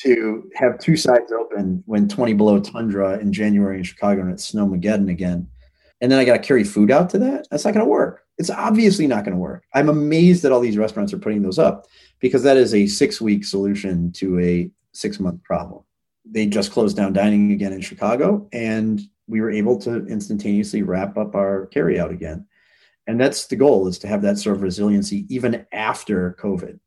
to 0.00 0.50
have 0.54 0.78
two 0.78 0.96
sides 0.96 1.32
open 1.32 1.82
when 1.86 2.08
20 2.08 2.34
below 2.34 2.60
tundra 2.60 3.18
in 3.18 3.32
January 3.32 3.78
in 3.78 3.84
Chicago 3.84 4.22
and 4.22 4.30
it's 4.30 4.50
snowmageddon 4.50 5.10
again. 5.10 5.48
And 6.00 6.12
then 6.12 6.18
I 6.18 6.24
got 6.24 6.34
to 6.34 6.46
carry 6.46 6.64
food 6.64 6.90
out 6.90 7.08
to 7.10 7.18
that. 7.18 7.46
That's 7.50 7.64
not 7.64 7.72
going 7.72 7.84
to 7.84 7.90
work. 7.90 8.22
It's 8.38 8.50
obviously 8.50 9.06
not 9.06 9.24
going 9.24 9.34
to 9.34 9.40
work. 9.40 9.64
I'm 9.72 9.88
amazed 9.88 10.42
that 10.42 10.52
all 10.52 10.60
these 10.60 10.76
restaurants 10.76 11.14
are 11.14 11.18
putting 11.18 11.42
those 11.42 11.58
up 11.58 11.86
because 12.20 12.42
that 12.42 12.58
is 12.58 12.74
a 12.74 12.86
six 12.86 13.20
week 13.20 13.44
solution 13.44 14.12
to 14.12 14.38
a 14.40 14.70
six 14.92 15.18
month 15.18 15.42
problem. 15.42 15.82
They 16.28 16.46
just 16.46 16.72
closed 16.72 16.96
down 16.96 17.12
dining 17.12 17.52
again 17.52 17.72
in 17.72 17.80
Chicago, 17.80 18.48
and 18.52 19.00
we 19.28 19.40
were 19.40 19.50
able 19.50 19.78
to 19.80 20.06
instantaneously 20.06 20.82
wrap 20.82 21.16
up 21.16 21.34
our 21.34 21.68
carryout 21.74 22.10
again. 22.10 22.46
And 23.06 23.20
that's 23.20 23.46
the 23.46 23.56
goal 23.56 23.86
is 23.86 23.98
to 24.00 24.08
have 24.08 24.22
that 24.22 24.38
sort 24.38 24.56
of 24.56 24.62
resiliency 24.62 25.26
even 25.28 25.66
after 25.72 26.36
COVID. 26.40 26.78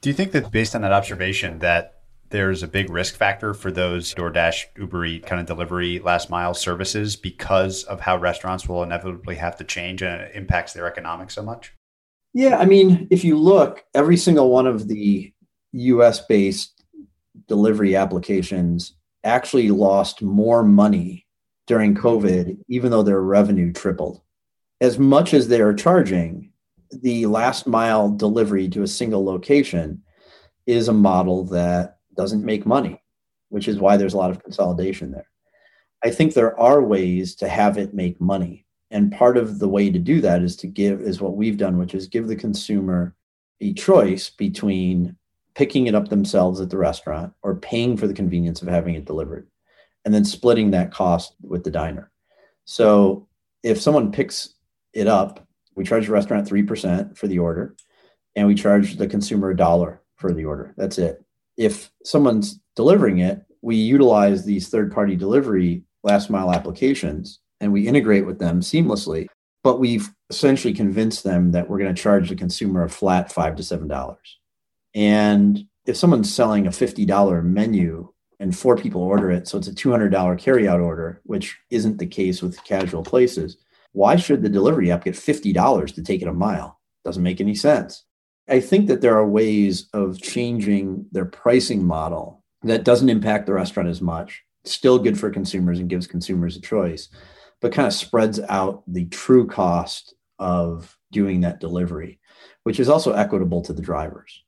Do 0.00 0.10
you 0.10 0.14
think 0.14 0.32
that 0.32 0.50
based 0.50 0.74
on 0.74 0.82
that 0.82 0.92
observation 0.92 1.60
that 1.60 1.94
there's 2.30 2.62
a 2.62 2.68
big 2.68 2.90
risk 2.90 3.14
factor 3.14 3.54
for 3.54 3.70
those 3.70 4.14
DoorDash, 4.14 4.64
Uber 4.76 5.04
Eat 5.04 5.26
kind 5.26 5.40
of 5.40 5.46
delivery 5.46 6.00
last 6.00 6.30
mile 6.30 6.52
services 6.52 7.16
because 7.16 7.84
of 7.84 8.00
how 8.00 8.16
restaurants 8.16 8.68
will 8.68 8.82
inevitably 8.82 9.36
have 9.36 9.56
to 9.56 9.64
change 9.64 10.02
and 10.02 10.20
it 10.20 10.32
impacts 10.34 10.72
their 10.72 10.86
economics 10.86 11.34
so 11.34 11.42
much? 11.42 11.72
Yeah, 12.32 12.58
I 12.58 12.64
mean, 12.64 13.06
if 13.10 13.24
you 13.24 13.38
look, 13.38 13.84
every 13.94 14.16
single 14.16 14.50
one 14.50 14.66
of 14.66 14.88
the 14.88 15.32
US 15.72 16.26
based 16.26 16.73
delivery 17.48 17.96
applications 17.96 18.94
actually 19.24 19.70
lost 19.70 20.22
more 20.22 20.62
money 20.62 21.26
during 21.66 21.94
COVID, 21.94 22.58
even 22.68 22.90
though 22.90 23.02
their 23.02 23.22
revenue 23.22 23.72
tripled. 23.72 24.20
As 24.80 24.98
much 24.98 25.32
as 25.32 25.48
they 25.48 25.60
are 25.60 25.72
charging, 25.72 26.52
the 26.90 27.26
last 27.26 27.66
mile 27.66 28.10
delivery 28.10 28.68
to 28.68 28.82
a 28.82 28.88
single 28.88 29.24
location 29.24 30.02
is 30.66 30.88
a 30.88 30.92
model 30.92 31.44
that 31.46 31.98
doesn't 32.16 32.44
make 32.44 32.66
money, 32.66 33.02
which 33.48 33.68
is 33.68 33.78
why 33.78 33.96
there's 33.96 34.14
a 34.14 34.18
lot 34.18 34.30
of 34.30 34.42
consolidation 34.42 35.10
there. 35.10 35.28
I 36.04 36.10
think 36.10 36.34
there 36.34 36.58
are 36.60 36.82
ways 36.82 37.34
to 37.36 37.48
have 37.48 37.78
it 37.78 37.94
make 37.94 38.20
money. 38.20 38.66
And 38.90 39.10
part 39.10 39.36
of 39.36 39.58
the 39.58 39.68
way 39.68 39.90
to 39.90 39.98
do 39.98 40.20
that 40.20 40.42
is 40.42 40.54
to 40.56 40.66
give, 40.66 41.00
is 41.00 41.20
what 41.20 41.36
we've 41.36 41.56
done, 41.56 41.78
which 41.78 41.94
is 41.94 42.06
give 42.06 42.28
the 42.28 42.36
consumer 42.36 43.14
a 43.60 43.72
choice 43.72 44.30
between 44.30 45.16
picking 45.54 45.86
it 45.86 45.94
up 45.94 46.08
themselves 46.08 46.60
at 46.60 46.70
the 46.70 46.78
restaurant 46.78 47.32
or 47.42 47.56
paying 47.56 47.96
for 47.96 48.06
the 48.06 48.14
convenience 48.14 48.62
of 48.62 48.68
having 48.68 48.94
it 48.94 49.04
delivered 49.04 49.48
and 50.04 50.12
then 50.12 50.24
splitting 50.24 50.70
that 50.70 50.92
cost 50.92 51.34
with 51.42 51.64
the 51.64 51.70
diner. 51.70 52.10
So 52.64 53.28
if 53.62 53.80
someone 53.80 54.12
picks 54.12 54.54
it 54.92 55.06
up, 55.06 55.46
we 55.74 55.84
charge 55.84 56.06
the 56.06 56.12
restaurant 56.12 56.48
3% 56.48 57.16
for 57.16 57.26
the 57.26 57.38
order 57.38 57.74
and 58.36 58.46
we 58.46 58.54
charge 58.54 58.96
the 58.96 59.06
consumer 59.06 59.50
a 59.50 59.56
dollar 59.56 60.02
for 60.16 60.32
the 60.32 60.44
order. 60.44 60.74
That's 60.76 60.98
it. 60.98 61.24
If 61.56 61.90
someone's 62.04 62.60
delivering 62.76 63.18
it, 63.18 63.42
we 63.62 63.76
utilize 63.76 64.44
these 64.44 64.68
third 64.68 64.92
party 64.92 65.16
delivery 65.16 65.84
last 66.02 66.30
mile 66.30 66.52
applications 66.52 67.40
and 67.60 67.72
we 67.72 67.86
integrate 67.86 68.26
with 68.26 68.38
them 68.38 68.60
seamlessly. 68.60 69.26
But 69.62 69.80
we've 69.80 70.10
essentially 70.28 70.74
convinced 70.74 71.24
them 71.24 71.52
that 71.52 71.68
we're 71.68 71.78
going 71.78 71.94
to 71.94 72.02
charge 72.02 72.28
the 72.28 72.36
consumer 72.36 72.84
a 72.84 72.90
flat 72.90 73.32
five 73.32 73.56
to 73.56 73.62
seven 73.62 73.88
dollars. 73.88 74.38
And 74.94 75.66
if 75.86 75.96
someone's 75.96 76.32
selling 76.32 76.66
a 76.66 76.70
$50 76.70 77.44
menu 77.44 78.12
and 78.40 78.56
four 78.56 78.76
people 78.76 79.02
order 79.02 79.30
it, 79.30 79.48
so 79.48 79.58
it's 79.58 79.68
a 79.68 79.74
$200 79.74 80.10
carryout 80.10 80.82
order, 80.82 81.20
which 81.24 81.58
isn't 81.70 81.98
the 81.98 82.06
case 82.06 82.42
with 82.42 82.62
casual 82.64 83.02
places, 83.02 83.56
why 83.92 84.16
should 84.16 84.42
the 84.42 84.48
delivery 84.48 84.90
app 84.90 85.04
get 85.04 85.14
$50 85.14 85.94
to 85.94 86.02
take 86.02 86.22
it 86.22 86.28
a 86.28 86.32
mile? 86.32 86.80
Doesn't 87.04 87.22
make 87.22 87.40
any 87.40 87.54
sense. 87.54 88.04
I 88.48 88.60
think 88.60 88.88
that 88.88 89.00
there 89.00 89.16
are 89.16 89.26
ways 89.26 89.88
of 89.92 90.20
changing 90.20 91.06
their 91.12 91.24
pricing 91.24 91.84
model 91.84 92.42
that 92.62 92.84
doesn't 92.84 93.08
impact 93.08 93.46
the 93.46 93.54
restaurant 93.54 93.88
as 93.88 94.00
much. 94.00 94.42
Still 94.64 94.98
good 94.98 95.18
for 95.18 95.30
consumers 95.30 95.78
and 95.78 95.88
gives 95.88 96.06
consumers 96.06 96.56
a 96.56 96.60
choice, 96.60 97.08
but 97.60 97.72
kind 97.72 97.86
of 97.86 97.92
spreads 97.92 98.40
out 98.48 98.82
the 98.86 99.06
true 99.06 99.46
cost 99.46 100.14
of 100.38 100.98
doing 101.12 101.42
that 101.42 101.60
delivery, 101.60 102.18
which 102.64 102.80
is 102.80 102.88
also 102.88 103.12
equitable 103.12 103.62
to 103.62 103.72
the 103.72 103.82
drivers. 103.82 104.42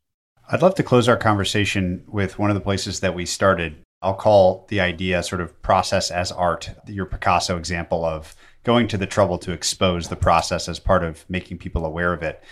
I'd 0.48 0.62
love 0.62 0.77
to 0.77 0.85
close 0.85 1.09
our 1.09 1.16
conversation 1.16 2.05
with 2.06 2.39
one 2.39 2.51
of 2.51 2.55
the 2.55 2.60
places 2.60 3.01
that 3.01 3.16
we 3.16 3.27
started, 3.27 3.82
I'll 4.01 4.14
call 4.14 4.64
the 4.68 4.81
idea 4.81 5.24
sort 5.24 5.40
of 5.40 5.60
process 5.60 6.12
as 6.12 6.31
art, 6.31 6.70
your 6.86 7.06
Picasso 7.06 7.56
example 7.56 8.05
of 8.05 8.36
going 8.62 8.86
to 8.89 8.97
the 8.97 9.09
trouble 9.09 9.39
to 9.39 9.51
expose 9.51 10.09
the 10.09 10.14
process 10.14 10.68
as 10.68 10.78
part 10.78 11.02
of 11.02 11.28
making 11.28 11.59
people 11.59 11.85
aware 11.85 12.12
of 12.12 12.23
it. 12.23 12.44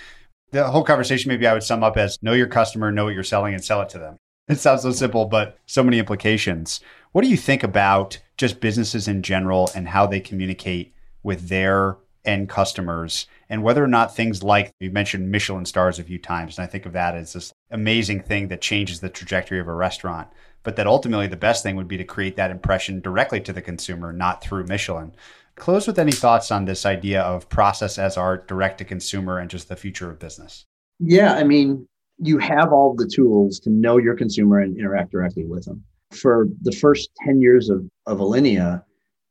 The 0.51 0.65
whole 0.65 0.83
conversation, 0.83 1.29
maybe 1.29 1.47
I 1.47 1.53
would 1.53 1.63
sum 1.63 1.85
up 1.85 1.97
as 1.97 2.19
know 2.21 2.33
your 2.33 2.49
customer, 2.49 2.91
know 2.91 3.05
what 3.05 3.15
you're 3.15 3.23
selling, 3.23 3.55
and 3.55 3.65
sell 3.65 3.81
it 3.81 3.89
to 3.91 3.99
them. 3.99 4.17
It 4.49 4.59
sounds 4.59 4.83
so 4.83 4.91
simple, 4.91 5.27
but 5.27 5.57
so 5.67 5.85
many 5.85 6.01
implications. 6.01 6.81
What 7.13 7.23
do 7.23 7.31
you 7.31 7.37
think 7.37 7.63
about 7.63 8.19
just 8.37 8.61
businesses 8.61 9.07
in 9.07 9.23
general 9.23 9.71
and 9.75 9.87
how 9.87 10.07
they 10.07 10.19
communicate 10.19 10.93
with 11.23 11.49
their 11.49 11.97
end 12.25 12.49
customers 12.49 13.27
and 13.49 13.63
whether 13.63 13.83
or 13.83 13.89
not 13.89 14.15
things 14.15 14.43
like 14.43 14.73
you 14.81 14.91
mentioned 14.91 15.31
Michelin 15.31 15.65
stars 15.65 15.99
a 15.99 16.05
few 16.05 16.19
times. 16.19 16.59
And 16.59 16.65
I 16.65 16.67
think 16.67 16.87
of 16.87 16.93
that 16.93 17.15
as 17.15 17.33
this 17.33 17.53
amazing 17.71 18.23
thing 18.23 18.49
that 18.49 18.61
changes 18.61 19.01
the 19.01 19.09
trajectory 19.09 19.61
of 19.61 19.69
a 19.69 19.75
restaurant. 19.75 20.29
But 20.63 20.77
that 20.77 20.87
ultimately 20.87 21.27
the 21.27 21.37
best 21.37 21.63
thing 21.63 21.77
would 21.77 21.89
be 21.89 21.99
to 21.99 22.05
create 22.05 22.37
that 22.37 22.51
impression 22.51 23.01
directly 23.01 23.41
to 23.43 23.53
the 23.53 23.61
consumer, 23.61 24.13
not 24.13 24.43
through 24.43 24.67
Michelin. 24.67 25.15
Close 25.57 25.87
with 25.87 25.99
any 25.99 26.13
thoughts 26.13 26.51
on 26.51 26.65
this 26.65 26.87
idea 26.87 27.21
of 27.21 27.49
process 27.49 27.99
as 27.99 28.17
art, 28.17 28.49
direct 28.49 28.79
to 28.79 28.85
consumer, 28.85 29.39
and 29.39 29.51
just 29.51 29.69
the 29.69 29.77
future 29.77 30.11
of 30.11 30.19
business. 30.19 30.65
Yeah, 30.99 31.35
I 31.35 31.45
mean, 31.45 31.87
you 32.19 32.39
have 32.39 32.73
all 32.73 32.95
the 32.95 33.07
tools 33.07 33.61
to 33.61 33.71
know 33.71 33.99
your 33.99 34.17
consumer 34.17 34.61
and 34.61 34.77
interact 34.77 35.13
directly 35.13 35.45
with 35.45 35.65
them. 35.65 35.85
For 36.13 36.49
the 36.63 36.73
first 36.73 37.11
10 37.25 37.41
years 37.41 37.69
of, 37.69 37.85
of 38.07 38.19
Alinea, 38.19 38.83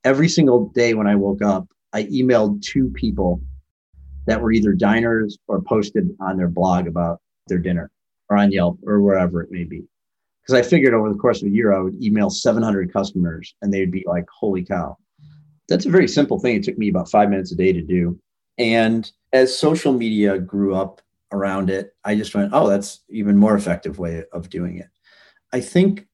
every 0.04 0.30
single 0.30 0.70
day 0.70 0.94
when 0.94 1.08
I 1.08 1.16
woke 1.16 1.42
up, 1.42 1.68
I 1.94 2.04
emailed 2.06 2.62
two 2.64 2.90
people 2.90 3.42
that 4.26 4.42
were 4.42 4.52
either 4.52 4.74
diners 4.74 5.38
or 5.48 5.62
posted 5.62 6.16
on 6.20 6.38
their 6.38 6.48
blog 6.48 6.88
about 6.88 7.22
their 7.48 7.60
dinner 7.60 7.92
or 8.30 8.38
on 8.38 8.52
Yelp 8.52 8.80
or 8.86 9.02
wherever 9.02 9.42
it 9.42 9.52
may 9.52 9.64
be. 9.64 9.84
Because 10.42 10.56
I 10.56 10.68
figured 10.68 10.94
over 10.94 11.10
the 11.10 11.18
course 11.18 11.42
of 11.42 11.48
a 11.48 11.52
year, 11.52 11.74
I 11.74 11.80
would 11.80 12.02
email 12.02 12.30
700 12.30 12.92
customers 12.92 13.56
and 13.62 13.74
they'd 13.74 13.92
be 13.92 14.04
like, 14.06 14.26
holy 14.30 14.64
cow. 14.64 14.98
That's 15.70 15.86
a 15.86 15.90
very 15.90 16.08
simple 16.08 16.40
thing. 16.40 16.58
It 16.58 16.64
took 16.64 16.78
me 16.78 16.90
about 16.90 17.10
five 17.10 17.30
minutes 17.30 17.52
a 17.52 17.56
day 17.56 17.72
to 17.72 17.82
do. 17.82 18.20
And 18.58 19.10
as 19.32 19.58
social 19.58 19.94
media 19.94 20.38
grew 20.38 20.76
up 20.76 21.02
around 21.32 21.70
it, 21.70 21.96
I 22.04 22.16
just 22.16 22.36
went, 22.36 22.52
oh, 22.54 22.68
that's 22.68 23.02
even 23.10 23.38
more 23.38 23.56
effective 23.56 24.00
way 24.00 24.24
of 24.34 24.50
doing 24.50 24.78
it. 24.78 24.90
I 25.54 25.62
think 25.62 26.08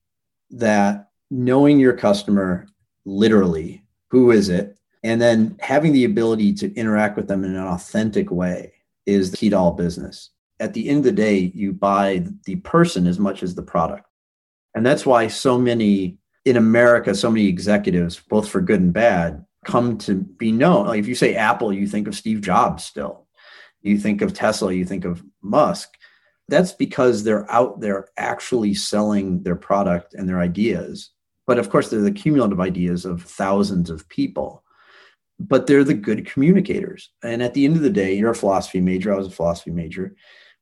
that 0.52 1.10
knowing 1.32 1.80
your 1.80 1.94
customer 1.94 2.68
literally, 3.06 3.84
who 4.10 4.32
is 4.32 4.50
it? 4.50 4.78
And 5.04 5.22
then 5.22 5.56
having 5.60 5.94
the 5.94 6.06
ability 6.06 6.54
to 6.56 6.74
interact 6.76 7.16
with 7.16 7.28
them 7.28 7.44
in 7.44 7.56
an 7.56 7.68
authentic 7.68 8.32
way 8.32 8.74
is 9.06 9.32
the 9.32 9.38
key 9.38 9.50
to 9.50 9.58
all 9.58 9.72
business. 9.72 10.32
At 10.60 10.74
the 10.74 10.90
end 10.90 11.00
of 11.00 11.04
the 11.06 11.12
day, 11.14 11.52
you 11.56 11.72
buy 11.72 12.26
the 12.46 12.58
person 12.58 13.08
as 13.08 13.18
much 13.18 13.44
as 13.44 13.56
the 13.56 13.64
product. 13.64 14.06
And 14.76 14.86
that's 14.86 15.06
why 15.06 15.28
so 15.28 15.58
many 15.58 16.18
in 16.46 16.58
America, 16.58 17.16
so 17.16 17.32
many 17.32 17.48
executives, 17.48 18.20
both 18.30 18.50
for 18.50 18.62
good 18.62 18.82
and 18.82 18.94
bad, 18.94 19.46
come 19.66 19.98
to 20.00 20.16
be 20.16 20.52
known. 20.52 20.88
Like 20.88 21.00
if 21.00 21.08
you 21.08 21.16
say 21.16 21.36
Apple, 21.36 21.72
you 21.74 21.88
think 21.88 22.08
of 22.08 22.16
Steve 22.16 22.42
Jobs 22.42 22.84
still. 22.84 23.28
You 23.82 23.98
think 23.98 24.22
of 24.22 24.34
Tesla, 24.34 24.74
you 24.74 24.86
think 24.86 25.06
of 25.06 25.24
Musk. 25.42 25.90
That's 26.50 26.74
because 26.74 27.24
they're 27.24 27.50
out 27.52 27.80
there 27.80 28.10
actually 28.18 28.74
selling 28.74 29.44
their 29.44 29.56
product 29.56 30.14
and 30.14 30.28
their 30.28 30.40
ideas. 30.40 31.12
But 31.48 31.60
of 31.60 31.70
course, 31.70 31.90
they're 31.90 32.02
the 32.02 32.12
cumulative 32.12 32.60
ideas 32.60 33.06
of 33.06 33.24
thousands 33.24 33.90
of 33.90 34.10
people 34.10 34.64
but 35.40 35.66
they're 35.66 35.84
the 35.84 35.94
good 35.94 36.26
communicators. 36.26 37.10
And 37.24 37.42
at 37.42 37.54
the 37.54 37.66
end 37.66 37.78
of 37.78 37.82
the 37.82 37.90
day, 37.90 38.14
you're 38.14 38.32
a 38.32 38.36
philosophy 38.36 38.82
major. 38.82 39.14
I 39.14 39.18
was 39.18 39.28
a 39.28 39.32
philosophy 39.32 39.72
major. 39.72 40.16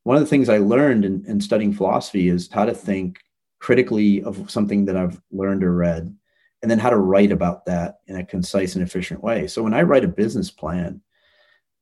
One 0.04 0.16
of 0.16 0.22
the 0.22 0.30
things 0.30 0.50
I 0.50 0.60
learned 0.60 1.04
in, 1.04 1.26
in 1.28 1.42
studying 1.42 1.74
philosophy 1.74 2.30
is 2.30 2.50
how 2.52 2.66
to 2.66 2.74
think 2.74 3.20
critically 3.60 4.24
of 4.24 4.50
something 4.50 4.86
that 4.86 4.96
I've 4.96 5.20
learned 5.32 5.64
or 5.64 5.74
read, 5.74 6.16
and 6.62 6.72
then 6.72 6.80
how 6.80 6.92
to 6.92 6.98
write 6.98 7.32
about 7.32 7.66
that 7.66 7.98
in 8.08 8.16
a 8.18 8.26
concise 8.26 8.76
and 8.76 8.84
efficient 8.84 9.24
way. 9.24 9.48
So 9.48 9.64
when 9.64 9.74
I 9.74 9.82
write 9.82 10.04
a 10.04 10.10
business 10.10 10.52
plan, 10.52 11.02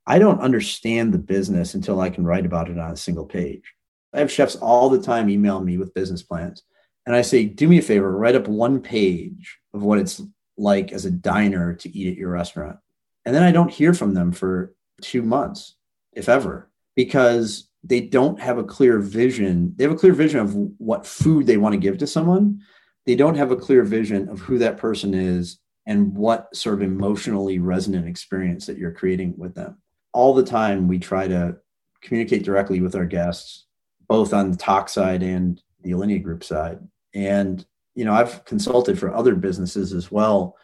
I 0.07 0.19
don't 0.19 0.41
understand 0.41 1.13
the 1.13 1.17
business 1.19 1.73
until 1.73 1.99
I 1.99 2.09
can 2.09 2.25
write 2.25 2.45
about 2.45 2.69
it 2.69 2.77
on 2.77 2.91
a 2.91 2.97
single 2.97 3.25
page. 3.25 3.73
I 4.13 4.19
have 4.19 4.31
chefs 4.31 4.55
all 4.55 4.89
the 4.89 5.01
time 5.01 5.29
email 5.29 5.59
me 5.59 5.77
with 5.77 5.93
business 5.93 6.23
plans. 6.23 6.63
And 7.05 7.15
I 7.15 7.21
say, 7.21 7.45
do 7.45 7.67
me 7.67 7.79
a 7.79 7.81
favor, 7.81 8.17
write 8.17 8.35
up 8.35 8.47
one 8.47 8.81
page 8.81 9.59
of 9.73 9.83
what 9.83 9.99
it's 9.99 10.21
like 10.57 10.93
as 10.93 11.05
a 11.05 11.11
diner 11.11 11.73
to 11.75 11.97
eat 11.97 12.11
at 12.11 12.17
your 12.17 12.31
restaurant. 12.31 12.77
And 13.25 13.33
then 13.33 13.43
I 13.43 13.51
don't 13.51 13.71
hear 13.71 13.93
from 13.93 14.13
them 14.13 14.31
for 14.31 14.73
two 15.01 15.21
months, 15.21 15.75
if 16.13 16.29
ever, 16.29 16.69
because 16.95 17.67
they 17.83 18.01
don't 18.01 18.39
have 18.39 18.57
a 18.57 18.63
clear 18.63 18.99
vision. 18.99 19.73
They 19.75 19.83
have 19.83 19.93
a 19.93 19.97
clear 19.97 20.13
vision 20.13 20.39
of 20.39 20.55
what 20.77 21.05
food 21.05 21.45
they 21.45 21.57
want 21.57 21.73
to 21.73 21.79
give 21.79 21.97
to 21.99 22.07
someone. 22.07 22.61
They 23.05 23.15
don't 23.15 23.35
have 23.35 23.51
a 23.51 23.55
clear 23.55 23.83
vision 23.83 24.29
of 24.29 24.39
who 24.39 24.57
that 24.59 24.77
person 24.77 25.13
is 25.13 25.59
and 25.85 26.15
what 26.15 26.55
sort 26.55 26.75
of 26.75 26.81
emotionally 26.81 27.59
resonant 27.59 28.07
experience 28.07 28.65
that 28.65 28.77
you're 28.77 28.91
creating 28.91 29.35
with 29.37 29.53
them. 29.53 29.77
All 30.13 30.33
the 30.33 30.43
time, 30.43 30.87
we 30.87 30.97
try 30.97 31.27
to 31.27 31.57
communicate 32.01 32.43
directly 32.43 32.81
with 32.81 32.95
our 32.95 33.05
guests, 33.05 33.65
both 34.07 34.33
on 34.33 34.49
the 34.49 34.57
Tock 34.57 34.89
side 34.89 35.21
and 35.21 35.61
the 35.81 35.91
Alinea 35.91 36.23
Group 36.23 36.43
side. 36.43 36.79
And, 37.13 37.63
you 37.93 38.05
know, 38.05 38.13
I've 38.13 38.45
consulted 38.45 38.97
for 38.97 39.13
other 39.13 39.35
businesses 39.35 39.93
as 39.93 40.11
well 40.11 40.55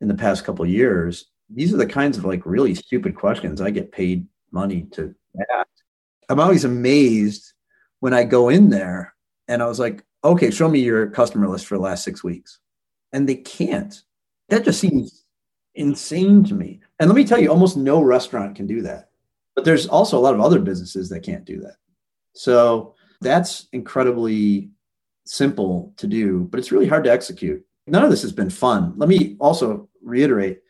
in 0.00 0.08
the 0.08 0.14
past 0.14 0.44
couple 0.44 0.66
years 0.66 1.26
these 1.50 1.72
are 1.72 1.78
the 1.78 1.86
kinds 1.86 2.18
of 2.18 2.24
like 2.24 2.44
really 2.44 2.74
stupid 2.74 3.14
questions 3.14 3.60
I 3.60 3.70
get 3.70 3.92
paid 3.92 4.26
money 4.50 4.86
to 4.92 5.14
ask. 5.54 5.68
I'm 6.28 6.40
always 6.40 6.64
amazed 6.64 7.52
when 8.00 8.12
I 8.12 8.24
go 8.24 8.48
in 8.48 8.70
there 8.70 9.14
and 9.48 9.62
I 9.62 9.66
was 9.66 9.78
like, 9.78 10.04
okay, 10.24 10.50
show 10.50 10.68
me 10.68 10.80
your 10.80 11.08
customer 11.08 11.48
list 11.48 11.66
for 11.66 11.76
the 11.76 11.82
last 11.82 12.04
six 12.04 12.22
weeks. 12.22 12.58
And 13.12 13.28
they 13.28 13.36
can't. 13.36 14.02
That 14.50 14.64
just 14.64 14.80
seems 14.80 15.24
insane 15.74 16.44
to 16.44 16.54
me. 16.54 16.80
And 16.98 17.08
let 17.08 17.16
me 17.16 17.24
tell 17.24 17.40
you, 17.40 17.50
almost 17.50 17.76
no 17.76 18.02
restaurant 18.02 18.56
can 18.56 18.66
do 18.66 18.82
that. 18.82 19.10
But 19.54 19.64
there's 19.64 19.86
also 19.86 20.18
a 20.18 20.20
lot 20.20 20.34
of 20.34 20.40
other 20.40 20.58
businesses 20.58 21.08
that 21.08 21.20
can't 21.20 21.44
do 21.44 21.60
that. 21.60 21.76
So 22.34 22.94
that's 23.20 23.68
incredibly 23.72 24.70
simple 25.24 25.92
to 25.96 26.06
do, 26.06 26.46
but 26.50 26.58
it's 26.60 26.72
really 26.72 26.86
hard 26.86 27.04
to 27.04 27.12
execute. 27.12 27.64
None 27.86 28.04
of 28.04 28.10
this 28.10 28.22
has 28.22 28.32
been 28.32 28.50
fun. 28.50 28.94
Let 28.96 29.08
me 29.08 29.36
also 29.40 29.88
reiterate 30.02 30.60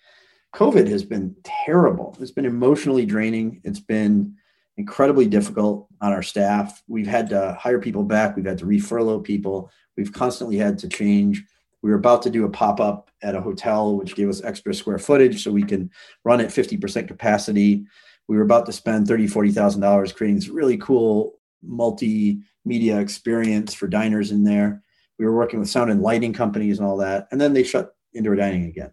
COVID 0.54 0.88
has 0.88 1.04
been 1.04 1.36
terrible. 1.44 2.16
It's 2.20 2.30
been 2.30 2.46
emotionally 2.46 3.04
draining. 3.04 3.60
It's 3.64 3.80
been 3.80 4.34
incredibly 4.76 5.26
difficult 5.26 5.88
on 6.00 6.12
our 6.12 6.22
staff. 6.22 6.82
We've 6.88 7.06
had 7.06 7.28
to 7.30 7.56
hire 7.60 7.80
people 7.80 8.04
back. 8.04 8.34
We've 8.34 8.46
had 8.46 8.58
to 8.58 8.64
refurlough 8.64 9.24
people. 9.24 9.70
We've 9.96 10.12
constantly 10.12 10.56
had 10.56 10.78
to 10.78 10.88
change. 10.88 11.44
We 11.82 11.90
were 11.90 11.96
about 11.96 12.22
to 12.22 12.30
do 12.30 12.44
a 12.44 12.50
pop 12.50 12.80
up 12.80 13.10
at 13.22 13.34
a 13.34 13.40
hotel, 13.40 13.96
which 13.96 14.14
gave 14.14 14.28
us 14.28 14.42
extra 14.42 14.72
square 14.72 14.98
footage 14.98 15.42
so 15.42 15.52
we 15.52 15.64
can 15.64 15.90
run 16.24 16.40
at 16.40 16.48
50% 16.48 17.08
capacity. 17.08 17.84
We 18.26 18.36
were 18.36 18.42
about 18.42 18.66
to 18.66 18.72
spend 18.72 19.06
$30,000, 19.06 19.52
$40,000 19.52 20.14
creating 20.14 20.36
this 20.36 20.48
really 20.48 20.78
cool 20.78 21.38
multimedia 21.66 23.00
experience 23.00 23.74
for 23.74 23.86
diners 23.86 24.30
in 24.30 24.44
there. 24.44 24.82
We 25.18 25.26
were 25.26 25.36
working 25.36 25.58
with 25.58 25.68
sound 25.68 25.90
and 25.90 26.02
lighting 26.02 26.32
companies 26.32 26.78
and 26.78 26.86
all 26.86 26.96
that. 26.98 27.28
And 27.32 27.40
then 27.40 27.52
they 27.52 27.64
shut 27.64 27.94
indoor 28.14 28.36
dining 28.36 28.64
again 28.64 28.92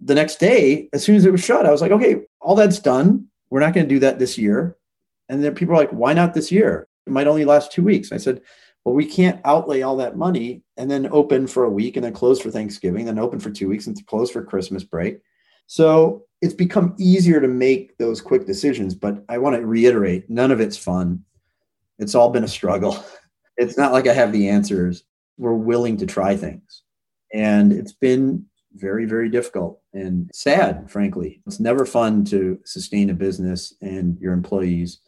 the 0.00 0.14
next 0.14 0.38
day, 0.38 0.88
as 0.92 1.02
soon 1.04 1.16
as 1.16 1.24
it 1.24 1.32
was 1.32 1.42
shut, 1.42 1.66
I 1.66 1.70
was 1.70 1.80
like, 1.80 1.92
okay, 1.92 2.22
all 2.40 2.54
that's 2.54 2.78
done. 2.78 3.26
We're 3.50 3.60
not 3.60 3.74
going 3.74 3.88
to 3.88 3.94
do 3.94 4.00
that 4.00 4.18
this 4.18 4.36
year. 4.36 4.76
And 5.28 5.42
then 5.42 5.54
people 5.54 5.74
are 5.74 5.78
like, 5.78 5.90
why 5.90 6.12
not 6.12 6.34
this 6.34 6.52
year? 6.52 6.88
It 7.06 7.12
might 7.12 7.26
only 7.26 7.44
last 7.44 7.72
two 7.72 7.82
weeks. 7.82 8.12
I 8.12 8.16
said, 8.16 8.40
well, 8.84 8.94
we 8.94 9.06
can't 9.06 9.40
outlay 9.44 9.82
all 9.82 9.96
that 9.96 10.16
money 10.16 10.62
and 10.76 10.90
then 10.90 11.08
open 11.10 11.46
for 11.46 11.64
a 11.64 11.70
week 11.70 11.96
and 11.96 12.04
then 12.04 12.12
close 12.12 12.40
for 12.40 12.50
Thanksgiving, 12.50 13.06
then 13.06 13.18
open 13.18 13.40
for 13.40 13.50
two 13.50 13.68
weeks 13.68 13.86
and 13.86 14.06
close 14.06 14.30
for 14.30 14.44
Christmas 14.44 14.84
break. 14.84 15.18
So 15.66 16.24
it's 16.40 16.54
become 16.54 16.94
easier 16.98 17.40
to 17.40 17.48
make 17.48 17.98
those 17.98 18.20
quick 18.20 18.46
decisions. 18.46 18.94
But 18.94 19.24
I 19.28 19.38
want 19.38 19.56
to 19.56 19.66
reiterate 19.66 20.30
none 20.30 20.52
of 20.52 20.60
it's 20.60 20.76
fun. 20.76 21.24
It's 21.98 22.14
all 22.14 22.30
been 22.30 22.44
a 22.44 22.48
struggle. 22.48 23.02
It's 23.58 23.78
not 23.78 23.94
like 23.94 24.06
I 24.06 24.12
have 24.12 24.32
the 24.32 24.50
answers. 24.50 25.02
We're 25.38 25.54
willing 25.54 25.96
to 25.96 26.04
try 26.04 26.36
things. 26.36 26.82
And 27.32 27.72
it's 27.72 27.94
been 27.94 28.44
very, 28.76 29.04
very 29.06 29.28
difficult 29.28 29.80
and 29.92 30.30
sad, 30.32 30.90
frankly. 30.90 31.40
It's 31.46 31.60
never 31.60 31.84
fun 31.84 32.24
to 32.26 32.60
sustain 32.64 33.10
a 33.10 33.14
business 33.14 33.74
and 33.80 34.18
your 34.20 34.32
employees 34.32 35.00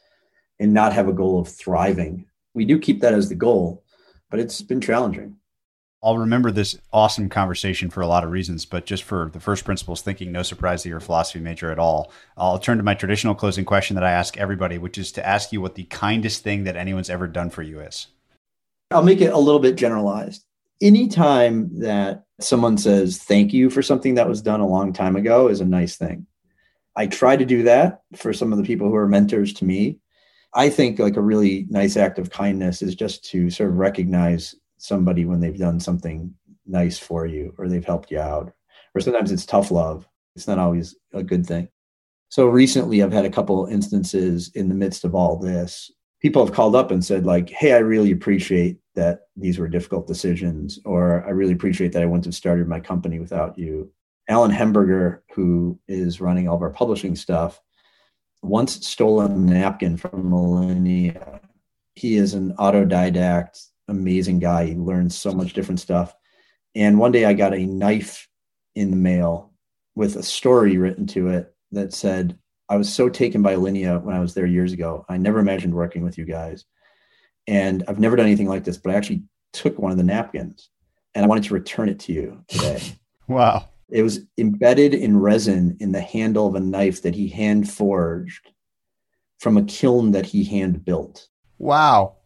and 0.59 0.73
not 0.73 0.93
have 0.93 1.09
a 1.09 1.13
goal 1.13 1.39
of 1.39 1.49
thriving. 1.49 2.27
We 2.55 2.65
do 2.65 2.79
keep 2.79 3.01
that 3.01 3.15
as 3.15 3.29
the 3.29 3.35
goal, 3.35 3.85
but 4.31 4.41
it's 4.41 4.63
been 4.63 4.81
challenging. 4.81 5.37
I'll 6.03 6.19
remember 6.19 6.53
this 6.53 6.79
awesome 6.93 7.29
conversation 7.29 7.91
for 7.91 8.03
a 8.03 8.07
lot 8.07 8.23
of 8.23 8.31
reasons, 8.31 8.65
but 8.65 8.87
just 8.87 9.03
for 9.03 9.31
the 9.33 9.41
first 9.41 9.65
principles 9.65 10.01
thinking, 10.01 10.31
no 10.31 10.45
surprise 10.45 10.83
that 10.83 10.89
you're 10.89 10.99
a 10.99 11.01
philosophy 11.03 11.41
major 11.41 11.73
at 11.73 11.79
all. 11.81 12.13
I'll 12.37 12.59
turn 12.59 12.77
to 12.77 12.85
my 12.85 12.95
traditional 12.95 13.35
closing 13.35 13.65
question 13.65 13.95
that 13.97 14.05
I 14.05 14.13
ask 14.13 14.37
everybody, 14.37 14.79
which 14.79 14.97
is 14.97 15.11
to 15.13 15.27
ask 15.27 15.53
you 15.53 15.61
what 15.61 15.75
the 15.75 15.85
kindest 15.85 16.45
thing 16.45 16.65
that 16.65 16.77
anyone's 16.77 17.11
ever 17.11 17.27
done 17.27 17.51
for 17.51 17.63
you 17.63 17.81
is. 17.81 18.07
I'll 18.93 19.03
make 19.03 19.21
it 19.21 19.33
a 19.33 19.39
little 19.39 19.61
bit 19.61 19.75
generalized 19.75 20.45
anytime 20.81 21.81
that 21.81 22.25
someone 22.41 22.79
says 22.79 23.19
thank 23.19 23.53
you 23.53 23.71
for 23.71 23.83
something 23.83 24.15
that 24.15 24.29
was 24.29 24.43
done 24.43 24.61
a 24.61 24.67
long 24.67 24.93
time 24.93 25.17
ago 25.17 25.49
is 25.49 25.61
a 25.61 25.65
nice 25.65 25.97
thing. 25.97 26.27
I 26.97 27.07
try 27.07 27.37
to 27.37 27.45
do 27.45 27.63
that 27.65 28.03
for 28.17 28.33
some 28.33 28.53
of 28.53 28.59
the 28.59 28.65
people 28.65 28.89
who 28.89 28.97
are 28.97 29.09
mentors 29.09 29.53
to 29.55 29.65
me. 29.65 29.99
I 30.55 30.71
think 30.71 30.99
like 30.99 31.17
a 31.17 31.23
really 31.23 31.67
nice 31.69 31.97
act 31.97 32.19
of 32.19 32.31
kindness 32.31 32.83
is 32.83 32.95
just 32.95 33.25
to 33.31 33.51
sort 33.51 33.71
of 33.71 33.77
recognize 33.77 34.55
somebody 34.79 35.25
when 35.25 35.41
they've 35.41 35.59
done 35.59 35.79
something 35.79 36.35
nice 36.67 36.99
for 36.99 37.27
you 37.27 37.55
or 37.59 37.69
they've 37.69 37.85
helped 37.85 38.11
you 38.11 38.19
out. 38.19 38.53
Or 38.95 39.01
sometimes 39.01 39.31
it's 39.31 39.47
tough 39.47 39.71
love. 39.71 40.09
It's 40.35 40.49
not 40.49 40.59
always 40.59 40.97
a 41.13 41.23
good 41.23 41.47
thing. 41.47 41.69
So 42.31 42.47
recently 42.47 43.03
I've 43.03 43.13
had 43.13 43.25
a 43.25 43.31
couple 43.31 43.67
instances 43.67 44.51
in 44.55 44.69
the 44.69 44.75
midst 44.75 45.05
of 45.05 45.15
all 45.15 45.37
this. 45.39 45.91
People 46.21 46.45
have 46.45 46.55
called 46.55 46.75
up 46.75 46.91
and 46.91 47.05
said, 47.05 47.25
like, 47.25 47.49
hey, 47.49 47.75
I 47.75 47.79
really 47.79 48.11
appreciate 48.11 48.79
that 48.99 49.29
these 49.37 49.59
were 49.59 49.69
difficult 49.69 50.09
decisions, 50.09 50.81
or 50.85 51.25
I 51.25 51.31
really 51.31 51.53
appreciate 51.53 51.93
that 51.93 52.03
I 52.03 52.07
wouldn't 52.07 52.25
have 52.25 52.35
started 52.35 52.67
my 52.67 52.81
company 52.81 53.21
without 53.21 53.57
you. 53.57 53.93
Allen 54.29 54.51
Hemberger, 54.51 55.21
who 55.35 55.79
is 55.87 56.21
running 56.21 56.49
all 56.49 56.57
of 56.57 56.63
our 56.63 56.71
publishing 56.71 57.15
stuff, 57.15 57.61
once 58.43 58.87
stole 58.87 59.21
a 59.21 59.29
napkin 59.29 59.97
from 59.97 60.31
Alinea. 60.33 61.41
He 61.95 62.17
is 62.17 62.35
an 62.35 62.55
autodidact, 62.57 63.67
amazing 63.87 64.41
guy. 64.41 64.67
He 64.67 64.75
learns 64.75 65.17
so 65.17 65.33
much 65.33 65.53
different 65.53 65.81
stuff. 65.81 66.13
And 66.75 66.99
one 66.99 67.13
day 67.13 67.25
I 67.25 67.33
got 67.33 67.55
a 67.55 67.67
knife 67.67 68.29
in 68.75 68.91
the 68.91 68.97
mail 68.97 69.53
with 69.95 70.17
a 70.17 70.23
story 70.23 70.77
written 70.77 71.07
to 71.09 71.29
it 71.29 71.55
that 71.73 71.95
said, 71.95 72.37
I 72.69 72.77
was 72.77 72.93
so 72.93 73.09
taken 73.09 73.43
by 73.43 73.55
Alinea 73.55 74.03
when 74.03 74.15
I 74.15 74.21
was 74.21 74.35
there 74.35 74.47
years 74.47 74.73
ago. 74.73 75.05
I 75.09 75.17
never 75.17 75.39
imagined 75.39 75.75
working 75.75 76.03
with 76.03 76.19
you 76.19 76.25
guys. 76.25 76.65
And 77.49 77.83
I've 77.89 77.99
never 77.99 78.15
done 78.15 78.27
anything 78.27 78.47
like 78.47 78.65
this, 78.65 78.77
but 78.77 78.93
I 78.93 78.97
actually 78.97 79.23
took 79.55 79.79
one 79.79 79.91
of 79.91 79.97
the 79.97 80.05
napkins 80.05 80.69
and 81.15 81.25
I 81.25 81.29
wanted 81.29 81.45
to 81.45 81.55
return 81.55 81.89
it 81.89 81.99
to 82.01 82.13
you 82.13 82.45
today. 82.47 82.81
wow. 83.27 83.67
It 83.89 84.03
was 84.03 84.21
embedded 84.37 84.93
in 84.93 85.19
resin 85.19 85.75
in 85.81 85.93
the 85.93 86.01
handle 86.03 86.47
of 86.47 86.55
a 86.55 86.61
knife 86.61 87.01
that 87.03 87.15
he 87.15 87.27
hand 87.27 87.71
forged 87.71 88.53
from 89.39 89.57
a 89.57 89.65
kiln 89.65 90.11
that 90.11 90.27
he 90.27 90.45
hand 90.45 90.85
built. 90.85 91.27
Wow. 91.57 92.17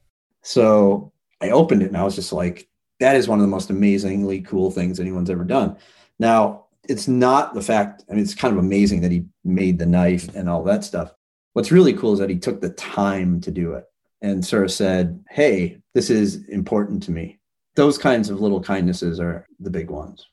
So 0.43 1.13
I 1.41 1.51
opened 1.51 1.83
it 1.83 1.87
and 1.87 1.97
I 1.97 2.03
was 2.03 2.17
just 2.17 2.33
like, 2.33 2.69
that 2.99 3.15
is 3.15 3.29
one 3.29 3.39
of 3.39 3.45
the 3.45 3.49
most 3.49 3.71
amazingly 3.71 4.41
cool 4.41 4.73
things 4.73 4.99
anyone's 4.99 5.31
ever 5.31 5.45
done. 5.45 5.77
Now, 6.19 6.65
it's 6.89 7.07
not 7.07 7.55
the 7.55 7.63
fact, 7.63 8.03
I 8.11 8.15
mean, 8.15 8.25
it's 8.25 8.35
kind 8.35 8.53
of 8.53 8.59
amazing 8.59 9.03
that 9.03 9.13
he 9.13 9.27
made 9.45 9.79
the 9.79 9.87
knife 9.87 10.35
and 10.35 10.49
all 10.49 10.65
that 10.65 10.83
stuff. 10.83 11.15
What's 11.53 11.71
really 11.71 11.93
cool 11.93 12.15
is 12.15 12.19
that 12.19 12.31
he 12.31 12.39
took 12.39 12.61
the 12.61 12.71
time 12.71 13.41
to 13.43 13.53
do 13.53 13.75
it 13.75 13.85
and 14.23 14.45
sort 14.47 14.65
of 14.65 14.71
said, 14.71 15.23
hey, 15.31 15.79
this 15.95 16.09
is 16.09 16.49
important 16.49 17.03
to 17.03 17.11
me. 17.11 17.39
Those 17.75 17.99
kinds 17.99 18.31
of 18.31 18.41
little 18.41 18.61
kindnesses 18.61 19.21
are 19.21 19.47
the 19.59 19.71
big 19.71 19.91
ones. 19.91 20.27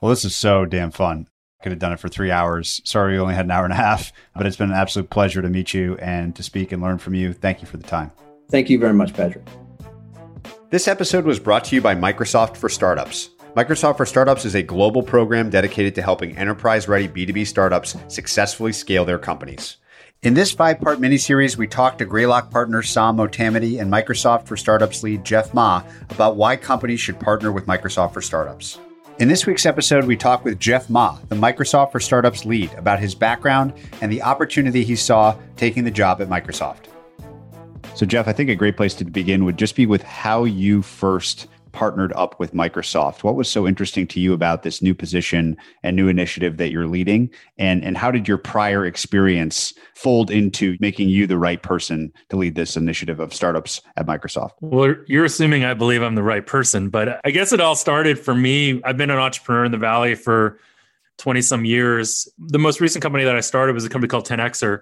Well, 0.00 0.10
this 0.10 0.24
is 0.24 0.36
so 0.36 0.66
damn 0.66 0.90
fun. 0.90 1.26
Could 1.62 1.72
have 1.72 1.78
done 1.78 1.92
it 1.92 2.00
for 2.00 2.08
three 2.08 2.30
hours. 2.30 2.80
Sorry, 2.84 3.14
we 3.14 3.18
only 3.18 3.34
had 3.34 3.44
an 3.44 3.50
hour 3.50 3.64
and 3.64 3.72
a 3.72 3.76
half, 3.76 4.12
but 4.34 4.46
it's 4.46 4.56
been 4.56 4.70
an 4.70 4.76
absolute 4.76 5.10
pleasure 5.10 5.42
to 5.42 5.48
meet 5.48 5.74
you 5.74 5.96
and 5.96 6.34
to 6.36 6.42
speak 6.42 6.72
and 6.72 6.80
learn 6.80 6.98
from 6.98 7.14
you. 7.14 7.32
Thank 7.32 7.60
you 7.60 7.66
for 7.66 7.76
the 7.76 7.86
time. 7.86 8.10
Thank 8.50 8.70
you 8.70 8.78
very 8.78 8.94
much, 8.94 9.14
Patrick. 9.14 9.46
This 10.70 10.88
episode 10.88 11.24
was 11.24 11.38
brought 11.38 11.64
to 11.66 11.74
you 11.74 11.82
by 11.82 11.94
Microsoft 11.94 12.56
for 12.56 12.68
Startups. 12.68 13.30
Microsoft 13.56 13.96
for 13.96 14.06
Startups 14.06 14.44
is 14.44 14.54
a 14.54 14.62
global 14.62 15.02
program 15.02 15.50
dedicated 15.50 15.94
to 15.96 16.02
helping 16.02 16.36
enterprise 16.36 16.88
ready 16.88 17.08
B2B 17.08 17.46
startups 17.46 17.96
successfully 18.08 18.72
scale 18.72 19.04
their 19.04 19.18
companies. 19.18 19.76
In 20.22 20.34
this 20.34 20.52
five 20.52 20.78
part 20.78 21.00
miniseries, 21.00 21.56
we 21.56 21.66
talked 21.66 22.00
to 22.00 22.04
Greylock 22.04 22.50
partner 22.50 22.82
Sam 22.82 23.16
Motamedi 23.16 23.80
and 23.80 23.90
Microsoft 23.90 24.44
for 24.44 24.54
Startups 24.54 25.02
lead 25.02 25.24
Jeff 25.24 25.54
Ma 25.54 25.82
about 26.10 26.36
why 26.36 26.56
companies 26.56 27.00
should 27.00 27.18
partner 27.18 27.50
with 27.50 27.64
Microsoft 27.64 28.12
for 28.12 28.20
Startups. 28.20 28.78
In 29.18 29.28
this 29.28 29.46
week's 29.46 29.64
episode, 29.64 30.04
we 30.04 30.18
talk 30.18 30.44
with 30.44 30.60
Jeff 30.60 30.90
Ma, 30.90 31.16
the 31.30 31.36
Microsoft 31.36 31.92
for 31.92 32.00
Startups 32.00 32.44
lead, 32.44 32.70
about 32.74 33.00
his 33.00 33.14
background 33.14 33.72
and 34.02 34.12
the 34.12 34.20
opportunity 34.20 34.84
he 34.84 34.94
saw 34.94 35.34
taking 35.56 35.84
the 35.84 35.90
job 35.90 36.20
at 36.20 36.28
Microsoft. 36.28 36.88
So, 37.94 38.04
Jeff, 38.04 38.28
I 38.28 38.34
think 38.34 38.50
a 38.50 38.54
great 38.54 38.76
place 38.76 38.92
to 38.96 39.06
begin 39.06 39.46
would 39.46 39.56
just 39.56 39.74
be 39.74 39.86
with 39.86 40.02
how 40.02 40.44
you 40.44 40.82
first 40.82 41.48
partnered 41.72 42.12
up 42.14 42.38
with 42.38 42.52
Microsoft. 42.52 43.22
What 43.22 43.36
was 43.36 43.50
so 43.50 43.66
interesting 43.66 44.06
to 44.08 44.20
you 44.20 44.32
about 44.32 44.62
this 44.62 44.82
new 44.82 44.94
position 44.94 45.56
and 45.82 45.96
new 45.96 46.08
initiative 46.08 46.56
that 46.56 46.70
you're 46.70 46.86
leading? 46.86 47.30
And, 47.58 47.84
and 47.84 47.96
how 47.96 48.10
did 48.10 48.28
your 48.28 48.38
prior 48.38 48.84
experience 48.84 49.72
fold 49.94 50.30
into 50.30 50.76
making 50.80 51.08
you 51.08 51.26
the 51.26 51.38
right 51.38 51.62
person 51.62 52.12
to 52.28 52.36
lead 52.36 52.54
this 52.54 52.76
initiative 52.76 53.20
of 53.20 53.34
startups 53.34 53.80
at 53.96 54.06
Microsoft? 54.06 54.50
Well, 54.60 54.94
you're 55.06 55.24
assuming 55.24 55.64
I 55.64 55.74
believe 55.74 56.02
I'm 56.02 56.14
the 56.14 56.22
right 56.22 56.46
person, 56.46 56.88
but 56.90 57.20
I 57.24 57.30
guess 57.30 57.52
it 57.52 57.60
all 57.60 57.76
started 57.76 58.18
for 58.18 58.34
me. 58.34 58.82
I've 58.84 58.96
been 58.96 59.10
an 59.10 59.18
entrepreneur 59.18 59.64
in 59.64 59.72
the 59.72 59.78
Valley 59.78 60.14
for 60.14 60.58
20 61.18 61.42
some 61.42 61.64
years. 61.64 62.28
The 62.38 62.58
most 62.58 62.80
recent 62.80 63.02
company 63.02 63.24
that 63.24 63.36
I 63.36 63.40
started 63.40 63.74
was 63.74 63.84
a 63.84 63.88
company 63.88 64.08
called 64.08 64.26
10xer, 64.26 64.80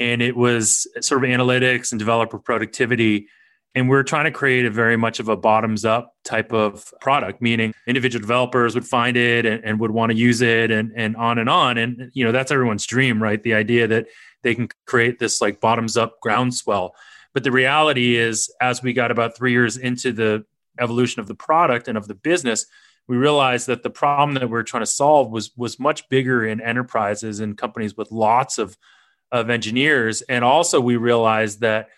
and 0.00 0.22
it 0.22 0.36
was 0.36 0.86
sort 1.00 1.22
of 1.22 1.30
analytics 1.30 1.92
and 1.92 1.98
developer 1.98 2.38
productivity 2.38 3.28
and 3.74 3.88
we're 3.88 4.02
trying 4.02 4.24
to 4.24 4.30
create 4.30 4.64
a 4.64 4.70
very 4.70 4.96
much 4.96 5.20
of 5.20 5.28
a 5.28 5.36
bottoms 5.36 5.84
up 5.84 6.13
type 6.24 6.52
of 6.52 6.92
product, 7.00 7.40
meaning 7.40 7.74
individual 7.86 8.20
developers 8.20 8.74
would 8.74 8.86
find 8.86 9.16
it 9.16 9.46
and, 9.46 9.64
and, 9.64 9.78
would 9.80 9.90
want 9.90 10.10
to 10.10 10.16
use 10.16 10.40
it 10.40 10.70
and, 10.70 10.92
and 10.96 11.16
on 11.16 11.38
and 11.38 11.48
on. 11.48 11.78
And, 11.78 12.10
you 12.14 12.24
know, 12.24 12.32
that's 12.32 12.50
everyone's 12.50 12.86
dream, 12.86 13.22
right? 13.22 13.42
The 13.42 13.54
idea 13.54 13.86
that 13.88 14.06
they 14.42 14.54
can 14.54 14.68
create 14.86 15.18
this 15.18 15.40
like 15.40 15.60
bottoms 15.60 15.96
up 15.96 16.20
groundswell. 16.20 16.94
But 17.32 17.44
the 17.44 17.52
reality 17.52 18.16
is, 18.16 18.52
as 18.60 18.82
we 18.82 18.92
got 18.92 19.10
about 19.10 19.36
three 19.36 19.52
years 19.52 19.76
into 19.76 20.12
the 20.12 20.44
evolution 20.80 21.20
of 21.20 21.28
the 21.28 21.34
product 21.34 21.88
and 21.88 21.98
of 21.98 22.08
the 22.08 22.14
business, 22.14 22.66
we 23.06 23.16
realized 23.16 23.66
that 23.66 23.82
the 23.82 23.90
problem 23.90 24.34
that 24.34 24.48
we 24.48 24.58
are 24.58 24.62
trying 24.62 24.82
to 24.82 24.86
solve 24.86 25.30
was 25.30 25.54
was 25.56 25.78
much 25.78 26.08
bigger 26.08 26.46
in 26.46 26.60
enterprises 26.60 27.40
and 27.40 27.58
companies 27.58 27.96
with 27.96 28.10
lots 28.10 28.58
of 28.58 28.76
of 29.30 29.50
engineers. 29.50 30.22
And 30.22 30.44
also 30.44 30.80
we 30.80 30.96
realized 30.96 31.60
that 31.60 31.88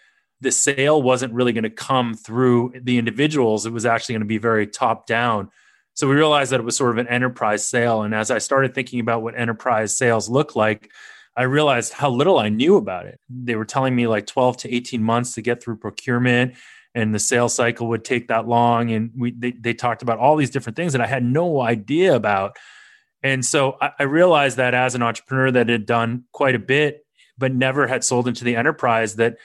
the 0.41 0.53
sale 0.53 1.01
wasn't 1.01 1.33
really 1.33 1.53
going 1.53 1.65
to 1.65 1.71
come 1.71 2.15
through 2.15 2.75
the 2.83 2.99
individuals. 2.99 3.67
It 3.67 3.73
was 3.73 3.87
actually 3.87 4.15
going 4.15 4.21
to 4.21 4.27
be 4.27 4.39
very 4.39 4.67
top 4.67 5.07
down. 5.07 5.51
So 5.95 6.07
we 6.09 6.15
realized 6.15 6.53
that 6.53 6.61
it 6.61 6.65
was 6.65 6.77
sort 6.77 6.91
of 6.91 6.99
an 6.99 7.09
enterprise 7.09 7.67
sale. 7.67 8.03
And 8.03 8.15
as 8.15 8.31
I 8.31 8.39
started 8.39 8.75
thinking 8.75 9.01
about 9.01 9.23
what 9.23 9.39
enterprise 9.39 9.97
sales 9.97 10.29
look 10.29 10.55
like, 10.55 10.91
I 11.37 11.43
realized 11.45 11.93
how 11.93 12.11
little 12.11 12.39
I 12.39 12.51
knew 12.51 12.77
about 12.77 13.07
it. 13.07 13.19
They 13.29 13.57
were 13.57 13.65
telling 13.65 13.97
me 13.97 14.07
like 14.07 14.27
12 14.27 14.59
to 14.59 14.75
18 14.75 15.03
months 15.03 15.35
to 15.35 15.43
get 15.43 15.63
through 15.63 15.77
procurement 15.77 16.55
and 16.95 17.15
the 17.15 17.19
sales 17.19 17.55
cycle 17.55 17.89
would 17.89 18.05
take 18.05 18.29
that 18.29 18.49
long. 18.49 18.91
And 18.91 19.11
we, 19.17 19.31
they, 19.31 19.53
they 19.53 19.75
talked 19.75 20.03
about 20.03 20.19
all 20.19 20.37
these 20.37 20.51
different 20.51 20.77
things 20.77 20.93
that 20.93 21.03
I 21.03 21.07
had 21.07 21.23
no 21.23 21.61
idea 21.61 22.17
about. 22.17 22.57
And 23.23 23.45
so 23.45 23.77
I, 23.81 23.91
I 23.99 24.03
realized 24.05 24.57
that 24.57 24.73
as 24.73 24.95
an 24.95 25.03
entrepreneur 25.03 25.51
that 25.51 25.69
had 25.69 25.85
done 25.85 26.25
quite 26.33 26.55
a 26.55 26.59
bit, 26.59 27.05
but 27.37 27.55
never 27.55 27.87
had 27.87 28.03
sold 28.03 28.29
into 28.29 28.45
the 28.45 28.57
enterprise, 28.57 29.17
that 29.17 29.37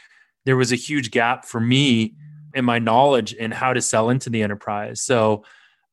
there 0.46 0.58
was 0.58 0.72
a 0.72 0.76
huge 0.76 1.12
gap 1.12 1.46
for 1.46 1.60
me 1.60 2.16
in 2.54 2.66
my 2.66 2.80
knowledge 2.80 3.34
in 3.34 3.52
how 3.52 3.74
to 3.74 3.82
sell 3.82 4.10
into 4.10 4.30
the 4.30 4.44
enterprise. 4.44 5.02
So 5.02 5.44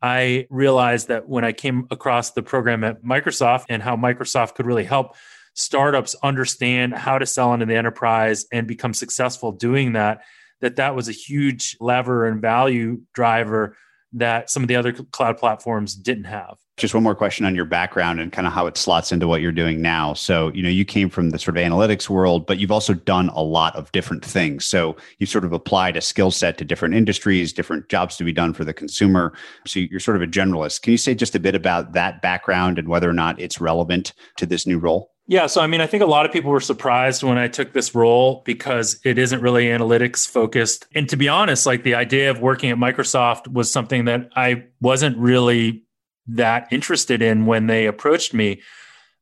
I 0.03 0.47
realized 0.51 1.09
that 1.09 1.29
when 1.29 1.45
I 1.45 1.53
came 1.53 1.87
across 1.91 2.33
the 2.33 2.43
program 2.43 2.85
at 2.85 3.03
Microsoft 3.03 3.67
and 3.69 3.83
how 3.83 3.97
Microsoft 3.97 4.55
could 4.55 4.67
really 4.67 4.85
help 4.85 5.17
startups 5.55 6.15
understand 6.23 6.95
how 6.95 7.19
to 7.19 7.27
sell 7.27 7.53
into 7.53 7.67
the 7.67 7.75
enterprise 7.75 8.47
and 8.53 8.67
become 8.67 8.95
successful 8.95 9.53
doing 9.53 9.95
that, 9.95 10.21
that 10.61 10.77
that 10.77 10.95
was 10.95 11.09
a 11.09 11.13
huge 11.13 11.77
lever 11.81 12.27
and 12.27 12.41
value 12.41 13.01
driver 13.13 13.77
that 14.13 14.49
some 14.51 14.63
of 14.63 14.69
the 14.69 14.77
other 14.77 14.93
cloud 14.93 15.37
platforms 15.37 15.95
didn't 15.95 16.25
have. 16.25 16.57
Just 16.77 16.95
one 16.95 17.03
more 17.03 17.15
question 17.15 17.45
on 17.45 17.55
your 17.55 17.65
background 17.65 18.21
and 18.21 18.33
kind 18.33 18.47
of 18.47 18.53
how 18.53 18.67
it 18.67 18.77
slots 18.77 19.11
into 19.13 19.27
what 19.27 19.41
you're 19.41 19.53
doing 19.53 19.83
now. 19.83 20.15
So, 20.15 20.53
you 20.53 20.63
know, 20.63 20.69
you 20.69 20.85
came 20.85 21.11
from 21.11 21.31
the 21.31 21.39
sort 21.39 21.57
of 21.57 21.63
analytics 21.63 22.09
world, 22.09 22.47
but 22.47 22.59
you've 22.59 22.71
also 22.71 22.95
done 22.95 23.29
a 23.31 23.43
lot 23.43 23.75
of 23.77 23.91
different 23.93 24.25
things. 24.25 24.65
So, 24.65 24.97
you 25.19 25.27
sort 25.27 25.45
of 25.45 25.53
applied 25.53 25.97
a 25.97 26.01
skill 26.01 26.31
set 26.31 26.57
to 26.59 26.65
different 26.65 26.95
industries, 26.95 27.53
different 27.53 27.89
jobs 27.89 28.17
to 28.17 28.25
be 28.25 28.33
done 28.33 28.55
for 28.55 28.65
the 28.65 28.73
consumer. 28.73 29.35
So, 29.67 29.81
you're 29.81 30.01
sort 30.01 30.17
of 30.17 30.23
a 30.23 30.27
generalist. 30.27 30.83
Can 30.83 30.93
you 30.93 30.99
say 30.99 31.15
just 31.15 31.35
a 31.35 31.41
bit 31.41 31.55
about 31.55 31.93
that 31.93 32.23
background 32.23 32.79
and 32.79 32.89
whether 32.89 33.11
or 33.11 33.15
not 33.15 33.41
it's 33.41 33.61
relevant 33.61 34.13
to 34.37 34.47
this 34.47 34.67
new 34.67 34.79
role? 34.79 35.11
Yeah. 35.31 35.47
So, 35.47 35.61
I 35.61 35.67
mean, 35.67 35.83
I 35.83 35.87
think 35.87 36.03
a 36.03 36.07
lot 36.07 36.25
of 36.25 36.33
people 36.33 36.51
were 36.51 36.59
surprised 36.59 37.23
when 37.23 37.37
I 37.37 37.49
took 37.49 37.75
this 37.75 37.95
role 37.95 38.43
because 38.47 38.99
it 39.05 39.19
isn't 39.19 39.43
really 39.43 39.67
analytics 39.67 40.27
focused. 40.27 40.87
And 40.95 41.07
to 41.11 41.19
be 41.19 41.29
honest, 41.29 41.67
like 41.67 41.83
the 41.83 41.95
idea 41.95 42.31
of 42.31 42.41
working 42.41 42.71
at 42.71 42.79
Microsoft 42.79 43.47
was 43.47 43.71
something 43.71 44.07
that 44.07 44.31
I 44.35 44.65
wasn't 44.81 45.19
really 45.19 45.85
that 46.29 46.67
interested 46.71 47.21
in 47.21 47.45
when 47.45 47.67
they 47.67 47.85
approached 47.85 48.33
me. 48.33 48.63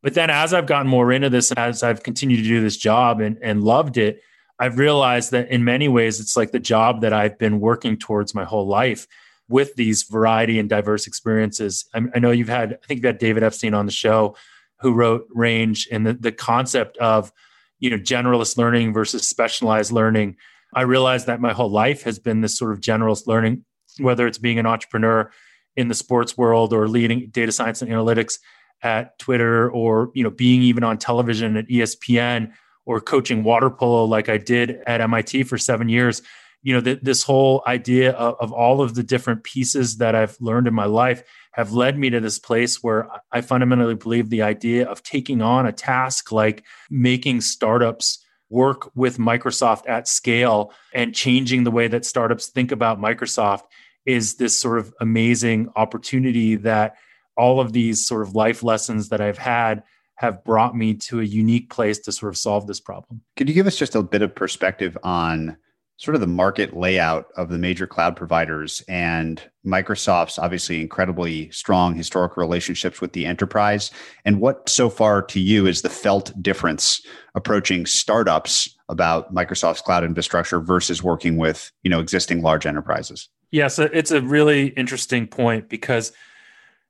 But 0.01 0.15
then 0.15 0.31
as 0.31 0.55
I've 0.55 0.67
gotten 0.67 0.87
more 0.87 1.11
into 1.11 1.29
this, 1.29 1.51
as 1.53 1.83
I've 1.83 2.05
continued 2.05 2.37
to 2.37 2.45
do 2.45 2.61
this 2.61 2.77
job 2.77 3.21
and, 3.21 3.37
and 3.43 3.65
loved 3.65 3.99
it, 3.99 4.21
I've 4.61 4.79
realized 4.79 5.33
that 5.33 5.51
in 5.51 5.65
many 5.65 5.89
ways, 5.89 6.21
it's 6.21 6.37
like 6.37 6.53
the 6.53 6.61
job 6.61 7.01
that 7.01 7.13
I've 7.13 7.37
been 7.37 7.59
working 7.59 7.97
towards 7.97 8.33
my 8.33 8.45
whole 8.45 8.69
life 8.69 9.09
with 9.49 9.75
these 9.75 10.05
variety 10.05 10.61
and 10.61 10.69
diverse 10.69 11.09
experiences. 11.09 11.85
I, 11.93 12.03
I 12.15 12.19
know 12.21 12.31
you've 12.31 12.49
had, 12.49 12.75
I 12.75 12.87
think 12.87 12.99
you've 12.99 13.07
had 13.07 13.19
David 13.19 13.43
Epstein 13.43 13.75
on 13.75 13.87
the 13.87 13.93
show 13.93 14.37
who 14.81 14.93
wrote 14.93 15.27
Range 15.31 15.89
and 15.91 16.07
the, 16.07 16.15
the 16.15 16.33
concept 16.33 16.97
of, 16.99 17.33
you 17.79 17.91
know, 17.91 17.97
generalist 17.97 18.57
learning 18.57 18.93
versus 18.93 19.27
specialized 19.27 19.93
learning. 19.93 20.37
I 20.75 20.83
realized 20.83 21.27
that 21.27 21.41
my 21.41 21.53
whole 21.53 21.71
life 21.71 22.03
has 22.03 22.19
been 22.19 22.41
this 22.41 22.59
sort 22.59 22.73
of 22.73 22.81
generalist 22.81 23.27
learning, 23.27 23.65
whether 23.99 24.27
it's 24.27 24.39
being 24.39 24.59
an 24.59 24.67
entrepreneur 24.67 25.31
in 25.77 25.89
the 25.89 25.95
sports 25.95 26.37
world 26.37 26.73
or 26.73 26.89
leading 26.89 27.29
data 27.31 27.53
science 27.53 27.83
and 27.83 27.91
analytics 27.91 28.39
at 28.83 29.19
Twitter 29.19 29.71
or 29.71 30.11
you 30.15 30.23
know 30.23 30.31
being 30.31 30.63
even 30.63 30.85
on 30.85 30.99
television 30.99 31.57
at 31.57 31.69
ESPN 31.69 32.53
or 32.85 33.01
coaching 33.01 33.43
water 33.43 33.71
polo 33.71 34.05
like 34.05 34.29
I 34.29 34.39
did 34.39 34.83
at 34.87 35.01
MIT 35.01 35.45
for 35.45 35.59
7 35.59 35.89
years 35.89 36.23
you 36.67 36.75
know, 36.75 36.81
th- 36.81 36.99
this 37.01 37.23
whole 37.23 37.63
idea 37.65 38.11
of, 38.11 38.35
of 38.41 38.53
all 38.53 38.83
of 38.83 38.97
the 38.97 39.05
different 39.05 39.45
pieces 39.45 39.99
that 39.99 40.17
I've 40.17 40.37
learned 40.41 40.67
in 40.67 40.75
my 40.75 40.87
life 40.87 41.23
have 41.53 41.71
led 41.71 41.97
me 41.97 42.11
to 42.11 42.19
this 42.19 42.41
place 42.41 42.83
where 42.83 43.09
I 43.31 43.41
fundamentally 43.41 43.95
believe 43.95 44.31
the 44.31 44.43
idea 44.43 44.85
of 44.85 45.05
taking 45.05 45.43
on 45.43 45.65
a 45.65 45.73
task 45.73 46.33
like 46.33 46.65
making 46.91 47.43
startups 47.43 48.19
work 48.51 48.91
with 48.97 49.17
Microsoft 49.17 49.89
at 49.89 50.09
scale 50.09 50.73
and 50.93 51.15
changing 51.15 51.63
the 51.63 51.71
way 51.71 51.87
that 51.87 52.05
startups 52.05 52.49
think 52.49 52.73
about 52.73 53.01
Microsoft 53.01 53.63
is 54.05 54.35
this 54.35 54.61
sort 54.61 54.81
of 54.81 54.93
amazing 55.01 55.69
opportunity 55.77 56.57
that 56.57 56.97
all 57.37 57.61
of 57.61 57.75
these 57.75 58.05
sort 58.05 58.23
of 58.23 58.35
life 58.35 58.65
lessons 58.65 59.11
that 59.11 59.21
I've 59.21 59.39
had 59.39 59.85
have 60.17 60.43
brought 60.43 60.75
me 60.75 60.95
to 60.95 61.21
a 61.21 61.25
unique 61.25 61.71
place 61.71 62.01
to 62.01 62.11
sort 62.11 62.31
of 62.31 62.37
solve 62.37 62.67
this 62.67 62.81
problem. 62.81 63.21
Could 63.37 63.49
you 63.49 63.55
give 63.55 63.69
us 63.69 63.77
just 63.77 63.95
a 63.95 64.03
bit 64.03 64.23
of 64.23 64.35
perspective 64.35 64.99
on 65.05 65.57
sort 65.99 66.15
of 66.15 66.21
the 66.21 66.27
market 66.27 66.77
layout 66.77 67.27
of 67.37 67.49
the 67.49 67.59
major 67.59 67.87
cloud 67.87 68.17
providers 68.17 68.83
and 68.87 69.43
Microsoft's 69.65 70.39
obviously 70.39 70.81
incredibly 70.81 71.51
strong 71.51 71.95
historical 71.95 72.43
relationships 72.43 73.01
with 73.01 73.13
the 73.13 73.25
enterprise 73.25 73.91
and 74.25 74.41
what 74.41 74.69
so 74.69 74.91
far 74.91 75.23
to 75.23 75.41
you 75.41 75.67
is 75.67 75.83
the 75.83 75.89
felt 75.89 76.33
difference 76.43 77.01
approaching 77.35 77.87
startups 77.87 78.77
about 78.89 79.35
Microsoft's 79.35 79.81
cloud 79.81 80.05
infrastructure 80.05 80.61
versus 80.61 81.03
working 81.03 81.39
with, 81.39 81.73
you 81.83 81.91
know, 81.91 81.99
existing 81.99 82.43
large 82.43 82.67
enterprises? 82.67 83.29
Yes, 83.51 83.79
it's 83.79 84.11
a 84.11 84.21
really 84.21 84.69
interesting 84.69 85.27
point 85.27 85.69
because 85.69 86.13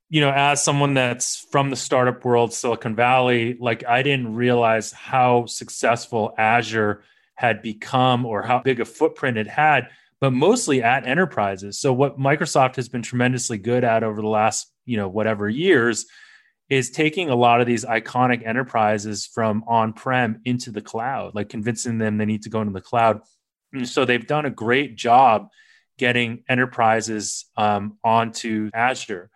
you 0.08 0.20
know, 0.20 0.30
as 0.30 0.62
someone 0.62 0.94
that's 0.94 1.46
from 1.50 1.70
the 1.70 1.76
startup 1.76 2.24
world, 2.24 2.52
Silicon 2.52 2.94
Valley, 2.94 3.56
like 3.58 3.84
I 3.86 4.02
didn't 4.04 4.34
realize 4.34 4.92
how 4.92 5.46
successful 5.46 6.32
Azure 6.38 7.02
had 7.36 7.62
become 7.62 8.26
or 8.26 8.42
how 8.42 8.60
big 8.60 8.80
a 8.80 8.84
footprint 8.84 9.38
it 9.38 9.46
had, 9.46 9.88
but 10.20 10.32
mostly 10.32 10.82
at 10.82 11.06
enterprises. 11.06 11.78
So 11.78 11.92
what 11.92 12.18
Microsoft 12.18 12.76
has 12.76 12.88
been 12.88 13.02
tremendously 13.02 13.58
good 13.58 13.84
at 13.84 14.02
over 14.02 14.20
the 14.20 14.28
last, 14.28 14.72
you 14.84 14.96
know, 14.96 15.08
whatever 15.08 15.48
years 15.48 16.06
is 16.68 16.90
taking 16.90 17.30
a 17.30 17.36
lot 17.36 17.60
of 17.60 17.66
these 17.66 17.84
iconic 17.84 18.44
enterprises 18.44 19.26
from 19.26 19.62
on-prem 19.68 20.40
into 20.44 20.72
the 20.72 20.80
cloud, 20.80 21.34
like 21.34 21.48
convincing 21.48 21.98
them 21.98 22.16
they 22.16 22.24
need 22.24 22.42
to 22.42 22.50
go 22.50 22.60
into 22.60 22.72
the 22.72 22.80
cloud. 22.80 23.20
And 23.72 23.88
so 23.88 24.04
they've 24.04 24.26
done 24.26 24.46
a 24.46 24.50
great 24.50 24.96
job 24.96 25.48
getting 25.98 26.42
enterprises 26.48 27.46
um, 27.56 27.98
onto 28.02 28.70
Azure 28.74 29.30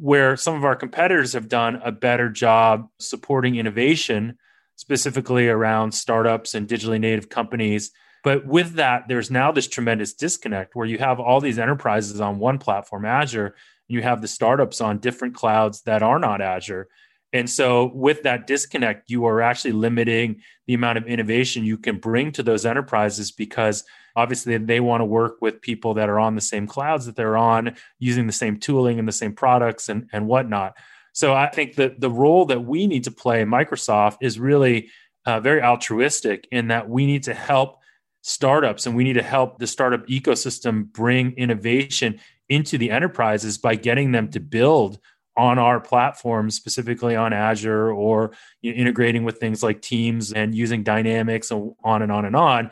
where 0.00 0.34
some 0.34 0.54
of 0.54 0.64
our 0.64 0.74
competitors 0.74 1.34
have 1.34 1.46
done 1.46 1.76
a 1.84 1.92
better 1.92 2.30
job 2.30 2.88
supporting 2.98 3.56
innovation 3.56 4.38
specifically 4.80 5.46
around 5.46 5.92
startups 5.92 6.54
and 6.54 6.66
digitally 6.66 6.98
native 6.98 7.28
companies. 7.28 7.90
But 8.24 8.46
with 8.46 8.76
that, 8.76 9.08
there's 9.08 9.30
now 9.30 9.52
this 9.52 9.68
tremendous 9.68 10.14
disconnect 10.14 10.74
where 10.74 10.86
you 10.86 10.96
have 10.96 11.20
all 11.20 11.38
these 11.38 11.58
enterprises 11.58 12.18
on 12.18 12.38
one 12.38 12.56
platform, 12.56 13.04
Azure, 13.04 13.44
and 13.44 13.54
you 13.88 14.00
have 14.00 14.22
the 14.22 14.26
startups 14.26 14.80
on 14.80 14.96
different 14.96 15.34
clouds 15.34 15.82
that 15.82 16.02
are 16.02 16.18
not 16.18 16.40
Azure. 16.40 16.88
And 17.30 17.48
so, 17.48 17.92
with 17.94 18.22
that 18.22 18.46
disconnect, 18.46 19.10
you 19.10 19.26
are 19.26 19.42
actually 19.42 19.72
limiting 19.72 20.40
the 20.66 20.72
amount 20.72 20.96
of 20.96 21.06
innovation 21.06 21.62
you 21.62 21.76
can 21.76 21.98
bring 21.98 22.32
to 22.32 22.42
those 22.42 22.64
enterprises 22.64 23.30
because 23.32 23.84
obviously 24.16 24.56
they 24.56 24.80
want 24.80 25.02
to 25.02 25.04
work 25.04 25.42
with 25.42 25.60
people 25.60 25.92
that 25.94 26.08
are 26.08 26.18
on 26.18 26.36
the 26.36 26.40
same 26.40 26.66
clouds 26.66 27.04
that 27.04 27.16
they're 27.16 27.36
on, 27.36 27.76
using 27.98 28.26
the 28.26 28.32
same 28.32 28.58
tooling 28.58 28.98
and 28.98 29.06
the 29.06 29.12
same 29.12 29.34
products 29.34 29.90
and, 29.90 30.08
and 30.10 30.26
whatnot. 30.26 30.74
So 31.12 31.34
I 31.34 31.48
think 31.48 31.76
that 31.76 32.00
the 32.00 32.10
role 32.10 32.46
that 32.46 32.64
we 32.64 32.86
need 32.86 33.04
to 33.04 33.10
play 33.10 33.44
Microsoft 33.44 34.18
is 34.20 34.38
really 34.38 34.90
uh, 35.26 35.40
very 35.40 35.62
altruistic 35.62 36.48
in 36.50 36.68
that 36.68 36.88
we 36.88 37.06
need 37.06 37.24
to 37.24 37.34
help 37.34 37.78
startups 38.22 38.86
and 38.86 38.94
we 38.94 39.04
need 39.04 39.14
to 39.14 39.22
help 39.22 39.58
the 39.58 39.66
startup 39.66 40.06
ecosystem 40.06 40.92
bring 40.92 41.32
innovation 41.32 42.20
into 42.48 42.76
the 42.78 42.90
enterprises 42.90 43.58
by 43.58 43.74
getting 43.74 44.12
them 44.12 44.28
to 44.30 44.40
build 44.40 44.98
on 45.36 45.58
our 45.58 45.80
platform, 45.80 46.50
specifically 46.50 47.16
on 47.16 47.32
Azure, 47.32 47.90
or 47.92 48.32
you 48.60 48.72
know, 48.72 48.78
integrating 48.78 49.24
with 49.24 49.38
things 49.38 49.62
like 49.62 49.80
Teams 49.80 50.32
and 50.32 50.54
using 50.54 50.82
Dynamics 50.82 51.50
and 51.50 51.72
on 51.82 52.02
and 52.02 52.12
on 52.12 52.24
and 52.24 52.36
on. 52.36 52.70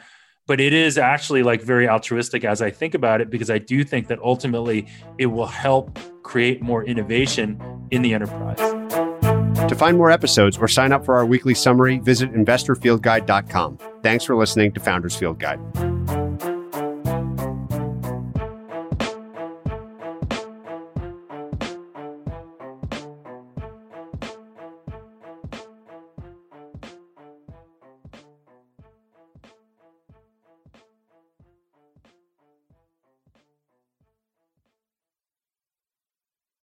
But 0.49 0.61
it 0.61 0.73
is 0.73 0.99
actually 0.99 1.45
like 1.45 1.63
very 1.63 1.89
altruistic 1.89 2.43
as 2.45 2.61
I 2.61 2.71
think 2.71 2.95
about 2.95 3.21
it, 3.21 3.31
because 3.31 3.51
I 3.51 3.59
do 3.59 3.85
think 3.85 4.09
that 4.09 4.19
ultimately 4.21 4.89
it 5.19 5.27
will 5.27 5.47
help 5.47 5.97
create 6.23 6.61
more 6.61 6.83
innovation 6.83 7.61
in 7.93 8.03
the 8.03 8.15
enterprise. 8.15 8.59
To 9.69 9.75
find 9.77 9.99
more 9.99 10.11
episodes 10.11 10.57
or 10.57 10.67
sign 10.67 10.93
up 10.93 11.05
for 11.05 11.17
our 11.17 11.27
weekly 11.27 11.55
summary, 11.55 11.99
visit 11.99 12.33
investorfieldguide.com. 12.33 13.79
Thanks 14.03 14.25
for 14.25 14.35
listening 14.35 14.73
to 14.73 14.81
Founders 14.81 15.15
Field 15.15 15.39
Guide. 15.39 15.61